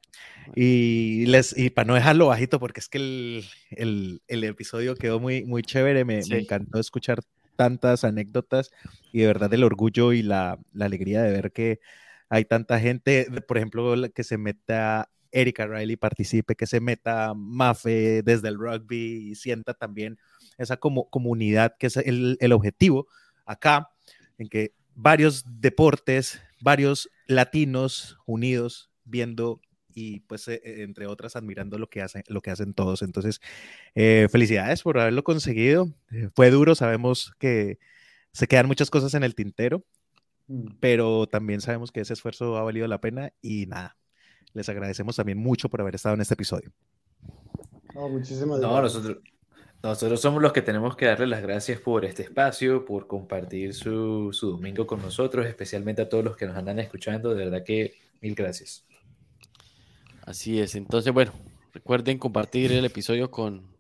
Y, 0.55 1.25
les, 1.27 1.55
y 1.57 1.69
para 1.69 1.85
no 1.85 1.93
dejarlo 1.93 2.27
bajito, 2.27 2.59
porque 2.59 2.79
es 2.79 2.89
que 2.89 2.97
el, 3.71 4.21
el, 4.27 4.43
episodio 4.43 4.95
quedó 4.95 5.19
muy, 5.19 5.45
muy 5.45 5.61
chévere, 5.61 6.05
me, 6.05 6.21
me, 6.27 6.39
encantó 6.39 6.79
escuchar 6.79 7.19
tantas 7.55 8.03
anécdotas 8.03 8.71
y 9.11 9.19
de 9.19 9.27
verdad 9.27 9.53
el 9.53 9.63
orgullo 9.63 10.11
y 10.11 10.23
la, 10.23 10.57
la, 10.73 10.85
alegría 10.85 11.21
de 11.21 11.31
ver 11.31 11.51
que 11.51 11.79
hay 12.29 12.45
tanta 12.45 12.79
gente, 12.79 13.27
por 13.47 13.57
ejemplo, 13.57 13.95
que 14.13 14.23
se 14.23 14.37
meta 14.37 15.09
Erika 15.31 15.67
Riley 15.67 15.95
participe, 15.95 16.55
que 16.55 16.67
se 16.67 16.79
meta 16.79 17.33
Mafe 17.35 18.23
desde 18.23 18.47
el 18.47 18.57
rugby 18.57 19.31
y 19.31 19.35
sienta 19.35 19.73
también 19.73 20.17
esa 20.57 20.77
como 20.77 21.09
comunidad 21.09 21.75
que 21.77 21.87
es 21.87 21.97
el, 21.97 22.37
el 22.39 22.51
objetivo 22.51 23.07
acá, 23.45 23.89
en 24.37 24.47
que 24.47 24.73
varios 25.01 25.45
deportes, 25.61 26.41
varios 26.59 27.09
latinos 27.25 28.17
unidos 28.25 28.91
viendo 29.05 29.61
y 29.87 30.19
pues 30.21 30.47
eh, 30.47 30.61
eh, 30.63 30.83
entre 30.83 31.07
otras 31.07 31.35
admirando 31.35 31.77
lo 31.77 31.89
que 31.89 32.01
hacen, 32.01 32.23
lo 32.27 32.41
que 32.41 32.51
hacen 32.51 32.73
todos. 32.73 33.01
Entonces, 33.01 33.39
eh, 33.95 34.27
felicidades 34.29 34.83
por 34.83 34.99
haberlo 34.99 35.23
conseguido. 35.23 35.87
fue 36.35 36.51
duro, 36.51 36.75
sabemos 36.75 37.33
que 37.39 37.79
se 38.33 38.47
quedan 38.47 38.67
muchas 38.67 38.89
cosas 38.89 39.13
en 39.13 39.23
el 39.23 39.35
tintero, 39.35 39.83
mm. 40.47 40.77
pero 40.79 41.27
también 41.27 41.61
sabemos 41.61 41.91
que 41.91 42.01
ese 42.01 42.13
esfuerzo 42.13 42.57
ha 42.57 42.63
valido 42.63 42.87
la 42.87 43.01
pena 43.01 43.31
y 43.41 43.65
nada, 43.67 43.97
les 44.53 44.67
agradecemos 44.67 45.15
también 45.15 45.37
mucho 45.37 45.69
por 45.69 45.81
haber 45.81 45.95
estado 45.95 46.15
en 46.15 46.21
este 46.21 46.33
episodio. 46.33 46.71
muchísimas 47.95 48.59
gracias. 48.59 48.83
nosotros, 48.83 49.17
nosotros 49.81 50.19
somos 50.19 50.41
los 50.41 50.51
que 50.51 50.61
tenemos 50.61 50.95
que 50.95 51.05
darle 51.05 51.27
las 51.27 51.41
gracias 51.41 51.79
por 51.79 52.03
este 52.03 52.23
espacio, 52.23 52.83
por 52.83 53.07
compartir 53.07 53.73
su, 53.73 54.33
su 54.33 54.51
domingo 54.51 54.85
con 54.85 55.01
nosotros, 55.01 55.45
especialmente 55.45 56.01
a 56.01 56.09
todos 56.09 56.23
los 56.23 56.35
que 56.35 56.45
nos 56.45 56.57
andan 56.57 56.79
escuchando. 56.79 57.33
De 57.33 57.45
verdad 57.45 57.63
que 57.63 57.93
mil 58.21 58.35
gracias. 58.35 58.85
Así 60.23 60.59
es. 60.59 60.75
Entonces, 60.75 61.13
bueno, 61.13 61.31
recuerden 61.73 62.17
compartir 62.17 62.71
el 62.73 62.83
episodio 62.83 63.31
con, 63.31 63.79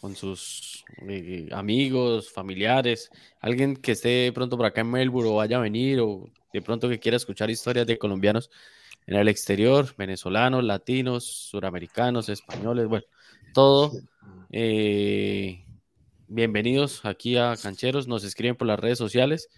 con 0.00 0.14
sus 0.14 0.84
eh, 1.08 1.48
amigos, 1.52 2.30
familiares, 2.30 3.10
alguien 3.40 3.76
que 3.76 3.92
esté 3.92 4.32
pronto 4.32 4.56
por 4.56 4.66
acá 4.66 4.80
en 4.80 4.90
Melbourne 4.90 5.30
o 5.30 5.34
vaya 5.36 5.58
a 5.58 5.60
venir 5.60 6.00
o 6.00 6.30
de 6.52 6.62
pronto 6.62 6.88
que 6.88 6.98
quiera 6.98 7.16
escuchar 7.16 7.50
historias 7.50 7.86
de 7.86 7.98
colombianos 7.98 8.50
en 9.06 9.16
el 9.16 9.28
exterior, 9.28 9.94
venezolanos, 9.96 10.64
latinos, 10.64 11.24
suramericanos, 11.24 12.28
españoles, 12.28 12.86
bueno, 12.86 13.04
todo 13.52 13.92
eh, 14.50 15.64
bienvenidos 16.28 17.04
aquí 17.04 17.36
a 17.36 17.54
Cancheros, 17.60 18.08
nos 18.08 18.24
escriben 18.24 18.56
por 18.56 18.66
las 18.66 18.78
redes 18.78 18.98
sociales 18.98 19.48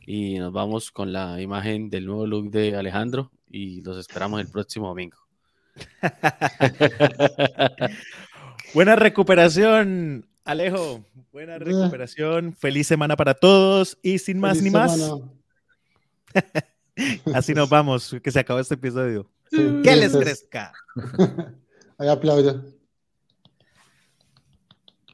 y 0.00 0.38
nos 0.38 0.52
vamos 0.52 0.90
con 0.90 1.12
la 1.12 1.40
imagen 1.40 1.90
del 1.90 2.06
nuevo 2.06 2.26
look 2.26 2.50
de 2.50 2.76
Alejandro 2.76 3.32
y 3.48 3.82
los 3.82 3.98
esperamos 3.98 4.40
el 4.40 4.48
próximo 4.48 4.88
domingo. 4.88 5.18
Buena 8.74 8.96
recuperación, 8.96 10.28
Alejo. 10.44 11.04
Buena 11.32 11.58
recuperación. 11.58 12.54
Feliz 12.54 12.86
semana 12.86 13.16
para 13.16 13.34
todos 13.34 13.98
y 14.02 14.18
sin 14.18 14.38
más 14.38 14.62
ni 14.62 14.70
más. 14.70 14.98
Así 17.34 17.52
nos 17.52 17.68
vamos, 17.68 18.16
que 18.22 18.30
se 18.30 18.40
acabó 18.40 18.60
este 18.60 18.74
episodio. 18.74 19.30
que 19.50 19.96
les 19.96 20.16
crezca. 20.16 20.72
Hay 21.98 22.08
aplauso. 22.08 22.64